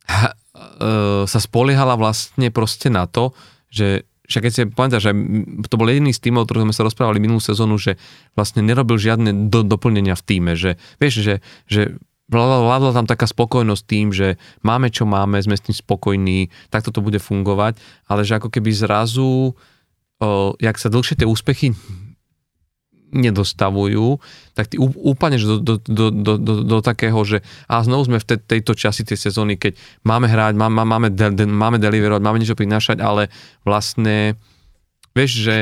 ha, 0.06 0.28
uh, 0.34 1.22
sa 1.26 1.38
spoliehala 1.38 1.94
vlastne 1.94 2.50
proste 2.50 2.90
na 2.90 3.06
to, 3.06 3.34
že 3.70 4.06
však 4.32 4.48
keď 4.48 4.52
si 4.52 4.62
pamätáš, 4.64 5.02
že 5.04 5.12
to 5.68 5.76
bol 5.76 5.84
jediný 5.84 6.16
z 6.16 6.24
týmov, 6.24 6.48
ktorý 6.48 6.64
sme 6.64 6.74
sa 6.74 6.88
rozprávali 6.88 7.20
minulú 7.20 7.44
sezónu, 7.44 7.76
že 7.76 8.00
vlastne 8.32 8.64
nerobil 8.64 8.96
žiadne 8.96 9.52
do, 9.52 9.60
doplnenia 9.60 10.16
v 10.16 10.24
týme, 10.24 10.52
že 10.56 10.80
vieš, 10.96 11.20
že, 11.20 11.34
že 11.68 12.00
vládla 12.32 12.96
tam 12.96 13.04
taká 13.04 13.28
spokojnosť 13.28 13.82
tým, 13.84 14.08
že 14.16 14.40
máme 14.64 14.88
čo 14.88 15.04
máme, 15.04 15.36
sme 15.44 15.52
s 15.52 15.68
tým 15.68 15.76
spokojní, 15.76 16.48
takto 16.72 16.88
to 16.88 17.04
bude 17.04 17.20
fungovať, 17.20 17.76
ale 18.08 18.24
že 18.24 18.40
ako 18.40 18.48
keby 18.48 18.72
zrazu, 18.72 19.52
o, 19.52 20.56
jak 20.56 20.80
sa 20.80 20.88
dlhšie 20.88 21.20
tie 21.20 21.28
úspechy 21.28 21.76
nedostavujú, 23.12 24.18
tak 24.56 24.72
ty 24.72 24.80
úplne 24.80 25.36
že 25.36 25.46
do, 25.46 25.56
do, 25.60 25.74
do, 25.78 26.06
do, 26.10 26.32
do, 26.40 26.54
do 26.64 26.78
takého, 26.80 27.20
že 27.28 27.44
a 27.68 27.84
znovu 27.84 28.08
sme 28.08 28.18
v 28.18 28.26
te, 28.26 28.36
tejto 28.40 28.72
časti 28.72 29.04
tej 29.04 29.20
sezóny, 29.20 29.60
keď 29.60 29.76
máme 30.02 30.26
hrať, 30.26 30.56
má, 30.56 30.72
má, 30.72 30.88
máme, 30.88 31.12
de, 31.12 31.28
de, 31.36 31.44
máme 31.44 31.76
deliverovať, 31.76 32.24
máme 32.24 32.40
niečo 32.40 32.56
prinášať, 32.56 33.04
ale 33.04 33.28
vlastne 33.68 34.40
vieš, 35.12 35.44
že 35.44 35.56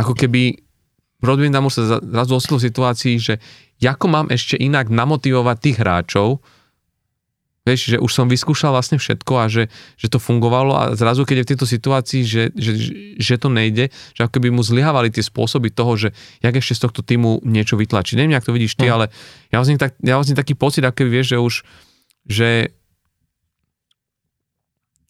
ako 0.00 0.16
keby 0.16 0.64
Rodwin 1.20 1.52
Damu 1.52 1.72
sa 1.72 2.00
zrazu 2.00 2.36
ocitol 2.36 2.60
v 2.60 2.68
situácii, 2.68 3.14
že 3.20 3.34
ako 3.84 4.06
mám 4.08 4.26
ešte 4.32 4.56
inak 4.56 4.88
namotivovať 4.88 5.56
tých 5.60 5.76
hráčov, 5.80 6.40
Vieš, 7.64 7.96
že 7.96 7.98
už 7.98 8.12
som 8.12 8.28
vyskúšal 8.28 8.76
vlastne 8.76 9.00
všetko 9.00 9.32
a 9.40 9.48
že, 9.48 9.72
že 9.96 10.12
to 10.12 10.20
fungovalo 10.20 10.76
a 10.76 10.82
zrazu, 10.92 11.24
keď 11.24 11.40
je 11.40 11.44
v 11.48 11.50
tejto 11.56 11.66
situácii, 11.66 12.20
že, 12.20 12.42
že, 12.52 12.72
že 13.16 13.34
to 13.40 13.48
nejde, 13.48 13.88
že 14.12 14.20
ako 14.20 14.36
keby 14.36 14.52
mu 14.52 14.60
zlyhávali 14.60 15.08
tie 15.08 15.24
spôsoby 15.24 15.72
toho, 15.72 15.96
že 15.96 16.08
jak 16.44 16.52
ešte 16.52 16.76
z 16.76 16.80
tohto 16.84 17.00
týmu 17.00 17.40
niečo 17.40 17.80
vytlačiť. 17.80 18.20
Neviem, 18.20 18.36
ako 18.36 18.52
to 18.52 18.56
vidíš 18.60 18.76
ty, 18.76 18.92
no. 18.92 19.00
ale 19.00 19.04
ja 19.48 19.64
vlastne, 19.64 19.80
tak, 19.80 19.96
ja 20.04 20.20
vlastne 20.20 20.36
taký 20.36 20.52
pocit, 20.52 20.84
ako 20.84 21.08
vieš, 21.08 21.32
že 21.32 21.38
už, 21.40 21.54
že 22.28 22.50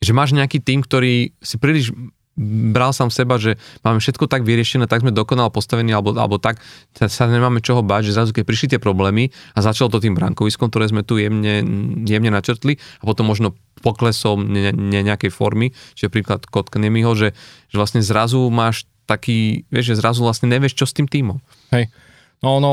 že 0.04 0.12
máš 0.12 0.36
nejaký 0.36 0.60
tým, 0.60 0.84
ktorý 0.84 1.32
si 1.40 1.56
príliš 1.56 1.96
bral 2.38 2.90
sám 2.90 3.14
seba, 3.14 3.38
že 3.38 3.54
máme 3.86 4.02
všetko 4.02 4.26
tak 4.26 4.42
vyriešené, 4.42 4.90
tak 4.90 5.06
sme 5.06 5.14
dokonal 5.14 5.54
postavení, 5.54 5.94
alebo, 5.94 6.18
alebo 6.18 6.42
tak 6.42 6.58
sa 6.94 7.24
nemáme 7.30 7.62
čoho 7.62 7.86
báť, 7.86 8.10
že 8.10 8.16
zrazu 8.18 8.30
keď 8.34 8.44
prišli 8.44 8.66
tie 8.74 8.80
problémy 8.82 9.30
a 9.54 9.62
začalo 9.62 9.86
to 9.90 10.02
tým 10.02 10.18
brankoviskom, 10.18 10.66
ktoré 10.66 10.90
sme 10.90 11.06
tu 11.06 11.16
jemne, 11.22 11.62
jemne 12.02 12.30
načrtli 12.34 12.82
a 12.98 13.02
potom 13.06 13.30
možno 13.30 13.54
poklesom 13.86 14.50
ne, 14.50 14.74
ne, 14.74 15.00
nejakej 15.06 15.30
formy, 15.30 15.70
čiže 15.94 16.10
príklad 16.10 16.42
Kotknemiho, 16.48 17.14
že, 17.14 17.38
že 17.70 17.76
vlastne 17.78 18.02
zrazu 18.02 18.50
máš 18.50 18.90
taký, 19.04 19.68
vieš, 19.68 19.94
že 19.94 20.00
zrazu 20.00 20.24
vlastne 20.24 20.48
nevieš, 20.48 20.74
čo 20.74 20.88
s 20.88 20.96
tým 20.96 21.06
týmom. 21.06 21.38
Hej, 21.70 21.92
no 22.40 22.58
ono, 22.58 22.72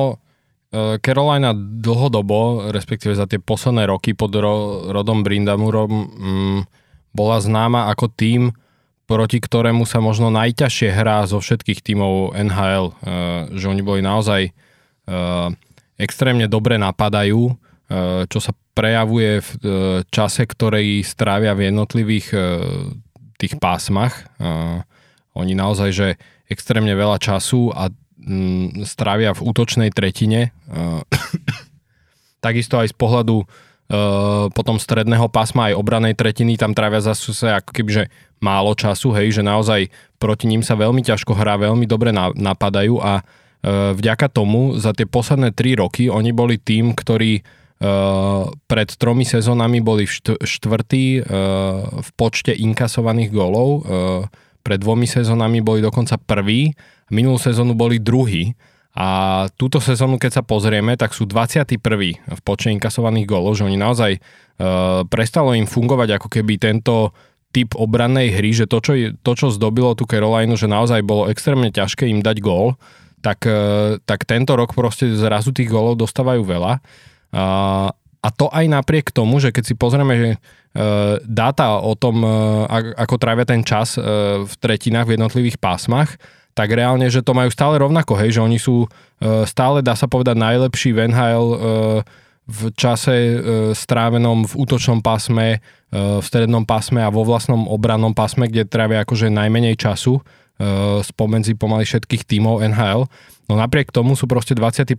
e, 0.71 0.97
Carolina 1.03 1.51
dlhodobo, 1.53 2.71
respektíve 2.71 3.13
za 3.13 3.27
tie 3.27 3.37
posledné 3.37 3.85
roky 3.85 4.15
pod 4.15 4.31
ro, 4.33 4.87
rodom 4.89 5.21
Brindamurom, 5.21 5.91
mm, 5.91 6.59
bola 7.11 7.43
známa 7.43 7.91
ako 7.91 8.07
tým, 8.15 8.55
proti 9.11 9.43
ktorému 9.43 9.83
sa 9.83 9.99
možno 9.99 10.31
najťažšie 10.31 10.95
hrá 10.95 11.27
zo 11.27 11.43
všetkých 11.43 11.83
tímov 11.83 12.31
NHL, 12.31 12.85
uh, 12.87 12.95
že 13.51 13.67
oni 13.67 13.83
boli 13.83 13.99
naozaj 13.99 14.47
uh, 14.47 15.51
extrémne 15.99 16.47
dobre 16.47 16.79
napadajú, 16.79 17.51
uh, 17.51 18.23
čo 18.31 18.39
sa 18.39 18.55
prejavuje 18.71 19.43
v 19.43 19.51
čase, 20.15 20.47
ktorý 20.47 21.03
strávia 21.03 21.51
v 21.51 21.67
jednotlivých 21.67 22.31
tých 23.35 23.59
pásmach. 23.59 24.31
Oni 25.35 25.53
naozaj, 25.59 25.89
že 25.91 26.07
extrémne 26.47 26.95
veľa 26.95 27.19
času 27.19 27.67
a 27.75 27.91
um, 27.91 28.71
strávia 28.87 29.35
v 29.35 29.43
útočnej 29.43 29.91
tretine. 29.91 30.55
Takisto 32.47 32.79
aj 32.79 32.95
z 32.95 32.95
pohľadu 32.95 33.43
potom 34.55 34.79
stredného 34.79 35.27
pásma 35.27 35.67
aj 35.67 35.75
obranej 35.75 36.15
tretiny, 36.15 36.55
tam 36.55 36.71
trávia 36.71 37.03
zase 37.03 37.27
ako 37.51 37.75
keby, 37.75 37.91
že 37.91 38.03
málo 38.41 38.73
času, 38.73 39.13
hej, 39.13 39.39
že 39.39 39.45
naozaj 39.45 39.87
proti 40.17 40.49
ním 40.49 40.65
sa 40.65 40.73
veľmi 40.73 41.05
ťažko 41.05 41.37
hrá, 41.37 41.61
veľmi 41.61 41.85
dobre 41.85 42.09
na, 42.09 42.33
napadajú 42.33 42.97
a 42.97 43.21
uh, 43.21 43.93
vďaka 43.93 44.27
tomu 44.33 44.75
za 44.81 44.91
tie 44.91 45.05
posledné 45.05 45.53
3 45.53 45.81
roky 45.81 46.09
oni 46.09 46.33
boli 46.33 46.57
tým, 46.57 46.97
ktorý 46.97 47.39
uh, 47.39 48.49
pred 48.65 48.89
tromi 48.97 49.23
sezónami 49.23 49.79
boli 49.79 50.09
štvrtý 50.41 51.21
uh, 51.21 51.25
v 52.01 52.09
počte 52.17 52.51
inkasovaných 52.51 53.29
gólov, 53.29 53.69
uh, 53.69 54.25
pred 54.65 54.81
dvomi 54.81 55.05
sezónami 55.05 55.61
boli 55.61 55.85
dokonca 55.85 56.17
prvý, 56.17 56.73
minulú 57.13 57.37
sezónu 57.37 57.77
boli 57.77 58.01
druhý 58.01 58.57
a 58.91 59.47
túto 59.55 59.79
sezónu, 59.79 60.19
keď 60.19 60.41
sa 60.41 60.43
pozrieme, 60.43 60.99
tak 60.99 61.15
sú 61.15 61.23
21. 61.23 61.79
v 62.19 62.41
počte 62.43 62.69
inkasovaných 62.75 63.23
gólov, 63.23 63.55
že 63.55 63.63
oni 63.63 63.79
naozaj 63.79 64.19
prestalo 65.09 65.55
im 65.57 65.65
fungovať 65.65 66.19
ako 66.19 66.27
keby 66.29 66.59
tento 66.61 67.15
typ 67.51 67.75
obrannej 67.75 68.31
hry, 68.31 68.55
že 68.55 68.65
to 68.65 68.79
čo, 68.79 68.93
to, 69.21 69.31
čo 69.35 69.47
zdobilo 69.51 69.93
tú 69.93 70.07
Carolinu, 70.07 70.55
že 70.55 70.71
naozaj 70.71 71.03
bolo 71.03 71.27
extrémne 71.27 71.69
ťažké 71.69 72.07
im 72.07 72.23
dať 72.23 72.39
gól, 72.39 72.79
tak, 73.21 73.43
uh, 73.45 73.99
tak 74.03 74.25
tento 74.25 74.55
rok 74.55 74.73
proste 74.73 75.11
zrazu 75.13 75.51
tých 75.53 75.69
gólov 75.69 75.99
dostávajú 75.99 76.41
veľa. 76.41 76.81
Uh, 77.31 77.91
a 78.21 78.29
to 78.31 78.47
aj 78.53 78.65
napriek 78.69 79.11
tomu, 79.11 79.41
že 79.41 79.51
keď 79.51 79.63
si 79.67 79.73
pozrieme, 79.75 80.13
že 80.17 80.29
uh, 80.35 81.19
dáta 81.27 81.77
o 81.77 81.93
tom, 81.93 82.23
uh, 82.23 82.65
ako 82.97 83.15
trávia 83.21 83.45
ten 83.45 83.61
čas 83.61 83.99
v 84.41 84.53
tretinách 84.57 85.05
v 85.05 85.13
jednotlivých 85.19 85.59
pásmach, 85.61 86.17
tak 86.51 86.75
reálne, 86.75 87.07
že 87.07 87.23
to 87.23 87.31
majú 87.31 87.47
stále 87.47 87.79
rovnako, 87.79 88.19
hej, 88.19 88.35
že 88.35 88.43
oni 88.43 88.59
sú 88.59 88.85
uh, 88.85 89.43
stále, 89.47 89.79
dá 89.79 89.95
sa 89.95 90.07
povedať, 90.11 90.35
najlepší 90.35 90.91
v 90.91 90.99
NHL 91.11 91.45
uh, 91.47 91.59
v 92.51 92.75
čase 92.75 93.15
uh, 93.15 93.35
strávenom 93.71 94.43
v 94.43 94.53
útočnom 94.59 94.99
pásme, 94.99 95.63
uh, 95.95 96.19
v 96.19 96.25
strednom 96.25 96.67
pásme 96.67 96.99
a 96.99 97.09
vo 97.09 97.23
vlastnom 97.23 97.71
obrannom 97.71 98.11
pásme, 98.11 98.51
kde 98.51 98.67
trávia 98.67 99.07
akože 99.07 99.31
najmenej 99.31 99.79
času 99.79 100.19
uh, 100.19 100.99
spomedzi 100.99 101.55
pomaly 101.55 101.87
všetkých 101.87 102.27
tímov 102.27 102.59
NHL. 102.67 103.07
No 103.47 103.53
napriek 103.55 103.95
tomu 103.95 104.19
sú 104.19 104.27
proste 104.27 104.55
21. 104.55 104.95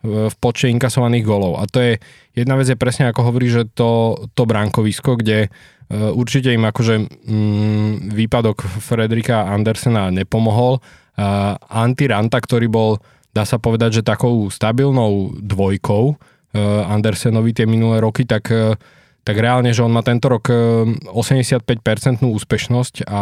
v 0.00 0.34
počte 0.40 0.68
inkasovaných 0.68 1.24
golov. 1.24 1.60
A 1.60 1.68
to 1.68 1.80
je, 1.80 1.92
jedna 2.36 2.56
vec 2.56 2.68
je 2.68 2.76
presne 2.76 3.08
ako 3.08 3.32
hovorí, 3.32 3.48
že 3.52 3.68
to, 3.72 4.20
to 4.36 4.44
bránkovisko, 4.44 5.16
kde 5.16 5.48
určite 5.90 6.52
im 6.52 6.64
akože 6.64 6.94
mm, 7.24 8.12
výpadok 8.12 8.64
Frederika 8.84 9.48
Andersena 9.48 10.12
nepomohol. 10.12 10.80
Uh, 11.16 11.56
Antti 11.68 12.08
Ranta, 12.08 12.40
ktorý 12.40 12.68
bol, 12.68 12.96
dá 13.32 13.44
sa 13.44 13.60
povedať, 13.60 14.00
že 14.00 14.08
takou 14.08 14.48
stabilnou 14.48 15.36
dvojkou 15.40 16.16
Andersenovi 16.58 17.54
tie 17.54 17.66
minulé 17.66 18.02
roky, 18.02 18.26
tak, 18.26 18.50
uh, 18.50 18.74
tak 19.22 19.36
reálne, 19.38 19.70
že 19.70 19.86
on 19.86 19.94
má 19.94 20.02
tento 20.02 20.26
rok 20.26 20.50
uh, 20.50 20.86
85% 21.14 22.26
úspešnosť 22.26 23.06
a 23.06 23.20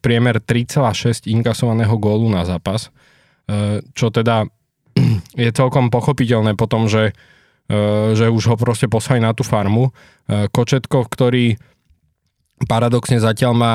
priemer 0.00 0.40
3,6 0.40 1.28
inkasovaného 1.28 1.92
gólu 2.00 2.32
na 2.32 2.48
zápas, 2.48 2.88
čo 3.92 4.08
teda 4.08 4.48
je 5.44 5.50
celkom 5.52 5.92
pochopiteľné 5.92 6.56
potom, 6.56 6.88
že, 6.88 7.12
že 8.16 8.28
už 8.28 8.42
ho 8.52 8.56
proste 8.56 8.88
poslali 8.88 9.20
na 9.20 9.32
tú 9.32 9.44
farmu. 9.44 9.92
Kočetko, 10.28 11.08
ktorý 11.08 11.56
paradoxne 12.64 13.18
zatiaľ 13.18 13.52
má 13.56 13.74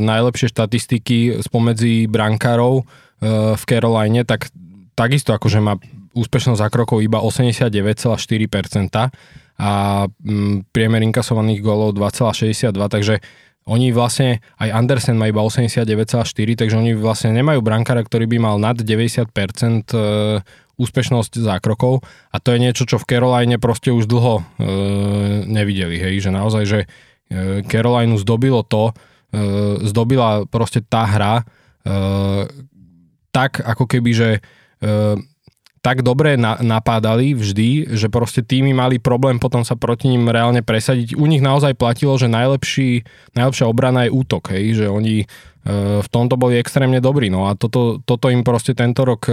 najlepšie 0.00 0.52
štatistiky 0.52 1.42
spomedzi 1.42 2.06
brankárov 2.06 2.86
v 3.58 3.62
Caroline, 3.66 4.22
tak 4.22 4.52
takisto 4.94 5.34
akože 5.34 5.58
má 5.62 5.78
úspešnosť 6.18 6.58
za 6.58 6.68
krokov 6.68 7.00
iba 7.00 7.22
89,4% 7.22 8.10
a 9.58 9.72
mm, 10.06 10.70
priemer 10.74 11.02
inkasovaných 11.06 11.60
gólov 11.62 11.94
2,62, 11.94 12.74
takže 12.74 13.22
oni 13.68 13.92
vlastne, 13.92 14.40
aj 14.56 14.72
Andersen 14.72 15.20
má 15.20 15.28
iba 15.28 15.44
89,4, 15.44 16.24
takže 16.56 16.76
oni 16.80 16.96
vlastne 16.96 17.36
nemajú 17.36 17.60
brankára, 17.60 18.00
ktorý 18.00 18.24
by 18.24 18.38
mal 18.40 18.56
nad 18.56 18.80
90% 18.80 19.28
e, 19.28 19.98
úspešnosť 20.80 21.32
zákrokov. 21.36 22.00
A 22.32 22.40
to 22.40 22.56
je 22.56 22.64
niečo, 22.64 22.88
čo 22.88 22.96
v 22.96 23.04
Caroline 23.04 23.60
proste 23.60 23.92
už 23.92 24.08
dlho 24.08 24.40
e, 24.40 24.42
nevideli, 25.44 26.00
hej, 26.00 26.24
že 26.24 26.30
naozaj, 26.32 26.64
že 26.64 26.80
E, 27.28 27.62
Carolinu 27.68 28.16
zdobilo 28.16 28.64
to, 28.64 28.96
zdobila 29.84 30.48
proste 30.48 30.80
tá 30.80 31.04
hra 31.04 31.44
tak 33.28 33.60
ako 33.60 33.84
keby, 33.84 34.10
že 34.16 34.30
tak 35.88 36.04
dobre 36.04 36.36
napádali 36.36 37.32
vždy, 37.32 37.96
že 37.96 38.12
proste 38.12 38.44
týmy 38.44 38.76
mali 38.76 39.00
problém 39.00 39.40
potom 39.40 39.64
sa 39.64 39.72
proti 39.72 40.12
ním 40.12 40.28
reálne 40.28 40.60
presadiť. 40.60 41.16
U 41.16 41.24
nich 41.24 41.40
naozaj 41.40 41.80
platilo, 41.80 42.20
že 42.20 42.28
najlepší, 42.28 43.08
najlepšia 43.32 43.64
obrana 43.64 44.04
je 44.04 44.12
útok, 44.12 44.52
hej, 44.52 44.84
že 44.84 44.86
oni 44.92 45.24
v 46.04 46.08
tomto 46.12 46.36
boli 46.36 46.60
extrémne 46.60 47.00
dobrí. 47.00 47.32
No 47.32 47.48
a 47.48 47.56
toto, 47.56 48.04
toto 48.04 48.28
im 48.28 48.44
proste 48.44 48.76
tento 48.76 49.08
rok 49.08 49.32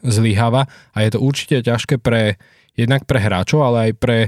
zlyháva 0.00 0.64
a 0.96 0.98
je 1.04 1.12
to 1.12 1.20
určite 1.20 1.68
ťažké 1.68 2.00
pre 2.00 2.40
jednak 2.80 3.04
pre 3.04 3.20
hráčov, 3.20 3.60
ale 3.60 3.92
aj 3.92 3.92
pre 4.00 4.18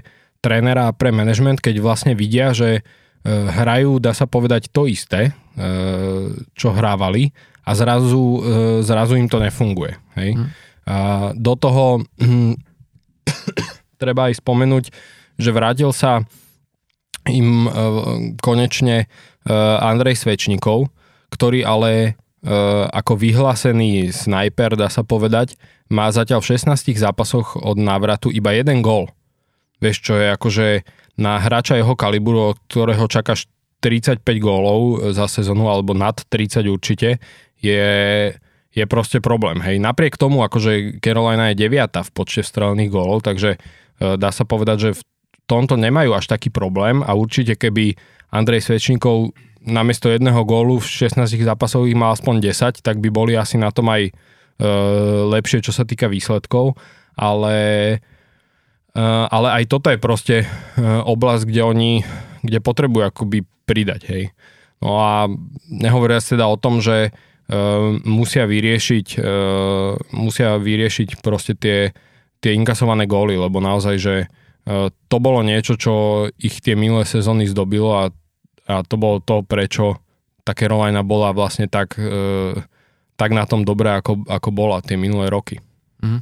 trénera 0.44 0.92
a 0.92 0.96
pre 0.96 1.08
management, 1.08 1.64
keď 1.64 1.80
vlastne 1.80 2.12
vidia, 2.12 2.52
že 2.52 2.84
Eh, 3.22 3.30
hrajú, 3.30 4.02
dá 4.02 4.10
sa 4.10 4.26
povedať, 4.26 4.66
to 4.74 4.90
isté, 4.90 5.30
čo 6.56 6.72
hrávali 6.72 7.28
a 7.68 7.76
zrazu, 7.76 8.40
zrazu 8.80 9.20
im 9.20 9.28
to 9.28 9.36
nefunguje. 9.36 10.00
Hej? 10.16 10.32
Mm. 10.32 10.48
A 10.86 11.30
do 11.38 11.54
toho 11.54 12.02
hm, 12.18 12.58
treba 14.02 14.28
aj 14.30 14.42
spomenúť, 14.42 14.84
že 15.38 15.50
vrátil 15.54 15.90
sa 15.94 16.26
im 17.30 17.70
konečne 18.42 19.06
Andrej 19.78 20.26
Svečníkov, 20.26 20.90
ktorý 21.30 21.62
ale 21.62 22.18
ako 22.90 23.14
vyhlásený 23.14 24.10
snajper, 24.10 24.74
dá 24.74 24.90
sa 24.90 25.06
povedať, 25.06 25.54
má 25.86 26.10
zatiaľ 26.10 26.42
v 26.42 26.58
16 26.58 26.98
zápasoch 26.98 27.54
od 27.54 27.78
návratu 27.78 28.34
iba 28.34 28.50
jeden 28.50 28.82
gól. 28.82 29.06
Vieš, 29.78 29.96
čo 30.02 30.14
je 30.18 30.26
akože 30.34 30.66
na 31.20 31.38
hráča 31.38 31.78
jeho 31.78 31.94
kalibru, 31.94 32.54
od 32.54 32.58
ktorého 32.66 33.06
čakáš 33.06 33.46
35 33.82 34.22
gólov 34.38 35.12
za 35.14 35.26
sezónu, 35.26 35.70
alebo 35.70 35.94
nad 35.94 36.18
30 36.18 36.66
určite, 36.70 37.22
je, 37.58 37.82
je 38.72 38.84
proste 38.88 39.20
problém. 39.20 39.60
Hej. 39.60 39.78
Napriek 39.78 40.16
tomu, 40.16 40.40
akože 40.44 40.98
Carolina 41.04 41.52
je 41.52 41.60
deviata 41.60 42.00
v 42.02 42.10
počte 42.12 42.42
strelených 42.44 42.90
gólov, 42.92 43.24
takže 43.24 43.56
e, 43.56 43.58
dá 44.16 44.32
sa 44.32 44.48
povedať, 44.48 44.76
že 44.80 44.90
v 44.96 45.02
tomto 45.44 45.76
nemajú 45.76 46.16
až 46.16 46.28
taký 46.28 46.48
problém 46.48 47.04
a 47.04 47.12
určite 47.12 47.56
keby 47.56 47.94
Andrej 48.32 48.64
Svečníkov 48.64 49.36
namiesto 49.62 50.08
jedného 50.08 50.42
gólu 50.42 50.80
v 50.80 50.88
16 50.88 51.28
zápasových 51.28 51.94
mal 51.94 52.16
aspoň 52.16 52.40
10, 52.42 52.80
tak 52.80 52.98
by 52.98 53.08
boli 53.12 53.36
asi 53.36 53.60
na 53.60 53.68
tom 53.68 53.92
aj 53.92 54.08
e, 54.08 54.12
lepšie, 55.28 55.60
čo 55.60 55.70
sa 55.70 55.84
týka 55.84 56.08
výsledkov, 56.08 56.74
ale 57.12 58.00
Eh, 58.92 59.00
ale 59.32 59.48
aj 59.56 59.72
toto 59.72 59.88
je 59.88 59.96
proste 59.96 60.36
eh, 60.44 60.48
oblasť, 60.84 61.48
kde 61.48 61.62
oni, 61.64 61.92
kde 62.44 62.60
potrebujú 62.60 63.08
akoby 63.08 63.48
pridať, 63.64 64.02
hej. 64.12 64.24
No 64.84 65.00
a 65.00 65.32
nehovoria 65.64 66.20
teda 66.20 66.44
o 66.44 66.60
tom, 66.60 66.84
že 66.84 67.14
musia 68.06 68.46
vyriešiť 68.46 69.06
uh, 69.18 69.98
musia 70.14 70.56
vyriešiť 70.56 71.20
proste 71.20 71.58
tie, 71.58 71.90
tie 72.38 72.52
inkasované 72.54 73.04
góly, 73.04 73.36
lebo 73.36 73.58
naozaj, 73.58 73.96
že 73.98 74.14
uh, 74.24 74.88
to 75.10 75.16
bolo 75.18 75.42
niečo, 75.44 75.76
čo 75.76 75.92
ich 76.38 76.62
tie 76.62 76.78
minulé 76.78 77.04
sezóny 77.04 77.44
zdobilo 77.50 77.90
a, 77.92 78.04
a 78.70 78.74
to 78.86 78.94
bolo 78.96 79.18
to, 79.20 79.42
prečo 79.44 80.00
tá 80.42 80.54
Carolina 80.58 81.06
bola 81.06 81.30
vlastne 81.30 81.70
tak, 81.70 81.94
tak 83.14 83.30
na 83.30 83.46
tom 83.46 83.62
dobré, 83.62 83.94
ako, 83.94 84.26
ako 84.26 84.50
bola 84.50 84.82
tie 84.82 84.98
minulé 84.98 85.30
roky. 85.30 85.62
Mm. 86.02 86.18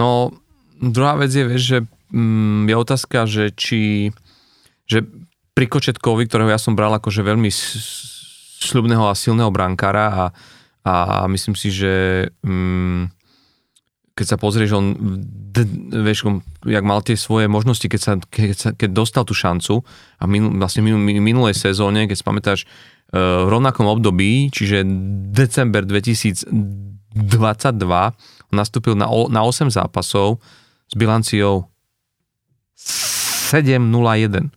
No, 0.00 0.32
Druhá 0.78 1.18
vec 1.18 1.34
je, 1.34 1.42
vieš, 1.42 1.62
že 1.66 1.78
mm, 2.14 2.70
je 2.70 2.74
otázka, 2.78 3.18
že 3.26 3.50
či 3.50 3.80
že 4.88 5.04
pri 5.52 5.66
Kočetkovi, 5.68 6.24
ktorého 6.24 6.48
ja 6.48 6.56
som 6.56 6.72
bral 6.72 6.94
akože 6.96 7.20
veľmi 7.20 7.50
sľubného 8.68 9.08
a 9.08 9.16
silného 9.16 9.48
brankára 9.48 10.06
a, 10.12 10.24
a 10.84 10.94
myslím 11.32 11.56
si, 11.56 11.72
že 11.72 12.28
mm, 12.44 13.08
keď 14.12 14.26
sa 14.26 14.36
pozrieš, 14.36 14.74
on, 14.74 14.98
d, 15.54 15.62
vieš, 16.02 16.26
jak 16.66 16.82
mal 16.82 17.00
tie 17.06 17.14
svoje 17.14 17.46
možnosti, 17.46 17.86
keď, 17.86 18.00
sa, 18.02 18.12
keď, 18.18 18.56
sa, 18.58 18.68
keď 18.74 18.90
dostal 18.90 19.22
tú 19.22 19.30
šancu 19.30 19.86
a 20.18 20.26
minul, 20.26 20.58
vlastne 20.58 20.82
minul, 20.82 20.98
minulej 20.98 21.54
sezóne, 21.54 22.10
keď 22.10 22.16
si 22.18 22.26
pamätáš, 22.26 22.60
v 23.08 23.48
rovnakom 23.48 23.88
období, 23.88 24.52
čiže 24.52 24.84
december 25.32 25.80
2022, 25.88 26.68
nastúpil 28.52 28.92
na, 28.92 29.08
na 29.08 29.40
8 29.40 29.72
zápasov 29.72 30.36
s 30.88 30.94
bilanciou 30.96 31.72
7-0-1. 32.76 34.52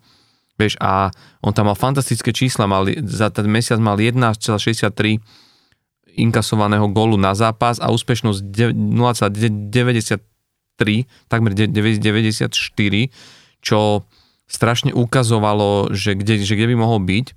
Vieš, 0.62 0.78
a 0.78 1.10
on 1.42 1.58
tam 1.58 1.74
mal 1.74 1.78
fantastické 1.78 2.30
čísla, 2.30 2.70
mal, 2.70 2.86
za 3.10 3.34
ten 3.34 3.50
mesiac 3.50 3.82
mal 3.82 3.98
1,63 3.98 5.18
inkasovaného 6.14 6.86
gólu 6.94 7.18
na 7.18 7.34
zápas 7.34 7.82
a 7.82 7.90
úspešnosť 7.90 8.46
0,93, 8.78 10.22
takmer 11.26 11.52
94, 11.58 12.46
čo 13.64 13.80
strašne 14.46 14.92
ukazovalo, 14.94 15.96
že 15.96 16.14
kde, 16.14 16.44
že 16.46 16.54
kde 16.54 16.68
by 16.70 16.78
mohol 16.78 17.00
byť. 17.02 17.28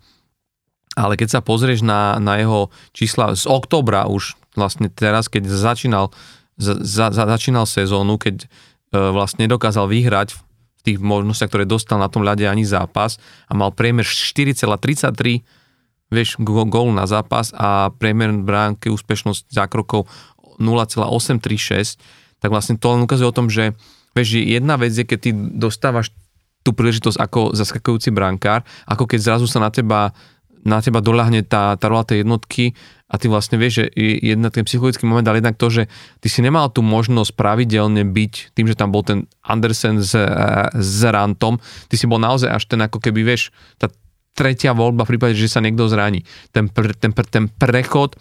Ale 0.95 1.17
keď 1.17 1.39
sa 1.39 1.41
pozrieš 1.41 1.81
na, 1.81 2.19
na 2.21 2.39
jeho 2.39 2.71
čísla 2.93 3.35
z 3.35 3.49
oktobra 3.49 4.07
už 4.07 4.37
vlastne 4.55 4.87
teraz, 4.93 5.27
keď 5.27 5.51
začínal, 5.51 6.15
za, 6.55 6.79
za, 6.83 7.11
začínal 7.11 7.67
sezónu, 7.67 8.15
keď 8.19 8.47
e, 8.47 8.47
vlastne 8.95 9.51
dokázal 9.51 9.91
vyhrať 9.91 10.39
tých 10.85 11.01
možnostiach, 11.01 11.49
ktoré 11.49 11.65
dostal 11.65 11.97
na 11.97 12.13
tom 12.13 12.21
ľade 12.23 12.45
ani 12.45 12.69
zápas 12.69 13.17
a 13.49 13.57
mal 13.57 13.73
priemer 13.73 14.05
4,33 14.05 15.41
vieš, 16.13 16.39
gól 16.39 16.95
na 16.95 17.09
zápas 17.09 17.51
a 17.57 17.91
priemer 17.91 18.31
bránky 18.39 18.93
úspešnosť 18.93 19.51
zákrokov 19.51 20.07
0,836, 20.63 21.99
tak 22.39 22.55
vlastne 22.55 22.79
to 22.79 22.87
len 22.95 23.03
ukazuje 23.03 23.27
o 23.27 23.35
tom, 23.35 23.51
že 23.51 23.75
vieš, 24.15 24.39
jedna 24.39 24.79
vec 24.79 24.95
je, 24.95 25.03
keď 25.03 25.19
ty 25.19 25.31
dostávaš 25.35 26.15
tú 26.65 26.73
príležitosť 26.73 27.19
ako 27.21 27.41
zaskakujúci 27.53 28.09
brankár, 28.15 28.65
ako 28.89 29.05
keď 29.05 29.21
zrazu 29.21 29.47
sa 29.51 29.61
na 29.61 29.69
teba 29.69 30.17
na 30.65 30.81
teba 30.81 31.05
doľahne 31.05 31.45
tá, 31.45 31.77
tá 31.77 31.87
rola 31.93 32.09
tej 32.09 32.25
jednotky 32.25 32.73
a 33.09 33.21
ty 33.21 33.29
vlastne 33.29 33.61
vieš, 33.61 33.85
že 33.85 33.85
jedna 34.25 34.49
ten 34.49 34.65
psychologický 34.65 35.05
moment, 35.05 35.29
ale 35.29 35.45
jednak 35.45 35.61
to, 35.61 35.69
že 35.69 35.83
ty 36.25 36.29
si 36.33 36.41
nemal 36.41 36.73
tú 36.73 36.81
možnosť 36.81 37.37
pravidelne 37.37 38.03
byť 38.09 38.57
tým, 38.57 38.67
že 38.67 38.75
tam 38.75 38.91
bol 38.91 39.05
ten 39.05 39.29
Andersen 39.45 40.01
s, 40.01 40.17
s 40.73 41.01
Rantom, 41.05 41.61
ty 41.93 41.95
si 42.01 42.09
bol 42.09 42.19
naozaj 42.19 42.49
až 42.49 42.65
ten 42.65 42.81
ako 42.81 42.99
keby, 42.99 43.23
vieš, 43.23 43.53
tá 43.77 43.93
tretia 44.35 44.75
voľba 44.75 45.07
v 45.07 45.15
prípade, 45.15 45.39
že 45.39 45.47
sa 45.47 45.63
niekto 45.63 45.87
zraní. 45.87 46.27
Ten, 46.51 46.67
ten, 46.73 47.15
ten 47.15 47.45
prechod 47.47 48.19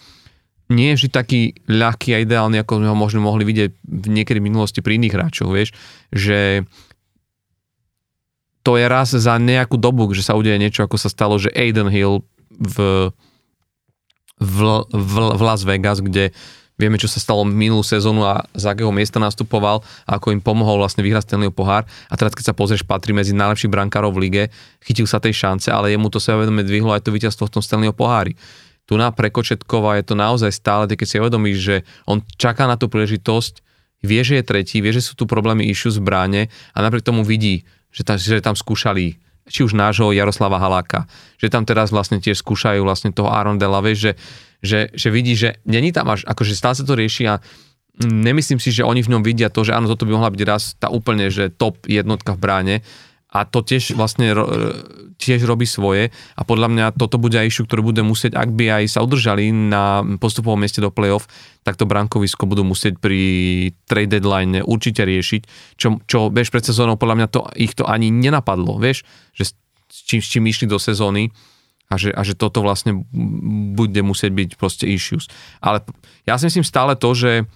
nie 0.69 0.93
je 0.93 0.97
vždy 1.03 1.09
taký 1.09 1.41
ľahký 1.65 2.13
a 2.13 2.21
ideálny, 2.21 2.61
ako 2.61 2.79
sme 2.79 2.91
ho 2.91 2.97
možno 2.97 3.19
mohli 3.23 3.43
vidieť 3.43 3.83
niekedy 3.87 4.39
minulosti 4.39 4.79
pri 4.79 5.01
iných 5.01 5.15
hráčoch, 5.15 5.49
vieš, 5.49 5.73
že 6.13 6.63
to 8.63 8.79
je 8.79 8.87
raz 8.87 9.11
za 9.11 9.35
nejakú 9.35 9.75
dobu, 9.75 10.07
že 10.15 10.23
sa 10.23 10.39
udeje 10.39 10.55
niečo, 10.55 10.87
ako 10.87 10.95
sa 10.95 11.11
stalo, 11.11 11.35
že 11.35 11.51
Aiden 11.51 11.91
Hill 11.91 12.23
v, 12.59 13.09
v, 14.41 14.57
v, 14.91 15.13
v 15.37 15.41
Las 15.41 15.61
Vegas, 15.63 15.99
kde 16.03 16.35
vieme, 16.73 16.97
čo 16.97 17.05
sa 17.05 17.21
stalo 17.21 17.45
minulú 17.45 17.85
sezónu 17.85 18.25
a 18.25 18.43
z 18.57 18.65
akého 18.65 18.89
miesta 18.89 19.21
nastupoval 19.21 19.85
a 20.09 20.17
ako 20.17 20.33
im 20.33 20.41
pomohol 20.41 20.81
vlastne 20.81 21.05
vyhrať 21.05 21.29
Stanleyho 21.29 21.53
pohár. 21.53 21.85
A 22.09 22.17
teraz, 22.17 22.33
keď 22.33 22.51
sa 22.51 22.57
pozrieš, 22.57 22.83
patrí 22.83 23.13
medzi 23.13 23.31
najlepších 23.37 23.69
brankárov 23.69 24.11
v 24.11 24.21
lige, 24.27 24.43
chytil 24.81 25.05
sa 25.05 25.21
tej 25.21 25.37
šance, 25.37 25.69
ale 25.69 25.93
jemu 25.93 26.09
to 26.09 26.17
sebavedomie 26.17 26.65
dvihlo 26.65 26.91
aj 26.91 27.05
to 27.05 27.13
víťazstvo 27.13 27.47
v 27.47 27.53
tom 27.53 27.63
Stanleyho 27.63 27.93
pohári. 27.93 28.33
Tu 28.83 28.99
na 28.99 29.13
Prekočetkova 29.15 30.01
je 30.01 30.03
to 30.03 30.15
naozaj 30.17 30.51
stále, 30.51 30.89
keď 30.91 31.07
si 31.07 31.15
uvedomíš, 31.21 31.57
že 31.61 31.75
on 32.03 32.19
čaká 32.35 32.67
na 32.67 32.75
tú 32.75 32.91
príležitosť, 32.91 33.63
vie, 34.03 34.19
že 34.19 34.41
je 34.41 34.43
tretí, 34.43 34.83
vie, 34.83 34.91
že 34.91 34.99
sú 34.99 35.15
tu 35.15 35.23
problémy 35.23 35.63
issue 35.71 35.93
bráne 36.03 36.51
a 36.75 36.77
napriek 36.83 37.07
tomu 37.07 37.23
vidí, 37.23 37.63
že, 37.95 38.03
tam, 38.03 38.19
že 38.19 38.43
tam 38.43 38.59
skúšali 38.59 39.22
či 39.47 39.63
už 39.67 39.75
nášho 39.75 40.15
Jaroslava 40.15 40.59
Haláka, 40.59 41.05
že 41.35 41.51
tam 41.51 41.67
teraz 41.67 41.91
vlastne 41.91 42.23
tiež 42.23 42.39
skúšajú 42.39 42.79
vlastne 42.83 43.11
toho 43.11 43.27
Arondela, 43.27 43.83
vieš, 43.83 43.99
že, 43.99 44.11
že, 44.63 44.79
že 44.95 45.07
vidí, 45.11 45.35
že 45.35 45.59
není 45.67 45.91
tam 45.91 46.07
až, 46.11 46.23
akože 46.23 46.55
stále 46.55 46.75
sa 46.75 46.87
to 46.87 46.95
rieši 46.95 47.27
a 47.27 47.43
nemyslím 48.01 48.57
si, 48.57 48.73
že 48.73 48.87
oni 48.87 49.05
v 49.05 49.11
ňom 49.13 49.21
vidia 49.21 49.53
to, 49.53 49.61
že 49.61 49.75
áno, 49.75 49.85
toto 49.85 50.07
by 50.07 50.15
mohla 50.17 50.33
byť 50.33 50.41
raz 50.47 50.73
tá 50.79 50.89
úplne, 50.89 51.29
že 51.29 51.53
top 51.53 51.85
jednotka 51.85 52.33
v 52.33 52.41
bráne, 52.41 52.75
a 53.33 53.49
to 53.49 53.65
tiež 53.65 53.97
vlastne 53.97 54.29
tiež 55.17 55.41
robí 55.49 55.65
svoje 55.65 56.13
a 56.37 56.41
podľa 56.45 56.69
mňa 56.69 56.85
toto 56.93 57.17
bude 57.17 57.33
aj 57.41 57.49
issue, 57.49 57.65
ktoré 57.65 57.81
bude 57.81 58.05
musieť, 58.05 58.37
ak 58.37 58.53
by 58.53 58.83
aj 58.83 58.83
sa 58.93 58.99
udržali 59.01 59.49
na 59.49 60.05
postupovom 60.21 60.61
mieste 60.61 60.85
do 60.85 60.93
play-off, 60.93 61.25
tak 61.65 61.73
to 61.73 61.89
brankovisko 61.89 62.45
budú 62.45 62.61
musieť 62.61 63.01
pri 63.01 63.73
trade 63.89 64.13
deadline 64.13 64.61
určite 64.61 65.01
riešiť, 65.01 65.41
čo, 65.81 65.97
čo 66.05 66.29
vieš, 66.29 66.53
pred 66.53 66.61
sezónou 66.61 66.99
podľa 66.99 67.25
mňa 67.25 67.27
to, 67.33 67.41
ich 67.57 67.73
to 67.73 67.89
ani 67.89 68.13
nenapadlo, 68.13 68.77
vieš, 68.77 69.01
že 69.33 69.49
s 69.89 69.99
čím, 70.05 70.21
s 70.21 70.27
čím 70.29 70.43
išli 70.45 70.69
do 70.69 70.77
sezóny 70.77 71.33
a 71.89 71.97
že, 71.97 72.09
a 72.13 72.21
že 72.21 72.37
toto 72.37 72.61
vlastne 72.61 73.05
bude 73.73 74.01
musieť 74.01 74.33
byť 74.33 74.49
proste 74.57 74.85
issues. 74.89 75.29
Ale 75.61 75.85
ja 76.25 76.37
si 76.37 76.49
myslím 76.49 76.65
stále 76.65 76.93
to, 76.93 77.13
že 77.17 77.49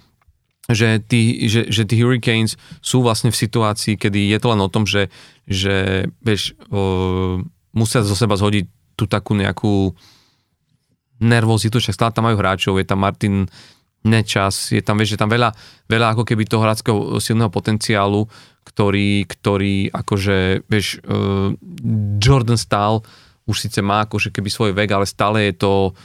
že 0.67 0.99
tí, 0.99 1.47
že, 1.47 1.71
že 1.71 1.87
tí 1.87 1.95
Hurricanes 1.95 2.59
sú 2.83 2.99
vlastne 2.99 3.31
v 3.31 3.39
situácii, 3.39 3.95
kedy 3.95 4.27
je 4.35 4.37
to 4.43 4.51
len 4.51 4.59
o 4.59 4.67
tom, 4.67 4.83
že, 4.83 5.07
že 5.47 6.05
vieš, 6.19 6.53
o, 6.67 7.41
musia 7.71 8.03
zo 8.03 8.13
seba 8.13 8.35
zhodiť 8.35 8.67
tú 8.99 9.07
takú 9.07 9.33
nejakú 9.33 9.95
nervozitu, 11.23 11.79
však 11.79 11.95
stále 11.95 12.13
tam 12.13 12.29
majú 12.29 12.37
hráčov, 12.37 12.77
je 12.77 12.85
tam 12.85 13.01
Martin 13.01 13.47
Nečas, 14.05 14.69
je 14.69 14.83
tam, 14.83 14.99
vieš, 14.99 15.17
je 15.17 15.19
tam 15.19 15.31
veľa, 15.31 15.55
veľa 15.89 16.13
ako 16.13 16.23
keby 16.27 16.45
toho 16.45 16.61
hráčského 16.61 17.17
silného 17.17 17.49
potenciálu, 17.49 18.29
ktorý, 18.67 19.25
ktorý 19.25 19.89
akože, 19.89 20.69
vieš, 20.69 21.01
uh, 21.07 21.55
Jordan 22.21 22.59
Stahl 22.59 23.01
už 23.47 23.63
síce 23.63 23.79
má 23.79 24.03
akože 24.03 24.29
keby 24.35 24.49
svoj 24.51 24.71
vek, 24.75 24.91
ale 24.91 25.07
stále 25.07 25.49
je 25.49 25.55
to 25.55 25.95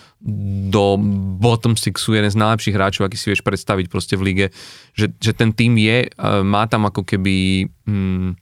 do 0.70 0.94
bottom 1.42 1.74
sixu 1.74 2.14
jeden 2.14 2.30
z 2.30 2.38
najlepších 2.38 2.78
hráčov, 2.78 3.10
aký 3.10 3.18
si 3.18 3.34
vieš 3.34 3.42
predstaviť 3.42 3.90
proste 3.90 4.14
v 4.14 4.30
lige, 4.30 4.46
že, 4.94 5.10
že 5.18 5.34
ten 5.34 5.50
tým 5.50 5.74
je, 5.74 6.06
e, 6.06 6.08
má 6.46 6.70
tam 6.70 6.86
ako 6.86 7.02
keby 7.02 7.66
mm, 7.66 8.41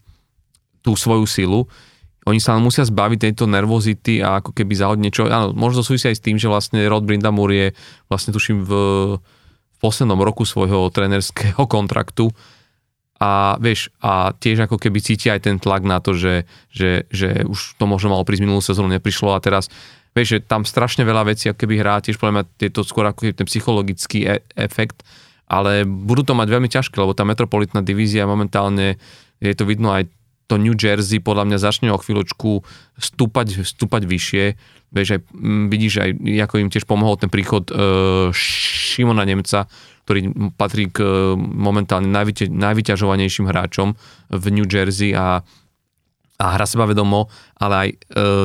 tú 0.81 0.97
svoju 0.97 1.25
silu, 1.29 1.69
oni 2.29 2.37
sa 2.37 2.61
musia 2.61 2.85
zbaviť 2.85 3.19
tejto 3.31 3.49
nervozity 3.49 4.21
a 4.21 4.45
ako 4.45 4.53
keby 4.53 4.73
zahodne 4.77 5.09
niečo, 5.09 5.25
áno, 5.25 5.57
možno 5.57 5.81
súvisia 5.81 6.13
aj 6.13 6.21
s 6.21 6.25
tým, 6.25 6.37
že 6.37 6.53
vlastne 6.53 6.85
Rod 6.85 7.09
Brindamur 7.09 7.49
je 7.49 7.73
vlastne 8.13 8.37
tuším 8.37 8.61
v, 8.61 8.73
v 9.17 9.77
poslednom 9.81 10.21
roku 10.21 10.45
svojho 10.45 10.93
trenerského 10.93 11.65
kontraktu. 11.65 12.29
A 13.21 13.61
vieš, 13.61 13.93
a 14.01 14.33
tiež 14.33 14.65
ako 14.65 14.81
keby 14.81 15.01
cíti 15.05 15.29
aj 15.29 15.45
ten 15.45 15.61
tlak 15.61 15.85
na 15.85 16.01
to, 16.01 16.17
že, 16.17 16.49
že, 16.73 17.05
že 17.13 17.45
už 17.45 17.77
to 17.77 17.85
možno 17.85 18.17
malo 18.17 18.25
prísť 18.25 18.49
minulú 18.49 18.65
sezónu, 18.65 18.89
neprišlo 18.89 19.37
a 19.37 19.45
teraz 19.45 19.69
vieš, 20.17 20.41
že 20.41 20.45
tam 20.45 20.65
strašne 20.65 21.05
veľa 21.05 21.29
vecí 21.29 21.53
ako 21.53 21.61
keby 21.65 21.85
hrá, 21.85 22.01
tiež 22.01 22.17
podľa 22.17 22.41
mňa 22.41 22.45
je 22.57 22.71
skôr 22.85 23.05
ako 23.05 23.29
ten 23.37 23.45
psychologický 23.45 24.25
e- 24.25 24.45
efekt, 24.57 25.05
ale 25.53 25.85
budú 25.85 26.25
to 26.25 26.33
mať 26.33 26.49
veľmi 26.49 26.69
ťažké, 26.73 26.97
lebo 26.97 27.13
tá 27.13 27.29
metropolitná 27.29 27.85
divízia 27.85 28.25
momentálne 28.25 28.97
je 29.41 29.53
to 29.53 29.69
vidno 29.69 29.93
aj 29.93 30.09
to 30.51 30.59
New 30.59 30.75
Jersey 30.75 31.23
podľa 31.23 31.47
mňa 31.47 31.59
začne 31.63 31.89
o 31.95 32.03
chvíľočku 32.03 32.67
stúpať, 32.99 33.63
stúpať 33.63 34.03
vyššie. 34.11 34.45
Vieš, 34.91 35.09
aj, 35.15 35.21
vidíš 35.71 35.95
aj, 36.03 36.11
ako 36.51 36.55
im 36.59 36.69
tiež 36.75 36.83
pomohol 36.91 37.15
ten 37.15 37.31
príchod 37.31 37.71
e, 37.71 37.75
Šimona 38.35 39.23
Nemca, 39.23 39.71
ktorý 40.03 40.51
patrí 40.59 40.91
k 40.91 41.07
e, 41.07 41.39
momentálne 41.39 42.11
najvyťa, 42.11 42.51
najvyťažovanejším 42.51 43.47
hráčom 43.47 43.95
v 44.35 44.45
New 44.51 44.67
Jersey 44.67 45.15
a, 45.15 45.47
a 46.43 46.47
hra 46.59 46.67
vedomo, 46.67 47.31
ale 47.55 47.75
aj 47.79 47.89
e, 47.95 47.97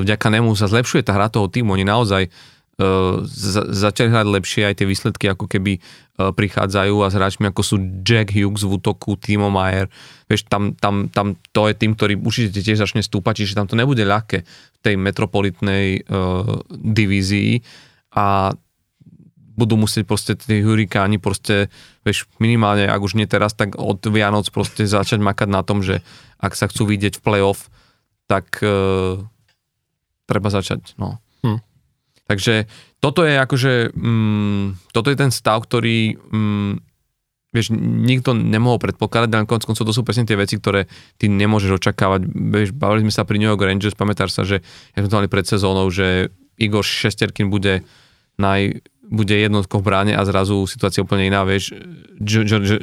vďaka 0.06 0.28
nemu 0.30 0.54
sa 0.54 0.70
zlepšuje 0.70 1.02
tá 1.02 1.18
hra 1.18 1.34
toho 1.34 1.50
týmu. 1.50 1.74
Oni 1.74 1.82
naozaj 1.82 2.30
e, 2.30 2.30
za, 3.26 3.66
začali 3.66 4.14
hrať 4.14 4.28
lepšie, 4.30 4.62
aj 4.70 4.78
tie 4.78 4.86
výsledky 4.86 5.26
ako 5.34 5.50
keby 5.50 5.82
prichádzajú 6.16 6.96
a 7.04 7.12
s 7.12 7.18
hráčmi 7.20 7.52
ako 7.52 7.62
sú 7.62 7.76
Jack 8.08 8.32
Hughes 8.32 8.64
v 8.64 8.80
útoku, 8.80 9.20
Timo 9.20 9.52
Mayer, 9.52 9.92
vieš, 10.32 10.48
tam, 10.48 10.72
tam, 10.80 11.12
tam 11.12 11.36
to 11.52 11.68
je 11.68 11.76
tým, 11.76 11.92
ktorý 11.92 12.14
určite 12.24 12.64
tiež 12.64 12.80
začne 12.80 13.04
stúpať, 13.04 13.44
čiže 13.44 13.60
tam 13.60 13.68
to 13.68 13.76
nebude 13.76 14.00
ľahké 14.00 14.48
v 14.48 14.80
tej 14.80 14.96
metropolitnej 14.96 16.00
e, 16.00 16.02
divízii 16.72 17.60
a 18.16 18.56
budú 19.56 19.76
musieť 19.80 20.04
proste 20.08 20.34
tí 20.36 20.64
hurikáni 20.64 21.20
proste, 21.20 21.72
vieš, 22.08 22.28
minimálne, 22.40 22.88
ak 22.88 23.02
už 23.04 23.16
nie 23.20 23.28
teraz, 23.28 23.56
tak 23.56 23.76
od 23.76 24.00
Vianoc 24.08 24.48
proste 24.52 24.88
začať 24.88 25.20
makať 25.20 25.48
na 25.52 25.64
tom, 25.68 25.84
že 25.84 26.00
ak 26.40 26.56
sa 26.56 26.68
chcú 26.72 26.92
vidieť 26.92 27.20
v 27.20 27.24
playoff, 27.24 27.72
tak 28.28 28.60
e, 28.64 29.20
treba 30.28 30.48
začať, 30.48 30.96
no. 30.96 31.20
Hm. 31.44 31.60
Takže 32.28 32.68
toto 33.06 33.22
je 33.22 33.38
akože, 33.38 33.94
mm, 33.94 34.90
toto 34.90 35.14
je 35.14 35.18
ten 35.22 35.30
stav, 35.30 35.62
ktorý, 35.62 36.18
mm, 36.18 36.74
vieš, 37.54 37.70
nikto 37.78 38.34
nemohol 38.34 38.82
predpokladať, 38.82 39.30
ale 39.30 39.46
konc 39.46 39.62
koncov 39.62 39.86
to 39.86 39.94
sú 39.94 40.02
presne 40.02 40.26
tie 40.26 40.34
veci, 40.34 40.58
ktoré 40.58 40.90
ty 41.22 41.30
nemôžeš 41.30 41.78
očakávať. 41.78 42.26
Vieš, 42.26 42.74
bavili 42.74 43.06
sme 43.06 43.14
sa 43.14 43.22
pri 43.22 43.38
New 43.38 43.46
York 43.46 43.62
Rangers, 43.62 43.94
pamätáš 43.94 44.34
sa, 44.34 44.42
že 44.42 44.66
ja 44.66 44.98
sme 45.06 45.10
to 45.14 45.18
mali 45.22 45.30
pred 45.30 45.46
sezónou, 45.46 45.86
že 45.94 46.34
Igor 46.58 46.82
Šesterkin 46.82 47.54
bude 47.54 47.86
naj, 48.42 48.82
bude 49.06 49.38
jednotkou 49.38 49.86
v 49.86 49.86
bráne 49.86 50.14
a 50.18 50.26
zrazu 50.26 50.66
situácia 50.66 51.06
úplne 51.06 51.30
iná, 51.30 51.46
vieš, 51.46 51.78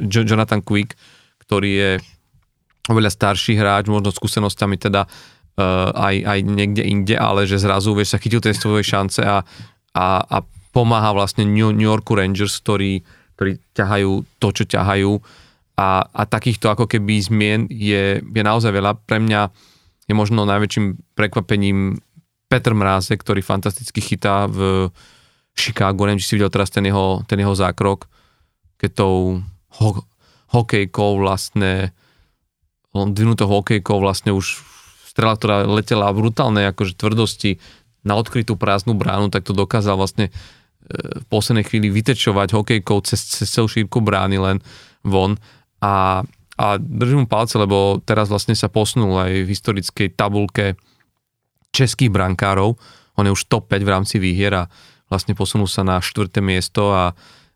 Jonathan 0.07 0.63
Quick, 0.63 0.95
ktorý 1.43 1.69
je 1.75 1.91
oveľa 2.87 3.11
starší 3.11 3.59
hráč, 3.59 3.91
možno 3.91 4.15
skúsenostami 4.15 4.79
teda 4.79 5.03
aj, 5.93 6.15
aj 6.25 6.39
niekde 6.41 6.81
inde, 6.81 7.13
ale 7.13 7.45
že 7.45 7.61
zrazu 7.61 7.93
vieš, 7.93 8.15
sa 8.15 8.21
chytil 8.23 8.41
tej 8.41 8.57
svojej 8.57 8.87
šance 8.87 9.21
a, 9.21 9.45
a, 9.93 10.21
a 10.21 10.37
pomáha 10.73 11.13
vlastne 11.13 11.45
New, 11.45 11.69
New 11.69 11.85
Yorku 11.85 12.17
Rangers, 12.17 12.57
ktorí, 12.59 13.05
ktorí 13.37 13.61
ťahajú 13.77 14.11
to, 14.41 14.47
čo 14.49 14.63
ťahajú 14.65 15.11
a, 15.77 16.05
a 16.05 16.21
takýchto 16.25 16.69
ako 16.69 16.85
keby 16.85 17.21
zmien 17.21 17.61
je, 17.69 18.21
je 18.21 18.41
naozaj 18.41 18.73
veľa. 18.73 18.97
Pre 19.05 19.17
mňa 19.21 19.41
je 20.09 20.13
možno 20.13 20.45
najväčším 20.45 21.15
prekvapením 21.17 21.97
Petr 22.49 22.77
Mráze, 22.77 23.17
ktorý 23.17 23.41
fantasticky 23.41 23.97
chytá 24.01 24.45
v 24.45 24.89
Chicago. 25.57 26.05
Neviem, 26.05 26.21
či 26.21 26.33
si 26.33 26.35
videl 26.37 26.53
teraz 26.53 26.69
ten 26.69 26.85
jeho, 26.85 27.25
ten 27.25 27.41
jeho 27.41 27.53
zákrok, 27.57 28.05
keď 28.77 29.05
tou 29.05 29.41
ho, 29.81 29.89
hokejkou 30.53 31.17
vlastne 31.21 31.93
on 32.93 33.09
dvinutou 33.09 33.49
hokejkou 33.49 33.97
vlastne 33.97 34.29
už 34.37 34.61
strela, 35.09 35.33
ktorá 35.33 35.65
letela 35.65 36.13
v 36.13 36.25
brutálnej 36.25 36.69
akože 36.69 36.93
tvrdosti 36.93 37.57
na 38.03 38.19
odkrytú 38.19 38.59
prázdnu 38.59 38.93
bránu, 38.99 39.31
tak 39.31 39.47
to 39.47 39.55
dokázal 39.55 39.95
vlastne 39.95 40.29
e, 40.29 40.31
v 41.19 41.25
poslednej 41.31 41.63
chvíli 41.63 41.87
vytečovať 41.89 42.51
hokejkou 42.51 42.99
cez, 43.07 43.23
cez 43.23 43.47
celú 43.47 43.71
šírku 43.71 44.03
brány 44.03 44.37
len 44.37 44.57
von 45.07 45.39
a, 45.79 46.23
a 46.59 46.65
držím 46.79 47.25
mu 47.25 47.27
palce, 47.27 47.55
lebo 47.59 48.03
teraz 48.03 48.27
vlastne 48.27 48.55
sa 48.55 48.67
posunul 48.67 49.15
aj 49.19 49.31
v 49.43 49.51
historickej 49.51 50.07
tabulke 50.15 50.75
českých 51.73 52.13
brankárov. 52.13 52.75
On 53.17 53.25
je 53.25 53.33
už 53.33 53.49
top 53.49 53.71
5 53.71 53.83
v 53.83 53.91
rámci 53.91 54.15
výhier 54.21 54.53
a 54.53 54.63
vlastne 55.11 55.33
posunul 55.33 55.67
sa 55.67 55.81
na 55.81 55.99
štvrté 55.99 56.39
miesto 56.39 56.93
a 56.93 57.13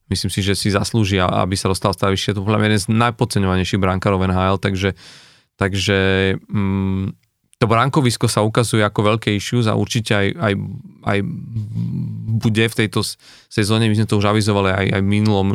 myslím 0.08 0.32
si, 0.32 0.40
že 0.44 0.56
si 0.56 0.72
zaslúžia, 0.72 1.28
aby 1.28 1.56
sa 1.60 1.72
dostal 1.72 1.92
stavišie. 1.92 2.36
To 2.36 2.44
je 2.44 2.52
jeden 2.52 2.80
z 2.80 2.88
najpodceňovanejších 2.92 3.82
brankárov 3.82 4.28
NHL, 4.28 4.58
takže, 4.60 4.96
takže 5.60 5.98
mm, 6.48 7.27
to 7.58 7.66
bránkovisko 7.66 8.30
sa 8.30 8.46
ukazuje 8.46 8.86
ako 8.86 9.18
veľké 9.18 9.34
issues 9.34 9.66
a 9.66 9.74
určite 9.74 10.14
aj, 10.14 10.28
aj, 10.38 10.54
aj 11.10 11.20
bude 12.38 12.66
v 12.70 12.78
tejto 12.86 13.02
sezóne, 13.50 13.90
my 13.90 13.98
sme 13.98 14.06
to 14.06 14.22
už 14.22 14.30
avizovali 14.30 14.70
aj, 14.70 14.86
aj 14.94 15.02
minulom, 15.02 15.48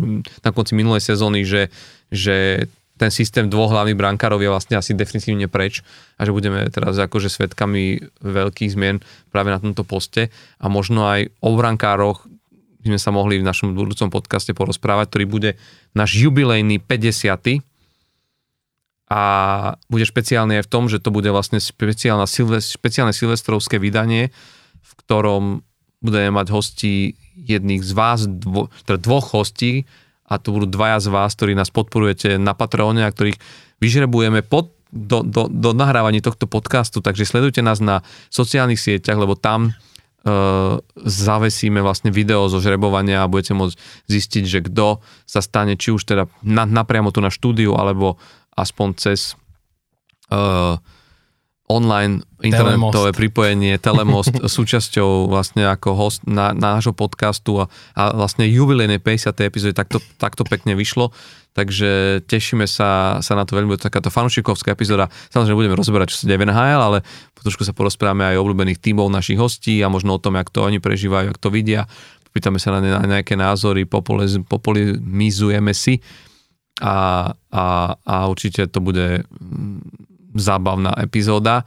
na 0.43 0.51
konci 0.51 0.75
minulej 0.75 0.99
sezóny, 0.99 1.47
že, 1.47 1.71
že 2.11 2.67
ten 2.99 3.11
systém 3.15 3.47
dvoch 3.47 3.71
hlavných 3.71 3.99
brankárov 3.99 4.43
je 4.43 4.51
vlastne 4.51 4.75
asi 4.79 4.99
definitívne 4.99 5.47
preč 5.47 5.87
a 6.19 6.27
že 6.27 6.35
budeme 6.35 6.67
teraz 6.75 6.99
akože 6.99 7.31
svetkami 7.31 8.03
veľkých 8.19 8.75
zmien 8.75 8.99
práve 9.31 9.55
na 9.55 9.63
tomto 9.63 9.87
poste 9.87 10.35
a 10.59 10.67
možno 10.67 11.07
aj 11.07 11.31
o 11.39 11.55
brankároch 11.55 12.27
sme 12.83 12.99
sa 12.99 13.15
mohli 13.15 13.39
v 13.39 13.47
našom 13.47 13.79
budúcom 13.79 14.11
podcaste 14.11 14.51
porozprávať, 14.59 15.07
ktorý 15.15 15.25
bude 15.31 15.51
náš 15.95 16.19
jubilejný 16.19 16.83
50. 16.83 17.63
A 19.13 19.21
bude 19.93 20.09
špeciálny 20.09 20.57
aj 20.57 20.65
v 20.65 20.73
tom, 20.73 20.89
že 20.89 20.97
to 20.97 21.13
bude 21.13 21.29
vlastne 21.29 21.61
špeciálne, 21.61 22.25
špeciálne 22.65 23.13
silvestrovské 23.13 23.77
vydanie, 23.77 24.33
v 24.81 24.93
ktorom 25.05 25.61
budeme 26.01 26.33
mať 26.33 26.49
hostí 26.49 27.21
jedných 27.37 27.85
z 27.85 27.93
vás, 27.93 28.25
dvo, 28.25 28.73
teda 28.89 28.97
dvoch 28.97 29.37
hostí, 29.37 29.85
a 30.25 30.41
to 30.41 30.57
budú 30.57 30.65
dvaja 30.65 30.97
z 31.05 31.09
vás, 31.13 31.37
ktorí 31.37 31.53
nás 31.53 31.69
podporujete 31.69 32.41
na 32.41 32.57
Patreone 32.57 33.05
a 33.05 33.13
ktorých 33.13 33.37
vyžrebujeme 33.85 34.41
pod, 34.41 34.73
do, 34.89 35.21
do, 35.21 35.53
do 35.53 35.71
nahrávaní 35.77 36.25
tohto 36.25 36.49
podcastu, 36.49 37.05
takže 37.05 37.29
sledujte 37.29 37.61
nás 37.61 37.85
na 37.85 38.01
sociálnych 38.33 38.81
sieťach, 38.81 39.21
lebo 39.21 39.37
tam 39.37 39.77
uh, 39.77 40.81
zavesíme 41.05 41.85
vlastne 41.85 42.09
video 42.09 42.49
zo 42.49 42.65
žrebovania 42.65 43.21
a 43.21 43.29
budete 43.29 43.53
môcť 43.53 43.77
zistiť, 44.09 44.45
že 44.49 44.59
kto 44.73 45.05
sa 45.29 45.45
stane, 45.45 45.77
či 45.77 45.93
už 45.93 46.01
teda 46.09 46.33
na, 46.41 46.65
napriamo 46.65 47.13
tu 47.13 47.21
na 47.21 47.29
štúdiu, 47.29 47.77
alebo 47.77 48.17
aspoň 48.57 48.89
cez 48.99 49.35
uh, 50.29 50.77
online 51.73 52.21
internetové 52.45 53.15
telemost. 53.15 53.17
pripojenie, 53.17 53.75
telemost 53.81 54.35
súčasťou 54.59 55.31
vlastne 55.31 55.65
ako 55.65 55.89
host 55.97 56.21
na, 56.29 56.53
nášho 56.53 56.93
podcastu 56.93 57.65
a, 57.65 57.71
a 57.97 58.13
vlastne 58.13 58.45
jubilejnej 58.45 59.01
50. 59.01 59.33
epizódy 59.47 59.73
takto, 59.73 60.03
takto 60.21 60.45
pekne 60.45 60.77
vyšlo. 60.77 61.15
Takže 61.53 62.25
tešíme 62.25 62.65
sa, 62.65 63.21
sa 63.21 63.33
na 63.37 63.45
to 63.45 63.53
veľmi, 63.53 63.77
bude 63.77 63.85
takáto 63.85 64.09
fanúšikovská 64.09 64.73
epizóda. 64.73 65.13
Samozrejme 65.29 65.61
budeme 65.61 65.77
rozoberať, 65.77 66.17
čo 66.17 66.25
sa 66.25 66.29
deje 66.29 66.41
v 66.41 66.49
NHL, 66.49 66.81
ale 66.81 66.99
trošku 67.45 67.61
sa 67.61 67.77
porozprávame 67.77 68.25
aj 68.25 68.41
o 68.41 68.43
obľúbených 68.49 68.81
tímov 68.81 69.13
našich 69.13 69.37
hostí 69.37 69.85
a 69.85 69.93
možno 69.93 70.17
o 70.17 70.23
tom, 70.23 70.41
jak 70.41 70.49
to 70.49 70.65
oni 70.65 70.81
prežívajú, 70.81 71.29
jak 71.29 71.41
to 71.41 71.53
vidia. 71.53 71.85
Pýtame 72.33 72.57
sa 72.57 72.73
na, 72.73 72.81
ne, 72.81 72.91
na 72.97 73.05
nejaké 73.05 73.37
názory, 73.37 73.85
populiz, 73.85 74.41
populizujeme 74.49 75.77
si 75.77 76.01
a, 76.83 77.31
a, 77.55 77.65
a 77.95 78.17
určite 78.27 78.67
to 78.67 78.83
bude 78.83 79.23
zábavná 80.35 80.99
epizóda. 80.99 81.63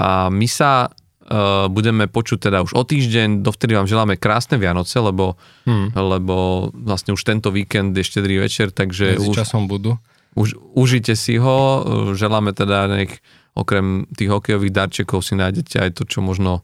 A 0.00 0.32
my 0.32 0.48
sa 0.48 0.88
uh, 0.88 1.68
budeme 1.68 2.08
počuť 2.08 2.48
teda 2.48 2.64
už 2.64 2.72
o 2.72 2.82
týždeň, 2.86 3.44
dovtedy 3.44 3.76
vám 3.76 3.90
želáme 3.90 4.16
krásne 4.16 4.56
Vianoce, 4.56 4.96
lebo, 5.04 5.36
hmm. 5.68 5.92
lebo 5.92 6.68
vlastne 6.72 7.12
už 7.12 7.20
tento 7.20 7.52
víkend 7.52 7.92
je 7.92 8.06
štedrý 8.06 8.40
večer, 8.40 8.72
takže 8.72 9.20
už, 9.20 9.36
časom 9.36 9.68
budú. 9.68 10.00
Už, 10.32 10.56
užite 10.72 11.12
si 11.18 11.36
ho, 11.36 11.82
želáme 12.14 12.56
teda 12.56 12.88
nech 12.88 13.20
okrem 13.58 14.06
tých 14.14 14.30
hokejových 14.30 14.72
darčekov 14.72 15.20
si 15.26 15.34
nájdete 15.34 15.82
aj 15.82 15.90
to, 15.98 16.06
čo 16.06 16.22
možno 16.22 16.62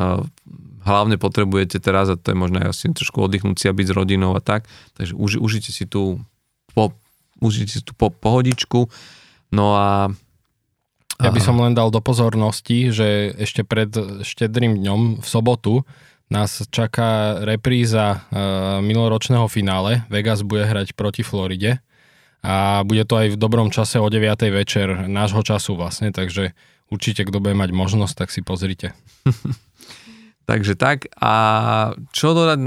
uh, 0.00 0.24
hlavne 0.82 1.20
potrebujete 1.20 1.78
teraz 1.78 2.08
a 2.08 2.16
to 2.16 2.32
je 2.32 2.36
možno 2.40 2.64
aj 2.64 2.72
asi 2.72 2.90
trošku 2.90 3.20
oddychnúť 3.20 3.56
si 3.60 3.66
a 3.68 3.76
byť 3.76 3.86
s 3.86 3.92
rodinou 3.92 4.32
a 4.32 4.40
tak. 4.40 4.64
Takže 4.96 5.12
už, 5.12 5.38
užite 5.38 5.70
si 5.70 5.84
tú 5.84 6.24
po, 6.72 6.96
užite 7.42 7.74
si 7.74 7.80
tú 7.82 7.92
po, 7.98 8.14
pohodičku. 8.14 8.86
No 9.50 9.74
a 9.74 10.08
ja 11.22 11.30
by 11.30 11.40
som 11.42 11.60
len 11.60 11.76
dal 11.76 11.92
do 11.92 12.00
pozornosti, 12.02 12.90
že 12.90 13.34
ešte 13.36 13.62
pred 13.62 13.90
štedrým 14.24 14.78
dňom 14.80 15.00
v 15.22 15.26
sobotu 15.26 15.86
nás 16.32 16.64
čaká 16.72 17.44
repríza 17.44 18.24
uh, 18.24 18.80
minuloročného 18.80 19.44
finále. 19.52 20.08
Vegas 20.08 20.40
bude 20.40 20.64
hrať 20.64 20.96
proti 20.96 21.20
Floride 21.20 21.84
a 22.40 22.82
bude 22.82 23.04
to 23.04 23.20
aj 23.20 23.36
v 23.36 23.40
dobrom 23.40 23.68
čase 23.68 24.00
o 24.00 24.08
9. 24.08 24.50
večer 24.50 25.06
nášho 25.06 25.44
času 25.44 25.76
vlastne, 25.76 26.10
takže 26.10 26.56
určite, 26.90 27.28
kto 27.28 27.38
bude 27.38 27.54
mať 27.54 27.70
možnosť, 27.70 28.14
tak 28.16 28.28
si 28.32 28.40
pozrite. 28.40 28.96
Takže 30.42 30.74
tak. 30.74 31.06
A 31.22 31.34
čo 32.10 32.34
dodať 32.34 32.58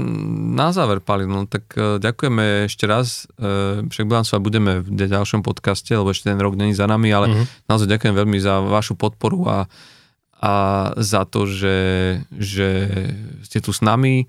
na 0.56 0.72
záver, 0.72 1.04
Pali? 1.04 1.28
No 1.28 1.44
tak 1.44 1.68
uh, 1.76 2.00
ďakujeme 2.00 2.66
ešte 2.72 2.88
raz. 2.88 3.28
Uh, 3.36 3.84
však 3.92 4.08
sa 4.24 4.40
budeme 4.40 4.80
v 4.80 4.96
ďalšom 4.96 5.44
podcaste, 5.44 5.92
lebo 5.92 6.08
ešte 6.08 6.32
ten 6.32 6.40
rok 6.40 6.56
není 6.56 6.72
za 6.72 6.88
nami, 6.88 7.12
ale 7.12 7.26
uh-huh. 7.28 7.44
naozaj 7.68 7.88
ďakujem 7.92 8.16
veľmi 8.16 8.38
za 8.40 8.64
vašu 8.64 8.96
podporu 8.96 9.44
a, 9.44 9.58
a 10.40 10.52
za 10.96 11.28
to, 11.28 11.44
že, 11.44 11.78
že 12.32 12.68
ste 13.44 13.60
tu 13.60 13.76
s 13.76 13.84
nami. 13.84 14.24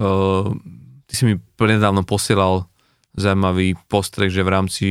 Uh, 0.00 0.56
ty 1.04 1.12
si 1.12 1.28
mi 1.28 1.36
predávno 1.60 2.08
posielal 2.08 2.64
zaujímavý 3.18 3.76
postreh, 3.92 4.32
že 4.32 4.46
v 4.46 4.52
rámci, 4.52 4.88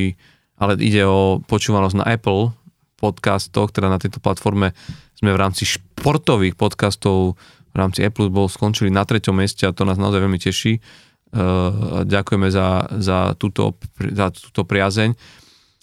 ale 0.61 0.77
ide 0.77 1.01
o 1.01 1.41
počúvanosť 1.41 1.97
na 1.97 2.05
Apple 2.13 2.53
podcastoch, 2.97 3.73
teda 3.73 3.89
na 3.89 4.01
tejto 4.01 4.17
platforme 4.17 4.73
sme 5.17 5.33
v 5.33 5.41
rámci 5.41 5.65
športových 5.65 6.53
podcastov 6.53 7.37
v 7.77 7.85
rámci 7.85 8.01
Apple 8.01 8.33
bol 8.33 8.49
skončili 8.49 8.89
na 8.89 9.05
treťom 9.05 9.37
mieste 9.37 9.69
a 9.69 9.71
to 9.71 9.85
nás 9.85 10.01
naozaj 10.01 10.25
veľmi 10.25 10.41
teší. 10.41 10.81
Uh, 11.29 12.01
ďakujeme 12.09 12.49
za, 12.49 12.89
za, 12.97 13.37
túto, 13.37 13.77
za 14.01 14.33
túto 14.33 14.65
priazeň. 14.65 15.13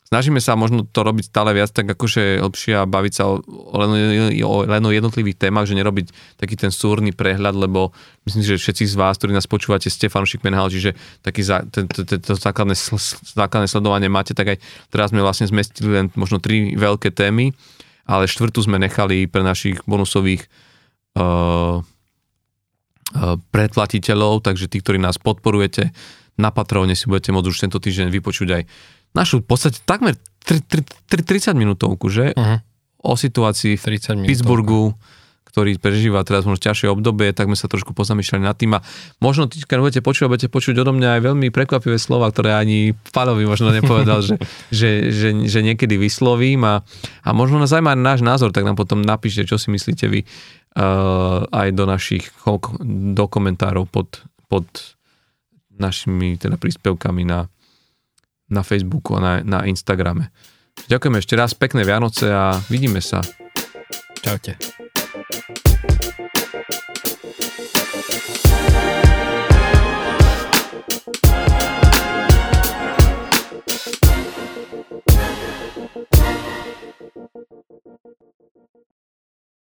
Snažíme 0.05 0.43
sa 0.43 0.59
možno 0.59 0.83
to 0.87 1.01
robiť 1.01 1.31
stále 1.31 1.55
viac 1.55 1.71
tak 1.71 1.91
akože 1.91 2.39
lepšie 2.39 2.75
a 2.77 2.87
baviť 2.87 3.12
sa 3.15 3.31
o, 3.31 3.41
len, 3.79 3.91
o, 4.43 4.62
len 4.62 4.83
o 4.85 4.91
jednotlivých 4.91 5.39
témach, 5.39 5.66
že 5.66 5.75
nerobiť 5.75 6.39
taký 6.39 6.55
ten 6.59 6.75
súrny 6.75 7.11
prehľad, 7.11 7.57
lebo 7.57 7.91
myslím 8.29 8.43
si, 8.43 8.51
že 8.55 8.62
všetci 8.62 8.85
z 8.91 8.95
vás, 8.95 9.16
ktorí 9.16 9.35
nás 9.35 9.49
počúvate, 9.49 9.89
ste 9.91 10.12
fanúšik 10.12 10.43
Menhal, 10.43 10.71
čiže 10.71 10.95
taký 11.19 11.43
za, 11.43 11.62
ten, 11.66 11.91
ten, 11.91 12.05
ten, 12.07 12.19
to 12.21 12.37
základné, 12.37 12.77
základné 13.39 13.66
sledovanie 13.66 14.07
máte, 14.07 14.37
tak 14.37 14.55
aj 14.55 14.59
teraz 14.93 15.11
sme 15.11 15.25
vlastne 15.25 15.49
zmestili 15.51 15.91
len 15.91 16.07
možno 16.15 16.39
tri 16.39 16.79
veľké 16.79 17.11
témy, 17.11 17.51
ale 18.05 18.29
štvrtú 18.29 18.61
sme 18.61 18.79
nechali 18.79 19.25
pre 19.27 19.41
našich 19.41 19.83
bonusových 19.89 20.47
predplatiteľov, 23.55 24.43
takže 24.43 24.66
tí, 24.66 24.82
ktorí 24.82 24.99
nás 24.99 25.16
podporujete 25.23 25.95
na 26.35 26.51
Patreone 26.51 26.99
si 26.99 27.07
budete 27.07 27.31
môcť 27.31 27.49
už 27.51 27.59
tento 27.62 27.78
týždeň 27.78 28.11
vypočuť 28.11 28.49
aj 28.51 28.62
našu 29.15 29.39
v 29.43 29.47
podstate 29.47 29.78
takmer 29.86 30.19
30 30.45 31.55
minútovku, 31.55 32.11
že? 32.11 32.35
Uh-huh. 32.35 32.59
O 33.05 33.15
situácii 33.15 33.78
v 33.78 33.82
Pittsburghu, 34.27 34.97
ktorý 35.55 35.78
prežíva 35.78 36.27
teraz 36.27 36.43
možno 36.43 36.59
ťažšie 36.59 36.91
obdobie, 36.91 37.31
tak 37.31 37.47
sme 37.47 37.55
sa 37.55 37.70
trošku 37.70 37.95
pozamýšľali 37.95 38.43
nad 38.43 38.59
tým 38.59 38.74
a 38.74 38.82
možno 39.23 39.47
tí, 39.47 39.62
keď 39.62 39.78
budete 39.78 40.01
počuť, 40.03 40.27
budete 40.27 40.49
počuť 40.51 40.74
odo 40.82 40.91
mňa 40.91 41.20
aj 41.20 41.20
veľmi 41.31 41.49
prekvapivé 41.55 41.95
slova, 42.01 42.27
ktoré 42.35 42.59
ani 42.59 42.99
Pálovi 43.15 43.47
možno 43.47 43.70
nepovedal, 43.70 44.24
že, 44.24 44.35
že, 44.74 45.15
že, 45.15 45.28
že, 45.47 45.61
niekedy 45.62 45.95
vyslovím 45.95 46.66
a, 46.66 46.82
a 47.23 47.31
možno 47.31 47.62
nás 47.62 47.70
zaujíma 47.70 47.95
náš 47.95 48.27
názor, 48.27 48.51
tak 48.51 48.66
nám 48.66 48.74
potom 48.74 48.99
napíšte, 48.99 49.47
čo 49.47 49.55
si 49.55 49.70
myslíte 49.70 50.11
vy 50.11 50.27
aj 50.75 51.69
do 51.71 51.85
našich 51.87 52.35
do 52.83 53.25
komentárov 53.31 53.87
pod, 53.87 54.27
pod 54.51 54.67
našimi 55.71 56.35
teda 56.35 56.59
príspevkami 56.59 57.23
na, 57.23 57.47
na 58.51 58.63
Facebooku 58.67 59.15
a 59.15 59.21
na, 59.23 59.33
na 59.43 59.59
Instagrame. 59.71 60.35
Ďakujem 60.91 61.15
ešte 61.23 61.35
raz, 61.39 61.55
pekné 61.55 61.87
Vianoce 61.87 62.27
a 62.27 62.59
vidíme 62.67 62.99
sa 62.99 63.23
Čaute. 64.25 64.84